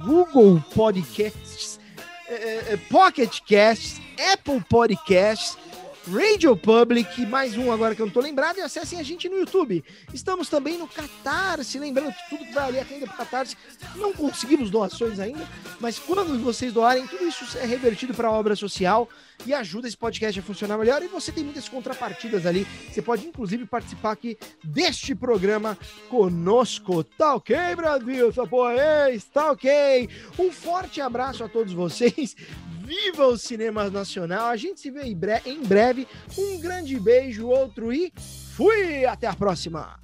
Google 0.06 0.62
Podcasts, 0.76 1.80
eh, 2.30 2.74
eh, 2.74 2.78
Pocket 2.90 3.40
Casts, 3.48 4.00
Apple 4.32 4.64
Podcasts, 4.70 5.58
Radio 6.08 6.56
Public, 6.56 7.26
mais 7.26 7.58
um 7.58 7.72
agora 7.72 7.94
que 7.94 8.02
eu 8.02 8.06
não 8.06 8.14
tô 8.14 8.22
lembrado, 8.22 8.58
e 8.58 8.62
acessem 8.62 9.00
a 9.00 9.04
gente 9.04 9.28
no 9.28 9.38
YouTube. 9.38 9.84
Estamos 10.14 10.50
também 10.50 10.78
no 10.78 10.88
Catarse, 10.88 11.78
lembrando 11.78 12.14
que 12.14 12.30
tudo 12.30 12.46
que 12.46 12.54
vai 12.54 12.70
ali 12.70 12.80
atende 12.80 13.06
pro 13.06 13.18
Catarse. 13.18 13.58
Não 13.96 14.14
conseguimos 14.14 14.70
doações 14.70 15.20
ainda, 15.20 15.48
mas 15.80 16.00
quando 16.00 16.40
vocês 16.40 16.72
doarem, 16.72 17.06
tudo 17.06 17.28
isso 17.28 17.58
é 17.58 17.66
revertido 17.66 18.14
para 18.14 18.32
obra 18.32 18.56
social 18.56 19.10
e 19.46 19.54
ajuda 19.54 19.88
esse 19.88 19.98
podcast 19.98 20.40
a 20.40 20.44
funcionar 20.44 20.78
melhor. 20.78 21.04
E 21.04 21.08
você 21.08 21.32
tem 21.32 21.44
muitas 21.44 21.68
contrapartidas 21.68 22.46
ali. 22.46 22.66
Você 22.92 23.02
pode, 23.02 23.28
inclusive, 23.28 23.66
participar 23.66 24.12
aqui 24.12 24.38
deste 24.64 25.14
programa 25.14 25.78
conosco. 26.10 27.04
Tá 27.04 27.36
ok, 27.36 27.56
Brasil? 27.76 28.34
É, 28.78 29.14
está 29.14 29.52
ok. 29.52 30.10
Um 30.38 30.52
forte 30.52 31.02
abraço 31.02 31.44
a 31.44 31.50
todos 31.50 31.74
vocês. 31.74 32.36
Viva 32.90 33.28
o 33.28 33.38
cinema 33.38 33.88
nacional. 33.88 34.48
A 34.48 34.58
gente 34.58 34.80
se 34.80 34.90
vê 34.90 35.04
em, 35.04 35.16
bre 35.16 35.40
em 35.46 35.62
breve. 35.62 36.08
Um 36.36 36.60
grande 36.60 37.00
beijo, 37.00 37.46
outro 37.46 37.94
e 37.94 38.12
fui! 38.56 39.06
Até 39.06 39.28
a 39.28 39.34
próxima! 39.36 40.00